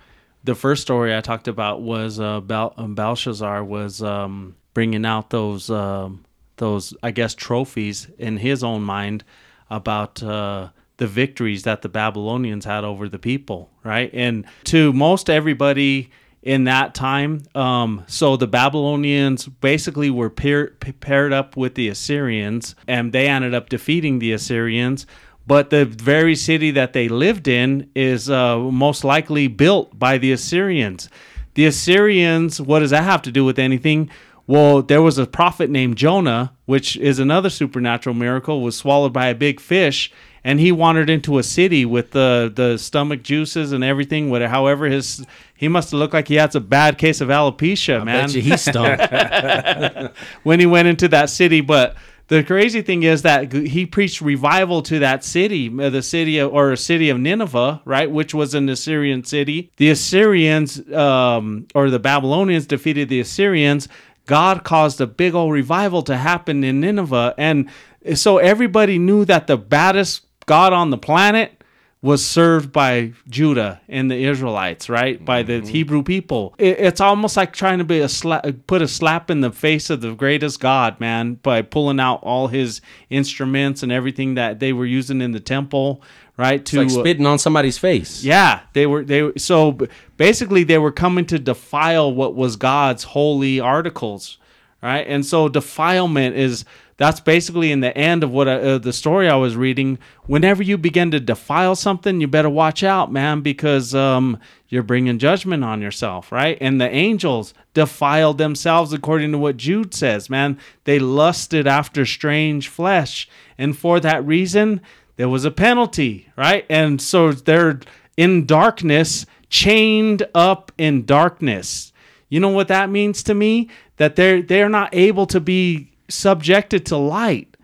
the 0.43 0.55
first 0.55 0.81
story 0.81 1.15
I 1.15 1.21
talked 1.21 1.47
about 1.47 1.81
was 1.81 2.19
uh, 2.19 2.41
Bel- 2.41 2.73
um, 2.77 2.95
Belshazzar 2.95 3.63
was 3.63 4.01
um, 4.03 4.55
bringing 4.73 5.05
out 5.05 5.29
those 5.29 5.69
um, 5.69 6.25
those 6.57 6.93
I 7.01 7.11
guess 7.11 7.33
trophies 7.33 8.07
in 8.17 8.37
his 8.37 8.63
own 8.63 8.83
mind 8.83 9.23
about 9.69 10.21
uh, 10.21 10.69
the 10.97 11.07
victories 11.07 11.63
that 11.63 11.81
the 11.81 11.89
Babylonians 11.89 12.65
had 12.65 12.83
over 12.83 13.09
the 13.09 13.17
people, 13.17 13.69
right? 13.83 14.11
And 14.13 14.45
to 14.65 14.93
most 14.93 15.29
everybody 15.29 16.11
in 16.43 16.65
that 16.65 16.93
time, 16.93 17.43
um, 17.55 18.03
so 18.07 18.35
the 18.37 18.47
Babylonians 18.47 19.47
basically 19.47 20.09
were 20.09 20.29
pair- 20.29 20.71
paired 20.99 21.33
up 21.33 21.57
with 21.57 21.75
the 21.75 21.87
Assyrians, 21.87 22.75
and 22.87 23.13
they 23.13 23.27
ended 23.27 23.53
up 23.53 23.69
defeating 23.69 24.19
the 24.19 24.33
Assyrians 24.33 25.07
but 25.45 25.69
the 25.69 25.85
very 25.85 26.35
city 26.35 26.71
that 26.71 26.93
they 26.93 27.09
lived 27.09 27.47
in 27.47 27.89
is 27.95 28.29
uh, 28.29 28.57
most 28.57 29.03
likely 29.03 29.47
built 29.47 29.97
by 29.97 30.17
the 30.17 30.31
Assyrians. 30.31 31.09
The 31.55 31.65
Assyrians, 31.65 32.61
what 32.61 32.79
does 32.79 32.91
that 32.91 33.03
have 33.03 33.21
to 33.23 33.31
do 33.31 33.43
with 33.43 33.59
anything? 33.59 34.09
Well, 34.47 34.81
there 34.81 35.01
was 35.01 35.17
a 35.17 35.27
prophet 35.27 35.69
named 35.69 35.97
Jonah, 35.97 36.53
which 36.65 36.97
is 36.97 37.19
another 37.19 37.49
supernatural 37.49 38.15
miracle, 38.15 38.61
was 38.61 38.77
swallowed 38.77 39.13
by 39.13 39.27
a 39.27 39.35
big 39.35 39.59
fish, 39.59 40.11
and 40.43 40.59
he 40.59 40.71
wandered 40.71 41.09
into 41.09 41.37
a 41.37 41.43
city 41.43 41.85
with 41.85 42.11
the 42.11 42.51
the 42.53 42.77
stomach 42.77 43.23
juices 43.23 43.71
and 43.71 43.83
everything. 43.83 44.29
Whatever, 44.29 44.51
however, 44.51 44.85
his 44.85 45.25
he 45.55 45.67
must 45.67 45.91
have 45.91 45.99
looked 45.99 46.13
like 46.13 46.27
he 46.27 46.35
had 46.35 46.53
a 46.55 46.59
bad 46.59 46.97
case 46.97 47.21
of 47.21 47.29
alopecia, 47.29 48.03
man 48.03 48.27
bet 48.27 48.35
he 48.35 48.57
stunk 48.57 50.13
when 50.43 50.59
he 50.59 50.65
went 50.65 50.87
into 50.87 51.07
that 51.07 51.29
city. 51.29 51.61
But 51.61 51.95
the 52.27 52.43
crazy 52.43 52.81
thing 52.81 53.03
is 53.03 53.21
that 53.21 53.51
he 53.51 53.85
preached 53.85 54.21
revival 54.21 54.81
to 54.83 54.99
that 54.99 55.23
city, 55.23 55.71
uh, 55.79 55.89
the 55.89 56.01
city 56.01 56.39
of, 56.39 56.53
or 56.53 56.71
a 56.71 56.77
city 56.77 57.09
of 57.09 57.19
Nineveh, 57.19 57.81
right, 57.85 58.09
which 58.09 58.33
was 58.33 58.53
an 58.53 58.67
Assyrian 58.69 59.23
city. 59.23 59.71
The 59.77 59.89
Assyrians 59.89 60.91
um, 60.91 61.67
or 61.75 61.89
the 61.89 61.99
Babylonians 61.99 62.65
defeated 62.65 63.09
the 63.09 63.19
Assyrians. 63.19 63.87
God 64.25 64.63
caused 64.63 65.01
a 65.01 65.07
big 65.07 65.35
old 65.35 65.51
revival 65.51 66.01
to 66.03 66.15
happen 66.15 66.63
in 66.63 66.79
Nineveh, 66.79 67.35
and 67.37 67.69
so 68.15 68.37
everybody 68.37 68.97
knew 68.97 69.25
that 69.25 69.47
the 69.47 69.57
baddest 69.57 70.25
god 70.45 70.73
on 70.73 70.89
the 70.89 70.97
planet 70.97 71.63
was 72.03 72.23
served 72.23 72.73
by 72.73 73.13
Judah 73.29 73.79
and 73.87 74.11
the 74.11 74.25
Israelites, 74.25 74.89
right? 74.89 75.23
By 75.23 75.41
the 75.41 75.53
mm-hmm. 75.53 75.67
Hebrew 75.67 76.03
people. 76.03 76.53
It, 76.57 76.77
it's 76.77 76.99
almost 76.99 77.37
like 77.37 77.53
trying 77.53 77.77
to 77.77 77.85
be 77.85 78.01
a 78.01 78.07
sla- 78.07 78.59
put 78.67 78.81
a 78.81 78.89
slap 78.89 79.31
in 79.31 79.39
the 79.39 79.53
face 79.53 79.89
of 79.89 80.01
the 80.01 80.13
greatest 80.13 80.59
God, 80.59 80.99
man, 80.99 81.35
by 81.35 81.61
pulling 81.61 82.01
out 82.01 82.19
all 82.21 82.47
his 82.49 82.81
instruments 83.09 83.83
and 83.83 83.91
everything 83.91 84.33
that 84.35 84.59
they 84.59 84.73
were 84.73 84.85
using 84.85 85.21
in 85.21 85.31
the 85.31 85.39
temple, 85.39 86.01
right? 86.35 86.59
It's 86.59 86.73
like 86.73 86.87
uh, 86.87 86.89
spitting 86.89 87.25
on 87.25 87.39
somebody's 87.39 87.77
face. 87.77 88.21
Yeah, 88.21 88.59
they 88.73 88.85
were 88.85 89.05
they 89.05 89.31
so 89.37 89.77
basically 90.17 90.65
they 90.65 90.79
were 90.79 90.91
coming 90.91 91.25
to 91.27 91.39
defile 91.39 92.13
what 92.13 92.35
was 92.35 92.57
God's 92.57 93.03
holy 93.03 93.61
articles, 93.61 94.39
right? 94.81 95.07
And 95.07 95.25
so 95.25 95.47
defilement 95.47 96.35
is 96.35 96.65
that's 96.97 97.19
basically 97.19 97.71
in 97.71 97.79
the 97.79 97.95
end 97.97 98.23
of 98.23 98.31
what 98.31 98.47
I, 98.47 98.55
uh, 98.55 98.77
the 98.77 98.93
story 98.93 99.27
I 99.27 99.35
was 99.35 99.55
reading. 99.55 99.97
Whenever 100.25 100.61
you 100.61 100.77
begin 100.77 101.11
to 101.11 101.19
defile 101.19 101.75
something, 101.75 102.21
you 102.21 102.27
better 102.27 102.49
watch 102.49 102.83
out, 102.83 103.11
man, 103.11 103.41
because 103.41 103.95
um, 103.95 104.39
you're 104.69 104.83
bringing 104.83 105.17
judgment 105.19 105.63
on 105.63 105.81
yourself, 105.81 106.31
right? 106.31 106.57
And 106.61 106.79
the 106.79 106.89
angels 106.89 107.53
defiled 107.73 108.37
themselves 108.37 108.93
according 108.93 109.31
to 109.31 109.37
what 109.37 109.57
Jude 109.57 109.93
says, 109.93 110.29
man. 110.29 110.59
They 110.83 110.99
lusted 110.99 111.67
after 111.67 112.05
strange 112.05 112.67
flesh, 112.67 113.27
and 113.57 113.77
for 113.77 113.99
that 113.99 114.25
reason, 114.25 114.81
there 115.15 115.29
was 115.29 115.45
a 115.45 115.51
penalty, 115.51 116.31
right? 116.35 116.65
And 116.69 117.01
so 117.01 117.31
they're 117.31 117.79
in 118.17 118.45
darkness, 118.45 119.25
chained 119.49 120.25
up 120.33 120.71
in 120.77 121.05
darkness. 121.05 121.91
You 122.29 122.39
know 122.39 122.49
what 122.49 122.67
that 122.67 122.89
means 122.89 123.21
to 123.23 123.35
me? 123.35 123.69
That 123.97 124.15
they're 124.15 124.41
they're 124.41 124.69
not 124.69 124.89
able 124.93 125.27
to 125.27 125.39
be 125.39 125.92
subjected 126.13 126.85
to 126.87 126.97
light, 126.97 127.55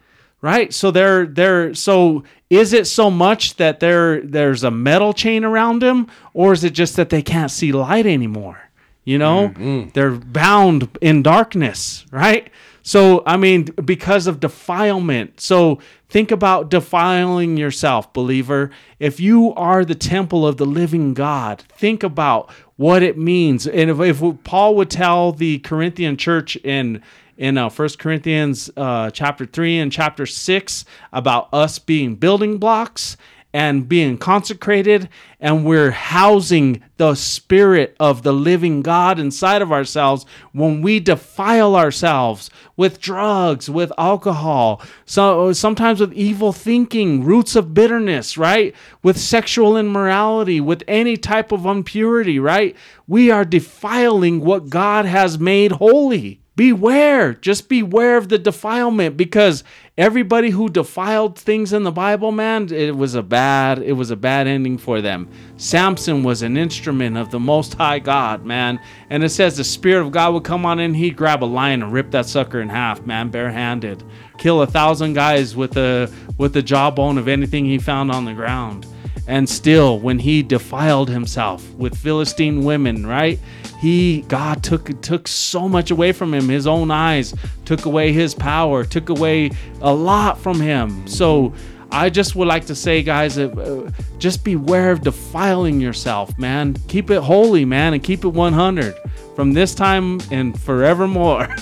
right? 0.41 0.73
So 0.73 0.91
they're 0.91 1.26
they're 1.26 1.73
so 1.73 2.23
is 2.49 2.73
it 2.73 2.88
so 2.88 3.11
much 3.11 3.55
that 3.55 3.80
there 3.80 4.21
there's 4.21 4.63
a 4.63 4.71
metal 4.71 5.13
chain 5.13 5.43
around 5.43 5.81
them, 5.81 6.07
or 6.34 6.53
is 6.53 6.63
it 6.63 6.73
just 6.73 6.95
that 6.95 7.09
they 7.09 7.21
can't 7.21 7.51
see 7.51 7.71
light 7.71 8.05
anymore? 8.05 8.69
You 9.05 9.17
know, 9.17 9.49
mm-hmm. 9.49 9.89
they're 9.93 10.11
bound 10.11 10.88
in 11.01 11.23
darkness, 11.23 12.05
right? 12.11 12.51
So, 12.84 13.23
I 13.26 13.38
mean, 13.38 13.65
because 13.85 14.27
of 14.27 14.39
defilement. 14.39 15.41
So, 15.41 15.80
think 16.09 16.31
about 16.31 16.69
defiling 16.69 17.57
yourself, 17.57 18.11
believer. 18.13 18.71
If 18.99 19.19
you 19.19 19.53
are 19.55 19.84
the 19.84 19.95
temple 19.95 20.47
of 20.47 20.57
the 20.57 20.65
living 20.65 21.13
God, 21.13 21.61
think 21.61 22.03
about 22.03 22.51
what 22.77 23.03
it 23.03 23.17
means. 23.17 23.67
And 23.67 23.89
if, 23.89 23.99
if 23.99 24.43
Paul 24.43 24.76
would 24.76 24.89
tell 24.89 25.31
the 25.31 25.59
Corinthian 25.59 26.15
church 26.15 26.55
in 26.57 27.01
in 27.40 27.57
uh, 27.57 27.70
1 27.70 27.90
Corinthians 27.98 28.70
uh, 28.76 29.10
chapter 29.11 29.45
3 29.45 29.80
and 29.80 29.91
chapter 29.91 30.26
6 30.26 30.86
about 31.14 31.48
us 31.53 31.80
being 31.80 32.16
building 32.16 32.57
blocks 32.57 33.16
and 33.52 33.90
being 33.90 34.16
consecrated, 34.16 35.10
and 35.40 35.66
we're 35.66 35.90
housing 35.90 36.84
the 36.98 37.16
Spirit 37.16 37.95
of 37.99 38.22
the 38.22 38.34
living 38.34 38.84
God 38.84 39.18
inside 39.18 39.64
of 39.64 39.72
ourselves 39.72 40.26
when 40.52 40.84
we 40.84 40.99
defile 40.99 41.76
ourselves 41.76 42.52
with 42.78 43.02
drugs, 43.02 43.68
with 43.68 43.91
alcohol, 43.98 44.84
so 45.06 45.52
sometimes 45.53 45.99
with 45.99 46.14
evil 46.14 46.53
thinking, 46.53 47.24
roots 47.24 47.56
of 47.56 47.74
bitterness, 47.74 48.38
right? 48.38 48.76
With 49.02 49.18
sexual 49.18 49.78
immorality, 49.78 50.61
with 50.61 50.84
any 50.88 51.18
type 51.18 51.52
of 51.52 51.66
impurity, 51.66 52.38
right? 52.38 52.76
We 53.07 53.32
are 53.32 53.45
defiling 53.45 54.41
what 54.41 54.70
God 54.70 55.06
has 55.06 55.40
made 55.40 55.72
holy 55.72 56.41
beware. 56.60 57.36
Just 57.36 57.69
beware 57.69 58.18
of 58.18 58.27
the 58.27 58.38
defilement 58.38 59.15
because 59.15 59.64
everybody 59.98 60.49
who 60.49 60.68
defiled 60.68 61.40
things 61.40 61.72
in 61.72 61.84
the 61.84 61.91
bible 61.91 62.34
man 62.34 62.68
it 62.73 62.98
was 62.98 63.15
a 63.15 63.23
bad 63.23 63.80
it 63.80 63.94
was 63.94 64.11
a 64.11 64.15
bad 64.18 64.45
ending 64.45 64.77
for 64.77 64.99
them. 64.99 65.30
Samson 65.56 66.22
was 66.22 66.41
an 66.41 66.57
instrument 66.57 67.15
of 67.15 67.31
the 67.31 67.40
most 67.40 67.76
high 67.76 67.99
god 67.99 68.44
man. 68.45 68.77
And 69.10 69.23
it 69.23 69.30
says 69.30 69.56
the 69.56 69.64
spirit 69.64 70.06
of 70.06 70.11
god 70.11 70.34
would 70.34 70.44
come 70.44 70.65
on 70.65 70.80
in 70.80 70.94
he'd 70.94 71.15
grab 71.15 71.45
a 71.45 71.45
lion 71.45 71.81
and 71.81 71.94
rip 71.94 72.11
that 72.11 72.26
sucker 72.26 72.60
in 72.60 72.68
half 72.68 73.06
man 73.06 73.30
barehanded. 73.30 74.03
Kill 74.38 74.61
a 74.61 74.68
thousand 74.68 75.14
guys 75.14 75.56
with 75.56 75.77
a 75.77 76.11
with 76.38 76.52
the 76.52 76.61
jawbone 76.61 77.18
of 77.18 77.30
anything 77.30 77.64
he 77.64 77.80
found 77.80 78.11
on 78.11 78.26
the 78.26 78.34
ground. 78.34 78.86
And 79.27 79.48
still 79.48 79.98
when 79.98 80.19
he 80.19 80.44
defiled 80.44 81.07
himself 81.07 81.73
with 81.76 81.95
philistine 81.95 82.65
women 82.65 83.07
right 83.07 83.40
he 83.80 84.22
god 84.27 84.61
took 84.64 85.01
took 85.01 85.27
so 85.27 85.68
much 85.69 85.91
away 85.91 86.11
from 86.11 86.34
him. 86.34 86.49
His 86.49 86.68
own 86.68 86.91
eyes 86.91 87.34
took 87.65 87.85
away 87.85 88.11
his 88.11 88.35
power 88.35 88.84
took 88.84 89.10
away 89.10 89.51
a 89.81 89.93
lot 89.93 90.38
from 90.38 90.60
him. 90.60 91.07
So 91.07 91.53
i 91.91 92.07
just 92.07 92.35
would 92.35 92.47
like 92.47 92.65
to 92.68 92.76
say 92.76 93.01
guys 93.01 93.39
uh, 93.39 93.89
just 94.19 94.43
beware 94.43 94.91
of 94.91 95.01
defiling 95.01 95.81
yourself 95.81 96.38
man. 96.38 96.76
Keep 96.88 97.10
it 97.10 97.22
holy 97.22 97.65
man 97.65 97.93
and 97.93 98.03
keep 98.03 98.23
it 98.23 98.30
100 98.30 98.95
from 99.35 99.53
this 99.53 99.73
time 99.73 100.19
and 100.31 100.60
forevermore. 100.60 101.47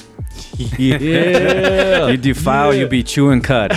Yeah. 0.77 2.07
You 2.10 2.18
defile, 2.18 2.73
you 2.73 2.88
be 2.88 3.02
chewing 3.03 3.41
cut. 3.41 3.72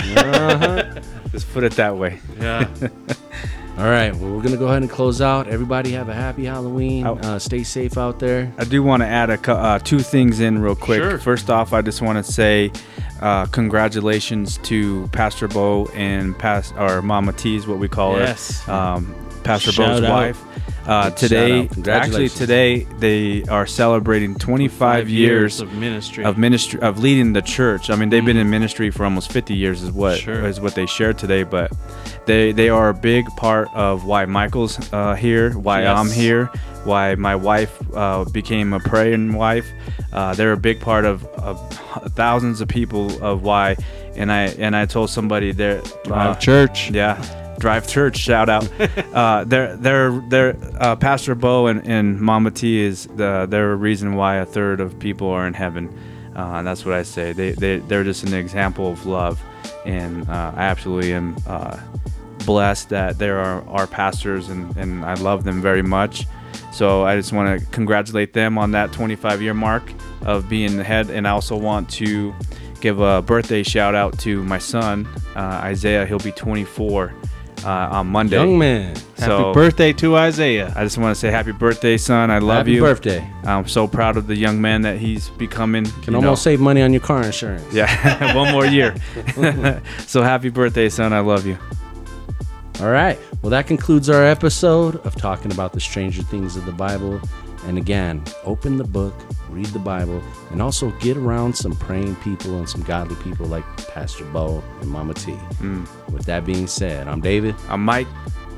Just 1.31 1.51
put 1.53 1.63
it 1.63 1.73
that 1.73 1.95
way. 1.97 2.19
yeah 2.39 2.67
All 3.77 3.85
right. 3.85 4.13
Well, 4.13 4.35
we're 4.35 4.43
gonna 4.43 4.57
go 4.57 4.67
ahead 4.67 4.81
and 4.81 4.91
close 4.91 5.21
out. 5.21 5.47
Everybody 5.47 5.93
have 5.93 6.09
a 6.09 6.13
happy 6.13 6.45
Halloween. 6.45 7.05
Ow. 7.07 7.15
Uh, 7.15 7.39
stay 7.39 7.63
safe 7.63 7.97
out 7.97 8.19
there. 8.19 8.51
I 8.57 8.65
do 8.65 8.83
want 8.83 9.01
to 9.01 9.07
add 9.07 9.29
a 9.29 9.51
uh, 9.51 9.79
two 9.79 9.99
things 9.99 10.39
in 10.39 10.59
real 10.61 10.75
quick. 10.75 11.01
Sure. 11.01 11.17
First 11.17 11.49
off, 11.49 11.73
I 11.73 11.81
just 11.81 12.01
want 12.01 12.23
to 12.23 12.31
say 12.31 12.71
uh, 13.21 13.45
congratulations 13.47 14.57
to 14.59 15.07
Pastor 15.11 15.47
Bo 15.47 15.85
and 15.93 16.37
Past 16.37 16.73
or 16.77 17.01
Mama 17.01 17.33
T 17.33 17.55
is 17.55 17.67
what 17.67 17.79
we 17.79 17.87
call 17.87 18.17
Yes. 18.17 18.61
her. 18.63 18.73
Um, 18.73 19.15
Pastor 19.43 19.71
Shout 19.71 19.87
Bo's 19.87 20.03
out. 20.03 20.11
wife. 20.11 20.43
Uh, 20.87 21.09
today, 21.11 21.69
actually, 21.87 22.27
today 22.29 22.83
they 22.99 23.43
are 23.49 23.67
celebrating 23.67 24.33
25 24.35 25.09
years 25.09 25.59
of 25.61 25.71
ministry 25.73 26.23
of 26.23 26.37
ministry 26.39 26.79
of 26.81 26.99
leading 26.99 27.33
the 27.33 27.41
church. 27.41 27.89
I 27.91 27.95
mean, 27.95 28.09
they've 28.09 28.25
been 28.25 28.37
in 28.37 28.49
ministry 28.49 28.89
for 28.89 29.03
almost 29.03 29.31
50 29.31 29.53
years, 29.55 29.83
is 29.83 29.91
what 29.91 30.13
is 30.15 30.19
Sure. 30.21 30.51
what 30.61 30.73
they 30.75 30.85
shared 30.87 31.17
today. 31.19 31.43
But 31.43 31.71
they 32.25 32.51
they 32.51 32.69
are 32.69 32.89
a 32.89 32.93
big 32.95 33.25
part 33.37 33.67
of 33.75 34.05
why 34.05 34.25
Michael's 34.25 34.79
uh, 34.91 35.13
here, 35.15 35.51
why 35.53 35.83
Yes. 35.83 35.97
I'm 35.99 36.09
here, 36.11 36.45
why 36.83 37.13
my 37.15 37.35
wife 37.35 37.77
uh, 37.95 38.25
became 38.25 38.73
a 38.73 38.79
praying 38.79 39.33
wife. 39.33 39.67
Uh, 40.13 40.33
they're 40.33 40.51
a 40.53 40.57
big 40.57 40.79
part 40.81 41.05
of, 41.05 41.23
of 41.35 41.57
thousands 42.09 42.61
of 42.61 42.67
people 42.67 43.23
of 43.23 43.43
why. 43.43 43.75
And 44.15 44.31
I 44.31 44.47
and 44.47 44.75
I 44.75 44.85
told 44.85 45.09
somebody 45.09 45.51
there, 45.51 45.81
Drive 46.03 46.39
church 46.39 46.91
yeah. 46.91 47.21
Drive 47.61 47.87
Church, 47.87 48.17
shout 48.17 48.49
out. 48.49 48.67
uh, 49.13 49.43
they're 49.43 49.77
they're 49.77 50.19
they're 50.29 50.57
uh, 50.79 50.95
Pastor 50.95 51.35
Bo 51.35 51.67
and, 51.67 51.85
and 51.87 52.19
Mama 52.19 52.49
T 52.49 52.79
is 52.79 53.05
the 53.15 53.45
they're 53.47 53.75
reason 53.75 54.15
why 54.15 54.37
a 54.37 54.45
third 54.45 54.81
of 54.81 54.97
people 54.97 55.29
are 55.29 55.45
in 55.45 55.53
heaven, 55.53 55.87
uh, 56.35 56.55
and 56.55 56.67
that's 56.67 56.85
what 56.85 56.95
I 56.95 57.03
say. 57.03 57.33
They 57.33 57.51
they 57.51 57.77
they're 57.77 58.03
just 58.03 58.23
an 58.23 58.33
example 58.33 58.91
of 58.91 59.05
love, 59.05 59.39
and 59.85 60.27
uh, 60.27 60.53
I 60.55 60.63
absolutely 60.63 61.13
am 61.13 61.37
uh, 61.45 61.79
blessed 62.47 62.89
that 62.89 63.19
there 63.19 63.37
are 63.39 63.63
our 63.69 63.85
pastors, 63.85 64.49
and 64.49 64.75
and 64.75 65.05
I 65.05 65.13
love 65.13 65.43
them 65.43 65.61
very 65.61 65.83
much. 65.83 66.25
So 66.73 67.03
I 67.05 67.15
just 67.15 67.31
want 67.31 67.59
to 67.59 67.65
congratulate 67.67 68.33
them 68.33 68.57
on 68.57 68.71
that 68.71 68.91
25 68.91 69.41
year 69.41 69.53
mark 69.53 69.83
of 70.23 70.49
being 70.49 70.77
the 70.77 70.83
head, 70.83 71.09
and 71.09 71.27
I 71.27 71.31
also 71.31 71.57
want 71.57 71.89
to 71.91 72.33
give 72.79 72.99
a 72.99 73.21
birthday 73.21 73.63
shout 73.63 73.95
out 73.95 74.17
to 74.19 74.43
my 74.43 74.57
son 74.57 75.07
uh, 75.35 75.39
Isaiah. 75.63 76.05
He'll 76.05 76.19
be 76.19 76.31
24 76.31 77.13
uh, 77.63 77.69
on 77.69 78.07
Monday. 78.07 78.37
Young 78.37 78.57
man. 78.57 78.95
happy 78.95 79.03
So 79.17 79.53
birthday 79.53 79.93
to 79.93 80.15
isaiah 80.15 80.73
I 80.75 80.83
just 80.83 80.97
want 80.97 81.15
to 81.15 81.19
say 81.19 81.29
happy 81.29 81.51
birthday, 81.51 81.97
son. 81.97 82.31
I 82.31 82.39
love 82.39 82.57
Happy 82.57 82.73
you. 82.73 82.83
Happy 82.83 82.95
birthday. 82.95 83.31
I'm 83.43 83.67
so 83.67 83.87
proud 83.87 84.17
of 84.17 84.27
the 84.27 84.35
young 84.35 84.59
man 84.61 84.81
that 84.81 84.97
he's 84.97 85.29
becoming. 85.29 85.85
Can 86.01 86.15
almost 86.15 86.45
know. 86.45 86.51
save 86.51 86.59
money 86.59 86.81
on 86.81 86.91
your 86.91 87.01
car 87.01 87.23
insurance. 87.23 87.73
Yeah, 87.73 88.35
one 88.35 88.51
more 88.51 88.65
year. 88.65 88.95
so 90.07 90.21
happy 90.21 90.49
birthday, 90.49 90.89
son. 90.89 91.13
I 91.13 91.19
love 91.19 91.45
you. 91.45 91.57
All 92.79 92.89
right. 92.89 93.19
Well, 93.41 93.51
that 93.51 93.67
concludes 93.67 94.09
our 94.09 94.23
episode 94.23 94.95
of 95.05 95.15
talking 95.15 95.51
about 95.51 95.73
the 95.73 95.79
stranger 95.79 96.23
things 96.23 96.55
of 96.55 96.65
the 96.65 96.71
Bible. 96.71 97.21
And 97.65 97.77
again, 97.77 98.23
open 98.43 98.77
the 98.77 98.83
book, 98.83 99.13
read 99.49 99.67
the 99.67 99.79
Bible, 99.79 100.21
and 100.49 100.61
also 100.61 100.91
get 100.99 101.17
around 101.17 101.55
some 101.55 101.75
praying 101.75 102.15
people 102.17 102.57
and 102.57 102.67
some 102.67 102.81
godly 102.81 103.15
people 103.23 103.45
like 103.45 103.63
Pastor 103.87 104.25
Bo 104.25 104.63
and 104.81 104.89
Mama 104.89 105.13
T. 105.13 105.33
Mm. 105.59 105.87
With 106.11 106.25
that 106.25 106.45
being 106.45 106.67
said, 106.67 107.07
I'm 107.07 107.21
David. 107.21 107.55
I'm 107.69 107.83
Mike. 107.85 108.07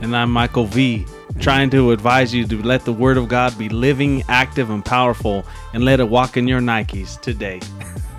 And 0.02 0.16
I'm 0.16 0.32
Michael 0.32 0.66
V, 0.66 1.06
trying 1.40 1.70
to 1.70 1.92
advise 1.92 2.34
you 2.34 2.46
to 2.48 2.62
let 2.62 2.84
the 2.84 2.92
Word 2.92 3.18
of 3.18 3.30
God 3.30 3.58
be 3.58 3.70
living, 3.70 4.24
active, 4.28 4.70
and 4.70 4.84
powerful, 4.84 5.46
and 5.74 5.86
let 5.86 6.00
it 6.00 6.10
walk 6.10 6.36
in 6.36 6.48
your 6.48 6.60
Nikes 6.60 7.20
today. 7.22 7.62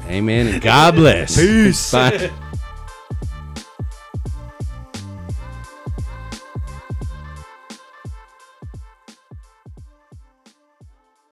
Amen. 0.07 0.47
And 0.47 0.63
God 0.63 0.95
bless. 0.95 1.37
Peace. 1.37 1.93
Bye. 1.93 2.31